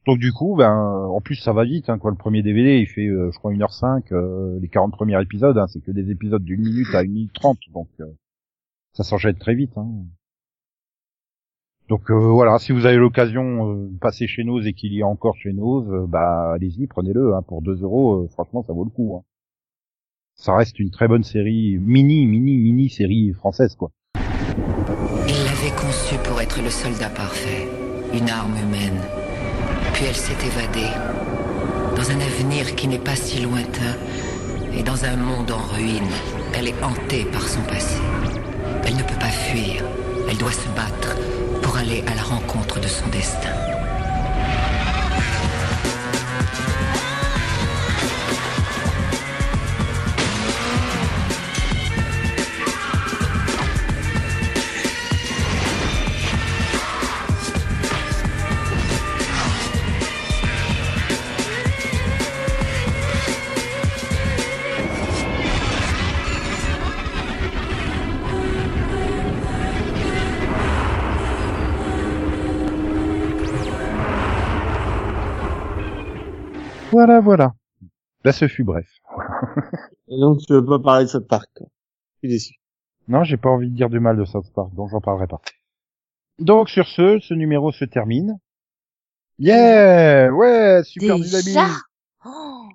donc 0.09 0.17
du 0.17 0.33
coup, 0.33 0.55
ben, 0.55 0.73
en 0.73 1.21
plus 1.21 1.35
ça 1.35 1.53
va 1.53 1.65
vite. 1.65 1.87
Hein, 1.87 1.99
quoi. 1.99 2.09
Le 2.09 2.17
premier 2.17 2.41
DVD, 2.41 2.79
il 2.79 2.87
fait, 2.87 3.05
euh, 3.05 3.29
je 3.31 3.37
crois, 3.37 3.53
1h05. 3.53 4.11
euh, 4.11 4.57
les 4.59 4.67
40 4.67 4.91
premiers 4.91 5.21
épisodes, 5.21 5.55
hein, 5.55 5.67
c'est 5.67 5.81
que 5.81 5.91
des 5.91 6.09
épisodes 6.09 6.43
d'une 6.43 6.61
minute 6.61 6.87
à 6.95 7.03
une 7.03 7.11
minute 7.11 7.33
trente. 7.33 7.59
Donc 7.75 7.89
euh, 7.99 8.07
ça 8.93 9.03
s'enchaîne 9.03 9.35
très 9.35 9.53
vite. 9.53 9.77
Hein. 9.77 9.87
Donc 11.89 12.09
voilà, 12.09 12.57
si 12.57 12.71
vous 12.71 12.87
avez 12.87 12.97
l'occasion 12.97 13.75
de 13.75 13.97
passer 13.99 14.25
chez 14.25 14.43
Nose 14.43 14.65
et 14.65 14.73
qu'il 14.73 14.93
y 14.93 15.03
a 15.03 15.07
encore 15.07 15.35
chez 15.35 15.53
Nose, 15.53 16.07
bah 16.07 16.53
allez-y, 16.53 16.87
prenez-le. 16.87 17.33
Pour 17.47 17.61
2 17.61 17.83
euros, 17.83 18.27
franchement, 18.29 18.63
ça 18.63 18.73
vaut 18.73 18.83
le 18.83 18.91
coup. 18.91 19.23
Ça 20.35 20.55
reste 20.55 20.79
une 20.79 20.89
très 20.89 21.07
bonne 21.07 21.23
série, 21.23 21.77
mini, 21.79 22.25
mini, 22.25 22.57
mini 22.57 22.89
série 22.89 23.33
française, 23.33 23.75
quoi. 23.75 23.91
Il 24.15 25.43
l'avait 25.45 25.75
conçue 25.75 26.17
pour 26.23 26.39
être 26.41 26.61
le 26.63 26.69
soldat 26.69 27.09
parfait, 27.09 27.67
une 28.13 28.29
arme 28.29 28.55
humaine. 28.55 29.18
Elle 30.01 30.15
s'est 30.15 30.31
évadée 30.45 30.89
dans 31.95 32.09
un 32.09 32.21
avenir 32.21 32.73
qui 32.75 32.87
n'est 32.87 32.97
pas 32.97 33.17
si 33.17 33.41
lointain 33.41 33.97
et 34.73 34.81
dans 34.81 35.03
un 35.03 35.17
monde 35.17 35.51
en 35.51 35.73
ruine. 35.75 36.07
Elle 36.53 36.69
est 36.69 36.83
hantée 36.83 37.25
par 37.25 37.45
son 37.45 37.61
passé. 37.63 37.99
Elle 38.85 38.95
ne 38.95 39.03
peut 39.03 39.19
pas 39.19 39.25
fuir. 39.25 39.83
Elle 40.29 40.37
doit 40.37 40.53
se 40.53 40.69
battre 40.69 41.17
pour 41.61 41.75
aller 41.75 42.01
à 42.07 42.15
la 42.15 42.23
rencontre 42.23 42.79
de 42.79 42.87
son 42.87 43.07
destin. 43.09 43.68
Voilà, 76.99 77.21
voilà. 77.21 77.53
Là, 78.25 78.33
ce 78.33 78.49
fut 78.49 78.65
bref. 78.65 78.85
Et 80.09 80.19
donc, 80.19 80.39
tu 80.45 80.51
veux 80.51 80.65
pas 80.65 80.79
parler 80.79 81.05
de 81.05 81.09
South 81.09 81.29
Park. 81.29 81.47
Je 81.61 81.63
suis 82.19 82.27
déçu. 82.27 82.53
Non, 83.07 83.23
j'ai 83.23 83.37
pas 83.37 83.47
envie 83.49 83.69
de 83.69 83.73
dire 83.73 83.89
du 83.89 84.01
mal 84.01 84.17
de 84.17 84.25
South 84.25 84.51
Park, 84.53 84.73
donc 84.75 84.89
j'en 84.89 84.99
parlerai 84.99 85.27
pas. 85.27 85.39
Donc 86.39 86.69
sur 86.69 86.89
ce, 86.89 87.19
ce 87.21 87.33
numéro 87.33 87.71
se 87.71 87.85
termine. 87.85 88.37
Yeah, 89.39 90.29
ouais, 90.33 90.81
super 90.83 91.17
Déjà? 91.17 91.39
dynamique. 91.45 91.77
Oh 92.25 92.67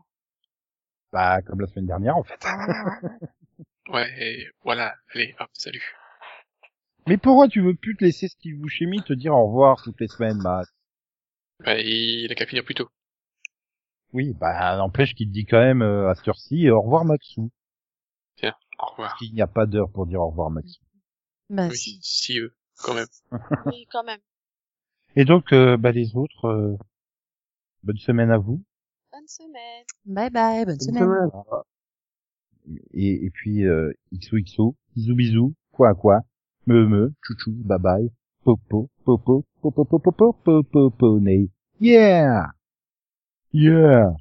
Bah 1.13 1.43
comme 1.43 1.61
la 1.61 1.67
semaine 1.67 1.87
dernière 1.87 2.17
en 2.17 2.23
fait. 2.23 2.41
Ouais, 3.91 4.09
et 4.19 4.47
voilà. 4.65 4.95
Allez, 5.15 5.35
hop, 5.39 5.51
salut. 5.53 5.85
Mais 7.07 7.19
pourquoi 7.19 7.49
tu 7.49 7.61
veux 7.61 7.75
plus 7.75 7.95
te 7.95 8.03
laisser 8.03 8.29
Steve 8.29 8.59
Buscemi 8.59 9.03
te 9.03 9.13
dire 9.13 9.35
au 9.35 9.47
revoir 9.49 9.83
toutes 9.83 10.01
les 10.01 10.09
semaines, 10.09 10.39
Matt? 10.39 10.67
Bah, 11.61 11.79
il 11.79 12.33
a 12.33 12.35
qu'à 12.35 12.47
finir 12.47 12.65
plus 12.65 12.75
tôt. 12.75 12.89
Oui, 14.15 14.33
bah 14.33 14.77
n'empêche 14.77 15.13
qu'il 15.17 15.27
te 15.27 15.33
dit 15.33 15.45
quand 15.45 15.59
même 15.59 15.83
euh, 15.83 16.09
à 16.09 16.15
cette 16.15 16.29
heure-ci 16.29 16.71
au 16.71 16.81
revoir 16.81 17.05
Maxou. 17.05 17.51
Au 18.79 18.87
revoir. 18.87 19.09
Parce 19.11 19.19
qu'il 19.19 19.35
n'y 19.35 19.43
a 19.43 19.47
pas 19.49 19.67
d'heure 19.67 19.91
pour 19.91 20.07
dire 20.07 20.21
au 20.21 20.29
revoir 20.29 20.51
Maxou. 20.51 20.81
Bah 21.51 21.69
Oui, 21.69 21.77
si. 21.77 21.99
si, 22.01 22.39
eux, 22.39 22.55
quand 22.83 22.95
même. 22.95 23.07
Oui, 23.67 23.87
quand 23.91 24.05
même. 24.05 24.21
Et 25.17 25.25
donc 25.25 25.53
euh, 25.53 25.77
bah 25.77 25.91
les 25.91 26.15
autres, 26.17 26.47
euh, 26.47 26.77
bonne 27.83 27.99
semaine 27.99 28.31
à 28.31 28.39
vous. 28.39 28.63
Bonne 29.13 29.27
semaine. 29.27 29.85
Bye 30.07 30.31
bye, 30.31 30.65
bonne 30.65 30.81
semaine. 30.81 31.03
semaine. 31.03 32.81
Et, 32.93 33.27
et 33.27 33.31
puis 33.31 33.65
euh, 33.65 33.93
XOXO, 34.13 34.77
bisous 34.95 35.15
bisous, 35.17 35.55
quoi 35.73 35.95
quoi, 35.95 36.21
me 36.67 36.87
me, 36.87 37.13
chouchou, 37.23 37.53
bye 37.65 37.79
bye, 37.81 38.11
popo, 38.45 38.89
popo, 39.05 39.45
popo, 39.61 39.85
popo, 39.85 39.99
popo, 39.99 40.33
popo, 40.33 40.91
popo, 40.91 41.21
Yeah! 41.81 42.53
Yeah! 43.55 44.17